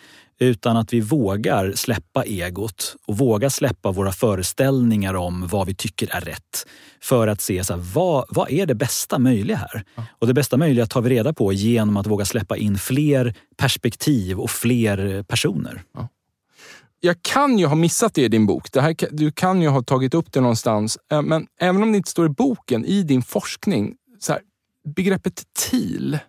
Utan 0.43 0.77
att 0.77 0.93
vi 0.93 0.99
vågar 0.99 1.71
släppa 1.71 2.23
egot 2.23 2.95
och 3.07 3.17
vågar 3.17 3.49
släppa 3.49 3.91
våra 3.91 4.11
föreställningar 4.11 5.13
om 5.13 5.47
vad 5.47 5.67
vi 5.67 5.75
tycker 5.75 6.15
är 6.15 6.21
rätt. 6.21 6.67
För 7.01 7.27
att 7.27 7.41
se 7.41 7.63
så 7.63 7.73
här, 7.73 7.81
vad, 7.93 8.25
vad 8.29 8.51
är 8.51 8.65
det 8.65 8.75
bästa 8.75 9.19
möjliga 9.19 9.57
här? 9.57 9.83
Och 10.19 10.27
det 10.27 10.33
bästa 10.33 10.57
möjliga 10.57 10.85
tar 10.85 11.01
vi 11.01 11.09
reda 11.09 11.33
på 11.33 11.53
genom 11.53 11.97
att 11.97 12.07
våga 12.07 12.25
släppa 12.25 12.57
in 12.57 12.77
fler 12.77 13.33
perspektiv 13.57 14.39
och 14.39 14.49
fler 14.51 15.23
personer. 15.23 15.83
Jag 16.99 17.15
kan 17.21 17.59
ju 17.59 17.65
ha 17.65 17.75
missat 17.75 18.13
det 18.13 18.21
i 18.21 18.27
din 18.27 18.45
bok. 18.45 18.71
Det 18.71 18.81
här, 18.81 18.95
du 19.11 19.31
kan 19.31 19.61
ju 19.61 19.67
ha 19.67 19.83
tagit 19.83 20.13
upp 20.13 20.33
det 20.33 20.41
någonstans. 20.41 20.97
Eh, 21.11 21.21
Men 21.21 21.47
även 21.59 21.83
om 21.83 21.91
det 21.91 21.97
inte 21.97 22.11
står 22.11 22.25
i 22.25 22.29
boken, 22.29 22.85
i 22.85 23.03
din 23.03 23.21
forskning, 23.21 23.95
så 24.19 24.33
här, 24.33 24.41
begreppet 24.95 25.43
TIL. 25.59 26.19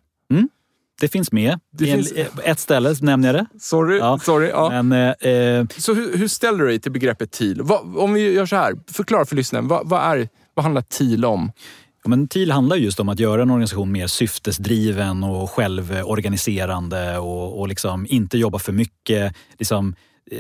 Det 1.01 1.09
finns 1.09 1.33
med. 1.33 1.61
Det 1.73 1.91
en, 1.91 2.05
finns- 2.05 2.29
Ett 2.45 2.59
ställe 2.59 2.95
nämner 3.01 3.35
jag 3.35 3.47
det. 3.53 3.59
Sorry. 3.61 3.99
Ja. 3.99 4.19
sorry 4.19 4.49
ja. 4.49 4.83
Men, 4.83 5.15
eh, 5.21 5.33
eh, 5.33 5.67
Så 5.79 5.95
hur, 5.95 6.17
hur 6.17 6.29
ställer 6.29 6.59
du 6.59 6.67
dig 6.67 6.81
till 6.81 6.93
begreppet 6.93 7.31
TIL? 7.31 7.63
Vad, 7.63 7.97
om 7.97 8.13
vi 8.13 8.33
gör 8.33 8.47
så 8.47 8.57
här, 8.57 8.75
förklara 8.93 9.25
för 9.25 9.37
lyssnaren. 9.37 9.69
Vad, 9.69 9.89
vad, 9.89 10.01
är, 10.19 10.29
vad 10.55 10.63
handlar 10.65 10.83
TIL 10.83 11.25
om? 11.25 11.53
Ja, 12.05 12.09
men 12.11 12.29
TIL 12.29 12.51
handlar 12.51 12.77
just 12.77 13.01
om 13.01 13.09
att 13.09 13.19
göra 13.21 13.43
en 13.43 13.51
organisation 13.51 13.93
mer 13.93 14.07
syftesdriven 14.07 15.25
och 15.25 15.51
självorganiserande 15.51 17.19
och, 17.19 17.61
och 17.61 17.69
liksom 17.69 18.07
inte 18.09 18.39
jobba 18.39 18.59
för 18.59 18.73
mycket 18.73 19.35
liksom, 19.59 19.95
eh, 20.31 20.39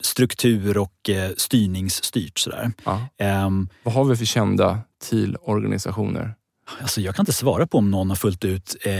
struktur 0.00 0.78
och 0.78 1.10
eh, 1.10 1.30
styrningsstyrt. 1.36 2.38
Sådär. 2.38 2.72
Ja. 2.84 3.06
Ehm, 3.18 3.68
Vad 3.82 3.94
har 3.94 4.04
vi 4.04 4.16
för 4.16 4.24
kända 4.24 4.78
TIL-organisationer? 5.10 6.34
Alltså 6.80 7.00
jag 7.00 7.14
kan 7.14 7.22
inte 7.22 7.32
svara 7.32 7.66
på 7.66 7.78
om 7.78 7.90
någon 7.90 8.08
har 8.08 8.16
fullt 8.16 8.44
ut 8.44 8.76
eh, 8.84 8.92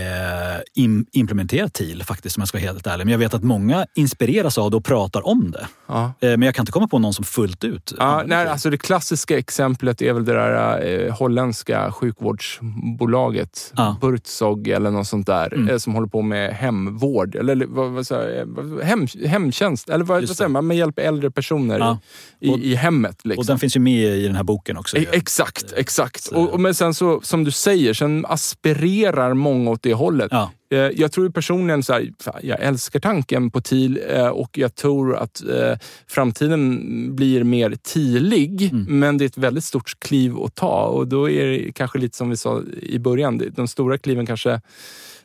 im, 0.75 1.07
implementerat 1.13 1.73
TIL 1.75 2.03
faktiskt 2.05 2.37
om 2.37 2.41
jag 2.41 2.49
ska 2.49 2.59
vara 2.59 2.67
helt 2.67 2.87
ärlig. 2.87 3.05
Men 3.05 3.13
jag 3.13 3.19
vet 3.19 3.35
att 3.35 3.43
många 3.43 3.87
inspireras 3.95 4.59
av 4.59 4.71
det 4.71 4.77
och 4.77 4.85
pratar 4.85 5.27
om 5.27 5.51
det. 5.51 5.67
Ja. 5.87 6.05
Eh, 6.21 6.29
men 6.31 6.43
jag 6.43 6.55
kan 6.55 6.63
inte 6.63 6.73
komma 6.73 6.89
på 6.89 6.99
någon 6.99 7.15
som 7.15 7.25
fullt 7.25 7.65
ut 7.65 7.93
Ja, 7.99 8.23
nej, 8.27 8.45
TIL. 8.45 8.51
alltså 8.53 8.71
det 8.71 8.79
klassiska 8.79 9.39
exemplet 9.39 10.03
är 10.03 10.13
väl 10.13 10.25
det 10.25 10.33
där 10.33 10.87
eh, 11.07 11.15
holländska 11.15 11.93
sjukvårdsbolaget, 11.93 13.73
Ja. 13.77 13.97
Buurtzorg 14.01 14.73
eller 14.73 14.91
något 14.91 15.07
sånt 15.07 15.27
där, 15.27 15.55
Mm. 15.55 15.69
eh, 15.69 15.77
som 15.79 15.95
håller 15.95 16.09
på 16.09 16.23
med 16.23 16.55
hemvård, 16.55 17.35
eller 17.35 17.67
vad, 17.67 17.91
vad, 17.91 18.07
säger 18.07 18.45
vad- 18.47 18.83
hem, 18.85 19.07
hemtjänst, 19.25 19.89
eller 19.89 20.05
vad, 20.05 20.27
vad 20.29 20.37
säger 20.37 20.49
det. 20.49 20.53
man, 20.53 20.67
man 20.67 20.77
hjälper 20.77 21.03
äldre 21.03 21.31
personer 21.31 21.79
Ja. 21.79 21.99
i, 22.41 22.51
Och- 22.51 22.59
i 22.59 22.75
hemmet. 22.75 23.21
Liksom. 23.25 23.41
Och 23.41 23.47
den 23.47 23.59
finns 23.59 23.77
ju 23.77 23.81
med 23.81 24.17
i 24.19 24.27
den 24.27 24.37
här 24.37 24.43
boken 24.45 24.77
också. 24.77 24.97
E- 24.97 25.07
Exakt, 25.13 25.73
exakt. 25.77 26.23
Så- 26.23 26.37
Och, 26.37 26.51
och 26.53 26.61
men 26.61 26.75
sen 26.75 26.95
så, 26.95 27.21
som 27.23 27.45
du 27.45 27.51
säger, 27.57 27.95
sen 27.95 28.27
aspirerar 28.29 29.35
många 29.35 29.71
åt 29.71 29.83
det 29.83 29.95
hållet. 29.95 30.29
Ja. 30.31 30.51
Eh, 30.71 30.79
Jag 30.79 31.13
tror 31.13 31.29
personligen 31.29 31.83
så 31.83 31.93
här, 31.93 32.13
jag 32.43 32.61
älskar 32.61 33.01
tanken 33.01 33.51
på 33.51 33.61
TIL 33.61 34.01
eh, 34.11 34.29
och 34.29 34.59
jag 34.59 34.75
tror 34.75 35.17
att 35.17 35.43
eh, 35.43 35.79
framtiden 36.07 37.17
blir 37.17 37.45
mer 37.45 37.77
tilig. 37.83 38.63
Mm. 38.63 38.99
Men 38.99 39.19
det 39.19 39.25
är 39.25 39.27
ett 39.27 39.39
väldigt 39.39 39.65
stort 39.65 40.01
kliv 40.01 40.39
att 40.39 40.55
ta 40.55 40.85
och 40.85 41.09
då 41.09 41.31
är 41.31 41.47
det 41.47 41.73
kanske 41.73 41.99
lite 41.99 42.17
som 42.17 42.31
vi 42.31 42.37
sa 42.37 42.63
i 42.83 42.99
början, 42.99 43.43
de 43.57 43.69
stora 43.69 43.99
kliven 43.99 44.27
kanske 44.27 44.61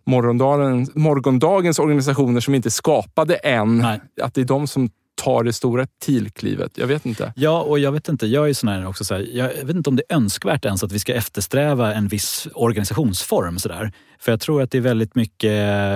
morgondagens, 0.04 0.96
morgondagens 0.96 1.80
organisationer 1.80 2.40
som 2.40 2.56
inte 2.56 2.68
är 2.68 2.72
skapade 2.72 3.36
än, 3.36 3.78
Nej. 3.78 4.02
att 4.22 4.34
det 4.34 4.42
är 4.42 4.46
de 4.46 4.68
som 4.68 4.90
tar 5.24 5.44
det 5.44 5.54
stora 5.54 5.88
TIL-klivet. 6.06 6.78
Jag 6.78 6.88
vet 6.88 7.06
inte. 7.06 7.34
Ja, 7.36 7.62
och 7.62 7.80
jag 7.80 7.92
vet 7.92 8.10
inte, 8.10 8.28
jag 8.28 8.50
är 8.50 8.54
sån 8.54 8.70
här 8.70 8.88
också 8.88 9.04
så 9.04 9.14
här, 9.14 9.28
jag 9.34 9.66
vet 9.66 9.76
inte 9.76 9.90
om 9.90 9.96
det 9.96 10.04
är 10.10 10.16
önskvärt 10.16 10.66
ens 10.66 10.84
att 10.84 10.92
vi 10.92 11.00
ska 11.00 11.14
eftersträva 11.14 11.94
en 11.94 12.08
viss 12.08 12.48
organisationsform. 12.54 13.60
Så 13.60 13.70
där. 13.70 13.92
För 14.22 14.32
jag 14.32 14.40
tror 14.40 14.62
att 14.62 14.72
det 14.72 14.78
är 14.78 14.82
väldigt 14.82 15.16
mycket 15.16 15.52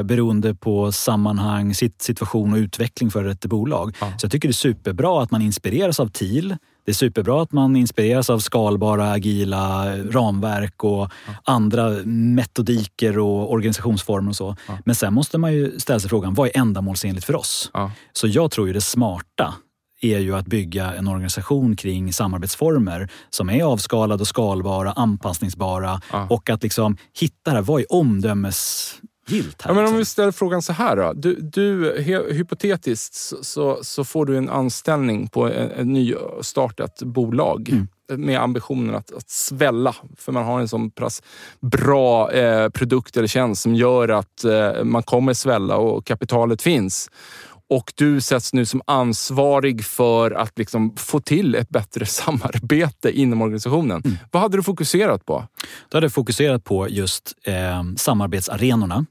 beroende 0.05 0.55
på 0.55 0.91
sammanhang, 0.91 1.71
sit- 1.73 2.01
situation 2.01 2.53
och 2.53 2.57
utveckling 2.57 3.11
för 3.11 3.25
ett 3.25 3.45
bolag. 3.45 3.95
Ja. 4.01 4.13
Så 4.17 4.25
jag 4.25 4.31
tycker 4.31 4.47
det 4.47 4.51
är 4.51 4.53
superbra 4.53 5.23
att 5.23 5.31
man 5.31 5.41
inspireras 5.41 5.99
av 5.99 6.07
TIL. 6.07 6.57
Det 6.85 6.91
är 6.91 6.95
superbra 6.95 7.41
att 7.41 7.51
man 7.51 7.75
inspireras 7.75 8.29
av 8.29 8.39
skalbara, 8.39 9.11
agila 9.11 9.97
ramverk 9.97 10.83
och 10.83 11.11
andra 11.43 11.89
metodiker 12.05 13.19
och 13.19 13.51
organisationsformer 13.51 14.29
och 14.29 14.35
så. 14.35 14.55
Ja. 14.67 14.77
Men 14.85 14.95
sen 14.95 15.13
måste 15.13 15.37
man 15.37 15.53
ju 15.53 15.79
ställa 15.79 15.99
sig 15.99 16.09
frågan, 16.09 16.33
vad 16.33 16.47
är 16.47 16.57
ändamålsenligt 16.57 17.25
för 17.25 17.35
oss? 17.35 17.69
Ja. 17.73 17.91
Så 18.13 18.27
jag 18.27 18.51
tror 18.51 18.67
ju 18.67 18.73
det 18.73 18.81
smarta 18.81 19.53
är 20.01 20.19
ju 20.19 20.35
att 20.35 20.45
bygga 20.47 20.93
en 20.93 21.07
organisation 21.07 21.75
kring 21.75 22.13
samarbetsformer 22.13 23.09
som 23.29 23.49
är 23.49 23.63
avskalade 23.63 24.21
och 24.21 24.27
skalbara, 24.27 24.91
anpassningsbara 24.91 26.01
Ja. 26.11 26.27
och 26.29 26.49
att 26.49 26.63
liksom 26.63 26.97
hitta 27.19 27.51
det 27.51 27.55
här, 27.57 27.61
vad 27.61 27.81
är 27.81 27.85
omdömesgillt 27.93 29.61
här? 29.61 29.69
Ja, 29.69 29.73
men 29.73 29.77
om 29.77 29.83
liksom? 29.83 29.97
vi 29.97 30.05
ställer 30.05 30.31
frågan 30.31 30.61
så 30.61 30.73
här 30.73 30.95
då. 30.95 31.13
Du, 31.13 31.35
du, 31.35 32.01
he, 32.01 32.33
hypotetiskt 32.33 33.15
så, 33.45 33.79
så, 33.81 34.03
får 34.03 34.25
du 34.25 34.37
en 34.37 34.49
anställning 34.49 35.27
på 35.27 35.47
ett, 35.47 35.71
ett 35.71 35.87
nystartat 35.87 37.01
bolag 37.03 37.69
Mm. 38.09 38.21
med 38.25 38.39
ambitionen 38.41 38.95
att, 38.95 39.13
att 39.13 39.29
svälla. 39.29 39.95
För 40.17 40.31
man 40.31 40.43
har 40.45 40.59
en 40.59 40.67
sån 40.67 40.91
pass 40.91 41.23
bra 41.59 42.31
eh, 42.31 42.69
produkt 42.69 43.17
eller 43.17 43.27
tjänst 43.27 43.61
som 43.61 43.75
gör 43.75 44.09
att 44.09 44.43
eh, 44.43 44.83
man 44.83 45.03
kommer 45.03 45.33
svälla 45.33 45.77
och 45.77 46.05
kapitalet 46.05 46.61
finns. 46.61 47.09
Och 47.69 47.93
du 47.95 48.21
sätts 48.21 48.53
nu 48.53 48.65
som 48.65 48.81
ansvarig 48.87 49.85
för 49.85 50.31
att 50.31 50.57
liksom 50.59 50.95
få 50.97 51.19
till 51.19 51.55
ett 51.55 51.69
bättre 51.69 52.05
samarbete 52.05 53.11
inom 53.19 53.41
organisationen. 53.41 54.01
Mm. 54.05 54.17
Vad 54.31 54.41
hade 54.41 54.57
du 54.57 54.63
fokuserat 54.63 55.25
på? 55.25 55.47
Då 55.89 55.97
hade 55.97 56.05
jag 56.05 56.13
fokuserat 56.13 56.63
på 56.63 56.89
just 56.89 57.33
eh, 57.45 57.83
samarbetsarenorna. 57.97 59.05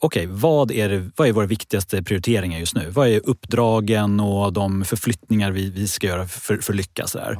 Okej, 0.00 0.26
vad, 0.26 0.70
är 0.70 0.88
det- 0.88 1.10
vad 1.16 1.28
är 1.28 1.32
våra 1.32 1.46
viktigaste 1.46 2.02
prioriteringar 2.02 2.58
just 2.58 2.74
nu? 2.74 2.90
Vad 2.90 3.08
är 3.08 3.20
uppdragen 3.24 4.20
och 4.20 4.52
de 4.52 4.84
förflyttningar 4.84 5.50
vi, 5.50 5.70
vi 5.70 5.88
ska 5.88 6.06
göra 6.06 6.28
för, 6.28 6.56
för 6.56 6.72
att 6.72 6.76
lyckas? 6.76 7.14
Här. 7.14 7.38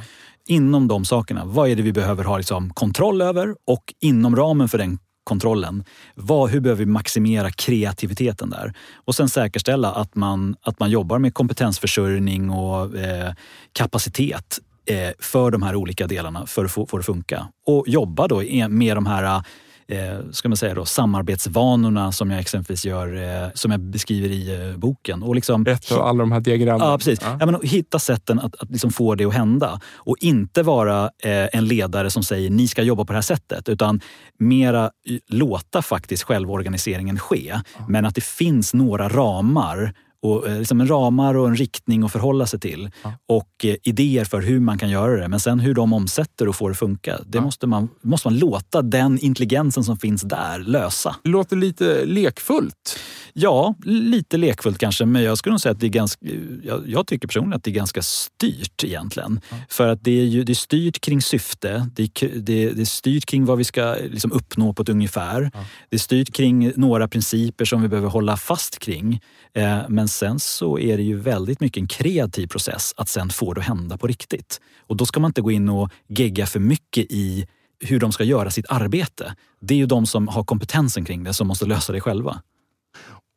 Inom 0.48 0.88
de 0.88 1.04
sakerna, 1.04 1.44
vad 1.44 1.68
är 1.70 1.76
det 1.76 1.82
vi 1.82 1.92
behöver 1.92 2.24
ha 2.24 2.36
liksom, 2.36 2.70
kontroll 2.70 3.22
över? 3.22 3.54
Och 3.66 3.94
inom 4.00 4.36
ramen 4.36 4.68
för 4.68 4.78
den 4.78 4.98
kontrollen, 5.28 5.84
vad, 6.14 6.50
hur 6.50 6.60
behöver 6.60 6.84
vi 6.84 6.90
maximera 6.90 7.50
kreativiteten 7.50 8.50
där? 8.50 8.72
Och 8.94 9.14
sen 9.14 9.28
säkerställa 9.28 9.92
att 9.92 10.14
man, 10.14 10.56
att 10.62 10.80
man 10.80 10.90
jobbar 10.90 11.18
med 11.18 11.34
kompetensförsörjning 11.34 12.50
och 12.50 12.96
eh, 12.96 13.32
kapacitet 13.72 14.58
eh, 14.86 15.10
för 15.18 15.50
de 15.50 15.62
här 15.62 15.76
olika 15.76 16.06
delarna 16.06 16.46
för 16.46 16.64
att 16.64 16.70
få, 16.70 16.86
få 16.86 16.96
det 16.96 17.00
att 17.00 17.06
funka. 17.06 17.48
Och 17.66 17.88
jobba 17.88 18.28
då 18.28 18.42
med 18.68 18.96
de 18.96 19.06
här 19.06 19.42
eh, 19.88 20.30
ska 20.30 20.48
man 20.48 20.56
säga 20.56 20.74
då, 20.74 20.84
samarbetsvanorna 20.84 22.12
som 22.12 22.30
jag 22.30 22.40
exempelvis 22.40 22.84
gör, 22.84 23.42
eh, 23.44 23.48
som 23.54 23.70
jag 23.70 23.80
beskriver 23.80 24.28
i 24.28 24.70
eh, 24.70 24.78
boken. 24.78 25.22
Och 25.22 25.34
liksom 25.34 25.64
Rätt 25.64 25.90
och 25.90 26.08
alla 26.08 26.18
de 26.18 26.32
här 26.32 26.40
diagrammen. 26.40 26.86
Ja, 26.88 26.98
precis. 26.98 27.18
Ja. 27.22 27.36
Ja. 27.40 27.46
men, 27.46 27.60
hitta 27.62 27.98
sätten 27.98 28.38
att, 28.38 28.62
att 28.62 28.70
liksom 28.70 28.90
få 28.90 29.14
det 29.14 29.24
att 29.24 29.34
hända. 29.34 29.80
Och 29.94 30.16
inte 30.20 30.62
vara 30.62 31.10
en 31.22 31.64
ledare 31.64 32.10
som 32.10 32.22
säger 32.22 32.50
ni 32.50 32.68
ska 32.68 32.82
jobba 32.82 33.04
på 33.04 33.12
det 33.12 33.16
här 33.16 33.22
sättet. 33.22 33.68
Utan 33.68 34.00
mera 34.38 34.90
låta 35.28 35.82
faktiskt 35.82 36.22
självorganiseringen 36.22 37.18
ske. 37.18 37.60
Men 37.88 38.04
att 38.04 38.14
det 38.14 38.24
finns 38.24 38.74
några 38.74 39.08
ramar. 39.08 39.94
Och, 40.22 40.48
eh, 40.48 40.58
liksom 40.58 40.80
en 40.80 40.88
ramar 40.88 41.34
och 41.34 41.48
en 41.48 41.56
riktning 41.56 42.02
att 42.02 42.12
förhålla 42.12 42.46
sig 42.46 42.60
till. 42.60 42.90
Ja. 43.02 43.12
Och 43.28 43.64
eh, 43.64 43.76
idéer 43.82 44.24
för 44.24 44.40
hur 44.42 44.60
man 44.60 44.78
kan 44.78 44.90
göra 44.90 45.20
det. 45.20 45.28
Men 45.28 45.40
sen 45.40 45.60
hur 45.60 45.74
de 45.74 45.92
omsätter 45.92 46.48
och 46.48 46.56
får 46.56 46.68
det 46.68 46.74
funka. 46.74 47.18
Det 47.26 47.38
Ja. 47.38 47.42
måste, 47.44 47.66
man, 47.66 47.88
måste 48.02 48.28
man 48.28 48.38
låta 48.38 48.82
den 48.82 49.18
intelligensen 49.18 49.84
som 49.84 49.98
finns 49.98 50.22
där 50.22 50.58
lösa. 50.58 51.16
Låter 51.24 51.56
lite 51.56 52.04
lekfullt. 52.04 52.98
Ja, 53.32 53.74
lite 53.84 54.36
lekfullt 54.36 54.78
kanske, 54.78 55.04
men 55.06 55.22
jag 55.22 55.38
skulle 55.38 55.50
nog 55.52 55.60
säga 55.60 55.72
att 55.72 55.80
det 55.80 55.86
är 55.86 55.90
ganska, 55.90 56.26
jag, 56.62 56.82
jag 56.88 57.06
tycker 57.06 57.28
personligen 57.28 57.56
att 57.56 57.64
det 57.64 57.70
är 57.70 57.74
ganska 57.74 58.02
styrt 58.02 58.84
egentligen. 58.84 59.40
För 59.68 59.88
att 59.88 60.04
det 60.04 60.20
är, 60.20 60.24
ju, 60.24 60.44
det 60.44 60.52
är 60.52 60.54
styrt 60.54 61.00
kring 61.00 61.22
syfte, 61.22 61.90
det 61.94 62.02
är, 62.22 62.28
det, 62.40 62.70
det 62.70 62.80
är 62.82 62.84
styrt 62.84 63.26
kring 63.26 63.44
vad 63.44 63.58
vi 63.58 63.64
ska 63.64 63.96
liksom 64.10 64.32
uppnå 64.32 64.72
på 64.72 64.82
ett 64.82 64.88
ungefär. 64.88 65.50
Ja. 65.54 65.64
Det 65.88 65.96
är 65.96 66.00
styrt 66.00 66.32
kring 66.34 66.72
några 66.76 67.08
principer 67.08 67.64
som 67.64 67.82
vi 67.82 67.88
behöver 67.88 68.08
hålla 68.08 68.36
fast 68.36 68.78
kring. 68.78 69.20
Eh, 69.54 69.78
men 69.88 70.07
sen 70.08 70.38
så 70.40 70.78
är 70.78 70.96
det 70.96 71.02
ju 71.02 71.16
väldigt 71.16 71.60
mycket 71.60 71.80
en 71.80 71.86
kreativ 71.86 72.46
process 72.46 72.94
att 72.96 73.08
sen 73.08 73.30
få 73.30 73.54
det 73.54 73.60
att 73.60 73.66
hända 73.66 73.98
på 73.98 74.06
riktigt. 74.06 74.60
Och 74.86 74.96
då 74.96 75.06
ska 75.06 75.20
man 75.20 75.28
inte 75.28 75.40
gå 75.40 75.50
in 75.50 75.68
och 75.68 75.90
gegga 76.06 76.46
för 76.46 76.60
mycket 76.60 77.06
i 77.10 77.46
hur 77.80 78.00
de 78.00 78.12
ska 78.12 78.24
göra 78.24 78.50
sitt 78.50 78.66
arbete. 78.68 79.34
Det 79.60 79.74
är 79.74 79.78
ju 79.78 79.86
de 79.86 80.06
som 80.06 80.28
har 80.28 80.44
kompetensen 80.44 81.04
kring 81.04 81.24
det 81.24 81.34
som 81.34 81.46
måste 81.46 81.66
lösa 81.66 81.92
det 81.92 82.00
själva. 82.00 82.42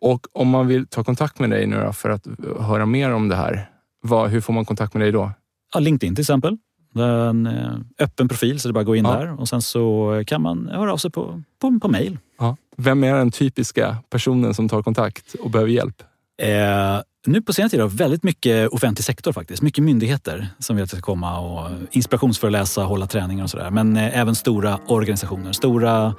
Och 0.02 0.28
om 0.34 0.48
man 0.50 0.68
vill 0.68 0.88
ta 0.88 1.04
kontakt 1.04 1.40
med 1.40 1.50
dig 1.50 1.68
nu 1.68 1.92
för 1.94 2.10
att 2.10 2.28
höra 2.60 2.86
mer 2.86 3.12
om 3.12 3.28
det 3.28 3.36
här, 3.36 3.70
vad, 4.02 4.30
hur 4.30 4.42
får 4.42 4.54
man 4.54 4.66
kontakt 4.66 4.94
med 4.94 5.02
dig 5.02 5.12
då? 5.12 5.32
Ja, 5.74 5.80
LinkedIn 5.80 6.16
till 6.16 6.22
exempel. 6.22 6.58
Det 6.94 7.04
är 7.04 7.30
en 7.30 7.48
eh, 7.48 7.72
öppen 8.00 8.28
profil 8.28 8.60
så 8.60 8.68
det 8.68 8.72
är 8.72 8.74
bara 8.74 8.80
att 8.80 8.86
gå 8.86 8.96
in 8.96 9.06
Ja. 9.06 9.12
där 9.20 9.40
och 9.40 9.50
sen 9.50 9.62
så 9.62 10.24
kan 10.28 10.42
man 10.42 10.68
höra 10.68 10.94
av 10.94 10.98
sig 10.98 11.12
på, 11.12 11.44
på, 11.62 11.80
på 11.80 11.88
mail. 11.88 12.18
Ja. 12.40 12.58
Vem 12.78 13.04
är 13.04 13.16
den 13.16 13.32
typiska 13.32 13.98
personen 14.10 14.54
som 14.54 14.70
tar 14.70 14.84
kontakt 14.84 15.34
och 15.34 15.50
behöver 15.50 15.72
hjälp? 15.72 16.04
Eh, 16.42 17.02
nu 17.28 17.42
på 17.42 17.54
senare 17.54 17.70
tid 17.70 17.80
har 17.82 17.88
väldigt 17.88 18.24
mycket 18.24 18.70
offentlig 18.70 19.06
sektor 19.06 19.34
faktiskt. 19.34 19.62
Mycket 19.62 19.84
myndigheter 19.84 20.48
som 20.60 20.76
vill 20.76 20.84
att 20.84 20.94
jag 20.94 21.02
ska 21.02 21.06
komma 21.06 21.40
och 21.40 21.70
inspirationsföreläsa, 21.92 22.84
hålla 22.84 23.08
träningar 23.08 23.44
och 23.44 23.50
sådär. 23.50 23.70
Men 23.70 23.98
eh, 23.98 24.20
även 24.20 24.36
stora 24.36 24.80
organisationer. 24.88 25.52
Stora 25.52 26.16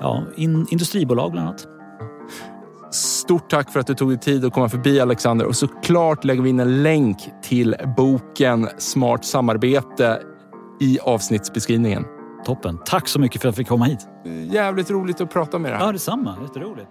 ja, 0.00 0.24
in, 0.36 0.66
industribolag 0.70 1.32
bland 1.32 1.48
annat. 1.48 1.66
Stort 2.94 3.50
tack 3.50 3.72
för 3.72 3.80
att 3.80 3.86
du 3.86 3.94
tog 3.94 4.08
dig 4.08 4.18
tid 4.18 4.44
att 4.44 4.52
komma 4.52 4.68
förbi 4.68 5.00
Alexander 5.00 5.46
och 5.46 5.56
såklart 5.56 6.24
lägger 6.24 6.42
vi 6.42 6.50
in 6.50 6.60
en 6.60 6.82
länk 6.82 7.18
till 7.42 7.76
boken 7.96 8.68
Smart 8.78 9.24
samarbete 9.24 10.22
i 10.80 10.98
avsnittsbeskrivningen. 11.02 12.04
Toppen. 12.46 12.78
Tack 12.84 13.08
så 13.08 13.20
mycket 13.20 13.42
för 13.42 13.48
att 13.48 13.52
jag 13.52 13.56
fick 13.56 13.68
komma 13.68 13.84
hit. 13.84 14.08
Jävligt 14.50 14.90
roligt 14.90 15.20
att 15.20 15.32
prata 15.32 15.58
med 15.58 15.72
dig. 15.72 15.80
Ja, 15.80 15.92
detsamma. 15.92 16.36
Jätteroligt. 16.42 16.90